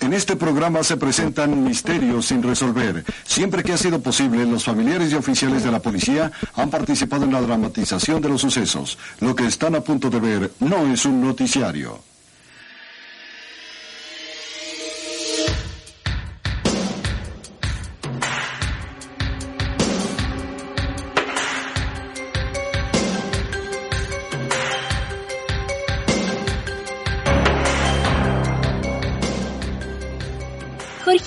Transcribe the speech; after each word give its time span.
En 0.00 0.12
este 0.12 0.36
programa 0.36 0.84
se 0.84 0.96
presentan 0.96 1.64
misterios 1.64 2.26
sin 2.26 2.42
resolver. 2.42 3.04
Siempre 3.24 3.64
que 3.64 3.72
ha 3.72 3.76
sido 3.76 4.00
posible, 4.00 4.46
los 4.46 4.64
familiares 4.64 5.10
y 5.10 5.16
oficiales 5.16 5.64
de 5.64 5.72
la 5.72 5.80
policía 5.80 6.30
han 6.54 6.70
participado 6.70 7.24
en 7.24 7.32
la 7.32 7.40
dramatización 7.40 8.22
de 8.22 8.28
los 8.28 8.40
sucesos. 8.40 8.96
Lo 9.20 9.34
que 9.34 9.46
están 9.46 9.74
a 9.74 9.80
punto 9.80 10.08
de 10.08 10.20
ver 10.20 10.52
no 10.60 10.86
es 10.86 11.04
un 11.04 11.20
noticiario. 11.20 12.00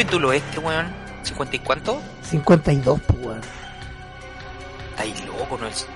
Capítulo 0.00 0.32
es 0.32 0.42
este, 0.42 0.58
weón? 0.60 0.86
¿50 1.24 1.48
y 1.52 1.58
cuánto? 1.58 2.00
52, 2.22 3.00
pues, 3.06 3.18
weón. 3.20 3.40
Está 4.90 5.02
ahí 5.02 5.14
loco, 5.26 5.58
¿no 5.60 5.66
es? 5.66 5.86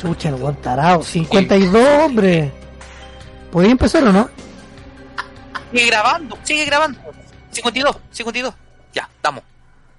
Chucha, 0.00 0.28
el 0.28 0.36
weón 0.36 0.54
tarado. 0.62 1.02
52, 1.02 2.04
hombre. 2.04 2.52
¿Podría 3.50 3.72
empezar 3.72 4.04
o 4.04 4.12
no? 4.12 4.30
Sigue 5.72 5.86
grabando, 5.86 6.38
sigue 6.44 6.64
grabando. 6.64 7.00
52, 7.50 7.96
52. 8.12 8.54
Ya, 8.94 9.10
estamos. 9.16 9.42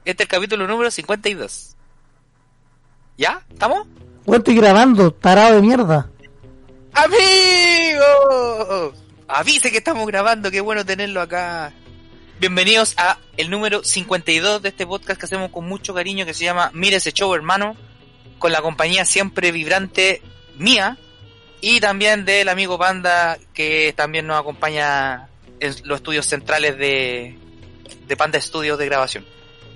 Este 0.05 0.23
es 0.23 0.29
el 0.29 0.31
capítulo 0.31 0.65
número 0.65 0.89
52. 0.89 1.75
¿Ya? 3.17 3.41
¿Estamos? 3.51 3.87
Weón, 4.25 4.39
estoy 4.39 4.55
grabando, 4.55 5.11
tarado 5.11 5.55
de 5.55 5.61
mierda. 5.61 6.09
¡Amigos! 6.93 7.19
Avise 9.27 9.69
que 9.69 9.79
estamos 9.79 10.07
grabando, 10.07 10.49
qué 10.49 10.61
bueno 10.61 10.85
tenerlo 10.85 11.19
acá. 11.19 11.73
Bienvenidos 12.45 12.95
a 12.97 13.19
el 13.37 13.51
número 13.51 13.83
52 13.83 14.63
de 14.63 14.69
este 14.69 14.87
podcast 14.87 15.19
que 15.19 15.27
hacemos 15.27 15.51
con 15.51 15.63
mucho 15.67 15.93
cariño 15.93 16.25
que 16.25 16.33
se 16.33 16.43
llama 16.43 16.71
Mire 16.73 16.95
ese 16.95 17.11
show, 17.11 17.31
hermano, 17.35 17.75
con 18.39 18.51
la 18.51 18.63
compañía 18.63 19.05
siempre 19.05 19.51
vibrante 19.51 20.23
mía 20.57 20.97
y 21.61 21.79
también 21.79 22.25
del 22.25 22.49
amigo 22.49 22.79
Panda 22.79 23.37
que 23.53 23.93
también 23.95 24.25
nos 24.25 24.39
acompaña 24.39 25.27
en 25.59 25.75
los 25.83 25.97
estudios 25.97 26.25
centrales 26.25 26.79
de, 26.79 27.37
de 28.07 28.17
Panda 28.17 28.39
Estudios 28.39 28.79
de 28.79 28.87
grabación. 28.87 29.23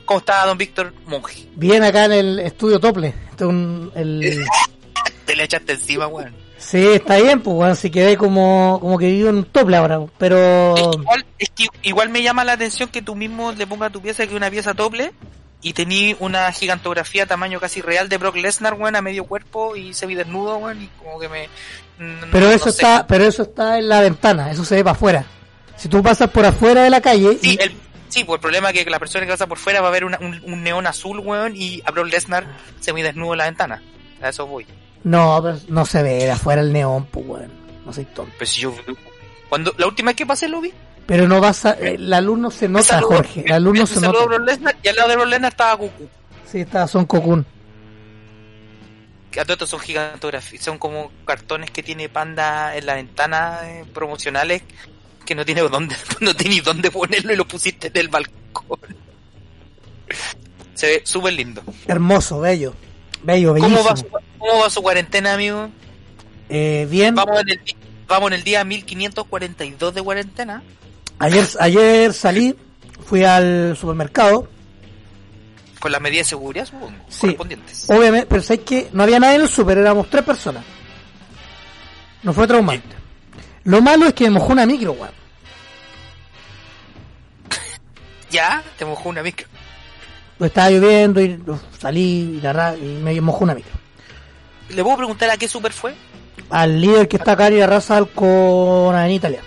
¿Cómo 0.05 0.17
está 0.21 0.43
don 0.47 0.57
Víctor 0.57 0.91
Monge? 1.05 1.47
Bien 1.55 1.83
acá 1.83 2.05
en 2.05 2.13
el 2.13 2.39
estudio 2.39 2.79
Tople. 2.79 3.09
Este 3.29 3.43
es 3.43 3.47
un- 3.47 3.91
el... 3.93 4.43
Te 5.27 5.35
le 5.35 5.43
echaste 5.43 5.73
encima, 5.73 6.07
weón. 6.07 6.35
Sí, 6.65 6.83
está 6.87 7.17
bien, 7.17 7.41
pues, 7.41 7.55
weón. 7.55 7.75
Si 7.75 7.91
quedé 7.91 8.17
como, 8.17 8.79
como 8.81 8.97
que 8.97 9.11
vivo 9.11 9.29
en 9.29 9.43
Tople 9.43 9.77
ahora, 9.77 9.99
pero... 10.17 10.75
Es 10.75 10.81
que 10.81 10.97
igual, 10.97 11.25
es 11.37 11.49
que 11.51 11.65
igual 11.83 12.09
me 12.09 12.23
llama 12.23 12.43
la 12.43 12.53
atención 12.53 12.89
que 12.89 13.01
tú 13.03 13.15
mismo 13.15 13.51
le 13.51 13.67
pongas 13.67 13.89
a 13.89 13.93
tu 13.93 14.01
pieza 14.01 14.23
que 14.23 14.29
es 14.31 14.35
una 14.35 14.49
pieza 14.49 14.73
doble 14.73 15.11
y 15.61 15.73
tení 15.73 16.15
una 16.19 16.51
gigantografía 16.51 17.25
tamaño 17.27 17.59
casi 17.59 17.81
real 17.81 18.09
de 18.09 18.17
Brock 18.17 18.35
Lesnar, 18.37 18.73
weón, 18.73 18.95
a 18.95 19.01
medio 19.01 19.25
cuerpo 19.25 19.75
y 19.75 19.93
semidesnudo, 19.93 20.57
weón, 20.57 20.81
y 20.83 20.87
como 21.03 21.19
que 21.19 21.29
me... 21.29 21.47
mm, 21.99 22.31
Pero 22.31 22.47
no 22.47 22.51
eso 22.51 22.65
sé. 22.71 22.81
está, 22.81 23.05
pero 23.07 23.25
eso 23.25 23.43
está 23.43 23.77
en 23.77 23.87
la 23.87 24.01
ventana, 24.01 24.51
eso 24.51 24.65
se 24.65 24.75
ve 24.75 24.83
para 24.83 24.93
afuera. 24.95 25.25
Si 25.75 25.87
tú 25.87 26.01
pasas 26.01 26.29
por 26.29 26.45
afuera 26.45 26.83
de 26.83 26.89
la 26.89 27.01
calle, 27.01 27.37
Sí, 27.41 27.57
y- 27.59 27.63
el, 27.63 27.71
sí, 28.09 28.23
pues 28.23 28.37
el 28.37 28.41
problema 28.41 28.69
es 28.71 28.83
que 28.83 28.89
la 28.89 28.99
persona 28.99 29.25
que 29.25 29.31
pasa 29.31 29.45
por 29.47 29.57
fuera 29.59 29.81
va 29.81 29.89
a 29.89 29.91
ver 29.91 30.05
una- 30.05 30.19
un, 30.19 30.41
un 30.45 30.63
neón 30.63 30.87
azul, 30.87 31.19
weón, 31.19 31.53
y 31.55 31.81
a 31.85 31.91
Brock 31.91 32.07
Lesnar 32.11 32.45
semidesnudo 32.79 33.33
en 33.33 33.37
la 33.37 33.45
ventana. 33.45 33.81
A 34.21 34.29
eso 34.29 34.47
voy. 34.47 34.65
No, 35.05 35.39
pero 35.41 35.57
no 35.69 35.85
se 35.85 36.03
ve 36.03 36.15
de 36.15 36.31
afuera 36.31 36.61
el 36.61 36.73
neón, 36.73 37.05
pues, 37.05 37.25
weón. 37.25 37.51
No 37.85 37.93
soy 37.93 38.05
tonto. 38.05 38.33
Pero 38.37 38.51
si 38.51 38.61
yo... 38.61 38.75
Cuando, 39.47 39.73
la 39.77 39.87
última 39.87 40.09
vez 40.09 40.17
que 40.17 40.25
pasé 40.25 40.49
lo 40.49 40.59
vi. 40.59 40.73
Pero 41.05 41.27
no 41.27 41.39
vas 41.39 41.65
a, 41.65 41.73
eh, 41.73 41.97
la 41.97 42.19
luz 42.19 42.37
no 42.39 42.51
se 42.51 42.67
nota, 42.67 42.99
saludó- 42.99 43.15
Jorge. 43.17 43.45
La 43.47 43.59
luz 43.59 43.77
no 43.77 43.85
se 43.85 44.01
nota. 44.01 44.37
Lesnar 44.39 44.75
y 44.83 44.87
al 44.89 44.95
lado 44.95 45.09
de 45.09 45.15
Brock 45.15 45.27
Lesnar 45.29 45.51
estaba 45.51 45.73
Goku. 45.75 46.09
Sí, 46.51 46.59
está, 46.61 46.87
son 46.87 47.05
que 49.35 49.41
a 49.41 49.43
todo 49.43 49.53
esto 49.55 49.67
son 49.67 49.81
gigantografías, 49.81 50.63
son 50.63 50.77
como 50.77 51.11
cartones 51.25 51.69
que 51.69 51.83
tiene 51.83 52.07
Panda 52.07 52.73
en 52.77 52.85
la 52.85 52.93
ventana 52.93 53.59
eh, 53.65 53.83
promocionales 53.93 54.61
que 55.25 55.35
no 55.35 55.43
tiene 55.43 55.59
dónde, 55.59 55.93
no 56.21 56.33
tiene 56.33 56.61
dónde 56.61 56.89
ponerlo 56.89 57.33
y 57.33 57.35
lo 57.35 57.45
pusiste 57.45 57.87
en 57.87 57.97
el 57.97 58.07
balcón. 58.07 58.79
Se 60.73 60.87
ve 60.87 61.01
súper 61.03 61.33
lindo. 61.33 61.61
Hermoso, 61.85 62.39
bello. 62.39 62.73
Bello, 63.25 63.53
bellísimo. 63.53 63.77
¿Cómo 63.79 63.89
va, 63.89 63.95
su, 63.97 64.07
¿Cómo 64.39 64.59
va 64.61 64.69
su 64.69 64.81
cuarentena, 64.81 65.33
amigo? 65.33 65.69
Eh, 66.49 66.87
bien. 66.89 67.15
Vamos 67.15 67.41
en, 67.41 67.49
el, 67.49 67.61
vamos 68.07 68.27
en 68.27 68.33
el 68.33 68.43
día 68.43 68.63
1542 68.63 69.93
de 69.95 70.01
cuarentena. 70.03 70.61
Ayer, 71.17 71.45
ayer 71.59 72.13
salí, 72.13 72.55
fui 73.05 73.23
al 73.23 73.75
supermercado. 73.75 74.47
Con 75.79 75.91
las 75.91 76.01
medidas 76.01 76.27
de 76.27 76.29
seguridad, 76.29 76.65
supongo, 76.65 76.93
Sí. 77.09 77.21
correspondientes. 77.21 77.89
Obviamente, 77.89 78.27
pero 78.27 78.41
sabes 78.43 78.63
que 78.63 78.89
no 78.93 79.03
había 79.03 79.19
nadie 79.19 79.35
en 79.35 79.41
el 79.41 79.49
super, 79.49 79.77
éramos 79.77 80.09
tres 80.09 80.23
personas. 80.23 80.63
No 82.23 82.33
fue 82.33 82.47
traumante. 82.47 82.95
Lo 83.65 83.81
malo 83.81 84.07
es 84.07 84.13
que 84.13 84.25
me 84.25 84.31
mojó 84.31 84.53
una 84.53 84.65
micro, 84.65 84.91
weón. 84.93 85.13
Ya, 88.31 88.63
te 88.77 88.85
mojó 88.85 89.09
una 89.09 89.23
micro. 89.23 89.47
Pues 90.37 90.51
estaba 90.51 90.69
lloviendo 90.69 91.21
y 91.21 91.41
uf, 91.47 91.61
salí 91.79 92.37
y, 92.37 92.41
la 92.41 92.75
y 92.75 92.99
me 93.01 93.19
mojó 93.21 93.43
una 93.43 93.55
micro. 93.55 93.71
¿Le 94.69 94.83
puedo 94.83 94.97
preguntar 94.97 95.29
a 95.29 95.37
qué 95.37 95.47
super 95.47 95.71
fue? 95.71 95.95
Al 96.49 96.81
líder 96.81 97.07
que 97.07 97.17
está 97.17 97.33
acá 97.33 97.47
en 97.47 97.59
la 97.59 97.67
raza 97.67 98.03
con 98.03 98.95
en 98.95 99.11
Italia. 99.11 99.41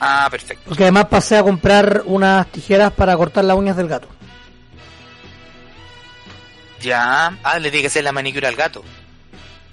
Ah, 0.00 0.28
perfecto. 0.30 0.64
Porque 0.68 0.84
además 0.84 1.06
pasé 1.06 1.36
a 1.36 1.42
comprar 1.42 2.02
unas 2.06 2.46
tijeras 2.48 2.92
para 2.92 3.16
cortar 3.16 3.44
las 3.44 3.56
uñas 3.56 3.76
del 3.76 3.88
gato. 3.88 4.08
Ya. 6.80 7.36
Ah, 7.42 7.58
le 7.58 7.70
tiene 7.70 7.82
que 7.82 7.88
hacer 7.88 8.04
la 8.04 8.12
manicura 8.12 8.48
al 8.48 8.54
gato. 8.54 8.84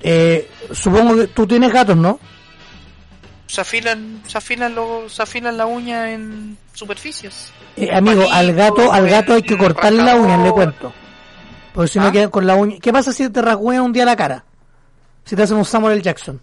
Eh, 0.02 0.50
supongo 0.72 1.16
que 1.16 1.28
tú 1.28 1.48
tienes 1.48 1.72
gatos, 1.72 1.96
¿no? 1.96 2.20
Se 3.48 3.62
afilan, 3.62 4.22
se 4.28 4.38
afilan 4.38 4.76
los, 4.76 5.14
se 5.14 5.24
afilan 5.24 5.58
la 5.58 5.66
uña 5.66 6.12
en 6.12 6.58
superficies. 6.74 7.52
Eh, 7.76 7.94
amigo, 7.94 8.26
al 8.32 8.54
gato, 8.54 8.92
al 8.92 9.10
gato 9.10 9.34
hay 9.34 9.44
que 9.44 9.58
cortarle 9.58 10.04
la 10.04 10.16
uña, 10.16 10.38
le 10.38 10.52
cuento. 10.52 10.94
Porque 11.74 11.92
si 11.92 12.00
no 12.00 12.08
¿Ah? 12.08 12.12
quedan 12.12 12.30
con 12.30 12.48
la 12.48 12.56
uña. 12.56 12.78
¿Qué 12.82 12.94
pasa 12.94 13.12
si 13.12 13.30
te 13.30 13.42
rasguñan 13.42 13.84
un 13.84 13.94
día 13.94 14.06
la 14.06 14.16
cara? 14.16 14.46
Si 15.26 15.36
te 15.36 15.44
hacen 15.44 15.58
un 15.58 15.66
Samuel 15.66 15.94
L. 15.96 16.02
Jackson. 16.02 16.40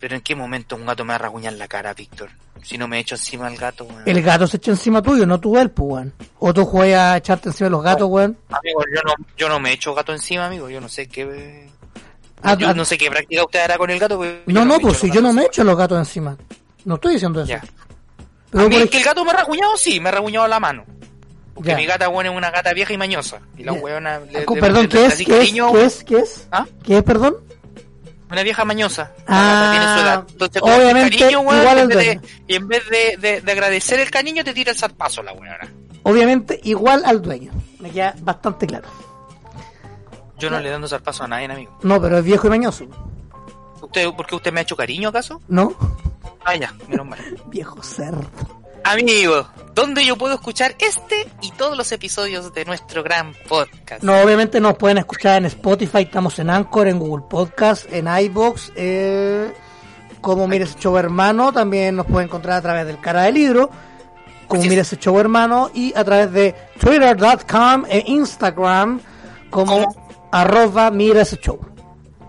Pero 0.00 0.14
en 0.14 0.20
qué 0.20 0.34
momento 0.34 0.76
un 0.76 0.86
gato 0.86 1.04
me 1.04 1.10
va 1.10 1.14
a 1.16 1.18
rasguñar 1.18 1.54
la 1.54 1.66
cara, 1.66 1.92
Víctor? 1.94 2.30
Si 2.62 2.78
no 2.78 2.86
me 2.86 3.00
echo 3.00 3.14
encima 3.14 3.48
el 3.48 3.56
gato, 3.56 3.84
weón. 3.84 4.02
El 4.06 4.22
gato 4.22 4.46
se 4.46 4.58
echa 4.58 4.70
encima 4.72 5.02
tuyo, 5.02 5.26
no 5.26 5.40
tú 5.40 5.58
él, 5.58 5.70
pues, 5.70 5.88
weón. 5.90 6.14
O 6.38 6.52
tú 6.52 6.64
juegas 6.64 7.14
a 7.14 7.16
echarte 7.16 7.48
encima 7.48 7.66
de 7.66 7.70
los 7.70 7.82
gatos, 7.82 8.08
weón. 8.08 8.36
Amigo, 8.50 8.84
yo 8.94 9.00
no, 9.04 9.14
yo 9.36 9.48
no 9.48 9.58
me 9.58 9.72
echo 9.72 9.94
gato 9.94 10.12
encima, 10.12 10.46
amigo. 10.46 10.68
Yo 10.68 10.80
no 10.80 10.88
sé 10.88 11.08
qué. 11.08 11.67
Ah, 12.42 12.54
yo 12.56 12.68
ah, 12.68 12.74
no 12.74 12.84
sé 12.84 12.96
qué 12.96 13.10
práctica 13.10 13.44
usted 13.44 13.60
hará 13.60 13.76
con 13.78 13.90
el 13.90 13.98
gato. 13.98 14.22
yo 14.24 14.30
no, 14.46 14.64
no, 14.64 14.78
pues 14.78 14.98
si 14.98 15.10
yo 15.10 15.20
no 15.20 15.32
me 15.32 15.44
echo 15.44 15.64
los 15.64 15.76
gatos 15.76 15.98
encima. 15.98 16.36
No 16.84 16.94
estoy 16.96 17.14
diciendo 17.14 17.40
eso. 17.42 17.48
Ya. 17.48 17.62
Pero 18.50 18.64
a 18.64 18.68
mí 18.68 18.76
es 18.76 18.90
que 18.90 18.98
el 18.98 19.04
gato 19.04 19.24
me 19.24 19.30
ha 19.32 19.34
rasguñado, 19.34 19.76
sí, 19.76 20.00
me 20.00 20.08
ha 20.08 20.12
rasguñado 20.12 20.46
la 20.48 20.60
mano. 20.60 20.84
Porque 21.54 21.70
Ya. 21.70 21.76
mi 21.76 21.86
gata, 21.86 22.08
weón, 22.08 22.26
es 22.26 22.32
una 22.36 22.50
gata 22.50 22.72
vieja 22.72 22.92
y 22.92 22.96
mañosa. 22.98 23.40
Y 23.56 23.64
la 23.64 23.72
weona... 23.72 24.20
le- 24.20 24.44
Co- 24.44 24.54
le- 24.54 24.60
perdón, 24.60 24.82
le- 24.84 24.88
¿qué 24.88 25.06
es? 25.06 25.16
¿Qué 25.16 25.42
es? 25.42 25.52
¿Qué 25.52 25.84
es? 25.84 26.04
¿Qué 26.04 26.16
es? 26.18 26.48
¿Ah? 26.52 26.66
¿Qué 26.84 26.98
es, 26.98 27.02
perdón? 27.02 27.36
Una 28.30 28.42
vieja 28.42 28.64
mañosa. 28.64 29.12
Ah, 29.26 29.42
gata 29.52 29.70
tiene 29.72 29.94
su 29.94 30.00
edad. 30.00 30.24
Entonces, 30.30 30.62
obviamente, 30.62 31.18
cariño, 31.18 31.40
weón, 31.40 31.60
igual 31.60 31.78
en 31.78 31.82
al 31.82 31.88
vez 31.98 32.06
de-. 32.06 32.20
Y 32.46 32.54
en 32.54 32.68
vez 32.68 32.82
de, 32.88 33.16
de, 33.18 33.40
de 33.40 33.52
agradecer 33.52 33.98
el 33.98 34.10
cariño, 34.10 34.44
te 34.44 34.54
tira 34.54 34.70
el 34.72 34.78
zarpazo 34.78 35.22
la 35.22 35.32
weona. 35.32 35.68
Obviamente 36.04 36.60
igual 36.62 37.02
al 37.04 37.20
dueño. 37.20 37.50
Me 37.80 37.90
queda 37.90 38.14
bastante 38.20 38.66
claro. 38.66 38.88
Yo 40.38 40.50
no 40.50 40.60
le 40.60 40.70
dando 40.70 40.88
zarpazo 40.88 41.24
a 41.24 41.28
nadie, 41.28 41.46
amigo. 41.46 41.78
No, 41.82 42.00
pero 42.00 42.18
es 42.18 42.24
viejo 42.24 42.46
y 42.46 42.50
mañoso. 42.50 42.86
¿Usted, 43.80 44.10
¿Por 44.12 44.26
qué 44.26 44.36
usted 44.36 44.52
me 44.52 44.60
ha 44.60 44.62
hecho 44.62 44.76
cariño, 44.76 45.08
acaso? 45.08 45.40
¿No? 45.48 45.74
Ah, 46.44 46.54
ya, 46.56 46.72
menos 46.88 47.06
mal. 47.06 47.18
Viejo 47.46 47.82
cerdo. 47.82 48.24
Amigo, 48.84 49.46
¿dónde 49.74 50.04
yo 50.04 50.16
puedo 50.16 50.34
escuchar 50.34 50.74
este 50.78 51.26
y 51.42 51.50
todos 51.52 51.76
los 51.76 51.92
episodios 51.92 52.54
de 52.54 52.64
nuestro 52.64 53.02
gran 53.02 53.34
podcast? 53.48 54.02
No, 54.02 54.18
obviamente 54.20 54.60
nos 54.60 54.76
pueden 54.76 54.98
escuchar 54.98 55.38
en 55.38 55.46
Spotify, 55.46 56.02
estamos 56.02 56.38
en 56.38 56.48
Anchor, 56.48 56.88
en 56.88 56.98
Google 56.98 57.24
Podcast, 57.28 57.92
en 57.92 58.06
iBox, 58.08 58.72
eh, 58.76 59.52
como 60.22 60.48
Mires 60.48 60.76
Show 60.76 60.96
Hermano, 60.96 61.52
también 61.52 61.96
nos 61.96 62.06
pueden 62.06 62.28
encontrar 62.28 62.58
a 62.58 62.62
través 62.62 62.86
del 62.86 62.98
cara 62.98 63.22
del 63.24 63.34
libro, 63.34 63.68
como 64.46 64.60
Así 64.60 64.68
es. 64.68 64.70
Mires 64.70 64.98
Show 64.98 65.18
Hermano, 65.18 65.70
y 65.74 65.92
a 65.94 66.04
través 66.04 66.32
de 66.32 66.54
Twitter.com 66.80 67.84
e 67.88 68.04
Instagram, 68.06 69.00
como. 69.50 70.07
Arroba 70.32 70.90
Mires 70.90 71.38
Show. 71.40 71.58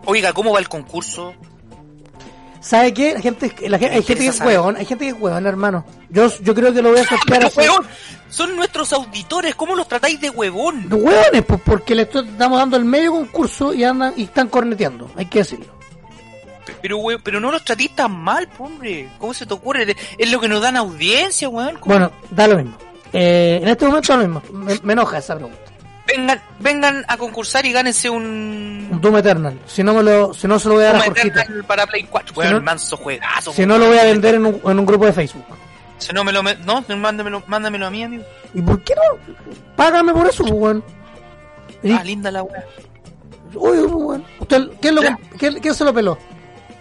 Oiga, 0.06 0.34
¿cómo 0.34 0.52
va 0.54 0.60
el 0.60 0.70
concurso? 0.70 1.34
¿Sabe 2.62 2.94
qué? 2.94 3.14
La 3.14 3.22
gente, 3.22 3.54
la 3.70 3.80
gente- 3.80 3.96
hay 3.96 4.04
gente 4.04 4.24
que 4.24 4.30
es 4.30 4.42
huevón, 4.42 4.76
hay 4.76 4.86
gente 4.86 5.06
que 5.06 5.12
es 5.12 5.18
huevón, 5.20 5.46
hermano. 5.48 5.86
Yo, 6.10 6.28
yo 6.42 6.54
creo 6.54 6.74
que 6.74 6.82
lo 6.82 6.92
voy 6.92 7.00
a 7.00 7.04
sortear 7.08 7.50
son 8.30 8.56
nuestros 8.56 8.94
auditores, 8.94 9.56
¿cómo 9.56 9.76
los 9.76 9.88
tratáis 9.88 10.22
de 10.22 10.30
huevón? 10.30 10.88
De 10.88 10.96
huevones, 10.96 11.44
pues 11.48 11.60
porque 11.66 11.96
le 11.96 12.04
estamos 12.04 12.60
dando 12.60 12.78
el 12.78 12.86
medio 12.86 13.12
concurso 13.12 13.74
y 13.74 13.84
andan 13.84 14.14
y 14.18 14.24
están 14.24 14.50
corneteando, 14.50 15.10
hay 15.16 15.26
que 15.26 15.40
decirlo. 15.40 15.66
Pero, 16.82 16.98
weón, 17.00 17.20
pero 17.24 17.40
no 17.40 17.52
los 17.52 17.66
tratéis 17.66 17.96
tan 17.96 18.12
mal, 18.12 18.48
hombre. 18.60 19.10
¿Cómo 19.18 19.34
se 19.34 19.48
te 19.48 19.54
ocurre? 19.56 19.96
Es 20.18 20.32
lo 20.32 20.40
que 20.40 20.48
nos 20.48 20.62
dan 20.62 20.78
audiencia, 20.78 21.50
weón. 21.50 21.78
¿Cómo? 21.80 21.86
Bueno, 21.96 22.12
da 22.30 22.48
lo 22.48 22.58
mismo. 22.58 22.78
Eh, 23.12 23.60
en 23.64 23.68
este 23.68 23.88
momento 23.88 24.14
da 24.14 24.20
lo 24.22 24.28
mismo. 24.28 24.44
Me, 24.54 24.80
me 24.84 24.94
enoja 24.94 25.18
esa 25.18 25.36
pregunta. 25.36 25.60
Vengan, 26.16 26.42
vengan 26.60 27.06
a 27.08 27.18
concursar 27.18 27.66
y 27.66 27.72
gánense 27.72 28.10
un... 28.10 28.88
Un 28.92 29.02
Doom 29.02 29.18
Eternal. 29.18 29.60
Si 29.66 29.84
no 29.84 29.94
me 29.94 30.04
lo, 30.04 30.34
si 30.34 30.48
no 30.48 30.58
se 30.60 30.68
lo 30.70 30.76
voy 30.76 30.84
a 30.84 30.88
dar 30.88 30.96
a 30.96 31.00
un 31.00 31.04
Jorgito. 31.06 31.40
Eternal 31.40 31.64
para 31.66 31.86
Play 31.88 32.04
4. 32.10 32.42
Si 32.44 32.50
no- 32.54 32.62
manso 32.62 32.98
juegazo. 32.98 33.54
Si 33.54 33.66
no 33.66 33.78
lo 33.78 33.88
voy 33.88 33.98
a 33.98 34.04
vender 34.06 34.36
en 34.36 34.46
un, 34.46 34.62
en 34.66 34.80
un 34.80 34.86
grupo 34.86 35.06
de 35.06 35.14
Facebook. 35.14 35.46
Si 35.98 36.12
no 36.14 36.24
me 36.24 36.32
lo... 36.32 36.42
me- 36.44 36.56
No, 36.56 36.84
mándamelo, 36.98 37.44
mándamelo 37.48 37.88
a 37.88 37.92
mí, 37.92 38.04
amigo. 38.04 38.24
¿Y 38.54 38.62
por 38.62 38.82
qué 38.84 38.96
no? 38.96 39.36
Págame 39.76 40.14
por 40.14 40.28
eso, 40.28 40.44
weón. 40.46 40.84
Y- 41.84 41.92
Ah, 41.92 42.04
linda 42.04 42.32
la 42.32 42.44
weá. 42.44 42.64
Uy, 43.54 43.78
weón. 43.80 44.26
¿Usted, 44.40 44.70
¿quién, 44.82 44.96
lo, 44.96 45.02
quién, 45.38 45.60
quién 45.60 45.74
se 45.74 45.84
lo 45.84 45.94
peló? 45.94 46.18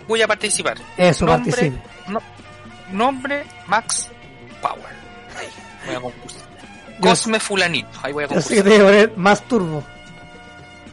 Voy 0.06 0.22
a 0.22 0.26
participar. 0.28 0.78
Eso, 0.96 1.26
Nombre, 1.26 1.50
participe. 1.52 1.82
no- 2.08 2.22
nombre 2.92 3.44
Max 3.66 4.08
Power. 4.62 4.84
Ahí, 5.38 5.46
voy 5.86 5.94
a 5.96 6.00
concursar. 6.00 6.47
Cosme 7.00 7.40
Fulanito. 7.40 7.88
Ahí 8.02 8.12
voy 8.12 8.24
a 8.24 8.40
sé 8.40 8.56
que 8.56 8.62
te 8.62 8.70
voy 8.70 8.78
a 8.78 8.84
poner 8.84 9.16
más 9.16 9.42
turbo. 9.42 9.82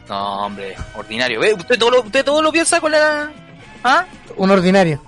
No, 0.08 0.46
hombre, 0.46 0.76
ordinario. 0.96 1.40
¿Ve? 1.40 1.54
¿Usted 1.54 1.78
todo, 1.78 1.90
lo, 1.90 2.02
¿Usted 2.02 2.24
todo 2.24 2.40
lo 2.40 2.52
piensa 2.52 2.80
con 2.80 2.92
la... 2.92 3.30
¿Ah? 3.82 4.04
Un 4.36 4.50
ordinario. 4.50 5.02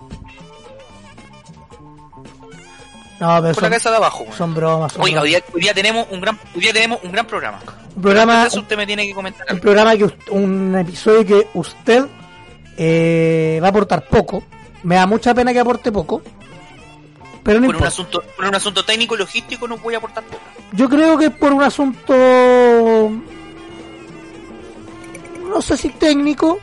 No, 3.21 3.37
pero 3.37 3.49
la 3.49 3.55
son, 3.55 3.63
cabeza 3.65 3.91
de 3.91 3.97
abajo. 3.97 4.27
son 4.37 4.55
bromas. 4.55 4.93
son 4.93 5.03
Oiga, 5.03 5.23
hoy 5.23 5.31
día, 5.31 5.43
hoy 5.53 5.61
día 5.61 5.75
tenemos 5.75 6.07
un 6.11 6.21
gran, 6.21 6.39
hoy 6.55 6.61
día 6.61 6.73
tenemos 6.73 7.01
un 7.03 7.11
gran 7.11 7.27
programa. 7.27 7.59
Un 7.97 8.03
programa, 8.03 8.47
usted 8.47 8.77
me 8.77 8.87
tiene 8.87 9.07
que 9.07 9.15
comentar. 9.15 9.45
un 9.47 9.51
algo. 9.51 9.63
programa 9.63 9.97
que 9.97 10.09
un 10.31 10.77
episodio 10.77 11.27
que 11.27 11.49
usted 11.55 12.07
eh, 12.77 13.59
va 13.61 13.67
a 13.67 13.71
aportar 13.71 14.05
poco. 14.07 14.45
Me 14.85 14.95
da 14.95 15.07
mucha 15.07 15.35
pena 15.35 15.53
que 15.53 15.59
aporte 15.59 15.91
poco. 15.91 16.23
Pero 17.49 17.61
no 17.61 17.67
Por 17.69 17.77
un 17.77 17.85
asunto, 17.85 18.23
por 18.37 18.45
un 18.45 18.55
asunto 18.55 18.85
técnico 18.85 19.15
y 19.15 19.19
logístico 19.21 19.67
no 19.67 19.79
voy 19.79 19.95
a 19.95 19.97
aportar 19.97 20.23
poco. 20.23 20.43
Yo 20.73 20.87
creo 20.87 21.17
que 21.17 21.25
es 21.25 21.31
por 21.31 21.51
un 21.51 21.63
asunto 21.63 22.13
no 25.49 25.63
sé 25.63 25.79
si 25.79 25.89
técnico, 25.89 26.61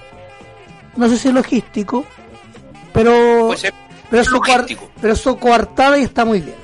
no 0.96 1.10
sé 1.10 1.18
si 1.18 1.32
logístico, 1.32 2.06
pero 2.94 3.48
Puede 3.48 3.60
ser 3.62 3.74
pero 4.12 4.22
eso 4.22 4.32
logístico. 4.34 4.92
pero 5.02 5.14
eso 5.14 5.38
coartada 5.38 5.98
y 5.98 6.04
está 6.04 6.24
muy 6.24 6.42
bien. 6.42 6.58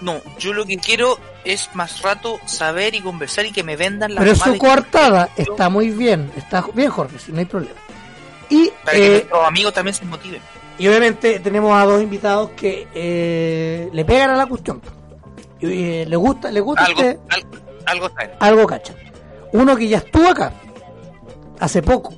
No, 0.00 0.20
yo 0.40 0.52
lo 0.52 0.66
que 0.66 0.78
quiero 0.78 1.16
es 1.44 1.70
más 1.74 2.02
rato 2.02 2.40
saber 2.46 2.96
y 2.96 3.00
conversar 3.00 3.46
y 3.46 3.52
que 3.52 3.62
me 3.62 3.76
vendan 3.76 4.12
la 4.12 4.22
Pero 4.22 4.32
eso 4.32 4.58
coartada 4.58 5.28
está 5.36 5.68
muy 5.68 5.90
bien, 5.90 6.32
está 6.36 6.64
bien 6.74 6.90
Jorge, 6.90 7.16
sí, 7.20 7.30
no 7.30 7.38
hay 7.38 7.44
problema. 7.44 7.78
Y 8.48 8.72
Para 8.84 8.96
que 8.96 9.06
eh, 9.06 9.10
nuestros 9.10 9.46
amigos 9.46 9.72
también 9.72 9.94
se 9.94 10.04
motiven. 10.04 10.42
Y 10.80 10.88
obviamente 10.88 11.38
tenemos 11.40 11.72
a 11.78 11.84
dos 11.84 12.02
invitados 12.02 12.50
que 12.56 12.88
eh, 12.94 13.90
le 13.92 14.04
pegan 14.06 14.30
a 14.30 14.36
la 14.36 14.46
cuestión. 14.46 14.80
Y 15.60 15.66
eh, 16.00 16.06
le 16.08 16.16
gusta, 16.16 16.50
le 16.50 16.60
gusta 16.60 16.84
Algo, 16.86 17.00
este- 17.02 17.20
algo, 17.86 18.08
algo 18.40 18.66
cacha. 18.66 18.94
Uno 19.52 19.76
que 19.76 19.88
ya 19.88 19.98
estuvo 19.98 20.28
acá 20.28 20.52
hace 21.58 21.82
poco. 21.82 22.14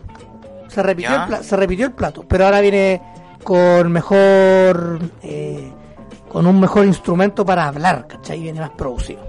Se 0.68 0.80
repitió, 0.82 1.14
el, 1.14 1.26
pla- 1.26 1.42
se 1.42 1.56
repitió 1.56 1.86
el 1.86 1.92
plato, 1.92 2.24
pero 2.26 2.44
ahora 2.44 2.60
viene 2.60 3.02
con 3.42 3.90
mejor 3.90 5.00
eh, 5.22 5.70
con 6.28 6.46
un 6.46 6.60
mejor 6.60 6.86
instrumento 6.86 7.44
para 7.44 7.66
hablar, 7.66 8.06
¿cachai? 8.06 8.40
Viene 8.40 8.60
más 8.60 8.70
producido. 8.70 9.20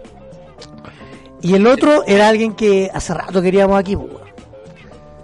Y 1.42 1.56
el 1.56 1.66
otro 1.68 2.04
era 2.06 2.30
alguien 2.30 2.54
que 2.54 2.90
hace 2.94 3.14
rato 3.14 3.42
queríamos 3.42 3.78
aquí, 3.80 3.96
pues. 3.98 4.10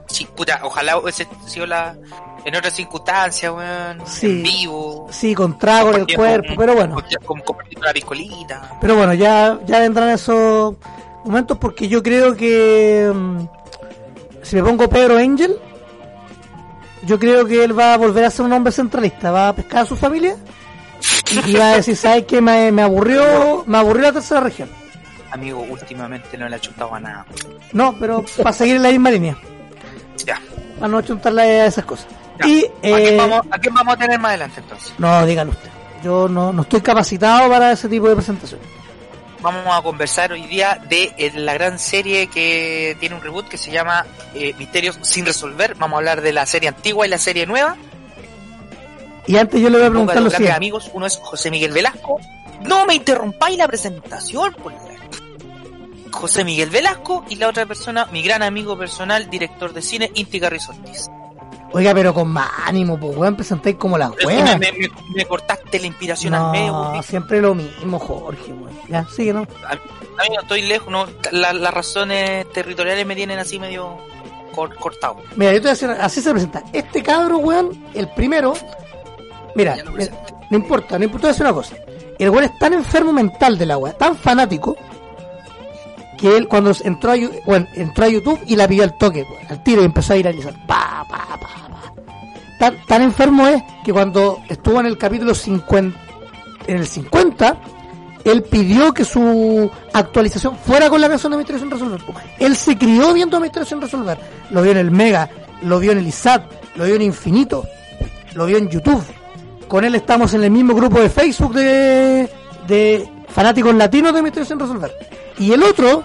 Sí, 0.08 0.28
puta, 0.36 0.60
ojalá 0.63 0.98
hubiese 0.98 1.28
sido 1.46 1.68
la, 1.68 1.96
en 2.46 2.55
otras 2.55 2.74
circunstancias, 2.74 3.51
weón, 3.53 4.01
Sí. 4.05 4.25
en 4.27 4.43
vivo. 4.43 5.08
Sí, 5.12 5.36
con 5.36 5.58
trago 5.58 5.93
en 5.93 6.01
el 6.08 6.15
cuerpo, 6.15 6.48
con- 6.50 6.58
pero 6.58 6.74
bueno. 6.75 6.96
con- 7.25 7.41
con- 7.41 7.58
la 7.81 7.93
piscolita. 7.93 8.77
Pero 8.81 8.96
bueno, 8.96 9.13
ya, 9.13 9.58
ya 9.65 9.79
vendrán 9.79 10.10
esos 10.10 10.75
momentos 11.25 11.58
porque 11.58 11.88
yo 11.88 12.01
creo 12.03 12.36
que 12.36 13.12
mm, 13.13 13.39
si 14.43 14.55
me 14.58 14.63
pongo 14.63 14.89
Pedro 14.89 15.17
Angel, 15.17 15.55
yo 17.03 17.17
creo 17.19 17.46
que 17.46 17.63
él 17.63 17.77
va 17.77 17.93
a 17.93 17.98
volver 17.98 18.25
a 18.25 18.29
ser 18.31 18.46
un 18.46 18.53
hombre 18.53 18.72
centralista, 18.74 19.31
va 19.31 19.50
a 19.50 19.53
pescar 19.55 19.84
a 19.84 19.86
su 19.86 19.96
familia 19.96 20.36
y, 21.46 21.51
y 21.51 21.53
va 21.55 21.72
a 21.72 21.75
decir, 21.77 21.96
¿sabes 21.98 22.25
qué? 22.25 22.41
Me, 22.41 22.72
me 22.72 22.81
aburrió, 22.81 23.63
me 23.65 23.77
aburrió 23.77 24.03
la 24.03 24.13
tercera 24.13 24.41
región. 24.41 24.69
Amigo, 25.31 25.60
últimamente 25.69 26.38
no 26.38 26.50
le 26.50 26.55
ha 26.55 26.60
chutado 26.60 26.93
a 26.96 27.00
nada. 27.00 27.25
No, 27.72 27.96
pero 28.00 28.25
para 28.38 28.51
seguir 28.51 28.77
en 28.77 28.84
la 28.84 28.89
misma 28.89 29.12
línea, 29.12 29.38
Ya. 30.25 30.41
para 30.79 30.88
no 30.89 31.01
chuntarle 31.01 31.41
a 31.62 31.65
esas 31.67 31.86
cosas. 31.86 32.08
Ya. 32.39 32.48
Y, 32.48 32.65
¿A, 32.65 32.69
quién 32.81 33.13
eh, 33.13 33.17
vamos, 33.17 33.41
¿A 33.51 33.60
quién 33.60 33.74
vamos 33.74 33.93
a 33.93 33.98
tener 33.98 34.19
más 34.19 34.29
adelante 34.29 34.62
entonces? 34.62 34.93
no, 34.98 35.25
dígalo 35.25 35.51
usted, 35.51 35.69
yo 36.03 36.27
no, 36.27 36.53
no 36.53 36.62
estoy 36.62 36.81
capacitado 36.81 37.50
para 37.50 37.72
ese 37.72 37.88
tipo 37.89 38.08
de 38.10 38.15
presentación. 38.15 38.60
Vamos 39.41 39.67
a 39.74 39.81
conversar 39.81 40.34
hoy 40.34 40.46
día 40.48 40.81
de 40.89 41.13
eh, 41.17 41.31
la 41.36 41.53
gran 41.53 41.79
serie 41.79 42.27
que 42.27 42.98
tiene 43.00 43.15
un 43.15 43.22
reboot 43.22 43.48
que 43.48 43.58
se 43.58 43.72
llama 43.72 44.05
eh, 44.34 44.53
Misterios 44.58 45.00
sin 45.01 45.25
resolver. 45.25 45.75
Vamos 45.75 45.96
a 45.96 45.98
hablar 46.00 46.22
de 46.22 46.34
la 46.34 46.46
serie 46.46 46.67
antigua 46.67 47.08
y 47.08 47.10
la 47.10 47.17
serie 47.17 47.46
nueva. 47.46 47.77
Y 49.27 49.38
antes 49.38 49.62
yo 49.62 49.69
le 49.69 49.77
voy 49.77 49.88
a 49.88 49.89
preguntar 49.89 50.17
lo 50.17 50.24
los 50.24 50.34
grandes 50.34 50.53
amigos, 50.53 50.91
uno 50.93 51.05
es 51.05 51.17
José 51.17 51.51
Miguel 51.51 51.72
Velasco. 51.72 52.19
No 52.67 52.86
me 52.86 52.96
interrumpáis 52.96 53.58
la 53.58 53.67
presentación, 53.67 54.53
por 54.55 54.74
favor. 54.74 54.89
José 56.12 56.43
Miguel 56.43 56.69
Velasco 56.69 57.24
y 57.29 57.36
la 57.36 57.48
otra 57.48 57.65
persona, 57.65 58.08
mi 58.12 58.22
gran 58.22 58.43
amigo 58.43 58.77
personal, 58.77 59.29
director 59.29 59.72
de 59.74 59.81
cine, 59.81 60.12
Inti 60.15 60.39
Garriz 60.39 60.67
Ortiz. 60.67 61.10
Oiga, 61.72 61.94
pero 61.94 62.14
con 62.14 62.28
más 62.30 62.50
ánimo, 62.66 63.00
pues 63.00 63.16
weón, 63.16 63.36
presentáis 63.36 63.76
como 63.76 63.98
la 63.98 64.10
weá. 64.26 64.58
me- 64.58 64.72
me- 64.72 64.90
me 65.14 65.26
cortaste 65.26 65.80
la 65.80 65.88
inspiración 65.88 66.34
al 66.34 66.52
medio. 66.52 66.72
No, 66.72 66.84
porque- 66.94 67.04
siempre 67.04 67.42
lo 67.42 67.54
mismo, 67.54 68.00
Jorge, 68.00 68.52
weón. 68.54 68.76
Ya, 68.88 69.06
sigue, 69.16 69.34
¿no? 69.34 69.46
Amigo, 70.20 70.42
estoy 70.42 70.64
lejos, 70.64 70.92
no, 70.92 71.06
la- 71.32 71.54
las 71.54 71.74
razones 71.74 72.52
territoriales 72.54 73.06
me 73.06 73.16
tienen 73.16 73.38
así 73.40 73.60
medio 73.60 73.98
cor- 74.54 74.76
cortado. 74.76 75.18
Mira, 75.36 75.52
yo 75.52 75.58
te 75.58 75.62
voy 75.62 75.70
a 75.70 75.74
decir, 75.74 75.90
así 75.92 76.22
se 76.22 76.32
presenta. 76.32 76.64
Este 76.74 77.04
cabro, 77.04 77.38
weón, 77.38 77.86
el 77.94 78.08
primero, 78.10 78.54
Mira, 79.56 79.76
presenté. 79.94 80.34
no 80.50 80.58
importa, 80.58 80.98
no 80.98 81.06
importa, 81.06 81.30
es 81.30 81.40
una 81.40 81.54
cosa. 81.54 81.76
El 82.18 82.32
weón 82.32 82.46
es 82.46 82.58
tan 82.60 82.74
enfermo 82.74 83.14
mental 83.14 83.58
de 83.58 83.66
la 83.68 83.78
weá, 83.78 83.94
tan 83.94 84.18
fanático, 84.18 84.76
que 86.18 86.36
él 86.36 86.48
cuando 86.50 86.72
entró 86.84 87.12
a, 87.14 87.16
bueno, 87.46 87.66
entró 87.76 88.04
a 88.06 88.10
YouTube 88.10 88.42
y 88.46 88.56
la 88.58 88.68
pidió 88.68 88.84
al 88.84 88.98
toque, 88.98 89.24
weón, 89.24 89.48
al 89.50 89.64
tiro 89.64 89.82
y 89.82 89.86
empezó 89.86 90.14
a 90.14 90.18
a 90.18 90.22
pa, 90.68 91.06
pa, 91.08 91.18
pa. 91.28 91.28
Tan, 92.60 92.86
tan 92.86 93.01
enfermo 93.01 93.48
es 93.48 93.63
que 93.84 93.92
cuando 93.94 94.42
estuvo 94.50 94.80
en 94.80 94.86
el 94.86 94.98
capítulo 94.98 95.34
50, 95.34 95.98
en 96.68 96.78
el 96.78 96.86
50, 96.86 97.58
él 98.24 98.44
pidió 98.44 98.94
que 98.94 99.06
su 99.06 99.70
actualización 99.94 100.58
fuera 100.58 100.89
con 100.89 101.01
la 101.01 101.10
canción 101.10 101.32
de 101.32 101.38
Misterio 101.38 101.62
sin 101.62 101.72
resolver. 101.72 102.01
Él 102.38 102.56
se 102.56 102.78
crió 102.78 103.13
viendo 103.13 103.39
Misterio 103.39 103.66
sin 103.66 103.82
resolver. 103.82 104.20
Lo 104.51 104.62
vio 104.62 104.72
en 104.72 104.78
el 104.78 104.92
Mega, 104.92 105.30
lo 105.63 105.80
vio 105.80 105.92
en 105.94 106.00
el 106.00 106.08
ISAT, 106.08 106.44
lo 106.75 106.86
vio 106.86 106.96
en 106.96 107.01
Infinito, 107.01 107.66
lo 108.34 108.46
vio 108.46 108.58
en 108.58 108.70
YouTube. 108.70 109.04
Con 109.68 109.86
él 109.86 109.96
estamos 109.96 110.34
en 110.34 110.44
el 110.44 110.51
mismo 110.51 110.74
grupo 110.74 111.00
de 111.00 111.10
Facebook 111.10 111.54
de, 111.54 112.30
de 112.68 113.10
fanáticos 113.30 113.74
latinos 113.74 114.13
de 114.13 114.22
Misterio 114.22 114.46
sin 114.46 114.60
resolver. 114.60 114.94
Y 115.38 115.54
el 115.54 115.63
otro, 115.63 116.04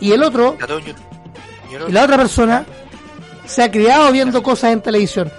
y 0.00 0.12
el 0.12 0.22
otro, 0.22 0.56
y 1.88 1.92
la 1.92 2.04
otra 2.04 2.16
persona 2.16 2.64
se 3.44 3.62
ha 3.62 3.70
criado 3.70 4.10
viendo 4.12 4.42
cosas 4.42 4.72
en 4.72 4.80
televisión. 4.80 5.30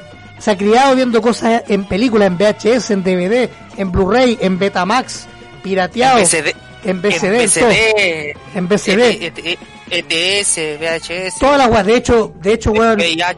Se 0.41 0.51
ha 0.51 0.57
criado 0.57 0.95
viendo 0.95 1.21
cosas 1.21 1.63
en 1.67 1.85
películas, 1.85 2.27
en 2.27 2.37
VHS, 2.37 2.91
en 2.91 3.03
DVD, 3.03 3.49
en 3.77 3.91
Blu-ray, 3.91 4.37
en 4.41 4.57
Betamax, 4.57 5.27
pirateado, 5.61 6.17
en 6.17 6.23
BCD, 6.25 6.55
en 6.83 7.01
BCD, 7.01 8.35
en. 8.55 8.67
BCD, 8.67 9.57
ETS, 9.89 10.57
VHS, 10.79 11.39
Todas 11.39 11.57
las 11.57 11.69
weas. 11.69 11.85
De 11.85 11.95
hecho, 11.95 12.33
de 12.41 12.53
hecho, 12.53 12.71
weón, 12.71 12.95
VIH. 12.95 13.37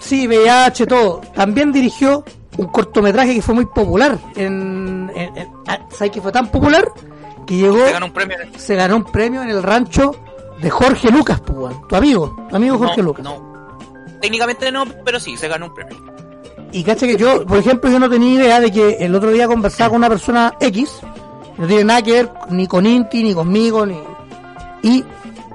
sí, 0.00 0.26
VIH, 0.28 0.86
todo. 0.86 1.20
También 1.34 1.72
dirigió 1.72 2.24
un 2.56 2.66
cortometraje 2.66 3.34
que 3.34 3.42
fue 3.42 3.54
muy 3.54 3.66
popular. 3.66 4.16
En, 4.36 5.10
en- 5.14 5.36
en- 5.36 5.48
ah, 5.66 5.78
¿Sabes 5.90 6.12
que 6.12 6.20
fue 6.20 6.30
tan 6.30 6.48
popular? 6.50 6.84
Que 7.46 7.56
llegó, 7.56 7.84
Se 7.86 7.92
ganó 7.92 8.06
un 8.06 8.12
premio. 8.12 8.36
se 8.56 8.74
ganó 8.76 8.96
un 8.96 9.04
premio 9.04 9.42
en 9.42 9.48
el 9.50 9.62
rancho 9.62 10.14
de 10.60 10.70
Jorge 10.70 11.10
Lucas, 11.10 11.40
pues, 11.40 11.74
tu 11.88 11.96
amigo, 11.96 12.46
tu 12.48 12.54
amigo 12.56 12.78
Jorge 12.78 12.98
no, 12.98 13.02
Lucas. 13.02 13.24
no. 13.24 13.54
Técnicamente 14.20 14.70
no, 14.70 14.84
pero 15.04 15.18
sí, 15.18 15.36
se 15.36 15.48
ganó 15.48 15.66
un 15.66 15.74
premio. 15.74 16.13
Y 16.74 16.82
cacha 16.84 17.06
que 17.06 17.16
yo, 17.16 17.46
por 17.46 17.58
ejemplo, 17.58 17.88
yo 17.90 17.98
no 18.00 18.10
tenía 18.10 18.34
idea 18.42 18.60
de 18.60 18.70
que 18.72 18.96
el 19.00 19.14
otro 19.14 19.30
día 19.30 19.46
conversaba 19.46 19.90
con 19.90 19.98
una 19.98 20.08
persona 20.08 20.54
X, 20.60 20.90
no 21.56 21.66
tiene 21.66 21.84
nada 21.84 22.02
que 22.02 22.12
ver 22.12 22.30
ni 22.50 22.66
con 22.66 22.84
Inti, 22.84 23.22
ni 23.22 23.32
conmigo, 23.32 23.86
ni... 23.86 23.96
Y 24.82 25.04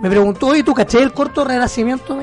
me 0.01 0.09
preguntó, 0.09 0.47
oye, 0.47 0.63
¿tú 0.63 0.73
caché 0.73 1.01
el 1.01 1.11
corto 1.13 1.43
renacimiento? 1.43 2.17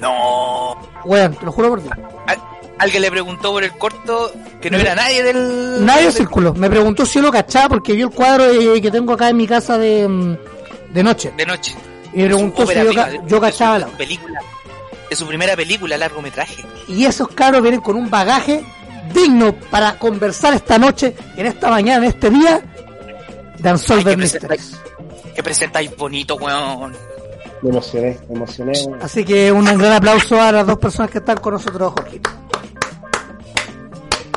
No. 0.00 0.76
Weón, 1.04 1.34
te 1.34 1.44
lo 1.44 1.52
juro 1.52 1.68
por 1.70 1.82
Dios. 1.82 1.94
Al- 2.26 2.42
Alguien 2.78 3.02
le 3.02 3.10
preguntó 3.10 3.52
por 3.52 3.62
el 3.62 3.70
corto 3.72 4.32
que 4.60 4.68
no 4.68 4.78
era 4.78 4.96
nadie 4.96 5.22
del. 5.22 5.84
Nadie 5.86 6.04
del 6.04 6.12
círculo. 6.12 6.54
Me 6.54 6.68
preguntó 6.68 7.06
si 7.06 7.14
yo 7.20 7.22
lo 7.22 7.30
cachaba 7.30 7.68
porque 7.68 7.92
vio 7.92 8.08
el 8.08 8.12
cuadro 8.14 8.44
de- 8.52 8.82
que 8.82 8.90
tengo 8.90 9.12
acá 9.12 9.28
en 9.28 9.36
mi 9.36 9.46
casa 9.46 9.78
de, 9.78 10.08
mm, 10.08 10.36
de 10.92 11.02
noche. 11.04 11.32
De 11.36 11.46
noche. 11.46 11.72
Y 12.12 12.18
me 12.22 12.26
preguntó 12.26 12.66
si 12.66 12.74
yo, 12.74 12.90
yo 13.26 13.40
cachaba 13.40 13.78
la... 13.78 13.86
película. 13.86 14.40
De 15.14 15.18
su 15.18 15.28
primera 15.28 15.54
película, 15.54 15.96
largometraje. 15.96 16.64
Y 16.88 17.04
esos 17.04 17.28
cabros 17.28 17.62
vienen 17.62 17.80
con 17.80 17.94
un 17.94 18.10
bagaje 18.10 18.64
digno 19.14 19.54
para 19.70 19.96
conversar 19.96 20.54
esta 20.54 20.76
noche, 20.76 21.14
en 21.36 21.46
esta 21.46 21.70
mañana, 21.70 22.04
en 22.04 22.10
este 22.10 22.30
día, 22.30 22.60
de 23.56 23.70
Unsolved 23.70 24.16
Mysteries. 24.16 24.76
Que 25.32 25.40
presentáis 25.40 25.96
bonito, 25.96 26.34
weón. 26.34 26.96
Me 27.62 27.70
emocioné, 27.70 28.18
me 28.28 28.34
emocioné. 28.34 28.72
weón. 28.88 29.02
Así 29.04 29.24
que 29.24 29.52
un 29.52 29.64
gran 29.66 29.92
aplauso 29.92 30.40
a 30.40 30.50
las 30.50 30.66
dos 30.66 30.78
personas 30.78 31.12
que 31.12 31.18
están 31.18 31.36
con 31.36 31.52
nosotros, 31.52 31.92
Jorge. 31.92 32.20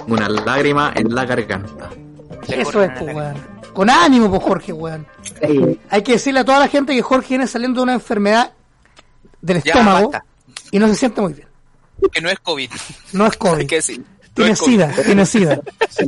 Una 0.06 0.30
lágrima 0.30 0.94
en 0.96 1.16
la 1.16 1.26
garganta. 1.26 1.90
Le 2.50 2.62
Eso 2.62 2.84
es, 2.84 2.92
pues, 3.00 3.16
weón. 3.16 3.34
Con 3.74 3.90
ánimo, 3.90 4.30
pues, 4.30 4.44
Jorge, 4.44 4.74
weón. 4.74 5.08
Hay 5.90 6.04
que 6.04 6.12
decirle 6.12 6.42
a 6.42 6.46
toda 6.46 6.60
la 6.60 6.68
gente 6.68 6.94
que 6.94 7.02
Jorge 7.02 7.30
viene 7.30 7.48
saliendo 7.48 7.80
de 7.80 7.84
una 7.86 7.94
enfermedad 7.94 8.52
del 9.42 9.64
Ya, 9.64 9.72
estómago 9.72 10.12
basta. 10.12 10.37
Y 10.72 10.80
no 10.80 10.88
se 10.88 10.96
siente 10.96 11.22
muy 11.22 11.34
bien. 11.34 11.48
Que 12.12 12.22
no 12.22 12.30
es 12.30 12.40
COVID. 12.40 12.70
No 13.14 13.26
es 13.26 13.38
COVID. 13.38 13.68
que. 13.68 13.80
No 14.38 14.44
Tiene 14.44 14.56
sida, 14.56 14.94
tiene 15.04 15.26
sida. 15.26 15.56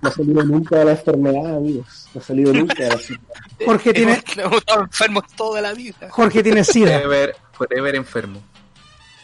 no 0.00 0.08
ha 0.08 0.10
salido 0.10 0.42
nunca 0.42 0.78
de 0.78 0.84
la 0.86 0.90
enfermedad, 0.92 1.56
amigos. 1.56 2.08
No 2.14 2.20
ha 2.20 2.24
salido 2.24 2.52
nunca 2.54 2.82
de 2.82 2.88
la 2.88 2.94
enfermedad. 2.94 3.34
Jorge 3.66 3.92
tiene, 3.92 4.22
Hemos 4.36 4.58
estado 4.58 4.80
enfermos 4.82 5.24
toda 5.36 5.60
la 5.60 5.74
vida. 5.74 6.08
Jorge 6.08 6.42
tiene 6.42 6.64
sida. 6.64 7.00
Forever, 7.00 7.36
forever 7.52 7.94
enfermo. 7.94 8.40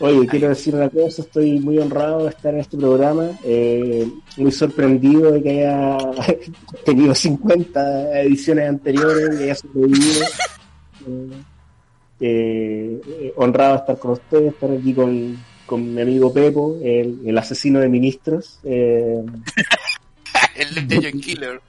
Oye, 0.01 0.29
quiero 0.29 0.51
decir 0.51 0.77
una 0.77 0.89
cosa, 0.91 1.23
estoy 1.23 1.59
muy 1.59 1.79
honrado 1.79 2.25
de 2.25 2.31
estar 2.31 2.55
en 2.55 2.61
este 2.61 2.77
programa, 2.77 3.31
eh, 3.43 4.07
muy 4.37 4.53
sorprendido 4.53 5.33
de 5.33 5.43
que 5.43 5.67
haya 5.67 5.99
tenido 6.85 7.15
50 7.15 8.21
ediciones 8.21 8.69
anteriores, 8.69 9.37
que 9.37 9.45
haya 9.45 9.55
sobrevivido. 9.57 10.25
Eh, 11.07 11.31
eh, 12.21 13.01
eh, 13.07 13.33
honrado 13.37 13.77
estar 13.77 13.99
con 13.99 14.13
ustedes, 14.13 14.53
estar 14.55 14.71
aquí 14.71 14.93
con, 14.95 15.39
con 15.67 15.95
mi 15.95 16.01
amigo 16.01 16.33
Pepo, 16.33 16.79
el, 16.83 17.21
el 17.25 17.39
asesino 17.39 17.81
de 17.81 17.89
ministros, 17.89 18.59
eh, 18.65 19.23
El 20.57 20.89
Legend 20.89 21.21
Killer. 21.23 21.61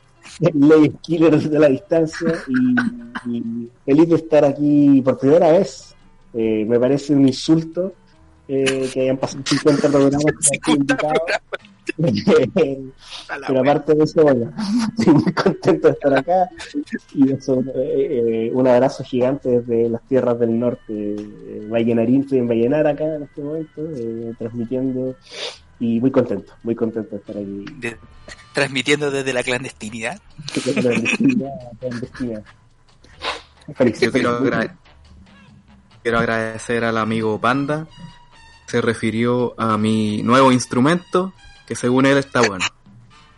el 0.41 0.67
ley 0.67 0.91
killer 1.01 1.39
de 1.39 1.59
la 1.59 1.67
distancia 1.67 2.33
y, 2.47 3.37
y 3.37 3.69
feliz 3.85 4.09
de 4.09 4.15
estar 4.15 4.45
aquí 4.45 5.01
por 5.03 5.19
primera 5.19 5.51
vez. 5.51 5.95
Eh, 6.33 6.65
me 6.67 6.79
parece 6.79 7.13
un 7.13 7.27
insulto 7.27 7.93
eh, 8.47 8.89
que 8.93 9.01
hayan 9.01 9.17
pasado 9.17 9.43
50 9.45 9.89
programas 9.89 10.23
que 10.23 10.29
aquí 10.57 10.71
50 10.71 10.71
invitados. 10.71 11.21
Pero 13.47 13.59
aparte 13.61 13.93
de 13.95 14.03
eso, 14.03 14.21
bueno, 14.23 14.51
estoy 14.97 15.13
muy 15.13 15.33
contento 15.33 15.87
de 15.87 15.93
estar 15.93 16.13
acá 16.17 16.49
y 17.13 17.31
eso, 17.31 17.63
eh, 17.75 18.49
un 18.53 18.67
abrazo 18.67 19.03
gigante 19.03 19.61
desde 19.61 19.89
las 19.89 20.01
tierras 20.03 20.39
del 20.39 20.59
norte, 20.59 20.81
eh, 20.89 21.67
Vallenarín, 21.69 22.21
estoy 22.21 22.39
en 22.39 22.47
Vallenar 22.47 22.87
acá 22.87 23.03
en 23.15 23.23
este 23.23 23.41
momento, 23.41 23.81
eh, 23.95 24.33
transmitiendo 24.37 25.15
y 25.79 25.99
muy 25.99 26.11
contento, 26.11 26.53
muy 26.63 26.75
contento 26.75 27.11
de 27.11 27.17
estar 27.17 27.37
aquí. 27.37 27.65
De- 27.79 27.97
transmitiendo 28.53 29.11
desde 29.11 29.31
la 29.31 29.43
clandestinidad. 29.43 30.19
Feliz, 33.75 33.99
Yo 33.99 34.11
quiero, 34.11 34.37
feliz. 34.39 34.53
agra- 34.53 34.75
quiero 36.01 36.19
agradecer 36.19 36.83
al 36.83 36.97
amigo 36.97 37.39
Panda. 37.39 37.87
Se 38.65 38.81
refirió 38.81 39.53
a 39.59 39.77
mi 39.77 40.21
nuevo 40.23 40.51
instrumento, 40.51 41.33
que 41.69 41.75
según 41.75 42.05
él 42.05 42.17
está 42.17 42.41
bueno. 42.41 42.65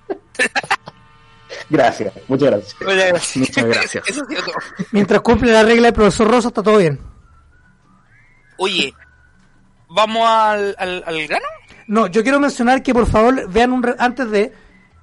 Gracias, 1.70 2.14
muchas 2.28 2.50
gracias. 2.50 3.36
Muchas 3.38 3.66
gracias. 3.66 4.04
Mientras 4.92 5.22
cumple 5.22 5.52
la 5.54 5.64
regla 5.64 5.84
del 5.88 5.94
profesor 5.94 6.30
Rosa, 6.30 6.48
está 6.50 6.64
todo 6.64 6.78
bien. 6.78 7.00
Oye, 8.58 8.94
¿vamos 9.90 10.28
al, 10.28 10.76
al, 10.78 11.04
al 11.06 11.28
grano? 11.28 11.46
No, 11.88 12.08
yo 12.08 12.24
quiero 12.24 12.40
mencionar 12.40 12.82
que 12.84 12.94
por 12.94 13.06
favor 13.08 13.50
vean 13.50 13.72
un 13.74 13.84
re- 13.84 13.96
antes 14.00 14.30
de 14.32 14.54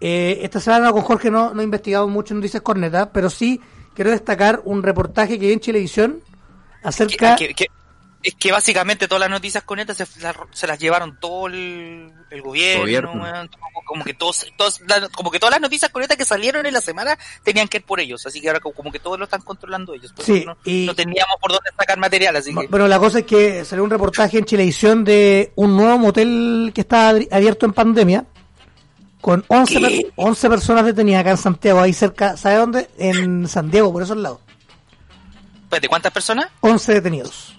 eh, 0.01 0.39
esta 0.43 0.61
semana 0.61 0.91
con 0.93 1.03
Jorge 1.03 1.31
no, 1.31 1.53
no 1.55 1.61
he 1.61 1.65
investigado 1.65 2.09
mucho 2.09 2.33
en 2.35 2.39
Noticias 2.41 2.63
Corneta, 2.63 3.13
pero 3.13 3.31
sí 3.31 3.61
quiero 3.95 4.11
destacar 4.11 4.61
un 4.65 4.83
reportaje 4.83 5.39
que 5.39 5.47
vi 5.47 5.53
en 5.53 5.61
Chilevisión 5.61 6.23
acerca 6.83 7.37
que- 7.37 7.67
es 8.23 8.35
que 8.35 8.51
básicamente 8.51 9.07
todas 9.07 9.21
las 9.21 9.31
noticias 9.31 9.63
con 9.63 9.79
esta 9.79 9.95
se, 9.95 10.05
las- 10.21 10.37
se 10.53 10.67
las 10.67 10.79
llevaron 10.79 11.19
todo 11.21 11.47
el, 11.47 12.13
el 12.31 12.43
gobierno, 12.43 13.13
como, 13.13 13.85
como 13.87 14.05
que 14.05 14.13
todos, 14.15 14.45
todos 14.57 14.81
la- 14.89 15.09
como 15.11 15.31
que 15.31 15.39
todas 15.39 15.53
las 15.53 15.61
noticias 15.61 15.91
con 15.93 16.03
esta 16.03 16.17
que 16.17 16.25
salieron 16.25 16.67
en 16.67 16.75
la 16.75 16.81
semana 16.81 17.17
tenían 17.45 17.69
que 17.69 17.77
ir 17.79 17.85
por 17.85 18.01
ellos, 18.01 18.27
así 18.27 18.41
que 18.41 18.49
ahora 18.49 18.59
como, 18.61 18.75
como 18.75 18.91
que 18.93 18.99
todos 18.99 19.19
lo 19.19 19.25
están 19.25 19.43
controlando 19.43 19.95
ellos. 19.95 20.13
Por 20.13 20.25
Sí, 20.25 20.43
no, 20.45 20.57
y- 20.65 20.87
no 20.87 20.95
teníamos 20.97 21.37
por 21.41 21.53
dónde 21.53 21.71
sacar 21.79 21.99
material, 21.99 22.35
así 22.37 22.53
que 22.55 22.67
Bueno, 22.67 22.89
la 22.89 22.99
cosa 22.99 23.21
es 23.21 23.25
que 23.25 23.65
salió 23.65 23.85
un 23.85 23.91
reportaje 23.91 24.39
en 24.39 24.45
Chilevisión 24.45 25.05
de 25.05 25.53
un 25.55 25.77
nuevo 25.77 25.97
motel 25.99 26.73
que 26.75 26.81
está 26.81 27.11
abierto 27.11 27.67
en 27.67 27.73
pandemia 27.73 28.25
con 29.21 29.45
11, 29.49 29.75
¿Qué? 29.75 29.81
per- 29.81 30.13
11 30.17 30.49
personas 30.49 30.85
detenidas 30.85 31.21
acá 31.21 31.31
en 31.31 31.37
Santiago, 31.37 31.81
ahí 31.81 31.93
cerca, 31.93 32.37
¿sabe 32.37 32.57
dónde? 32.57 32.89
En 32.99 33.47
San 33.49 33.71
Diego, 33.71 33.93
por 33.93 34.03
esos 34.03 34.17
lados. 34.17 34.41
Espérate, 35.65 35.89
¿cuántas 35.89 36.13
personas? 36.13 36.47
11 36.61 36.95
detenidos. 36.95 37.55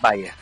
Vaya. 0.00 0.34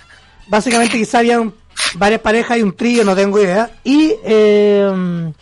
Básicamente 0.49 0.99
quizá 0.99 1.19
había 1.19 1.41
un- 1.41 1.55
varias 1.95 2.21
parejas 2.21 2.59
y 2.59 2.63
un 2.63 2.75
trío, 2.77 3.05
no 3.05 3.15
tengo 3.15 3.41
idea. 3.41 3.71
Y 3.85 4.15
eh, 4.25 5.33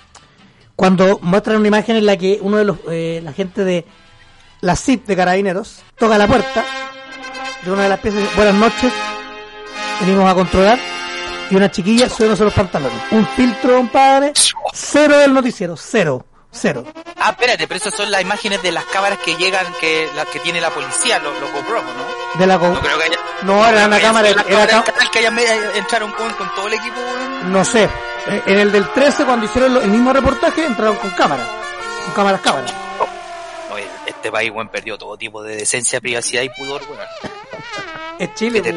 cuando 0.77 1.19
muestran 1.23 1.57
una 1.59 1.69
imagen 1.69 1.97
en 1.97 2.07
la 2.07 2.17
que 2.17 2.39
uno 2.43 2.57
de 2.59 2.65
los, 2.65 2.79
eh, 2.91 3.21
la 3.25 3.33
gente 3.33 3.65
de 3.65 3.85
la 4.61 4.77
CIP 4.77 5.07
de 5.07 5.17
Carabineros 5.17 5.83
toca 5.99 6.19
la 6.19 6.27
puerta 6.27 6.65
de 7.65 7.73
una 7.73 7.85
de 7.85 7.89
las 7.91 8.01
piezas 8.01 8.23
buenas 8.37 8.55
noches, 8.55 8.93
venimos 10.01 10.31
a 10.31 10.35
controlar. 10.35 10.79
Y 11.51 11.57
una 11.57 11.69
chiquilla 11.69 12.09
subiéndose 12.09 12.45
los 12.45 12.55
pantalones. 12.55 12.97
Un 13.11 13.27
filtro, 13.27 13.75
compadre, 13.79 14.33
cero 14.73 15.19
del 15.19 15.35
noticiero, 15.35 15.77
cero. 15.77 16.25
Cero. 16.53 16.85
Ah, 17.17 17.31
espérate, 17.31 17.69
pero 17.69 17.79
esas 17.79 17.95
son 17.95 18.11
las 18.11 18.23
imágenes 18.23 18.61
de 18.63 18.73
las 18.73 18.85
cámaras 18.87 19.19
que 19.21 19.37
llegan, 19.37 19.65
que 19.81 20.09
las 20.17 20.27
que 20.27 20.41
tiene 20.41 20.61
la 20.61 20.71
policía, 20.71 21.19
los, 21.21 21.39
los 21.41 21.51
GoPro, 21.53 21.81
¿no? 21.83 22.39
De 22.41 22.47
la 22.47 22.57
Go- 22.57 22.69
No 22.71 22.81
creo 22.81 22.99
que 22.99 23.05
haya... 23.05 23.19
No, 23.43 23.67
era 23.67 23.87
una 23.87 24.01
cámara, 24.01 24.29
era 24.31 24.43
cámara 24.43 24.67
ca- 24.67 24.75
del 24.77 24.85
canal 24.85 25.11
que 25.11 25.19
haya 25.21 25.31
me- 25.31 25.79
entraron 25.79 26.13
con, 26.13 26.31
con 26.35 26.53
todo 26.55 26.67
el 26.67 26.75
equipo, 26.75 26.97
weón. 27.01 27.53
no 27.53 27.65
sé. 27.65 27.85
Eh, 27.85 28.43
En 28.47 28.59
el 28.59 28.73
del 28.73 28.89
13, 28.93 29.25
cuando 29.25 29.47
hicieron 29.47 29.77
el 29.77 29.89
mismo 29.89 30.13
reportaje, 30.13 30.65
entraron 30.67 30.97
con 30.97 31.11
cámara. 31.11 31.47
Con 32.07 32.15
cámaras, 32.15 32.41
cámaras. 32.41 32.75
Oye, 33.73 33.87
este 34.07 34.33
país, 34.33 34.51
weón, 34.51 34.69
perdió 34.69 34.99
todo 34.99 35.17
tipo 35.17 35.43
de 35.45 35.57
decencia, 35.57 36.01
privacidad 36.01 36.43
y 36.43 36.49
pudor, 36.51 36.83
weón. 36.91 37.07
Es 38.19 38.35
Chile, 38.35 38.61
Qué 38.61 38.73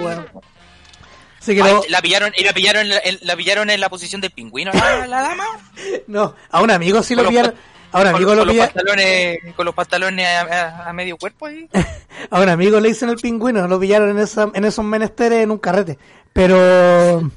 pues, 1.45 1.57
terrible. 1.57 1.63
bueno. 1.63 1.79
Así 1.79 1.81
que 1.81 1.87
Ay, 1.87 1.91
la 1.91 2.01
pillaron, 2.01 2.33
y 2.37 2.43
la 2.43 2.53
pillaron, 2.53 2.81
en 2.91 3.19
la, 3.21 3.35
pillaron 3.35 3.69
en 3.69 3.79
la 3.81 3.89
posición 3.89 4.21
del 4.21 4.31
pingüino, 4.31 4.71
la, 4.73 5.07
la 5.07 5.21
dama. 5.21 5.45
no, 6.07 6.35
a 6.49 6.61
un 6.61 6.71
amigo 6.71 7.03
sí 7.03 7.15
lo 7.15 7.23
Con 7.23 7.33
los 7.33 7.41
pillaron. 7.43 7.55
A 7.91 7.97
un 7.99 8.03
Con, 8.05 8.15
amigo 8.15 8.29
con 8.29 8.37
lo 8.37 8.45
los 8.45 8.53
pillaron. 8.53 8.73
pantalones, 8.73 9.37
con 9.55 9.65
los 9.65 9.75
pantalones 9.75 10.25
a, 10.27 10.41
a- 10.41 10.89
a 10.89 10.93
medio 10.93 11.15
cuerpo 11.17 11.45
ahí. 11.45 11.67
A 12.31 12.39
un 12.39 12.49
amigo 12.49 12.79
le 12.79 12.87
dicen 12.89 13.09
el 13.09 13.17
pingüino, 13.17 13.67
lo 13.67 13.79
pillaron 13.79 14.09
en, 14.09 14.19
esa, 14.19 14.49
en 14.53 14.63
esos 14.65 14.83
menesteres 14.85 15.43
en 15.43 15.51
un 15.51 15.57
carrete. 15.59 15.99
Pero 16.31 17.29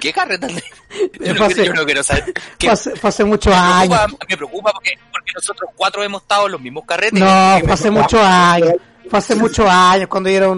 ¿Qué 0.00 0.12
carreta? 0.12 0.46
Yo 1.20 1.34
no, 1.34 1.50
yo 1.50 1.74
no 1.74 1.84
quiero 1.84 2.02
saber. 2.02 2.32
¿Qué- 2.58 2.66
fue 2.68 2.70
hace, 2.72 2.96
fue 2.96 3.08
hace 3.10 3.24
muchos 3.24 3.52
me 3.52 3.58
años. 3.58 3.88
preocupa, 3.98 4.26
me 4.28 4.36
preocupa 4.36 4.72
porque, 4.72 4.92
porque 5.12 5.30
nosotros 5.34 5.70
cuatro 5.76 6.02
hemos 6.02 6.22
estado 6.22 6.46
en 6.46 6.52
los 6.52 6.60
mismos 6.60 6.84
carretes. 6.86 7.20
No, 7.20 7.58
fue 7.62 7.72
hace 7.72 7.90
muchos 7.90 8.20
años. 8.22 8.72
Fue 9.10 9.18
hace 9.18 9.34
muchos 9.34 9.66
años 9.68 10.08
cuando 10.08 10.28
era 10.30 10.48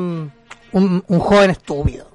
un, 0.73 1.03
un, 1.07 1.19
joven 1.21 1.51
estúpido. 1.51 2.07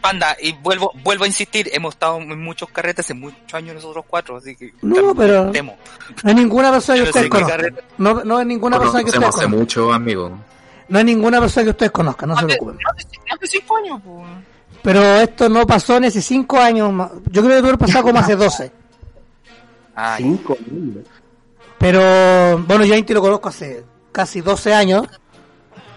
Panda, 0.00 0.36
y 0.40 0.52
vuelvo, 0.52 0.92
vuelvo 1.02 1.24
a 1.24 1.26
insistir, 1.26 1.68
hemos 1.72 1.94
estado 1.94 2.18
en 2.18 2.40
muchos 2.40 2.68
carretes 2.70 3.06
hace 3.06 3.14
muchos 3.14 3.52
años 3.54 3.74
nosotros 3.74 4.04
cuatro, 4.08 4.36
así 4.36 4.54
que 4.54 4.72
No, 4.82 5.14
pero- 5.14 5.50
temo. 5.50 5.76
No 6.22 6.28
hay 6.30 6.34
ninguna 6.36 6.70
persona 6.70 6.98
que 7.02 7.08
ustedes 7.08 7.28
conozcan. 7.28 7.76
No, 7.98 8.22
no 8.24 8.36
hay 8.38 8.44
ninguna 8.46 8.78
persona 8.78 9.00
que 9.00 9.06
ustedes 9.06 9.24
conozcan. 9.24 9.50
mucho, 9.50 9.92
amigo. 9.92 10.38
No 10.88 10.98
hay 10.98 11.04
ninguna 11.04 11.40
persona 11.40 11.64
que 11.64 11.70
ustedes 11.70 11.92
conozcan, 11.92 12.28
no 12.28 12.36
se 12.36 12.44
preocupen. 12.46 12.78
hace- 12.94 13.08
hace 13.34 13.46
cinco 13.58 13.76
años, 13.76 14.00
pues. 14.04 14.28
Pero 14.82 15.02
esto 15.16 15.48
no 15.48 15.66
pasó 15.66 15.98
ni 15.98 16.06
hace 16.06 16.22
cinco 16.22 16.58
años. 16.58 17.10
Yo 17.30 17.42
creo 17.42 17.48
que 17.48 17.54
debe 17.56 17.68
haber 17.68 17.78
pasado 17.78 18.04
como 18.04 18.20
hace 18.20 18.36
12. 18.36 18.70
Ay, 19.96 20.22
Cinco. 20.22 20.56
Pero 21.78 22.58
bueno, 22.58 22.84
yo 22.84 22.94
a 22.94 22.96
Inti 22.96 23.12
lo 23.12 23.20
conozco 23.20 23.48
hace 23.48 23.84
casi 24.12 24.40
12 24.40 24.72
años. 24.74 25.06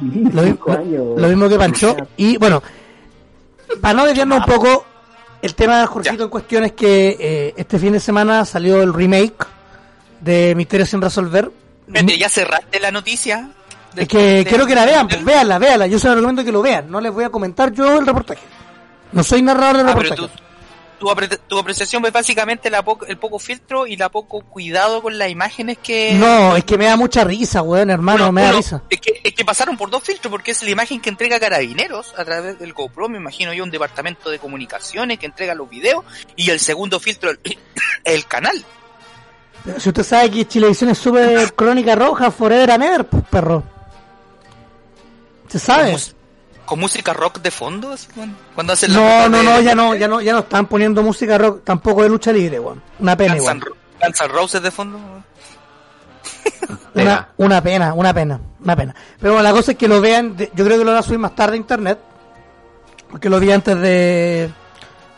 Lo, 0.02 1.28
mismo 1.28 1.50
que 1.50 1.58
Pancho. 1.58 1.96
Y 2.18 2.38
bueno, 2.38 2.62
para 3.82 3.94
no 3.94 4.06
desviarnos 4.06 4.40
un 4.40 4.46
poco, 4.46 4.86
el 5.42 5.56
tema 5.56 5.80
de 5.82 5.86
Jorgito 5.88 6.24
en 6.24 6.30
cuestión 6.30 6.64
es 6.64 6.72
que 6.74 7.18
eh, 7.20 7.54
este 7.58 7.78
fin 7.80 7.94
de 7.94 8.00
semana 8.00 8.46
salió 8.46 8.82
el 8.82 8.94
remake 8.94 9.46
de 10.22 10.54
Misterios 10.56 10.90
sin 10.90 11.02
resolver. 11.02 11.52
Vete, 11.88 12.18
ya 12.18 12.30
cerraste 12.30 12.80
la 12.80 12.92
noticia. 12.92 13.50
Es 13.96 14.08
que 14.08 14.46
quiero 14.48 14.66
que 14.68 14.76
la 14.76 14.86
vean, 14.86 15.08
pues 15.08 15.24
véanla, 15.26 15.58
véanla. 15.58 15.88
Yo 15.88 15.98
se 16.00 16.08
los 16.08 16.16
recomiendo 16.18 16.44
que 16.44 16.52
lo 16.52 16.62
vean. 16.62 16.90
No 16.90 17.02
les 17.02 17.12
voy 17.12 17.24
a 17.24 17.30
comentar 17.30 17.72
yo 17.74 17.98
el 18.00 18.06
reportaje. 18.06 18.42
No 19.12 19.24
soy 19.24 19.42
narrador 19.42 19.78
del 19.78 19.88
Ah, 19.90 19.96
pero 19.98 20.10
reportaje. 20.12 20.38
tú, 20.38 20.44
tu, 21.00 21.08
apre- 21.08 21.40
tu 21.48 21.58
apreciación 21.58 22.06
es 22.06 22.12
básicamente 22.12 22.70
la 22.70 22.84
poco- 22.84 23.06
el 23.06 23.18
poco 23.18 23.40
filtro 23.40 23.88
y 23.88 23.96
la 23.96 24.10
poco 24.10 24.42
cuidado 24.42 25.02
con 25.02 25.18
las 25.18 25.30
imágenes 25.30 25.78
que... 25.80 26.14
No, 26.14 26.56
es 26.56 26.64
que 26.66 26.78
me 26.78 26.86
da 26.86 26.96
mucha 26.98 27.24
risa, 27.24 27.62
weón, 27.62 27.90
hermano, 27.90 28.32
me 28.32 28.42
da 28.44 28.52
risa. 28.52 28.84
Es 28.90 29.00
que, 29.02 29.22
es 29.24 29.34
que 29.34 29.46
pasaron 29.46 29.78
por 29.78 29.90
dos 29.90 30.04
filtros, 30.04 30.30
porque 30.30 30.52
es 30.52 30.62
la 30.64 30.70
imagen 30.70 31.00
que 31.02 31.10
entrega 31.10 31.40
Carabineros 31.40 32.14
a 32.18 32.26
través 32.26 32.60
del 32.60 32.74
GoPro, 32.74 33.10
me 33.10 33.18
imagino 33.18 33.54
yo, 33.54 33.64
un 33.64 33.72
departamento 33.72 34.30
de 34.30 34.38
comunicaciones 34.40 35.18
que 35.18 35.26
entrega 35.26 35.56
los 35.56 35.70
videos, 35.70 36.04
y 36.36 36.50
el 36.50 36.60
segundo 36.60 37.00
filtro, 37.00 37.30
el, 37.32 37.40
el 38.04 38.26
canal. 38.26 38.64
Pero 39.66 39.80
si 39.80 39.90
usted 39.90 40.04
sabe 40.04 40.32
que 40.32 40.48
Chilevisión 40.48 40.90
es 40.92 40.98
súper 40.98 41.54
crónica 41.54 41.96
roja, 41.96 42.32
forever 42.32 42.72
and 42.72 42.84
ever, 42.84 43.06
pues, 43.06 43.24
perro. 43.30 43.64
¿Se 45.48 45.60
sabe? 45.60 45.98
Con 46.70 46.80
música 46.80 47.14
rock 47.14 47.40
de 47.42 47.50
fondo, 47.50 47.92
así, 47.94 48.08
cuando, 48.14 48.38
cuando 48.54 48.74
hacen 48.74 48.94
la 48.94 49.00
No, 49.00 49.30
no, 49.30 49.38
de 49.40 49.44
no, 49.44 49.60
ya 49.62 49.74
no, 49.76 49.96
ya 49.96 50.08
no, 50.08 50.22
ya 50.22 50.34
no 50.34 50.40
están 50.40 50.68
poniendo 50.68 51.02
música 51.02 51.36
rock, 51.38 51.64
tampoco 51.64 52.04
de 52.04 52.10
lucha 52.10 52.32
libre, 52.32 52.60
weón. 52.60 52.80
Una 53.00 53.18
pena, 53.18 53.34
Guns 53.34 53.42
igual. 53.42 53.58
N' 53.58 53.66
Ro- 53.66 53.76
Guns 54.04 54.22
N' 54.22 54.28
Roses 54.28 54.62
de 54.62 54.70
fondo. 54.72 55.00
Una, 56.94 57.30
una 57.38 57.62
pena, 57.62 57.94
una 57.94 58.14
pena, 58.14 58.40
una 58.64 58.76
pena. 58.76 58.96
Pero 59.20 59.34
bueno, 59.34 59.44
la 59.50 59.52
cosa 59.54 59.72
es 59.72 59.78
que 59.78 59.88
lo 59.88 60.00
vean, 60.02 60.36
yo 60.38 60.66
creo 60.66 60.78
que 60.78 60.84
lo 60.86 60.92
van 60.92 61.00
a 61.00 61.04
subir 61.04 61.18
más 61.20 61.34
tarde 61.36 61.54
a 61.54 61.58
internet, 61.58 61.98
porque 63.10 63.30
lo 63.30 63.40
vi 63.40 63.52
antes 63.52 63.76
de, 63.80 64.50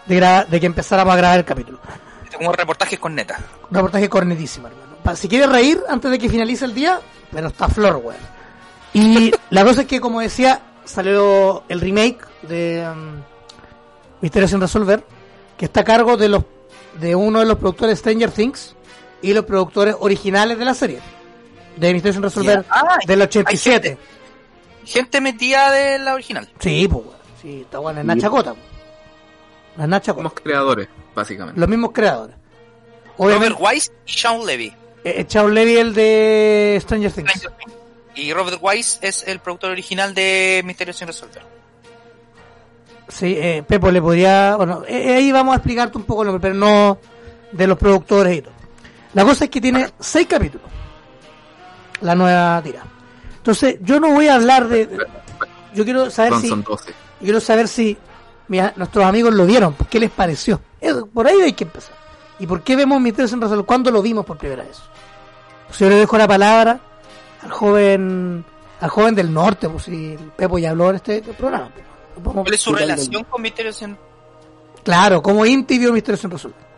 de, 0.05 0.19
gra- 0.21 0.45
de 0.47 0.59
que 0.59 0.65
empezáramos 0.67 1.13
a 1.13 1.17
grabar 1.17 1.39
el 1.39 1.45
capítulo. 1.45 1.79
Como 2.37 2.53
reportajes 2.53 2.97
con 2.99 3.13
neta. 3.15 3.37
Un 3.69 3.75
reportaje 3.75 4.07
cornetísimo, 4.09 4.67
hermano. 4.67 4.95
Pa- 5.03 5.15
si 5.15 5.27
quieres 5.27 5.49
reír 5.49 5.81
antes 5.89 6.09
de 6.11 6.17
que 6.19 6.29
finalice 6.29 6.63
el 6.65 6.73
día, 6.73 6.99
pero 7.31 7.47
está 7.49 7.67
flor, 7.67 7.97
weón. 7.97 8.19
Y 8.93 9.31
la 9.49 9.63
cosa 9.65 9.81
es 9.81 9.87
que, 9.87 9.99
como 9.99 10.21
decía, 10.21 10.61
salió 10.91 11.63
el 11.69 11.79
remake 11.81 12.19
de 12.43 12.87
um, 12.91 13.21
Misterios 14.21 14.51
sin 14.51 14.61
resolver, 14.61 15.03
que 15.57 15.65
está 15.65 15.81
a 15.81 15.83
cargo 15.83 16.17
de 16.17 16.29
los 16.29 16.43
de 16.99 17.15
uno 17.15 17.39
de 17.39 17.45
los 17.45 17.57
productores 17.57 17.99
Stranger 17.99 18.31
Things 18.31 18.75
y 19.21 19.33
los 19.33 19.45
productores 19.45 19.95
originales 19.99 20.57
de 20.59 20.65
la 20.65 20.73
serie. 20.73 20.99
De 21.77 21.93
Misterios 21.93 22.15
sin 22.15 22.23
resolver. 22.23 22.65
Ah, 22.69 22.97
del 23.07 23.21
hay 23.21 23.27
87. 23.27 23.97
Gente 24.85 25.21
metida 25.21 25.71
de 25.71 25.99
la 25.99 26.13
original. 26.13 26.49
Sí, 26.59 26.87
pues. 26.91 27.05
Sí, 27.41 27.61
está 27.61 27.79
bueno, 27.79 27.99
es 28.01 28.05
Nacha 28.05 28.29
Cota. 28.29 28.53
pues. 28.53 28.65
La 29.77 29.87
Nacha 29.87 30.13
Cota. 30.13 30.29
Creadores, 30.43 30.87
básicamente. 31.15 31.59
Los 31.59 31.69
mismos 31.69 31.91
creadores. 31.91 32.35
Robert 33.17 33.55
Wise 33.59 33.91
y 34.05 34.11
Sean 34.11 34.45
Levy. 34.45 34.73
eh, 35.03 35.25
Shaun 35.27 35.53
Levy, 35.53 35.77
el 35.77 35.93
de 35.93 36.77
Stranger 36.81 37.11
Things. 37.11 37.31
Stranger 37.31 37.57
Things. 37.57 37.73
Y 38.15 38.33
Robert 38.33 38.59
Wise 38.61 38.99
es 39.01 39.27
el 39.27 39.39
productor 39.39 39.71
original 39.71 40.13
de 40.13 40.61
Misterios 40.65 40.97
sin 40.97 41.07
resolver. 41.07 41.43
Sí, 43.07 43.35
eh, 43.37 43.63
Pepo 43.67 43.91
le 43.91 44.01
podría. 44.01 44.55
Bueno, 44.55 44.83
eh, 44.87 45.15
ahí 45.15 45.31
vamos 45.31 45.53
a 45.53 45.57
explicarte 45.57 45.97
un 45.97 46.03
poco, 46.03 46.23
lo 46.23 46.39
pero 46.39 46.53
no 46.53 46.97
de 47.51 47.67
los 47.67 47.77
productores 47.77 48.37
y 48.37 48.41
todo. 48.41 48.53
La 49.13 49.25
cosa 49.25 49.45
es 49.45 49.49
que 49.49 49.59
tiene 49.59 49.89
seis 49.99 50.27
capítulos. 50.27 50.67
La 52.01 52.15
nueva 52.15 52.61
tira. 52.63 52.83
Entonces, 53.37 53.77
yo 53.81 53.99
no 53.99 54.11
voy 54.11 54.27
a 54.27 54.35
hablar 54.35 54.67
de. 54.67 54.89
yo 55.73 55.83
quiero 55.83 56.09
saber 56.09 56.33
si. 56.39 56.47
son 56.47 56.63
12. 56.63 56.89
Yo 56.89 57.25
quiero 57.25 57.39
saber 57.39 57.67
si 57.67 57.97
mira, 58.51 58.73
nuestros 58.75 59.05
amigos 59.05 59.33
lo 59.33 59.45
vieron, 59.45 59.73
¿qué 59.89 59.97
les 59.97 60.11
pareció? 60.11 60.59
Eso, 60.81 61.07
por 61.07 61.25
ahí 61.25 61.39
hay 61.39 61.53
que 61.53 61.63
empezar. 61.63 61.95
¿Y 62.37 62.45
por 62.45 62.61
qué 62.63 62.75
vemos 62.75 62.99
Misterios 62.99 63.31
sin 63.31 63.39
resolver? 63.39 63.65
¿Cuándo 63.65 63.91
lo 63.91 64.01
vimos 64.01 64.25
por 64.25 64.37
primera 64.37 64.63
vez? 64.63 64.77
Pues 65.67 65.79
yo 65.79 65.87
le 65.87 65.95
dejo 65.95 66.17
la 66.17 66.27
palabra 66.27 66.81
al 67.41 67.51
joven 67.51 68.45
al 68.79 68.89
joven 68.89 69.13
del 69.13 69.31
norte, 69.31 69.69
pues 69.69 69.83
si 69.83 70.15
Pepo 70.35 70.57
ya 70.57 70.71
habló 70.71 70.89
en 70.89 70.95
este 70.95 71.21
programa. 71.21 71.69
pues, 72.21 72.35
¿Cuál 72.35 72.53
es 72.53 72.61
su 72.61 72.73
relación 72.73 73.23
con 73.25 73.41
Misterios 73.41 73.75
sin 73.75 73.95
Claro, 74.83 75.21
como 75.21 75.45
Inti 75.45 75.77
vio 75.77 75.93
Misterios 75.93 76.21
sin 76.21 76.31
resolver. 76.31 76.71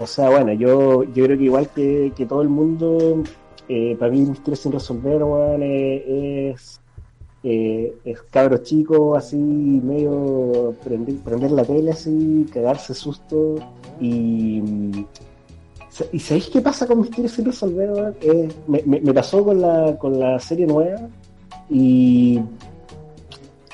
O 0.00 0.06
sea, 0.06 0.30
bueno, 0.30 0.52
yo, 0.52 1.04
yo 1.04 1.24
creo 1.24 1.36
que 1.36 1.44
igual 1.44 1.68
que, 1.74 2.12
que 2.16 2.24
todo 2.24 2.40
el 2.40 2.48
mundo, 2.48 3.22
eh, 3.68 3.96
para 3.98 4.10
mí 4.10 4.20
Misterio 4.20 4.56
sin 4.56 4.72
resolver, 4.72 5.20
eh, 5.60 6.50
es, 6.54 6.80
eh, 7.42 7.94
es 8.04 8.22
cabro 8.30 8.58
chico, 8.58 9.16
así, 9.16 9.36
medio 9.36 10.74
prender, 10.84 11.16
prender 11.16 11.50
la 11.50 11.64
tele, 11.64 11.90
así, 11.90 12.46
cagarse 12.54 12.94
susto. 12.94 13.56
Y, 14.00 14.62
¿y 16.12 16.18
sabéis 16.20 16.48
qué 16.48 16.60
pasa 16.60 16.86
con 16.86 17.00
Misterio 17.00 17.28
sin 17.28 17.44
resolver? 17.46 18.14
Eh, 18.20 18.48
me, 18.66 18.82
me, 18.84 19.00
me 19.00 19.14
pasó 19.14 19.44
con 19.44 19.60
la, 19.60 19.96
con 19.98 20.18
la 20.18 20.38
serie 20.38 20.66
nueva 20.66 21.08
y 21.70 22.40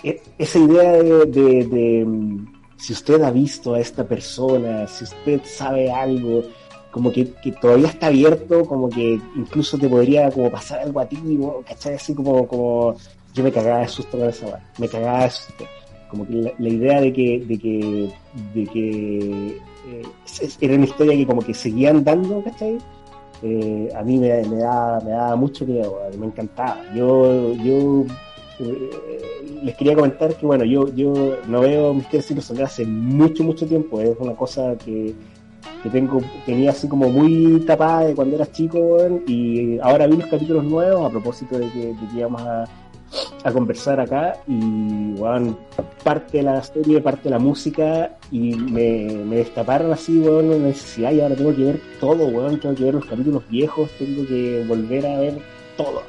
e- 0.02 0.20
esa 0.38 0.58
idea 0.58 0.92
de, 0.92 1.26
de- 1.26 1.64
de, 1.66 2.04
mm, 2.06 2.46
si 2.76 2.92
usted 2.92 3.22
ha 3.22 3.30
visto 3.30 3.74
a 3.74 3.80
esta 3.80 4.04
persona, 4.06 4.86
si 4.86 5.04
usted 5.04 5.40
sabe 5.44 5.90
algo, 5.90 6.42
como 6.90 7.10
que, 7.10 7.32
que 7.42 7.52
todavía 7.52 7.88
está 7.88 8.06
abierto, 8.08 8.64
como 8.66 8.88
que 8.88 9.18
incluso 9.36 9.78
te 9.78 9.88
podría 9.88 10.30
como 10.30 10.50
pasar 10.50 10.80
algo 10.80 11.00
a 11.00 11.06
ti, 11.06 11.18
¿cachai? 11.66 11.94
Así 11.94 12.14
como, 12.14 12.46
como 12.46 12.94
yo 13.34 13.42
me 13.42 13.50
cagaba 13.50 13.80
de 13.80 13.88
susto 13.88 14.16
con 14.18 14.28
esa 14.28 14.60
me 14.78 14.88
cagaba 14.88 15.24
de 15.24 15.30
susto. 15.30 15.64
Como 16.08 16.26
que 16.26 16.34
la, 16.34 16.52
la 16.58 16.68
idea 16.68 17.00
de 17.00 17.12
que, 17.12 17.44
de 17.44 17.58
que, 17.58 18.10
de 18.54 18.66
que 18.66 19.58
eh, 19.86 20.02
era 20.60 20.74
una 20.74 20.84
historia 20.84 21.14
que 21.14 21.26
como 21.26 21.42
que 21.42 21.54
seguían 21.54 22.04
dando, 22.04 22.42
¿cachai? 22.42 22.78
Eh, 23.42 23.90
a 23.94 24.02
mí 24.02 24.18
me, 24.18 24.42
me 24.44 24.56
daba, 24.56 25.00
me 25.00 25.10
daba 25.10 25.36
mucho 25.36 25.66
miedo, 25.66 26.00
me 26.18 26.26
encantaba. 26.26 26.80
Yo, 26.94 27.52
yo 27.54 28.04
eh, 28.60 28.90
les 29.62 29.76
quería 29.76 29.94
comentar 29.94 30.34
que 30.34 30.46
bueno, 30.46 30.64
yo, 30.64 30.88
yo 30.94 31.36
no 31.48 31.60
veo 31.60 31.92
Misterios 31.92 32.26
sin 32.26 32.36
resolver 32.36 32.64
hace 32.64 32.86
mucho, 32.86 33.42
mucho 33.44 33.66
tiempo. 33.66 34.00
Es 34.00 34.16
una 34.18 34.34
cosa 34.34 34.76
que, 34.76 35.14
que 35.82 35.90
tengo, 35.90 36.20
tenía 36.46 36.70
así 36.70 36.88
como 36.88 37.08
muy 37.10 37.60
tapada 37.66 38.06
de 38.06 38.14
cuando 38.14 38.36
era 38.36 38.50
chico, 38.50 38.98
y 39.26 39.78
ahora 39.80 40.06
vi 40.06 40.16
los 40.16 40.28
capítulos 40.28 40.64
nuevos 40.64 41.06
a 41.06 41.10
propósito 41.10 41.58
de 41.58 41.68
que, 41.70 41.86
de 41.88 42.08
que 42.12 42.18
íbamos 42.18 42.40
a, 42.42 42.64
a 43.44 43.52
conversar 43.52 44.00
acá 44.00 44.34
y 44.48 45.12
weón, 45.18 45.56
parte 46.02 46.38
de 46.38 46.42
la 46.44 46.62
serie, 46.62 47.00
parte 47.00 47.24
de 47.24 47.30
la 47.30 47.38
música 47.38 48.16
y 48.30 48.54
me, 48.54 49.06
me 49.24 49.36
destaparon 49.36 49.92
así, 49.92 50.18
weón, 50.18 50.46
una 50.46 50.56
necesidad 50.68 51.12
y 51.12 51.20
ahora 51.20 51.34
tengo 51.36 51.54
que 51.54 51.64
ver 51.64 51.80
todo, 52.00 52.26
weón, 52.28 52.58
tengo 52.60 52.74
que 52.74 52.84
ver 52.84 52.94
los 52.94 53.04
capítulos 53.06 53.42
viejos, 53.48 53.90
tengo 53.98 54.26
que 54.26 54.64
volver 54.66 55.06
a 55.06 55.18
ver 55.20 55.38
todo 55.76 56.02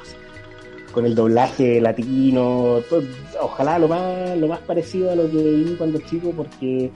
con 0.92 1.04
el 1.04 1.14
doblaje 1.14 1.78
latino, 1.80 2.78
todo- 2.88 3.02
ojalá 3.42 3.78
lo 3.78 3.86
más, 3.86 4.36
lo 4.38 4.48
más 4.48 4.60
parecido 4.60 5.10
a 5.10 5.14
lo 5.14 5.30
que 5.30 5.36
vi 5.36 5.74
cuando 5.76 5.98
chico 6.00 6.30
porque 6.34 6.90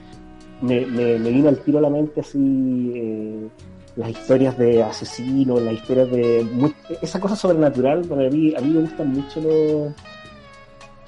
me, 0.61 0.85
me, 0.87 1.19
me 1.19 1.29
vino 1.29 1.49
al 1.49 1.59
tiro 1.59 1.77
a 1.77 1.81
la 1.81 1.89
mente 1.91 2.21
así 2.21 2.91
eh, 2.95 3.47
las 3.95 4.09
historias 4.09 4.57
de 4.57 4.81
asesinos, 4.83 5.61
las 5.61 5.73
historias 5.73 6.09
de 6.11 6.47
mu- 6.53 6.71
esa 7.01 7.19
cosa 7.19 7.35
sobrenatural, 7.35 8.01
para 8.05 8.29
mí, 8.29 8.53
a 8.55 8.61
mí 8.61 8.69
me 8.73 8.81
gustan 8.81 9.09
mucho 9.11 9.41
los 9.41 9.93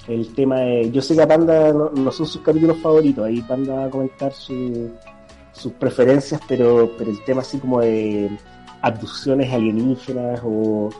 el 0.06 0.34
tema 0.34 0.60
de. 0.60 0.90
Yo 0.90 1.00
sé 1.00 1.14
que 1.16 1.22
a 1.22 1.26
Panda 1.28 1.72
no, 1.72 1.90
no 1.90 2.12
son 2.12 2.26
sus 2.26 2.42
capítulos 2.42 2.76
favoritos, 2.78 3.24
ahí 3.24 3.40
Panda 3.42 3.74
va 3.74 3.84
a 3.86 3.90
comentar 3.90 4.32
su- 4.32 4.90
sus 5.52 5.72
preferencias, 5.72 6.40
pero, 6.46 6.90
pero 6.98 7.10
el 7.10 7.24
tema 7.24 7.40
así 7.40 7.58
como 7.58 7.80
de 7.80 8.28
abducciones 8.82 9.50
alienígenas 9.52 10.40
o 10.44 10.90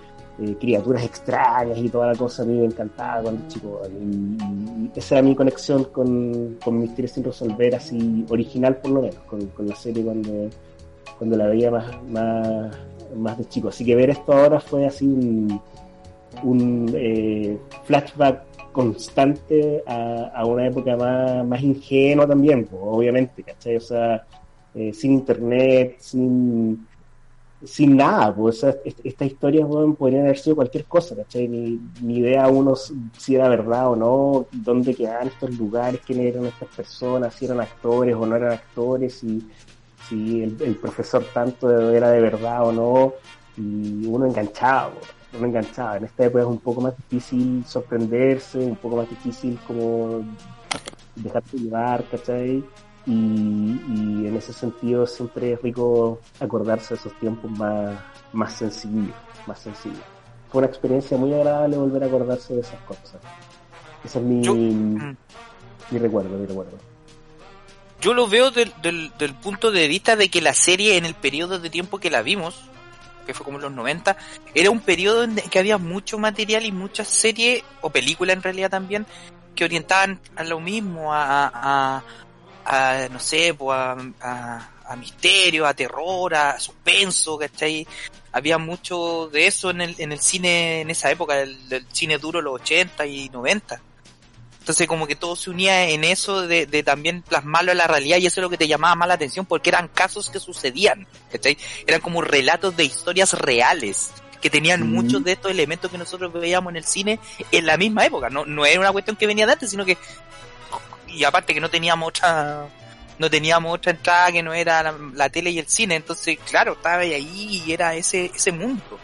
eh, 0.41 0.57
criaturas 0.59 1.05
extrañas 1.05 1.77
y 1.77 1.89
toda 1.91 2.07
la 2.13 2.15
cosa 2.19 2.43
a 2.43 2.47
mí 2.47 2.57
me 2.59 2.65
encantaba 2.65 3.21
cuando 3.23 3.47
chico. 3.49 3.83
Y 4.01 4.99
esa 4.99 5.17
era 5.17 5.23
mi 5.23 5.35
conexión 5.35 5.85
con, 5.85 6.57
con 6.65 6.79
Misterios 6.79 7.13
sin 7.13 7.25
resolver, 7.25 7.75
así 7.75 8.25
original 8.31 8.77
por 8.79 8.91
lo 8.93 9.03
menos, 9.03 9.17
con, 9.29 9.45
con 9.49 9.67
la 9.69 9.75
serie 9.77 10.03
cuando, 10.03 10.49
cuando 11.19 11.37
la 11.37 11.47
veía 11.47 11.71
más, 11.71 12.03
más, 12.09 12.71
más 13.17 13.39
de 13.39 13.45
chico. 13.47 13.69
Así 13.69 13.85
que 13.85 13.95
ver 13.97 14.11
esto 14.11 14.33
ahora 14.33 14.61
fue 14.61 14.87
así 14.87 15.07
un, 15.07 15.61
un 16.43 16.91
eh, 16.95 17.59
flashback 17.85 18.43
constante 18.73 19.83
a, 19.87 20.33
a 20.35 20.45
una 20.47 20.67
época 20.67 20.97
más, 20.97 21.47
más 21.47 21.63
ingenua 21.63 22.27
también, 22.27 22.65
pues, 22.65 22.83
obviamente, 22.85 23.43
¿cachai? 23.43 23.77
O 23.77 23.81
sea, 23.81 24.27
eh, 24.75 24.93
sin 24.93 25.13
internet, 25.13 25.97
sin, 26.01 26.85
sin 27.63 27.97
nada, 27.97 28.35
pues, 28.35 28.57
o 28.57 28.61
sea, 28.63 28.75
est- 28.85 28.99
estas 29.05 29.29
historias 29.29 29.69
podrían 29.97 30.25
haber 30.25 30.39
sido 30.39 30.57
cualquier 30.57 30.85
cosa, 30.87 31.15
¿cachai? 31.15 31.47
Ni, 31.47 31.81
ni 32.03 32.19
idea 32.19 32.49
uno 32.49 32.75
si 32.75 33.37
era 33.37 33.49
verdad 33.49 33.91
o 33.93 33.97
no, 33.97 34.47
dónde 34.51 34.93
quedaban 34.95 35.29
estos 35.29 35.57
lugares, 35.57 36.01
quiénes 36.05 36.35
eran 36.35 36.47
estas 36.47 36.69
personas, 36.75 37.33
si 37.33 37.45
eran 37.45 37.61
actores 37.61 38.17
o 38.17 38.27
no 38.27 38.35
eran 38.35 38.51
actores, 38.53 39.15
si, 39.15 39.49
si 40.09 40.43
el, 40.43 40.61
el 40.61 40.77
profesor 40.77 41.25
tanto 41.33 41.91
era 41.91 42.11
de 42.11 42.21
verdad 42.21 42.67
o 42.67 42.73
no, 42.73 43.15
y 43.57 44.07
uno 44.07 44.27
enganchado, 44.27 44.93
uno 45.37 45.47
enganchado. 45.47 45.97
En 45.97 46.05
esta 46.05 46.25
época 46.25 46.43
es 46.43 46.49
un 46.49 46.59
poco 46.59 46.81
más 46.81 46.95
difícil 46.97 47.65
sorprenderse, 47.67 48.59
un 48.59 48.77
poco 48.77 48.97
más 48.97 49.09
difícil 49.09 49.59
como 49.67 50.25
dejarse 51.17 51.59
llevar, 51.59 52.05
¿cachai? 52.11 52.65
Y, 53.07 53.13
y 53.13 54.27
en 54.27 54.37
ese 54.37 54.53
sentido 54.53 55.07
siempre 55.07 55.53
es 55.53 55.63
rico 55.63 56.21
acordarse 56.41 56.95
de 56.95 57.01
esos 57.01 57.13
tiempos 57.21 57.51
más, 57.51 57.99
más 58.33 58.53
sencillos, 58.55 59.15
más 59.47 59.59
sencillos. 59.59 60.01
Fue 60.49 60.59
una 60.61 60.69
experiencia 60.69 61.17
muy 61.17 61.33
agradable 61.35 61.77
volver 61.77 62.05
a 62.05 62.07
acordarse 62.07 62.55
de 62.55 62.61
esas 62.61 62.81
cosas. 62.83 63.21
Ese 64.05 64.19
es 64.19 64.25
mi, 64.25 64.41
mi 65.91 65.99
recuerdo, 65.99 66.37
mi 66.39 66.47
recuerdo. 66.47 66.94
Yo 68.01 68.13
lo 68.13 68.29
veo 68.29 68.51
del, 68.51 68.73
del, 68.83 69.35
punto 69.35 69.71
de 69.71 69.89
vista 69.89 70.17
de 70.17 70.29
que 70.29 70.41
la 70.41 70.55
serie 70.55 70.97
en 70.97 71.07
el 71.07 71.15
periodo 71.15 71.59
de 71.59 71.71
tiempo 71.71 71.99
que 71.99 72.11
la 72.11 72.23
vimos, 72.23 72.57
que 73.27 73.35
fue 73.35 73.45
como 73.45 73.57
en 73.59 73.63
los 73.63 73.73
90, 73.73 74.17
era 74.55 74.71
un 74.71 74.81
periodo 74.81 75.25
en 75.25 75.37
que 75.37 75.59
había 75.59 75.79
mucho 75.79 76.19
material 76.19 76.67
y 76.67 76.73
muchas 76.73 77.09
series, 77.09 77.63
o 77.81 77.91
películas 77.91 78.37
en 78.37 78.43
realidad 78.43 78.71
también, 78.71 79.07
que 79.55 79.65
orientaban 79.65 80.21
a 80.37 80.45
lo 80.45 80.61
mismo, 80.61 81.15
a, 81.15 81.51
a, 81.55 82.05
a, 82.65 83.09
no 83.09 83.21
sé, 83.21 83.55
pues 83.55 83.77
a, 83.77 84.71
a, 84.87 84.97
misterio, 84.97 85.67
a 85.67 85.75
terror, 85.75 86.35
a 86.35 86.59
suspenso, 86.61 87.39
¿cachai? 87.39 87.87
Había 88.33 88.59
mucho 88.59 89.31
de 89.33 89.47
eso 89.47 89.71
en 89.71 89.81
el, 89.81 89.95
en 89.99 90.13
el 90.13 90.19
cine 90.19 90.83
en 90.83 90.91
esa 90.91 91.11
época, 91.11 91.41
el, 91.41 91.57
el 91.71 91.87
cine 91.91 92.19
duro, 92.19 92.43
los 92.43 92.61
80 92.61 93.07
y 93.07 93.29
90. 93.31 93.81
Entonces 94.65 94.87
como 94.87 95.07
que 95.07 95.15
todo 95.15 95.37
se 95.37 95.51
unía 95.51 95.91
en 95.91 96.05
eso 96.05 96.47
de, 96.47 96.65
de 96.65 96.83
también 96.83 97.21
plasmarlo 97.21 97.73
en 97.73 97.77
la 97.77 97.87
realidad 97.87 98.17
y 98.17 98.25
eso 98.25 98.41
es 98.41 98.43
lo 98.45 98.49
que 98.49 98.57
te 98.57 98.67
llamaba 98.67 98.95
más 98.95 99.09
la 99.09 99.13
atención 99.13 99.45
porque 99.45 99.69
eran 99.69 99.89
casos 99.89 100.31
que 100.31 100.41
sucedían, 100.41 101.07
¿cachai? 101.31 101.59
Eran 101.87 102.01
como 102.01 102.23
relatos 102.23 102.75
de 102.75 102.85
historias 102.85 103.35
reales 103.35 104.11
que 104.41 104.49
tenían 104.49 104.89
Mm. 104.89 104.95
muchos 104.95 105.23
de 105.23 105.33
estos 105.33 105.51
elementos 105.51 105.91
que 105.91 105.99
nosotros 105.99 106.33
veíamos 106.33 106.71
en 106.71 106.77
el 106.79 106.85
cine 106.85 107.21
en 107.53 107.67
la 107.67 107.77
misma 107.77 108.07
época. 108.07 108.31
No, 108.31 108.47
no 108.47 108.65
era 108.65 108.81
una 108.81 108.91
cuestión 108.91 109.17
que 109.17 109.27
venía 109.27 109.45
de 109.45 109.53
antes, 109.53 109.69
sino 109.71 109.85
que 109.85 109.99
y 111.09 111.25
aparte 111.25 111.53
que 111.53 111.61
no 111.61 111.69
teníamos 111.69 112.09
otra 112.09 112.67
no 113.19 113.29
teníamos 113.29 113.75
otra 113.75 113.93
entrada 113.93 114.33
que 114.33 114.43
no 114.43 114.55
era 114.55 114.83
la, 114.83 114.95
la 115.13 115.29
tele 115.29 115.51
y 115.51 115.59
el 115.59 115.69
cine, 115.69 115.97
entonces 115.97 116.39
claro, 116.51 116.73
estaba 116.73 117.01
ahí 117.01 117.63
y 117.67 117.71
era 117.71 117.95
ese 117.95 118.33
ese 118.35 118.51
mundo. 118.51 118.99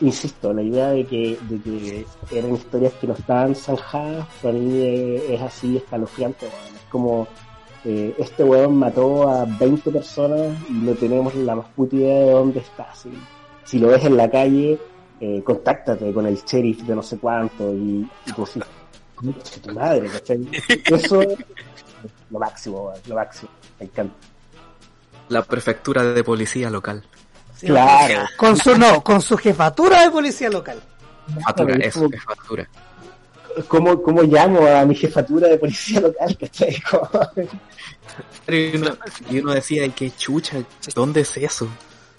Insisto, 0.00 0.52
la 0.54 0.62
idea 0.62 0.90
de 0.90 1.04
que, 1.06 1.38
de 1.48 1.60
que 1.60 2.38
eran 2.38 2.54
historias 2.54 2.92
que 2.94 3.06
no 3.06 3.12
estaban 3.14 3.54
zanjadas, 3.54 4.26
para 4.40 4.54
mí 4.54 4.80
es, 4.82 5.22
es 5.30 5.40
así 5.42 5.76
escalofriante. 5.76 6.46
Es 6.46 6.52
como, 6.90 7.28
eh, 7.84 8.14
este 8.18 8.42
weón 8.44 8.76
mató 8.76 9.28
a 9.28 9.44
20 9.44 9.90
personas 9.90 10.56
y 10.70 10.72
no 10.72 10.92
tenemos 10.94 11.34
la 11.34 11.54
más 11.56 11.66
puta 11.76 11.96
idea 11.96 12.20
de 12.26 12.30
dónde 12.30 12.60
está. 12.60 12.94
Si, 12.94 13.10
si 13.64 13.78
lo 13.78 13.88
ves 13.88 14.04
en 14.04 14.16
la 14.16 14.30
calle, 14.30 14.78
eh, 15.20 15.42
contáctate 15.44 16.12
con 16.12 16.26
el 16.26 16.36
sheriff 16.36 16.82
de 16.82 16.94
no 16.96 17.02
sé 17.02 17.18
cuánto 17.18 17.74
y, 17.74 18.08
y 18.26 18.42
así, 18.42 18.60
"Concha 19.14 19.60
tu 19.62 19.74
madre, 19.74 20.08
¿cachai? 20.08 20.48
Eso 20.86 21.20
es 21.20 21.38
lo 22.30 22.38
máximo, 22.38 22.84
weón, 22.86 22.98
lo 23.06 23.14
máximo. 23.16 23.50
Me 23.78 23.84
encanta. 23.86 24.14
La 25.28 25.42
prefectura 25.42 26.02
de 26.04 26.24
policía 26.24 26.70
local. 26.70 27.04
Claro. 27.60 28.28
Con 28.36 28.56
su, 28.56 28.76
no, 28.76 29.02
con 29.02 29.20
su 29.20 29.36
jefatura 29.36 30.02
de 30.02 30.10
policía 30.10 30.48
local. 30.50 30.80
Factura, 31.44 31.74
es 31.76 31.94
factura. 32.24 32.68
¿Cómo, 33.68 34.00
¿Cómo 34.02 34.22
llamo 34.22 34.66
a 34.66 34.84
mi 34.84 34.94
jefatura 34.94 35.48
de 35.48 35.58
policía 35.58 36.00
local? 36.00 36.36
Y 38.48 38.76
uno, 38.76 38.96
y 39.30 39.38
uno 39.38 39.52
decía, 39.54 39.82
"Ay, 39.84 39.90
qué 39.90 40.10
chucha, 40.16 40.56
¿dónde 40.94 41.20
es 41.20 41.36
eso? 41.36 41.68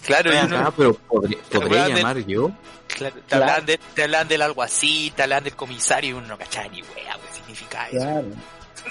Claro, 0.04 0.30
Estoy 0.32 0.46
uno- 0.46 0.58
acá, 0.58 0.72
pero 0.76 0.94
podría, 0.94 1.38
podría 1.52 1.88
llamar 1.88 2.18
yo. 2.26 2.50
claro, 2.88 3.14
te, 3.14 3.20
Claro. 3.22 3.44
hablaban 3.44 3.66
de, 3.66 3.78
te 3.94 4.02
hablaban 4.04 4.28
del 4.28 4.42
alguacil, 4.42 5.12
te 5.12 5.22
hablaban 5.22 5.44
del 5.44 5.54
comisario 5.56 6.10
y 6.10 6.12
uno 6.14 6.26
no 6.26 6.38
cachaba 6.38 6.68
ni 6.68 6.82
wea, 6.82 7.14
qué 7.28 7.34
significa 7.38 7.88
eso. 7.88 7.98
Claro. 7.98 8.26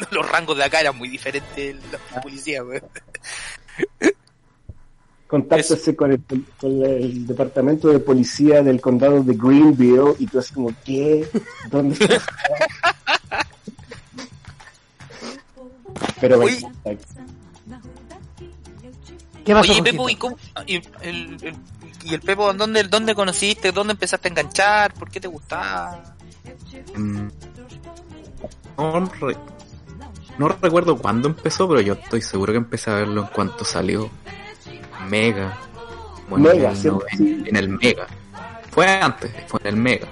Los 0.11 0.29
rangos 0.29 0.57
de 0.57 0.63
acá 0.63 0.79
eran 0.81 0.97
muy 0.97 1.09
diferentes 1.09 1.55
de 1.55 1.97
la 2.13 2.21
policía, 2.21 2.63
weón. 2.63 2.83
Contáctese 5.31 5.95
con 5.95 6.11
el, 6.11 6.21
con 6.59 6.83
el 6.83 7.25
departamento 7.25 7.87
de 7.87 7.99
policía 7.99 8.61
del 8.61 8.81
condado 8.81 9.23
de 9.23 9.33
Greenville 9.33 10.13
y 10.19 10.27
tú 10.27 10.39
así 10.39 10.53
como, 10.53 10.73
¿qué? 10.83 11.25
¿Dónde 11.71 11.95
está? 11.95 12.21
Pero 16.19 16.43
encanta. 16.43 16.91
¿Qué 19.45 19.53
pasó, 19.53 19.71
Oye? 19.71 19.83
Pepo, 19.83 20.09
¿y, 20.09 20.15
cómo, 20.15 20.37
y, 20.67 20.75
el, 20.75 21.37
el- 21.41 21.55
y 22.03 22.13
el 22.13 22.19
Pepo, 22.21 22.53
¿dónde, 22.53 22.83
¿dónde 22.83 23.15
conociste? 23.15 23.71
¿Dónde 23.71 23.93
empezaste 23.93 24.27
a 24.27 24.31
enganchar? 24.31 24.93
¿Por 24.93 25.09
qué 25.09 25.19
te 25.21 25.27
gustaba? 25.27 26.15
Mm, 26.95 27.27
No, 28.77 29.05
re- 29.21 29.37
no 30.37 30.47
recuerdo 30.49 30.97
cuándo 30.97 31.27
empezó, 31.29 31.67
pero 31.69 31.79
yo 31.81 31.93
estoy 31.93 32.21
seguro 32.21 32.51
que 32.53 32.57
empecé 32.57 32.91
a 32.91 32.95
verlo 32.95 33.21
en 33.21 33.27
cuanto 33.27 33.63
salió. 33.63 34.09
Mega. 35.09 35.57
Bueno, 36.29 36.49
Mega, 36.49 36.69
en, 36.69 36.75
el 36.75 36.77
sí, 36.77 36.87
noven- 36.87 37.17
sí. 37.17 37.43
en 37.45 37.55
el 37.55 37.69
Mega. 37.69 38.07
Fue 38.71 38.87
antes, 38.87 39.31
fue 39.47 39.59
en 39.63 39.67
el 39.67 39.75
Mega. 39.75 40.07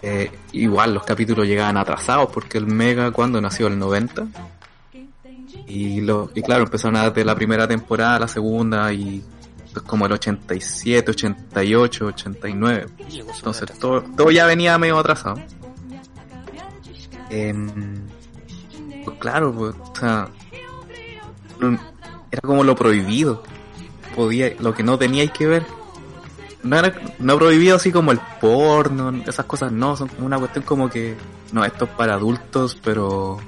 Eh, 0.00 0.30
igual 0.52 0.94
los 0.94 1.04
capítulos 1.04 1.46
llegaban 1.46 1.76
atrasados 1.76 2.30
porque 2.32 2.58
el 2.58 2.66
Mega 2.66 3.10
cuando 3.12 3.40
nació 3.40 3.66
el 3.68 3.78
90. 3.78 4.26
Y, 5.66 6.00
lo, 6.00 6.30
y 6.34 6.42
claro, 6.42 6.64
empezaron 6.64 6.96
a 6.96 7.02
dar 7.02 7.14
de 7.14 7.24
la 7.24 7.34
primera 7.34 7.68
temporada 7.68 8.18
la 8.18 8.28
segunda 8.28 8.92
y 8.92 9.22
pues, 9.72 9.84
como 9.86 10.06
el 10.06 10.12
87, 10.12 11.10
88, 11.12 12.06
89. 12.06 12.86
Entonces 13.36 13.78
todo, 13.78 14.02
todo 14.16 14.30
ya 14.30 14.44
venía 14.46 14.76
medio 14.78 14.98
atrasado. 14.98 15.36
Em, 17.30 17.70
pues 19.04 19.18
claro, 19.18 19.52
pues, 19.52 19.74
o 19.78 19.94
sea, 19.98 20.28
era 22.30 22.40
como 22.42 22.64
lo 22.64 22.74
prohibido 22.74 23.42
podía, 24.14 24.52
lo 24.60 24.74
que 24.74 24.82
no 24.82 24.98
teníais 24.98 25.30
que 25.30 25.46
ver. 25.46 25.66
No, 26.62 26.80
no 27.18 27.38
prohibido 27.38 27.76
así 27.76 27.90
como 27.90 28.12
el 28.12 28.20
porno, 28.40 29.10
esas 29.26 29.46
cosas 29.46 29.72
no, 29.72 29.96
son 29.96 30.10
una 30.18 30.38
cuestión 30.38 30.64
como 30.64 30.88
que, 30.88 31.16
no, 31.52 31.64
esto 31.64 31.86
es 31.86 31.90
para 31.90 32.14
adultos, 32.14 32.78
pero 32.84 33.38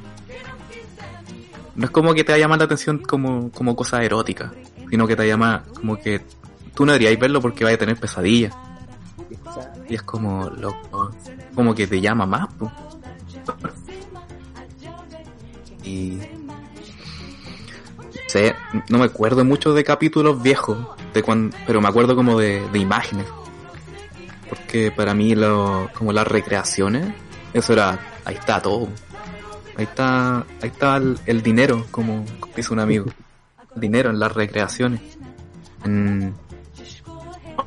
no 1.77 1.85
es 1.85 1.91
como 1.91 2.13
que 2.15 2.25
te 2.25 2.33
va 2.33 2.37
a 2.37 2.39
llamar 2.39 2.59
la 2.59 2.65
atención 2.65 2.99
como, 2.99 3.51
como 3.53 3.77
cosa 3.77 4.03
erótica, 4.03 4.53
sino 4.91 5.07
que 5.07 5.17
te 5.17 5.27
llama 5.27 5.65
como 5.75 5.97
que 5.97 6.23
tú 6.75 6.85
no 6.85 6.93
deberías 6.93 7.19
verlo 7.19 7.41
porque 7.41 7.65
vaya 7.65 7.77
a 7.77 7.79
tener 7.79 7.97
pesadillas. 7.99 8.55
Y 9.89 9.95
es 9.95 10.03
como 10.03 10.51
loco, 10.51 11.13
como 11.55 11.75
que 11.75 11.87
te 11.87 12.01
llama 12.01 12.27
más. 12.27 12.49
Y 15.85 16.19
sé, 18.27 18.55
no 18.89 18.99
me 18.99 19.05
acuerdo 19.05 19.45
mucho 19.45 19.75
de 19.75 19.85
capítulos 19.85 20.43
viejos, 20.43 20.79
de 21.13 21.23
cuando, 21.23 21.57
pero 21.67 21.81
me 21.81 21.89
acuerdo 21.89 22.17
como 22.17 22.39
de, 22.39 22.67
de 22.71 22.79
imágenes. 22.79 23.27
Porque 24.49 24.91
para 24.91 25.15
mí 25.15 25.35
lo, 25.35 25.91
como 25.95 26.13
las 26.13 26.27
recreaciones, 26.27 27.07
eso 27.53 27.73
era, 27.73 27.99
ahí 28.25 28.35
está 28.37 28.61
todo. 28.61 28.89
Ahí 29.77 29.85
está, 29.85 30.39
ahí 30.39 30.69
está 30.69 30.97
el, 30.97 31.19
el 31.27 31.43
dinero, 31.43 31.87
como 31.91 32.25
dice 32.55 32.73
un 32.73 32.81
amigo. 32.81 33.07
El 33.75 33.81
dinero 33.81 34.11
en 34.11 34.19
las 34.19 34.33
recreaciones. 34.33 35.01
En, 35.85 36.35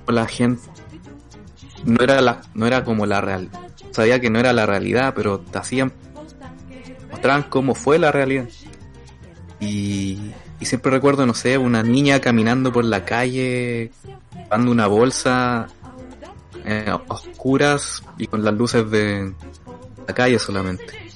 la 0.08 0.26
gente 0.26 0.62
no 1.86 2.04
era 2.04 2.22
la, 2.22 2.42
no 2.54 2.68
era 2.68 2.84
como 2.84 3.06
la 3.06 3.22
real, 3.22 3.50
sabía 3.92 4.20
que 4.20 4.30
no 4.30 4.40
era 4.40 4.54
la 4.54 4.66
realidad, 4.66 5.14
pero 5.16 5.40
te 5.40 5.58
hacían, 5.58 5.92
mostraban 7.12 7.44
cómo 7.44 7.76
fue 7.76 8.00
la 8.00 8.12
realidad. 8.12 8.48
Y, 9.60 10.32
y 10.60 10.66
siempre 10.66 10.92
recuerdo, 10.92 11.26
no 11.26 11.34
sé, 11.34 11.58
una 11.58 11.84
niña 11.84 12.20
caminando 12.20 12.72
por 12.72 12.84
la 12.84 13.06
calle, 13.06 13.92
llevando 14.36 14.72
una 14.72 14.88
bolsa 14.88 15.68
eh, 16.66 16.92
oscuras 17.08 18.04
y 18.18 18.28
con 18.28 18.44
las 18.44 18.54
luces 18.54 18.90
de 18.90 19.34
la 20.08 20.14
calle 20.14 20.40
solamente. 20.40 21.12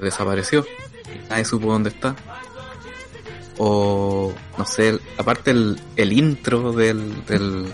Desapareció. 0.00 0.64
Nadie 1.28 1.44
supo 1.44 1.70
dónde 1.70 1.90
está. 1.90 2.16
O, 3.58 4.32
no 4.56 4.64
sé, 4.64 4.98
aparte 5.18 5.50
el, 5.50 5.80
el 5.96 6.12
intro 6.12 6.72
del, 6.72 7.24
del, 7.26 7.66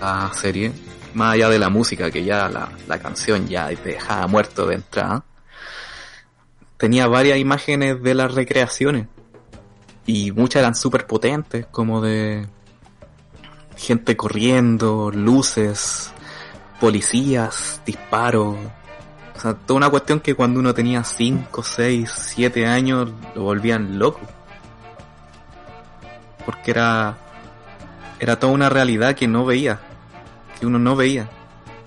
la 0.00 0.30
serie, 0.34 0.72
más 1.14 1.34
allá 1.34 1.48
de 1.48 1.58
la 1.58 1.68
música, 1.68 2.10
que 2.10 2.24
ya 2.24 2.48
la, 2.48 2.70
la 2.88 2.98
canción 2.98 3.48
ya 3.48 3.68
te 3.68 3.90
dejaba 3.90 4.26
muerto 4.26 4.66
de 4.66 4.74
entrada, 4.76 5.24
tenía 6.76 7.06
varias 7.06 7.38
imágenes 7.38 8.02
de 8.02 8.14
las 8.14 8.34
recreaciones. 8.34 9.06
Y 10.12 10.32
muchas 10.32 10.58
eran 10.58 10.74
súper 10.74 11.06
potentes, 11.06 11.66
como 11.66 12.00
de 12.00 12.44
gente 13.76 14.16
corriendo, 14.16 15.12
luces, 15.12 16.10
policías, 16.80 17.80
disparos. 17.86 18.56
O 19.36 19.40
sea, 19.40 19.54
toda 19.54 19.76
una 19.76 19.88
cuestión 19.88 20.18
que 20.18 20.34
cuando 20.34 20.58
uno 20.58 20.74
tenía 20.74 21.04
5, 21.04 21.62
6, 21.62 22.10
7 22.12 22.66
años 22.66 23.08
lo 23.36 23.42
volvían 23.44 24.00
loco. 24.00 24.18
Porque 26.44 26.72
era, 26.72 27.16
era 28.18 28.36
toda 28.36 28.52
una 28.52 28.68
realidad 28.68 29.14
que 29.14 29.28
no 29.28 29.44
veía, 29.44 29.78
que 30.58 30.66
uno 30.66 30.80
no 30.80 30.96
veía. 30.96 31.28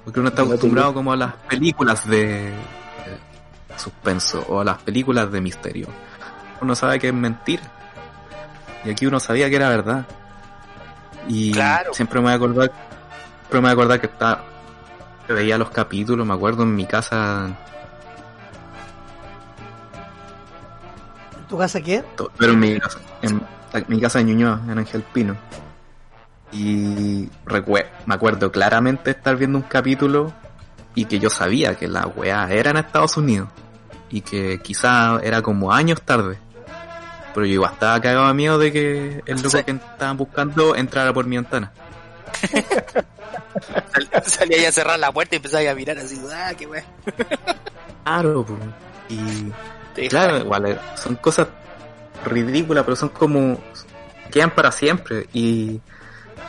Porque 0.05 0.21
uno 0.21 0.29
está 0.29 0.43
acostumbrado 0.43 0.93
como 0.93 1.11
a 1.11 1.17
las 1.17 1.33
películas 1.49 2.07
de, 2.07 2.51
de 2.51 2.53
suspenso 3.75 4.45
o 4.47 4.61
a 4.61 4.63
las 4.63 4.81
películas 4.81 5.29
de 5.29 5.41
misterio. 5.41 5.87
Uno 6.61 6.73
sabe 6.73 7.01
que 7.01 7.09
es 7.09 7.13
mentira. 7.13 7.82
Y 8.85 8.89
aquí 8.91 9.05
uno 9.05 9.19
sabía 9.19 9.49
que 9.49 9.55
era 9.55 9.69
verdad. 9.69 10.05
Y 11.27 11.51
Claro. 11.53 11.93
siempre 11.93 12.19
me 12.19 12.25
voy 12.25 12.33
a 12.33 12.35
acordar, 12.35 12.71
siempre 13.41 13.59
me 13.59 13.59
voy 13.61 13.69
a 13.69 13.73
acordar 13.73 14.01
que 14.01 14.09
que 15.27 15.31
veía 15.33 15.57
los 15.57 15.69
capítulos, 15.69 16.27
me 16.27 16.33
acuerdo 16.33 16.63
en 16.63 16.75
mi 16.75 16.85
casa, 16.85 17.47
¿En 21.37 21.47
tu 21.47 21.57
casa 21.57 21.81
qué? 21.81 22.03
pero 22.37 22.53
en 22.53 22.59
mi 22.59 22.79
casa, 22.79 22.99
en, 23.21 23.41
en 23.73 23.85
mi 23.87 24.01
casa 24.01 24.19
de 24.19 24.25
Ñuñoa, 24.25 24.61
en 24.69 24.79
Ángel 24.79 25.01
Pino. 25.13 25.35
Y 26.51 27.29
me 28.05 28.13
acuerdo 28.15 28.51
claramente 28.51 29.11
estar 29.11 29.35
viendo 29.37 29.57
un 29.57 29.63
capítulo 29.63 30.31
y 30.93 31.05
que 31.05 31.19
yo 31.19 31.29
sabía 31.29 31.75
que 31.75 31.87
la 31.87 32.05
weá 32.07 32.47
era 32.51 32.71
en 32.71 32.77
Estados 32.77 33.17
Unidos 33.17 33.49
y 34.09 34.21
que 34.21 34.59
quizá 34.61 35.19
era 35.23 35.41
como 35.41 35.71
años 35.73 36.01
tarde. 36.01 36.37
Pero 37.33 37.45
yo 37.45 37.53
igual 37.53 37.73
estaba 37.73 37.99
cagado 38.01 38.27
de 38.27 38.33
miedo 38.33 38.57
de 38.59 38.71
que 38.71 39.23
el 39.25 39.37
loco 39.37 39.57
Sí. 39.57 39.63
que 39.63 39.71
estaban 39.71 40.17
buscando 40.17 40.75
entrara 40.75 41.11
por 41.13 41.25
mi 41.25 41.35
ventana. 41.37 41.71
Sal- 43.91 44.23
Salía 44.25 44.57
ahí 44.59 44.65
a 44.65 44.71
cerrar 44.71 44.99
la 44.99 45.11
puerta 45.11 45.35
y 45.35 45.37
empezaba 45.37 45.69
a 45.69 45.75
mirar 45.75 45.97
así, 45.97 46.19
ah, 46.31 46.51
qué 46.57 46.65
wey. 46.67 46.81
Claro, 48.03 48.45
y 49.09 50.07
claro, 50.09 50.37
igual 50.39 50.65
eh, 50.67 50.77
son 50.95 51.15
cosas 51.15 51.47
ridículas, 52.25 52.83
pero 52.83 52.95
son 52.95 53.09
como 53.09 53.59
quedan 54.31 54.51
para 54.51 54.71
siempre 54.71 55.27
y, 55.33 55.79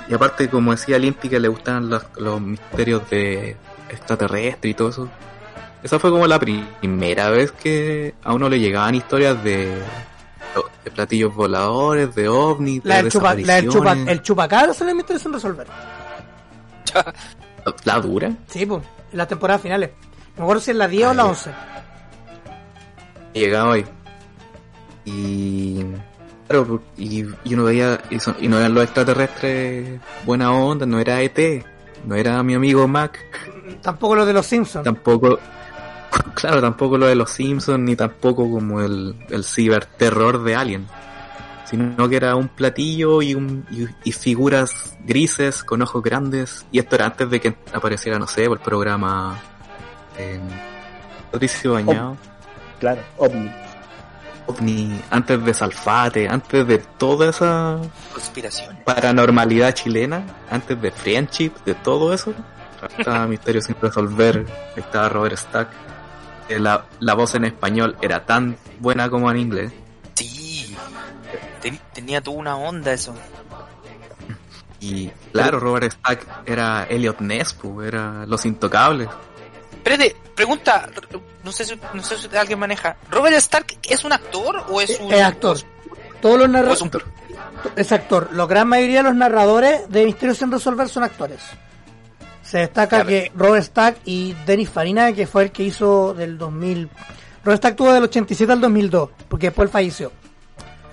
y 0.08 0.14
aparte 0.14 0.48
como 0.48 0.70
decía 0.72 0.98
Limpy 0.98 1.28
que 1.28 1.38
le 1.38 1.48
gustaban 1.48 1.90
los, 1.90 2.02
los 2.16 2.40
misterios 2.40 3.08
de 3.10 3.56
extraterrestre 3.90 4.70
y 4.70 4.74
todo 4.74 4.88
eso. 4.88 5.08
Esa 5.82 5.98
fue 5.98 6.10
como 6.10 6.26
la 6.26 6.38
primera 6.38 7.28
vez 7.28 7.52
que 7.52 8.14
a 8.24 8.32
uno 8.32 8.48
le 8.48 8.58
llegaban 8.58 8.94
historias 8.94 9.42
de, 9.44 9.74
de 10.84 10.90
platillos 10.90 11.34
voladores, 11.34 12.14
de 12.14 12.28
ovnis, 12.28 12.80
La 12.84 13.02
de 13.02 13.10
chupa, 13.10 13.34
la 13.34 13.34
del 13.34 13.44
chupa, 13.46 13.54
desapariciones. 13.80 14.12
el 14.12 14.22
chupacabra 14.22 14.74
se 14.74 14.84
le 14.84 14.94
misterio 14.94 15.20
sin 15.20 15.32
resolver. 15.32 15.66
La 17.84 17.98
dura. 18.00 18.30
Sí, 18.48 18.66
pues, 18.66 18.82
en 19.10 19.18
las 19.18 19.26
temporadas 19.28 19.62
finales. 19.62 19.90
No 20.36 20.40
me 20.40 20.42
acuerdo 20.44 20.60
si 20.62 20.70
en 20.72 20.78
la 20.78 20.86
10 20.88 21.08
o 21.08 21.14
la 21.14 21.22
Ay. 21.22 21.28
11. 21.30 21.50
llegaba 23.32 23.70
hoy. 23.70 23.84
Y. 25.04 25.84
Claro, 26.48 26.82
y, 26.96 27.24
y 27.44 27.54
uno 27.54 27.64
veía. 27.64 27.98
Y, 28.10 28.20
son- 28.20 28.36
y 28.38 28.48
no 28.48 28.58
eran 28.58 28.74
los 28.74 28.84
extraterrestres 28.84 30.00
buena 30.24 30.52
onda, 30.52 30.84
no 30.86 30.98
era 31.00 31.20
ET, 31.22 31.64
no 32.06 32.14
era 32.16 32.42
mi 32.42 32.54
amigo 32.54 32.86
Mac, 32.86 33.18
Tampoco 33.80 34.14
lo 34.14 34.26
de 34.26 34.32
los 34.34 34.44
Simpsons. 34.46 34.84
tampoco. 34.84 35.38
Claro, 36.34 36.60
tampoco 36.60 36.98
lo 36.98 37.06
de 37.06 37.14
los 37.14 37.30
Simpsons, 37.30 37.78
ni 37.80 37.96
tampoco 37.96 38.50
como 38.50 38.80
el, 38.80 39.14
el 39.30 39.44
ciberterror 39.44 40.42
de 40.42 40.54
Alien. 40.54 40.86
Sino 41.64 42.08
que 42.08 42.16
era 42.16 42.36
un 42.36 42.48
platillo 42.48 43.22
y, 43.22 43.34
un, 43.34 43.64
y, 43.70 43.86
y 44.08 44.12
figuras 44.12 44.96
grises 45.04 45.64
con 45.64 45.80
ojos 45.82 46.02
grandes. 46.02 46.66
Y 46.70 46.78
esto 46.78 46.96
era 46.96 47.06
antes 47.06 47.30
de 47.30 47.40
que 47.40 47.56
apareciera, 47.72 48.18
no 48.18 48.26
sé, 48.26 48.46
por 48.46 48.58
el 48.58 48.62
programa. 48.64 49.40
Eh, 50.18 50.38
Patricio 51.32 51.72
Bañado. 51.72 52.16
Claro, 52.78 53.00
ovni. 53.16 53.50
ovni, 54.46 55.00
antes 55.10 55.42
de 55.44 55.54
Salfate, 55.54 56.28
antes 56.28 56.66
de 56.66 56.78
toda 56.78 57.30
esa 57.30 57.78
Conspiración. 58.12 58.76
paranormalidad 58.84 59.72
chilena, 59.74 60.22
antes 60.50 60.80
de 60.80 60.90
Friendship, 60.90 61.52
de 61.64 61.74
todo 61.74 62.12
eso, 62.12 62.34
estaba 62.98 63.26
Misterio 63.26 63.62
sin 63.62 63.76
resolver, 63.80 64.44
estaba 64.76 65.08
Robert 65.08 65.38
Stack. 65.38 65.68
Eh, 66.48 66.58
La, 66.58 66.84
la 67.00 67.14
voz 67.14 67.34
en 67.34 67.44
español 67.44 67.96
era 68.02 68.24
tan 68.26 68.56
buena 68.80 69.08
como 69.08 69.30
en 69.30 69.38
inglés. 69.38 69.72
Sí. 70.14 70.76
Ten- 71.62 71.80
tenía 71.92 72.20
toda 72.20 72.36
una 72.38 72.56
onda 72.56 72.92
eso. 72.92 73.14
Y 74.80 75.08
claro, 75.32 75.58
Robert 75.60 75.92
Stack 75.92 76.26
era 76.46 76.86
Elliot 76.90 77.20
Ness, 77.20 77.56
era 77.82 78.26
Los 78.26 78.44
Intocables. 78.44 79.08
Espérate, 79.72 80.14
pregunta, 80.34 80.88
no 81.42 81.52
sé 81.52 81.64
si, 81.64 81.78
no 81.94 82.02
sé 82.02 82.16
si 82.18 82.36
alguien 82.36 82.58
maneja. 82.58 82.96
¿Robert 83.10 83.36
Stark 83.36 83.78
es 83.82 84.04
un 84.04 84.12
actor 84.12 84.64
o 84.68 84.80
es 84.80 84.98
un... 85.00 85.12
Es 85.12 85.22
actor. 85.22 85.58
Todos 86.20 86.36
los 86.38 86.46
es 86.46 86.52
narradores. 86.52 86.82
un- 86.82 86.90
Es 87.76 87.92
actor. 87.92 88.28
La 88.32 88.44
gran 88.46 88.68
mayoría 88.68 88.98
de 88.98 89.04
los 89.04 89.14
narradores 89.14 89.88
de 89.88 90.04
Misterios 90.04 90.36
sin 90.38 90.50
resolver 90.52 90.88
son 90.88 91.02
actores. 91.04 91.40
Se 92.44 92.58
destaca 92.58 93.04
que 93.04 93.32
Robert 93.34 93.64
Stack 93.64 93.96
y 94.04 94.34
Denis 94.46 94.68
Farina, 94.68 95.12
que 95.12 95.26
fue 95.26 95.44
el 95.44 95.50
que 95.50 95.64
hizo 95.64 96.14
del 96.14 96.36
2000. 96.38 96.88
Robert 97.42 97.60
Stack 97.60 97.76
tuvo 97.76 97.92
del 97.92 98.04
87 98.04 98.52
al 98.52 98.60
2002, 98.60 99.10
porque 99.28 99.46
después 99.46 99.70
falleció. 99.70 100.12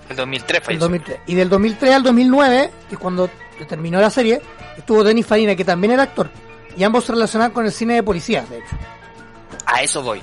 El 0.08 0.16
2003 0.16 0.58
El 0.58 0.64
falleció. 0.64 0.80
2003. 0.80 1.20
Y 1.26 1.34
del 1.34 1.48
2003 1.48 1.94
al 1.94 2.02
2009, 2.02 2.70
que 2.88 2.94
es 2.94 3.00
cuando 3.00 3.30
terminó 3.68 4.00
la 4.00 4.10
serie, 4.10 4.40
estuvo 4.76 5.04
Denis 5.04 5.26
Farina, 5.26 5.54
que 5.54 5.64
también 5.64 5.92
era 5.92 6.04
actor. 6.04 6.30
Y 6.76 6.84
ambos 6.84 7.04
se 7.04 7.12
relacionaban 7.12 7.52
con 7.52 7.64
el 7.66 7.72
cine 7.72 7.94
de 7.94 8.02
policías, 8.02 8.48
de 8.48 8.58
hecho. 8.58 8.76
A 9.66 9.82
eso 9.82 10.02
voy. 10.02 10.22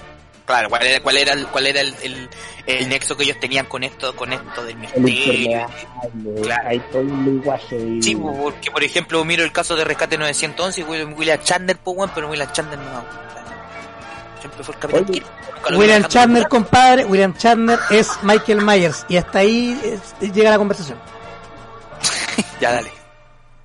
Claro, 0.49 0.67
¿cuál 0.67 0.87
era, 0.87 0.99
cuál 1.03 1.17
era, 1.17 1.33
el, 1.33 1.45
cuál 1.45 1.67
era 1.67 1.81
el, 1.81 1.93
el, 2.01 2.27
el 2.65 2.89
nexo 2.89 3.15
que 3.15 3.23
ellos 3.23 3.39
tenían 3.39 3.67
con 3.67 3.83
esto, 3.83 4.15
con 4.15 4.33
esto 4.33 4.63
del 4.63 4.77
El 4.95 5.01
misterio? 5.03 5.67
Claro. 6.41 6.69
hay 6.69 6.79
todo 6.91 7.03
un 7.03 7.23
lenguaje 7.23 7.77
y... 7.77 8.01
Sí, 8.01 8.15
po, 8.15 8.33
porque 8.33 8.71
por 8.71 8.83
ejemplo 8.83 9.23
miro 9.23 9.43
el 9.43 9.51
caso 9.51 9.75
de 9.75 9.83
Rescate 9.83 10.17
911 10.17 10.81
y 10.81 10.83
William, 10.85 11.13
William 11.15 11.39
Chandler, 11.43 11.77
pues 11.77 11.95
bueno, 11.95 12.11
pero 12.15 12.29
William 12.31 12.51
Chandler 12.51 12.79
no. 12.79 13.05
Siempre 14.39 14.63
fue 14.63 14.73
el 14.73 14.81
capitán 14.81 15.05
Oye, 15.07 15.13
Kirk. 15.19 15.77
William 15.77 16.03
Chandler, 16.05 16.47
compadre, 16.47 17.05
William 17.05 17.37
Chandler 17.37 17.77
es 17.91 18.09
Michael 18.23 18.63
Myers. 18.63 19.05
Y 19.07 19.17
hasta 19.17 19.37
ahí 19.37 19.79
eh, 19.83 20.31
llega 20.33 20.49
la 20.49 20.57
conversación. 20.57 20.97
Ya, 22.59 22.71
dale. 22.73 22.89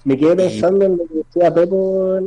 Me 0.04 0.18
quedé 0.18 0.36
pensando 0.36 0.84
en 0.84 0.98
lo 0.98 1.04
que 1.06 1.14
decía 1.14 1.54
Pepo 1.54 2.20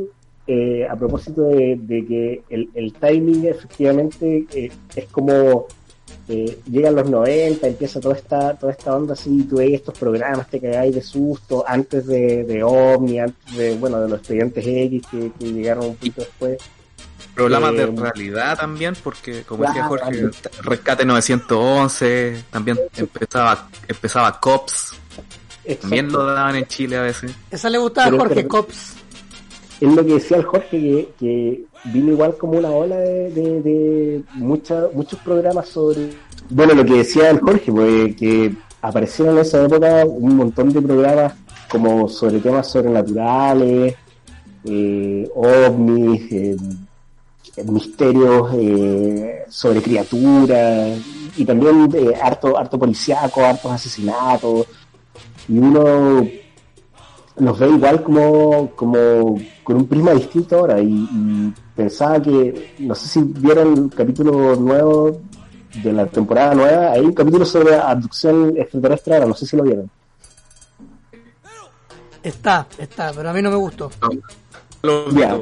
eh, 0.48 0.86
a 0.90 0.96
propósito 0.96 1.42
de, 1.42 1.78
de 1.80 2.06
que 2.06 2.42
el, 2.48 2.70
el 2.74 2.92
timing 2.94 3.46
efectivamente 3.46 4.46
eh, 4.54 4.70
es 4.96 5.04
como 5.10 5.66
eh, 6.26 6.58
llegan 6.70 6.94
los 6.94 7.08
90, 7.08 7.66
empieza 7.66 8.00
toda 8.00 8.14
esta 8.16 8.54
toda 8.58 8.72
esta 8.72 8.96
onda 8.96 9.12
así, 9.12 9.44
tú 9.48 9.56
ves 9.56 9.72
estos 9.74 9.96
programas, 9.98 10.48
te 10.48 10.58
cagáis 10.60 10.94
de 10.94 11.02
susto 11.02 11.64
antes 11.66 12.06
de, 12.06 12.44
de 12.44 12.62
OVNI, 12.64 13.20
antes 13.20 13.56
de, 13.56 13.74
bueno, 13.76 14.00
de 14.00 14.08
los 14.08 14.20
estudiantes 14.22 14.64
X 14.66 15.02
que, 15.10 15.30
que 15.38 15.52
llegaron 15.52 15.84
un 15.86 15.94
poquito 15.96 16.22
después. 16.22 16.58
Programas 17.34 17.72
de 17.74 17.82
Eh, 17.84 17.92
realidad 17.94 18.58
también, 18.58 18.94
porque 19.04 19.42
como 19.42 19.64
decía 19.64 19.84
Jorge, 19.84 20.04
algo. 20.20 20.30
Rescate 20.62 21.04
911, 21.04 22.44
también 22.50 22.78
empezaba, 22.96 23.68
empezaba 23.86 24.40
Cops, 24.40 24.94
también 25.80 26.10
lo 26.10 26.24
daban 26.24 26.56
en 26.56 26.66
Chile 26.66 26.96
a 26.96 27.02
veces. 27.02 27.32
Esa 27.50 27.70
le 27.70 27.78
gustaba 27.78 28.08
a 28.08 28.18
Jorge 28.18 28.34
pero- 28.34 28.48
Cops. 28.48 28.94
Es 29.80 29.94
lo 29.94 30.04
que 30.04 30.14
decía 30.14 30.36
el 30.38 30.44
Jorge, 30.44 31.08
que, 31.18 31.64
vino 31.84 32.12
igual 32.12 32.36
como 32.36 32.58
una 32.58 32.70
ola 32.70 32.96
de, 32.96 33.30
de, 33.30 34.22
muchos 34.34 35.20
programas 35.24 35.68
sobre... 35.68 36.10
Bueno, 36.50 36.74
lo 36.74 36.84
que 36.84 36.94
decía 36.94 37.30
el 37.30 37.40
Jorge, 37.40 37.70
pues, 37.70 38.16
que 38.16 38.54
aparecieron 38.82 39.36
en 39.36 39.42
esa 39.42 39.64
época 39.64 40.04
un 40.06 40.36
montón 40.36 40.72
de 40.72 40.82
programas 40.82 41.34
como 41.68 42.08
sobre 42.08 42.40
temas 42.40 42.66
sobrenaturales, 42.68 43.94
eh, 44.64 45.30
ovnis, 45.34 46.32
eh, 46.32 46.56
misterios 47.64 48.50
eh, 48.54 49.44
sobre 49.48 49.82
criaturas, 49.82 50.98
y 51.36 51.44
también 51.44 51.88
eh, 51.94 52.14
harto, 52.20 52.56
harto 52.58 52.78
policíaco, 52.78 53.44
hartos 53.44 53.70
asesinatos, 53.70 54.66
y 55.48 55.58
uno 55.58 56.26
los 57.40 57.58
ve 57.58 57.68
igual 57.68 58.02
como, 58.02 58.70
como 58.74 59.38
con 59.64 59.76
un 59.76 59.86
prisma 59.86 60.12
distinto 60.12 60.58
ahora 60.58 60.80
y, 60.80 60.86
y 60.88 61.54
pensaba 61.74 62.20
que, 62.20 62.74
no 62.78 62.94
sé 62.94 63.08
si 63.08 63.22
vieron 63.22 63.72
el 63.74 63.90
capítulo 63.90 64.56
nuevo 64.56 65.20
de 65.82 65.92
la 65.92 66.06
temporada 66.06 66.54
nueva, 66.54 66.92
hay 66.92 67.00
un 67.00 67.12
capítulo 67.12 67.44
sobre 67.44 67.76
abducción 67.76 68.54
extraterrestre 68.56 69.14
ahora, 69.14 69.26
no 69.26 69.34
sé 69.34 69.46
si 69.46 69.56
lo 69.56 69.62
vieron. 69.62 69.90
Está, 72.22 72.66
está, 72.78 73.12
pero 73.14 73.30
a 73.30 73.32
mí 73.32 73.42
no 73.42 73.50
me 73.50 73.56
gustó. 73.56 73.90
Ya. 75.12 75.38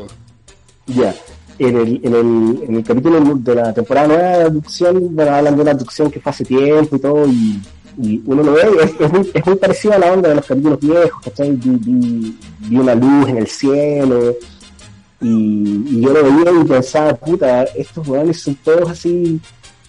Ya, 0.87 1.15
en 1.59 1.77
el, 1.77 2.01
en, 2.05 2.15
el, 2.15 2.63
en 2.63 2.75
el 2.77 2.85
capítulo 2.85 3.19
de 3.21 3.55
la 3.55 3.73
temporada 3.73 4.07
nueva 4.07 4.23
de 4.39 4.45
abducción, 4.45 5.17
bueno, 5.17 5.35
hablan 5.35 5.57
de 5.57 5.63
una 5.63 5.71
abducción 5.73 6.11
que 6.11 6.21
fue 6.21 6.31
hace 6.31 6.45
tiempo 6.45 6.95
y 6.95 6.99
todo, 7.01 7.27
y, 7.27 7.61
y 7.99 8.23
uno 8.27 8.43
lo 8.43 8.53
ve, 8.53 8.63
es, 9.01 9.13
muy, 9.13 9.31
es 9.33 9.47
muy 9.47 9.57
parecido 9.57 9.95
a 9.95 9.99
la 9.99 10.13
onda 10.13 10.29
de 10.29 10.35
los 10.37 10.47
capítulos 10.47 10.81
viejos, 10.81 11.23
¿cachai? 11.23 11.53
Vi, 11.53 11.71
vi, 11.81 12.39
vi 12.61 12.77
una 12.77 12.95
luz 12.95 13.29
en 13.29 13.39
el 13.39 13.47
cielo, 13.47 14.35
y, 15.21 16.01
yo 16.01 16.13
lo 16.13 16.23
veía 16.23 16.61
y 16.61 16.65
pensaba, 16.65 17.15
puta, 17.15 17.65
estos 17.65 18.07
weones 18.07 18.41
son 18.41 18.55
todos 18.57 18.91
así, 18.91 19.41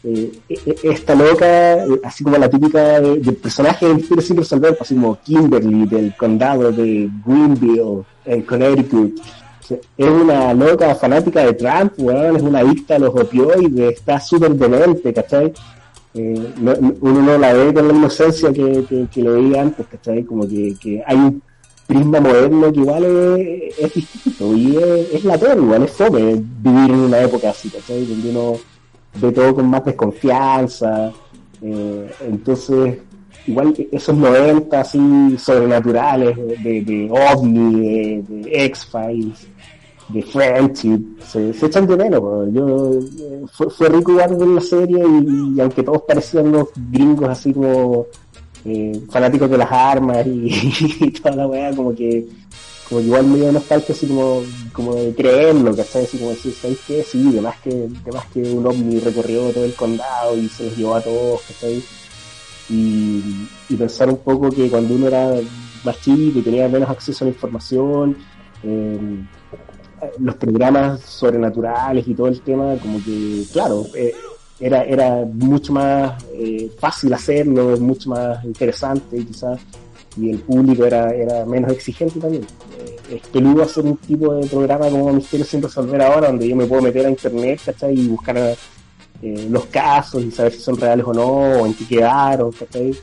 eh, 0.03 0.31
e- 0.47 0.59
e- 0.65 0.77
esta 0.83 1.15
loca, 1.15 1.83
eh, 1.83 1.99
así 2.03 2.23
como 2.23 2.37
la 2.37 2.49
típica 2.49 3.01
de, 3.01 3.17
del 3.17 3.35
personaje 3.35 3.87
de 3.87 3.95
Misterio 3.95 4.23
sin 4.23 4.37
resolver, 4.37 4.77
pues, 4.77 4.81
así 4.81 4.95
como 4.95 5.19
Kimberly 5.19 5.85
del 5.85 6.15
condado 6.15 6.71
de 6.71 7.09
Greenville, 7.25 8.03
en 8.25 8.41
Connecticut. 8.43 9.19
Es 9.97 10.07
una 10.07 10.53
loca 10.53 10.95
fanática 10.95 11.41
de 11.45 11.53
Trump, 11.53 11.93
weón, 11.97 12.37
es 12.37 12.41
una 12.41 12.59
adicta 12.59 12.95
a 12.95 12.99
los 12.99 13.09
opioides, 13.09 13.97
está 13.97 14.17
súper 14.17 14.53
demente, 14.53 15.13
¿cachai? 15.13 15.51
Eh, 16.13 16.53
no- 16.59 16.73
no- 16.75 16.93
uno 17.01 17.21
no 17.21 17.37
la 17.37 17.53
ve 17.53 17.73
con 17.73 17.87
la 17.87 17.93
inocencia 17.93 18.51
que, 18.51 18.83
que, 18.89 19.07
que 19.13 19.21
lo 19.21 19.33
veía 19.33 19.61
antes, 19.61 19.85
¿cachai? 19.87 20.23
Como 20.23 20.47
que, 20.47 20.75
que 20.81 21.03
hay 21.05 21.15
un 21.17 21.41
prisma 21.85 22.19
moderno 22.19 22.71
que 22.73 22.79
igual 22.79 23.05
es, 23.05 23.79
es 23.79 23.93
distinto 23.93 24.55
y 24.55 24.75
es, 24.77 25.13
es 25.13 25.23
latón, 25.25 25.63
igual 25.63 25.83
es 25.83 25.91
fome 25.91 26.19
vivir 26.61 26.89
en 26.91 26.99
una 26.99 27.19
época 27.21 27.49
así, 27.51 27.69
¿cachai? 27.69 28.05
Donde 28.05 28.29
uno 28.31 28.53
ve 29.21 29.31
todo 29.31 29.55
con 29.55 29.69
más 29.69 29.85
desconfianza, 29.85 31.11
eh, 31.61 32.09
entonces 32.27 32.97
igual 33.45 33.73
esos 33.91 34.17
90 34.17 34.79
así 34.81 35.37
sobrenaturales 35.37 36.35
de, 36.63 36.81
de 36.81 37.07
OVNI, 37.09 37.79
de, 37.79 38.23
de 38.27 38.65
X-Files, 38.65 39.47
de 40.09 40.23
Friendship, 40.23 41.19
se, 41.25 41.53
se 41.53 41.65
echan 41.65 41.87
de 41.87 41.97
menos. 41.97 42.21
Yo, 42.53 42.93
eh, 42.93 43.45
fue, 43.51 43.69
fue 43.69 43.89
rico 43.89 44.11
igual 44.11 44.35
ver 44.35 44.47
la 44.47 44.61
serie 44.61 45.03
y, 45.03 45.59
aunque 45.59 45.83
todos 45.83 46.03
parecían 46.03 46.47
unos 46.47 46.69
gringos 46.75 47.29
así 47.29 47.53
como 47.53 48.07
eh, 48.65 49.01
fanáticos 49.09 49.49
de 49.49 49.57
las 49.57 49.71
armas 49.71 50.25
y, 50.27 51.11
toda 51.11 51.35
la 51.35 51.47
weá, 51.47 51.75
como 51.75 51.93
que 51.93 52.25
como 52.87 53.01
que 53.01 53.07
igual 53.07 53.27
me 53.27 53.37
dio 53.37 53.51
nostalgia 53.51 53.93
así 53.93 54.07
como, 54.07 54.43
como 54.71 54.95
de 54.95 55.13
creerlo, 55.13 55.75
¿cachai? 55.75 56.05
Así 56.05 56.17
como 56.17 56.29
decir, 56.29 56.53
¿sabes 56.53 56.79
qué? 56.87 57.03
Sí, 57.03 57.31
de 57.31 57.41
más 57.41 57.59
que, 57.59 57.69
de 57.69 58.11
más 58.13 58.25
que 58.27 58.41
un 58.41 58.65
ovni 58.65 58.99
recorrió 58.99 59.49
todo 59.51 59.65
el 59.65 59.73
condado 59.73 60.37
y 60.37 60.47
se 60.47 60.65
los 60.65 60.77
llevó 60.77 60.95
a 60.95 61.01
todos, 61.01 61.41
¿cachai? 61.41 61.83
Y, 62.69 63.47
y 63.67 63.75
pensar 63.75 64.07
un 64.07 64.17
poco 64.17 64.49
que 64.49 64.69
cuando 64.69 64.95
uno 64.95 65.07
era 65.07 65.35
más 65.83 65.99
chico 65.99 66.39
y 66.39 66.41
tenía 66.41 66.69
menos 66.69 66.89
acceso 66.89 67.25
a 67.25 67.27
la 67.27 67.33
información, 67.33 68.15
eh, 68.63 69.25
los 70.19 70.35
programas 70.35 71.01
sobrenaturales 71.01 72.07
y 72.07 72.13
todo 72.13 72.27
el 72.27 72.41
tema, 72.41 72.75
como 72.77 73.03
que, 73.03 73.43
claro, 73.51 73.85
eh, 73.95 74.13
era, 74.59 74.83
era 74.83 75.25
mucho 75.25 75.73
más 75.73 76.23
eh, 76.33 76.71
fácil 76.79 77.13
hacerlo, 77.13 77.77
mucho 77.77 78.09
más 78.09 78.43
interesante 78.43 79.17
quizás, 79.23 79.59
y 80.15 80.31
el 80.31 80.39
público 80.39 80.85
era, 80.85 81.11
era 81.11 81.45
menos 81.45 81.71
exigente 81.71 82.19
también. 82.19 82.43
Eh, 82.79 83.15
es 83.15 83.27
peludo 83.27 83.63
hacer 83.63 83.85
un 83.85 83.97
tipo 83.97 84.33
de 84.33 84.47
programa 84.47 84.89
como 84.89 85.13
Misterio 85.13 85.45
sin 85.45 85.61
resolver 85.61 86.01
ahora, 86.01 86.27
donde 86.27 86.47
yo 86.47 86.55
me 86.55 86.65
puedo 86.65 86.81
meter 86.81 87.05
a 87.05 87.09
internet, 87.09 87.61
¿cachai? 87.65 87.99
Y 87.99 88.07
buscar 88.07 88.37
eh, 89.21 89.47
los 89.49 89.65
casos 89.65 90.23
y 90.23 90.31
saber 90.31 90.53
si 90.53 90.59
son 90.59 90.77
reales 90.77 91.05
o 91.05 91.13
no, 91.13 91.27
o 91.27 91.65
en 91.65 91.73
qué 91.73 91.85
quedaron, 91.85 92.51
¿cachai? 92.51 92.95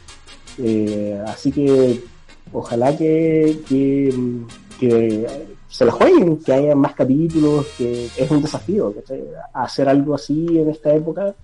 Así 1.27 1.51
que 1.51 2.05
ojalá 2.53 2.97
que, 2.97 3.59
que 3.69 5.27
se 5.75 5.85
la 5.85 5.91
jueguen, 5.91 6.37
que 6.39 6.53
haya 6.53 6.77
más 6.77 6.95
capítulos, 6.95 7.67
que 7.77 8.07
es 8.17 8.31
un 8.31 8.41
desafío, 8.41 8.95
¿cachai? 8.95 9.25
Hacer 9.53 9.89
algo 9.89 10.15
así 10.15 10.47
en 10.57 10.71
esta 10.71 10.95
época 10.95 11.35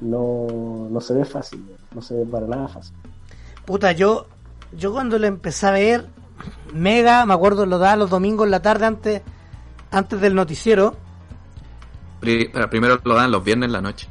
no, 0.00 0.86
no 0.88 1.00
se 1.00 1.14
ve 1.14 1.24
fácil, 1.24 1.66
no 1.92 2.00
se 2.00 2.14
ve 2.14 2.24
para 2.26 2.46
nada 2.46 2.68
fácil. 2.68 2.94
Puta, 3.64 3.90
yo, 3.90 4.26
yo 4.70 4.92
cuando 4.92 5.18
lo 5.18 5.26
empecé 5.26 5.66
a 5.66 5.72
ver, 5.72 6.06
Mega, 6.74 7.26
me 7.26 7.34
acuerdo, 7.34 7.66
lo 7.66 7.78
daba 7.78 7.96
los 7.96 8.08
domingos 8.08 8.44
en 8.44 8.52
la 8.52 8.62
tarde 8.62 8.86
antes, 8.86 9.22
antes 9.90 10.20
del 10.20 10.36
noticiero. 10.36 10.94
Primero 12.20 13.00
lo 13.02 13.14
dan 13.16 13.32
los 13.32 13.42
viernes 13.42 13.66
en 13.66 13.72
la 13.72 13.80
noche. 13.80 14.06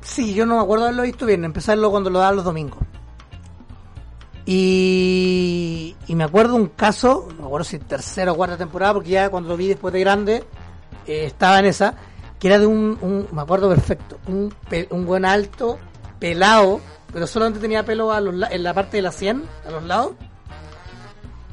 Sí, 0.00 0.32
yo 0.32 0.46
no 0.46 0.58
me 0.58 0.62
acuerdo 0.62 0.84
haberlo 0.84 1.02
visto 1.02 1.26
bien, 1.26 1.52
verlo 1.52 1.90
cuando 1.90 2.08
lo 2.08 2.20
daban 2.20 2.36
los 2.36 2.44
domingos. 2.44 2.85
Y, 4.46 5.96
y 6.06 6.14
me 6.14 6.24
acuerdo 6.24 6.54
un 6.54 6.66
caso, 6.68 7.26
no 7.36 7.40
me 7.42 7.46
acuerdo 7.46 7.64
si 7.64 7.78
tercera 7.78 8.32
o 8.32 8.36
cuarta 8.36 8.56
temporada, 8.56 8.94
porque 8.94 9.10
ya 9.10 9.28
cuando 9.28 9.48
lo 9.50 9.56
vi 9.56 9.68
después 9.68 9.92
de 9.92 10.00
grande, 10.00 10.44
eh, 11.06 11.24
estaba 11.26 11.58
en 11.58 11.66
esa, 11.66 11.94
que 12.38 12.48
era 12.48 12.58
de 12.58 12.66
un, 12.66 12.96
un- 13.02 13.26
me 13.32 13.42
acuerdo 13.42 13.68
perfecto, 13.68 14.18
un, 14.28 14.54
un 14.90 15.06
buen 15.06 15.24
alto, 15.24 15.78
pelado, 16.18 16.80
pero 17.12 17.26
solamente 17.26 17.60
tenía 17.60 17.84
pelo 17.84 18.12
a 18.12 18.20
los 18.20 18.34
la- 18.34 18.48
en 18.48 18.62
la 18.62 18.72
parte 18.72 18.96
de 18.98 19.02
la 19.02 19.12
sien, 19.12 19.42
a 19.66 19.70
los 19.70 19.82
lados, 19.82 20.12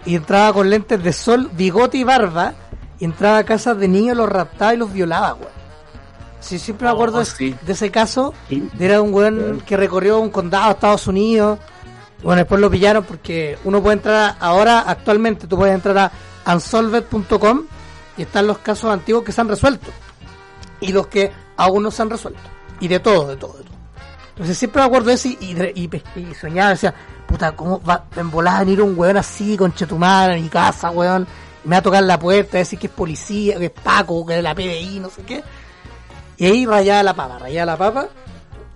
y 0.05 0.15
entraba 0.15 0.53
con 0.53 0.69
lentes 0.69 1.01
de 1.03 1.13
sol, 1.13 1.49
bigote 1.53 1.97
y 1.97 2.03
barba, 2.03 2.53
y 2.99 3.05
entraba 3.05 3.39
a 3.39 3.43
casas 3.43 3.77
de 3.79 3.87
niños, 3.87 4.15
los 4.17 4.29
raptaba 4.29 4.73
y 4.73 4.77
los 4.77 4.93
violaba, 4.93 5.31
güey. 5.33 5.49
Sí, 6.39 6.59
siempre 6.59 6.85
me 6.85 6.91
Oh, 6.91 6.95
acuerdo 6.95 7.19
de- 7.19 7.25
sí. 7.25 7.55
de 7.65 7.71
ese 7.73 7.89
caso, 7.89 8.33
era 8.79 9.01
un 9.01 9.13
weón 9.13 9.61
que 9.65 9.77
recorrió 9.77 10.19
un 10.19 10.29
condado 10.29 10.65
de 10.65 10.71
Estados 10.73 11.07
Unidos. 11.07 11.57
Bueno, 12.23 12.39
después 12.39 12.61
lo 12.61 12.71
pillaron 12.71 13.03
porque 13.03 13.57
uno 13.65 13.81
puede 13.83 13.97
entrar 13.97 14.35
ahora, 14.39 14.79
actualmente, 14.87 15.45
tú 15.45 15.57
puedes 15.57 15.75
entrar 15.75 15.97
a 16.45 16.53
unsolved.com 16.53 17.63
y 18.17 18.21
están 18.23 18.47
los 18.47 18.59
casos 18.59 18.91
antiguos 18.91 19.23
que 19.23 19.31
se 19.31 19.41
han 19.41 19.49
resuelto 19.49 19.91
y 20.79 20.91
los 20.93 21.07
que 21.07 21.31
aún 21.57 21.83
no 21.83 21.91
se 21.91 22.01
han 22.01 22.09
resuelto. 22.09 22.39
Y 22.79 22.87
de 22.87 22.99
todo, 22.99 23.27
de 23.27 23.35
todo, 23.37 23.53
de 23.57 23.63
todo. 23.63 23.73
Entonces 24.29 24.57
siempre 24.57 24.81
me 24.81 24.87
acuerdo 24.87 25.07
de 25.09 25.13
eso 25.15 25.27
y, 25.27 25.37
y, 25.41 25.81
y- 26.15 26.19
y 26.19 26.33
soñaba, 26.33 26.71
decía, 26.71 26.93
puta, 27.27 27.55
¿cómo 27.55 27.81
va 27.83 28.05
en 28.15 28.31
volada 28.31 28.57
a 28.57 28.59
venir 28.61 28.81
un 28.81 28.97
weón 28.97 29.17
así, 29.17 29.55
con 29.57 29.73
chetumar 29.73 30.31
a 30.31 30.35
mi 30.35 30.49
casa, 30.49 30.89
weón? 30.91 31.27
Y 31.63 31.67
me 31.67 31.75
va 31.75 31.79
a 31.79 31.83
tocar 31.83 32.03
la 32.03 32.17
puerta, 32.19 32.57
a 32.57 32.59
decir 32.59 32.79
que 32.79 32.87
es 32.87 32.93
policía, 32.93 33.57
que 33.59 33.65
es 33.65 33.71
Paco, 33.71 34.25
que 34.25 34.37
es 34.37 34.43
la 34.43 34.55
PDI, 34.55 34.99
no 34.99 35.09
sé 35.09 35.21
qué. 35.23 35.43
Y 36.37 36.45
ahí 36.45 36.65
rayaba 36.65 37.03
la 37.03 37.13
papa, 37.13 37.37
rayaba 37.39 37.65
la 37.73 37.77
papa. 37.77 38.07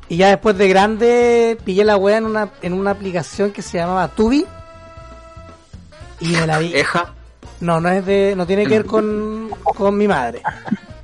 Y 0.09 0.17
ya 0.17 0.29
después 0.29 0.57
de 0.57 0.67
grande 0.69 1.57
pillé 1.65 1.83
la 1.83 1.97
wea 1.97 2.17
en 2.17 2.25
una, 2.25 2.49
en 2.61 2.73
una 2.73 2.91
aplicación 2.91 3.51
que 3.51 3.61
se 3.61 3.77
llamaba 3.77 4.07
Tubi. 4.07 4.45
Y 6.19 6.27
me 6.29 6.47
la 6.47 6.59
vi. 6.59 6.73
Eja, 6.75 7.13
No, 7.59 7.81
no 7.81 7.89
es 7.89 8.05
de, 8.05 8.33
no 8.35 8.47
tiene 8.47 8.65
que 8.65 8.75
ver 8.75 8.85
con, 8.85 9.49
con 9.63 9.97
mi 9.97 10.07
madre. 10.07 10.41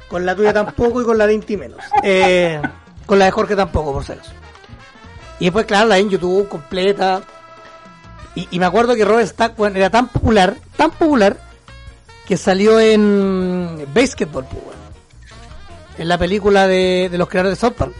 Con 0.07 0.25
la 0.25 0.35
tuya 0.35 0.53
tampoco 0.53 1.01
y 1.01 1.05
con 1.05 1.17
la 1.17 1.27
de 1.27 1.33
Inti 1.33 1.57
menos. 1.57 1.79
Eh, 2.01 2.61
con 3.05 3.19
la 3.19 3.25
de 3.25 3.31
Jorge 3.31 3.55
tampoco, 3.55 3.93
por 3.93 4.03
eso. 4.03 4.15
Y 5.39 5.45
después, 5.45 5.65
claro, 5.65 5.87
la 5.89 5.97
en 5.97 6.09
YouTube 6.09 6.47
completa. 6.47 7.21
Y, 8.35 8.47
y 8.51 8.59
me 8.59 8.65
acuerdo 8.65 8.95
que 8.95 9.03
Robert 9.03 9.27
Stack 9.27 9.59
weón, 9.59 9.75
era 9.75 9.89
tan 9.89 10.07
popular, 10.07 10.55
tan 10.77 10.91
popular, 10.91 11.37
que 12.25 12.37
salió 12.37 12.79
en 12.79 13.85
Basketball, 13.93 14.45
pues. 14.45 14.77
En 15.97 16.07
la 16.07 16.17
película 16.17 16.67
de, 16.67 17.09
de 17.11 17.17
los 17.17 17.27
creadores 17.27 17.59
de 17.59 17.67
South 17.67 17.75
Park. 17.75 17.93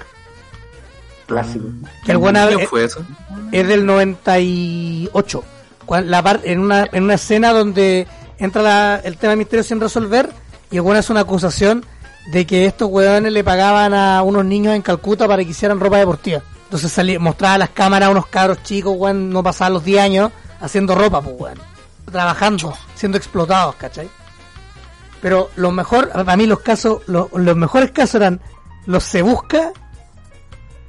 Clásico. 1.28 1.65
Que 2.05 2.11
el 2.11 2.17
¿quién 2.57 2.67
fue 2.67 2.84
eso? 2.86 3.05
es 3.51 3.67
del 3.67 3.86
98. 3.86 5.43
Cuan- 5.86 6.09
La 6.09 6.21
par- 6.21 6.41
en, 6.43 6.59
una, 6.59 6.88
en 6.91 7.03
una 7.03 7.13
escena 7.15 7.51
donde 7.53 8.07
entra 8.38 8.61
la- 8.61 9.01
el 9.03 9.17
tema 9.17 9.32
de 9.32 9.38
misterio 9.38 9.63
sin 9.63 9.80
resolver 9.80 10.30
y 10.71 10.78
el 10.78 10.84
hace 10.99 11.11
una 11.11 11.21
acusación 11.21 11.86
de 12.32 12.45
que 12.45 12.65
estos 12.65 12.89
weones 12.89 13.32
le 13.34 13.43
pagaban 13.43 13.93
a 13.93 14.21
unos 14.24 14.45
niños 14.45 14.76
en 14.76 14.82
Calcuta 14.82 15.28
para 15.28 15.43
que 15.43 15.51
hicieran 15.51 15.80
ropa 15.80 15.97
deportiva. 15.97 16.41
Entonces 16.65 16.91
salía, 16.91 17.19
mostraba 17.19 17.55
a 17.55 17.57
las 17.59 17.69
cámaras 17.69 18.07
a 18.07 18.11
unos 18.11 18.28
cabros 18.28 18.63
chicos, 18.63 18.95
weón, 18.97 19.30
no 19.30 19.43
pasaban 19.43 19.74
los 19.74 19.84
10 19.84 20.01
años 20.01 20.32
haciendo 20.59 20.95
ropa, 20.95 21.21
pues 21.21 21.36
weón. 21.38 21.59
Trabajando, 22.11 22.74
siendo 22.95 23.17
explotados, 23.17 23.76
¿cachai? 23.76 24.09
Pero 25.21 25.49
lo 25.55 25.71
mejor, 25.71 26.09
para 26.11 26.36
mí 26.36 26.45
los 26.47 26.59
casos, 26.61 27.01
lo- 27.07 27.30
los 27.34 27.55
mejores 27.55 27.91
casos 27.91 28.15
eran 28.15 28.41
los 28.86 29.03
se 29.03 29.21
busca 29.21 29.71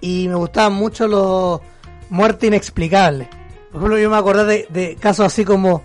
y 0.01 0.29
me 0.29 0.35
gustaban 0.35 0.75
mucho 0.75 1.09
los 1.09 1.61
muerte 2.11 2.47
inexplicable. 2.47 3.29
Por 3.71 3.81
ejemplo, 3.81 3.99
yo 3.99 4.11
me 4.11 4.17
acordé 4.17 4.45
de, 4.45 4.67
de 4.71 4.97
casos 4.97 5.27
así 5.27 5.45
como 5.45 5.83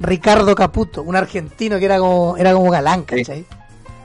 Ricardo 0.00 0.54
Caputo, 0.54 1.02
un 1.02 1.14
argentino 1.14 1.78
que 1.78 1.84
era 1.84 1.98
como, 1.98 2.36
era 2.36 2.52
como 2.52 2.70
galán, 2.70 3.02
¿cachai? 3.02 3.44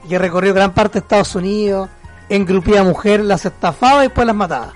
Y 0.04 0.10
que 0.10 0.20
recorrió 0.20 0.54
gran 0.54 0.74
parte 0.74 1.00
de 1.00 1.00
Estados 1.00 1.34
Unidos, 1.36 1.90
engrupía 2.30 2.82
a 2.82 2.84
mujeres, 2.84 3.26
las 3.26 3.46
estafaba 3.46 4.04
y 4.04 4.08
después 4.08 4.28
las 4.28 4.36
mataba. 4.36 4.74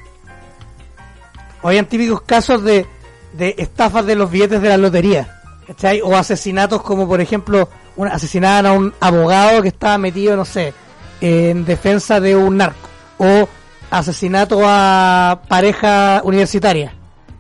O 1.62 1.68
habían 1.68 1.86
típicos 1.86 2.22
casos 2.22 2.64
de, 2.64 2.86
de 3.34 3.56
estafas 3.58 4.06
de 4.06 4.16
los 4.16 4.32
billetes 4.32 4.62
de 4.62 4.70
la 4.70 4.78
lotería, 4.78 5.42
¿cachai? 5.68 6.02
O 6.02 6.16
asesinatos 6.16 6.82
como, 6.82 7.08
por 7.08 7.20
ejemplo, 7.20 7.70
un, 7.98 8.08
asesinaban 8.08 8.66
a 8.66 8.72
un 8.72 8.94
abogado 9.02 9.62
que 9.62 9.68
estaba 9.68 9.98
metido, 9.98 10.38
no 10.38 10.46
sé, 10.46 10.74
en 11.20 11.66
defensa 11.66 12.22
de 12.22 12.36
un 12.36 12.58
narco. 12.58 12.88
O 13.18 13.50
asesinato 13.90 14.62
a 14.64 15.42
pareja 15.48 16.22
universitaria. 16.24 16.94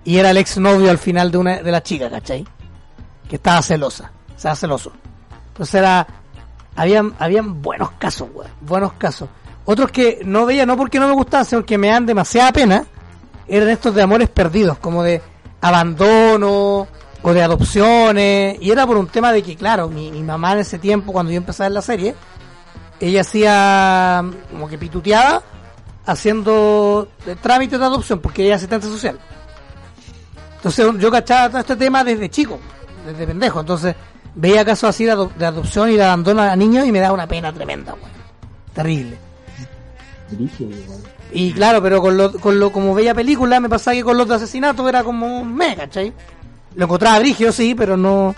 Y 0.03 0.17
era 0.17 0.31
el 0.31 0.37
exnovio 0.37 0.89
al 0.89 0.97
final 0.97 1.31
de 1.31 1.37
una 1.37 1.57
de 1.61 1.71
la 1.71 1.83
chica, 1.83 2.09
¿cachai? 2.09 2.45
Que 3.29 3.35
estaba 3.35 3.61
celosa, 3.61 4.11
estaba 4.35 4.55
celoso. 4.55 4.91
Entonces 5.49 5.75
era, 5.75 6.07
habían, 6.75 7.13
habían 7.19 7.61
buenos 7.61 7.91
casos, 7.91 8.29
weón, 8.33 8.51
buenos 8.61 8.93
casos. 8.93 9.29
Otros 9.65 9.91
que 9.91 10.21
no 10.25 10.45
veía, 10.45 10.65
no 10.65 10.77
porque 10.77 10.99
no 10.99 11.07
me 11.07 11.13
gustaban, 11.13 11.45
sino 11.45 11.65
que 11.65 11.77
me 11.77 11.89
dan 11.89 12.05
demasiada 12.05 12.51
pena, 12.51 12.85
eran 13.47 13.69
estos 13.69 13.93
de 13.93 14.01
amores 14.01 14.29
perdidos, 14.29 14.79
como 14.79 15.03
de 15.03 15.21
abandono 15.61 16.87
o 17.21 17.33
de 17.33 17.43
adopciones. 17.43 18.57
Y 18.61 18.71
era 18.71 18.87
por 18.87 18.97
un 18.97 19.07
tema 19.07 19.31
de 19.31 19.43
que, 19.43 19.55
claro, 19.55 19.89
mi, 19.89 20.11
mi 20.11 20.23
mamá 20.23 20.53
en 20.53 20.59
ese 20.59 20.79
tiempo, 20.79 21.11
cuando 21.11 21.31
yo 21.31 21.37
empecé 21.37 21.63
a 21.63 21.65
ver 21.65 21.73
la 21.73 21.81
serie, 21.81 22.15
ella 22.99 23.21
hacía 23.21 24.23
como 24.51 24.67
que 24.67 24.77
pituteaba 24.77 25.43
haciendo 26.11 27.07
eh, 27.25 27.35
trámites 27.41 27.79
de 27.79 27.85
adopción, 27.85 28.19
porque 28.19 28.43
ella 28.43 28.55
es 28.55 28.59
asistente 28.61 28.87
social. 28.87 29.19
Entonces 30.57 30.85
yo 30.99 31.09
cachaba 31.11 31.49
todo 31.49 31.59
este 31.59 31.75
tema 31.75 32.03
desde 32.03 32.29
chico, 32.29 32.59
desde 33.05 33.25
pendejo. 33.27 33.61
Entonces 33.61 33.95
veía 34.35 34.65
casos 34.65 34.89
así 34.89 35.05
de, 35.05 35.11
ado- 35.11 35.31
de 35.37 35.45
adopción 35.45 35.89
y 35.89 35.95
de 35.95 36.03
abandono 36.03 36.41
a 36.41 36.55
niños 36.55 36.85
y 36.85 36.91
me 36.91 36.99
daba 36.99 37.13
una 37.13 37.27
pena 37.27 37.53
tremenda, 37.53 37.93
weón. 37.93 38.09
Terrible. 38.73 39.17
Brígido. 40.31 40.69
Y 41.31 41.53
claro, 41.53 41.81
pero 41.81 42.01
con 42.01 42.17
lo, 42.17 42.31
con 42.33 42.59
lo 42.59 42.71
como 42.71 42.93
veía 42.93 43.13
película, 43.13 43.59
me 43.59 43.69
pasaba 43.69 43.95
que 43.95 44.03
con 44.03 44.17
los 44.17 44.27
de 44.27 44.35
asesinato 44.35 44.87
era 44.89 45.03
como 45.03 45.39
un 45.41 45.55
me, 45.55 45.75
¿cachai? 45.75 46.11
Lo 46.75 46.85
encontraba 46.85 47.19
brigio, 47.19 47.51
sí, 47.51 47.73
pero 47.75 47.95
no, 47.97 48.35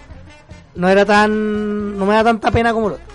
no 0.75 0.89
era 0.89 1.05
tan, 1.05 1.97
no 1.97 2.05
me 2.05 2.13
da 2.15 2.23
tanta 2.23 2.51
pena 2.51 2.73
como 2.73 2.89
lo 2.89 2.95
otro. 2.95 3.10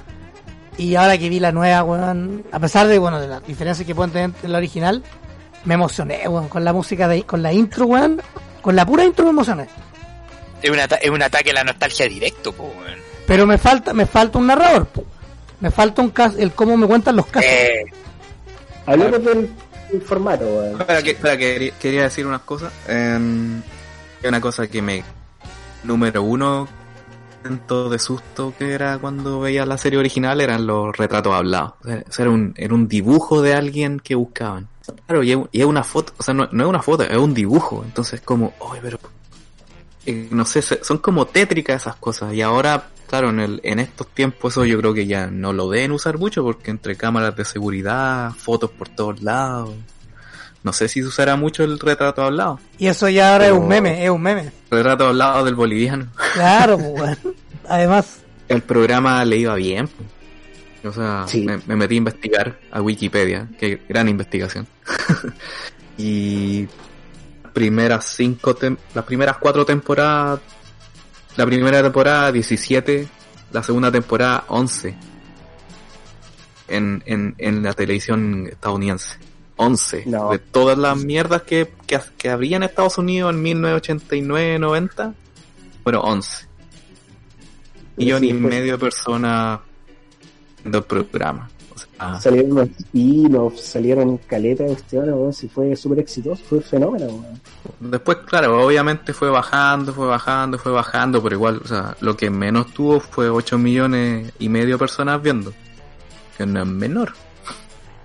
Y 0.78 0.94
ahora 0.94 1.16
que 1.16 1.28
vi 1.28 1.40
la 1.40 1.52
nueva, 1.52 1.82
weón, 1.84 2.44
a 2.52 2.58
pesar 2.60 2.86
de, 2.86 2.98
bueno, 2.98 3.18
de 3.20 3.28
las 3.28 3.46
diferencias 3.46 3.86
que 3.86 3.94
pueden 3.94 4.10
tener 4.12 4.30
en 4.42 4.52
la 4.52 4.58
original, 4.58 5.02
me 5.64 5.74
emocioné, 5.74 6.28
weón, 6.28 6.48
con 6.48 6.64
la 6.64 6.72
música 6.72 7.08
de, 7.08 7.22
con 7.24 7.42
la 7.42 7.52
intro, 7.52 7.86
weón, 7.86 8.20
con 8.60 8.76
la 8.76 8.84
pura 8.84 9.04
intro 9.04 9.24
me 9.24 9.30
emocioné. 9.30 9.66
Es 10.62 10.70
un, 10.70 10.78
ata- 10.78 10.96
es 10.96 11.10
un 11.10 11.22
ataque 11.22 11.50
a 11.50 11.54
la 11.54 11.64
nostalgia 11.64 12.06
directo, 12.08 12.52
po, 12.52 12.64
weón. 12.64 12.98
Pero 13.26 13.46
me 13.46 13.56
falta, 13.58 13.92
me 13.94 14.06
falta 14.06 14.38
un 14.38 14.46
narrador, 14.48 14.86
po. 14.86 15.04
me 15.60 15.70
falta 15.70 16.02
un 16.02 16.10
caso, 16.10 16.36
el 16.38 16.52
cómo 16.52 16.76
me 16.76 16.86
cuentan 16.86 17.16
los 17.16 17.26
casos. 17.26 17.50
Eh, 17.50 17.84
Hablemos 18.86 19.24
del, 19.24 19.50
del 19.90 20.02
formato, 20.02 20.44
weón. 20.44 20.80
Espera, 20.80 21.02
que, 21.02 21.10
espera, 21.12 21.36
que 21.36 21.72
quería, 21.80 22.02
decir 22.02 22.26
unas 22.26 22.42
cosas. 22.42 22.72
Eh, 22.88 23.18
una 24.28 24.40
cosa 24.40 24.66
que 24.68 24.82
me. 24.82 25.02
Número 25.84 26.22
uno, 26.22 26.68
tanto 27.46 27.88
de 27.88 27.98
susto 27.98 28.52
que 28.58 28.72
era 28.72 28.98
cuando 28.98 29.40
veía 29.40 29.64
la 29.64 29.78
serie 29.78 29.98
original 29.98 30.40
eran 30.40 30.66
los 30.66 30.96
retratos 30.96 31.32
hablados. 31.32 31.74
O 31.80 31.88
sea, 31.88 32.24
era 32.24 32.30
un, 32.30 32.54
era 32.56 32.74
un 32.74 32.88
dibujo 32.88 33.40
de 33.40 33.54
alguien 33.54 34.00
que 34.00 34.14
buscaban. 34.14 34.68
Claro, 35.06 35.22
y 35.22 35.32
es, 35.52 35.64
una 35.64 35.84
foto, 35.84 36.12
o 36.16 36.22
sea, 36.22 36.34
no, 36.34 36.48
no 36.50 36.64
es 36.64 36.68
una 36.68 36.82
foto, 36.82 37.04
es 37.04 37.16
un 37.16 37.34
dibujo. 37.34 37.82
Entonces, 37.84 38.20
como, 38.20 38.52
ay, 38.72 38.80
pero. 38.82 38.98
eh, 40.06 40.28
no 40.30 40.44
sé, 40.44 40.62
son 40.62 40.98
como 40.98 41.26
tétricas 41.26 41.82
esas 41.82 41.96
cosas. 41.96 42.34
Y 42.34 42.42
ahora, 42.42 42.88
claro, 43.08 43.30
en, 43.30 43.40
el, 43.40 43.60
en 43.62 43.78
estos 43.78 44.08
tiempos, 44.08 44.54
eso 44.54 44.64
yo 44.64 44.78
creo 44.78 44.94
que 44.94 45.06
ya 45.06 45.28
no 45.28 45.52
lo 45.52 45.70
deben 45.70 45.92
usar 45.92 46.18
mucho 46.18 46.42
porque 46.42 46.70
entre 46.70 46.96
cámaras 46.96 47.36
de 47.36 47.44
seguridad, 47.44 48.32
fotos 48.32 48.70
por 48.70 48.88
todos 48.88 49.22
lados. 49.22 49.74
No 50.62 50.72
sé 50.72 50.88
si 50.88 51.00
se 51.00 51.06
usará 51.06 51.36
mucho 51.36 51.62
el 51.62 51.78
retrato 51.78 52.22
hablado. 52.22 52.58
Y 52.76 52.88
eso 52.88 53.08
ya 53.08 53.32
ahora 53.32 53.46
es 53.46 53.52
un 53.52 53.68
meme, 53.68 54.04
es 54.04 54.10
un 54.10 54.20
meme. 54.20 54.50
Retrato 54.68 55.06
hablado 55.06 55.44
del 55.44 55.54
boliviano. 55.54 56.08
Claro, 56.34 56.76
pues, 56.76 57.18
weón. 57.24 57.35
Además, 57.68 58.18
El 58.48 58.62
programa 58.62 59.24
le 59.24 59.36
iba 59.38 59.54
bien. 59.56 59.88
O 60.84 60.92
sea, 60.92 61.24
Sí. 61.26 61.42
me, 61.44 61.58
me 61.66 61.74
metí 61.76 61.94
a 61.94 61.98
investigar 61.98 62.60
a 62.70 62.80
Wikipedia. 62.80 63.48
Qué 63.58 63.82
gran 63.88 64.08
investigación. 64.08 64.66
y 65.98 66.66
primeras 67.52 68.04
cinco 68.14 68.54
tem- 68.56 68.76
las 68.94 69.04
primeras 69.04 69.38
cuatro 69.38 69.64
temporadas 69.64 70.40
la 71.36 71.46
primera 71.46 71.82
temporada 71.82 72.30
17 72.30 73.08
la 73.52 73.62
segunda 73.62 73.90
temporada 73.90 74.44
11 74.48 74.94
en, 76.68 77.02
en, 77.06 77.34
en 77.38 77.62
la 77.62 77.72
televisión 77.72 78.46
estadounidense 78.50 79.18
11 79.56 80.04
No. 80.06 80.30
de 80.32 80.38
todas 80.38 80.76
las 80.76 80.98
mierdas 80.98 81.42
que, 81.42 81.72
que, 81.86 81.98
que 82.18 82.28
habría 82.28 82.58
en 82.58 82.64
Estados 82.64 82.98
Unidos 82.98 83.34
en 83.34 83.42
1989-90 83.42 85.14
fueron 85.82 86.02
11 86.04 86.45
millón 87.96 88.20
Sí, 88.20 88.26
y 88.28 88.32
pues. 88.34 88.54
medio 88.54 88.72
de 88.72 88.78
personas 88.78 89.60
viendo 90.62 90.78
el 90.78 90.84
programa 90.84 91.48
o 91.74 91.78
sea, 91.78 92.20
Salieron 92.20 92.52
unos 92.52 92.68
spin-offs, 92.78 93.60
salieron 93.60 94.16
caleta 94.18 94.64
de 94.64 94.70
cuestiones. 94.70 95.36
Si 95.36 95.48
fue 95.48 95.74
súper 95.76 95.98
exitoso, 96.00 96.42
fue 96.48 96.58
un 96.58 96.64
fenómeno. 96.64 97.24
Después, 97.80 98.18
claro, 98.26 98.64
obviamente 98.64 99.12
fue 99.12 99.28
bajando, 99.30 99.92
fue 99.92 100.06
bajando, 100.06 100.58
fue 100.58 100.72
bajando, 100.72 101.22
pero 101.22 101.36
igual, 101.36 101.60
o 101.62 101.66
sea, 101.68 101.94
lo 102.00 102.16
que 102.16 102.30
menos 102.30 102.72
tuvo 102.72 103.00
fue 103.00 103.28
8 103.28 103.58
millones 103.58 104.32
y 104.38 104.48
medio 104.48 104.74
de 104.76 104.78
personas 104.78 105.20
viendo. 105.22 105.52
Que 106.38 106.46
no 106.46 106.60
es 106.62 106.66
menor. 106.66 107.12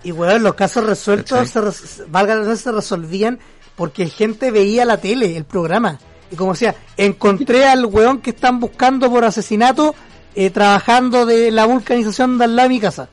y 0.04 0.12
weón, 0.12 0.44
los 0.44 0.54
casos 0.56 0.86
resueltos, 0.86 1.38
¿Cachai? 1.38 1.48
se, 1.48 1.62
res- 1.62 2.04
valga 2.10 2.56
se 2.56 2.72
resolvían 2.72 3.40
porque 3.76 4.08
gente 4.10 4.52
veía 4.52 4.84
la 4.86 4.98
tele, 4.98 5.38
el 5.38 5.46
programa. 5.46 5.98
Y 6.32 6.36
como 6.36 6.54
decía, 6.54 6.76
encontré 6.98 7.66
al 7.68 7.86
weón 7.86 8.20
que 8.20 8.30
están 8.32 8.60
buscando 8.60 9.10
por 9.12 9.26
asesinato 9.26 9.94
eh, 10.34 10.50
trabajando 10.50 11.26
de 11.26 11.52
la 11.52 11.66
vulcanización 11.66 12.38
de 12.38 12.46
al 12.46 12.56
lado 12.56 12.70
de 12.70 12.76
mi 12.76 12.80
casa. 12.80 13.10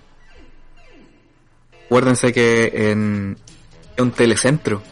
Acuérdense 1.86 2.32
que 2.32 2.90
en, 2.90 3.36
un 3.98 4.10
telecentro, 4.12 4.82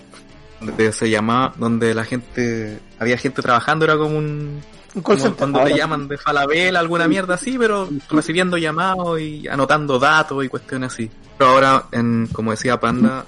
donde 0.61 0.93
se 0.93 1.09
llamaba, 1.09 1.55
donde 1.57 1.95
la 1.95 2.05
gente, 2.05 2.81
había 2.99 3.16
gente 3.16 3.43
trabajando, 3.43 3.85
era 3.85 3.97
como 3.97 4.18
un, 4.18 4.62
Un 4.95 5.03
call 5.03 5.03
como 5.03 5.18
center. 5.18 5.37
cuando 5.39 5.59
Ahora 5.61 5.70
sí. 5.70 5.77
llaman 5.77 6.09
de 6.09 6.18
Falabella, 6.18 6.81
alguna 6.81 7.07
mierda 7.07 7.35
así, 7.35 7.57
pero 7.59 7.89
recibiendo 8.11 8.57
llamados 8.57 9.20
y 9.20 9.47
anotando 9.47 9.99
datos 10.01 10.45
y 10.45 10.49
cuestiones 10.49 10.93
así. 10.93 11.11
Pero 11.39 11.51
ahora, 11.51 11.85
en, 11.93 12.29
como 12.33 12.51
decía 12.51 12.81
Panda, 12.81 13.24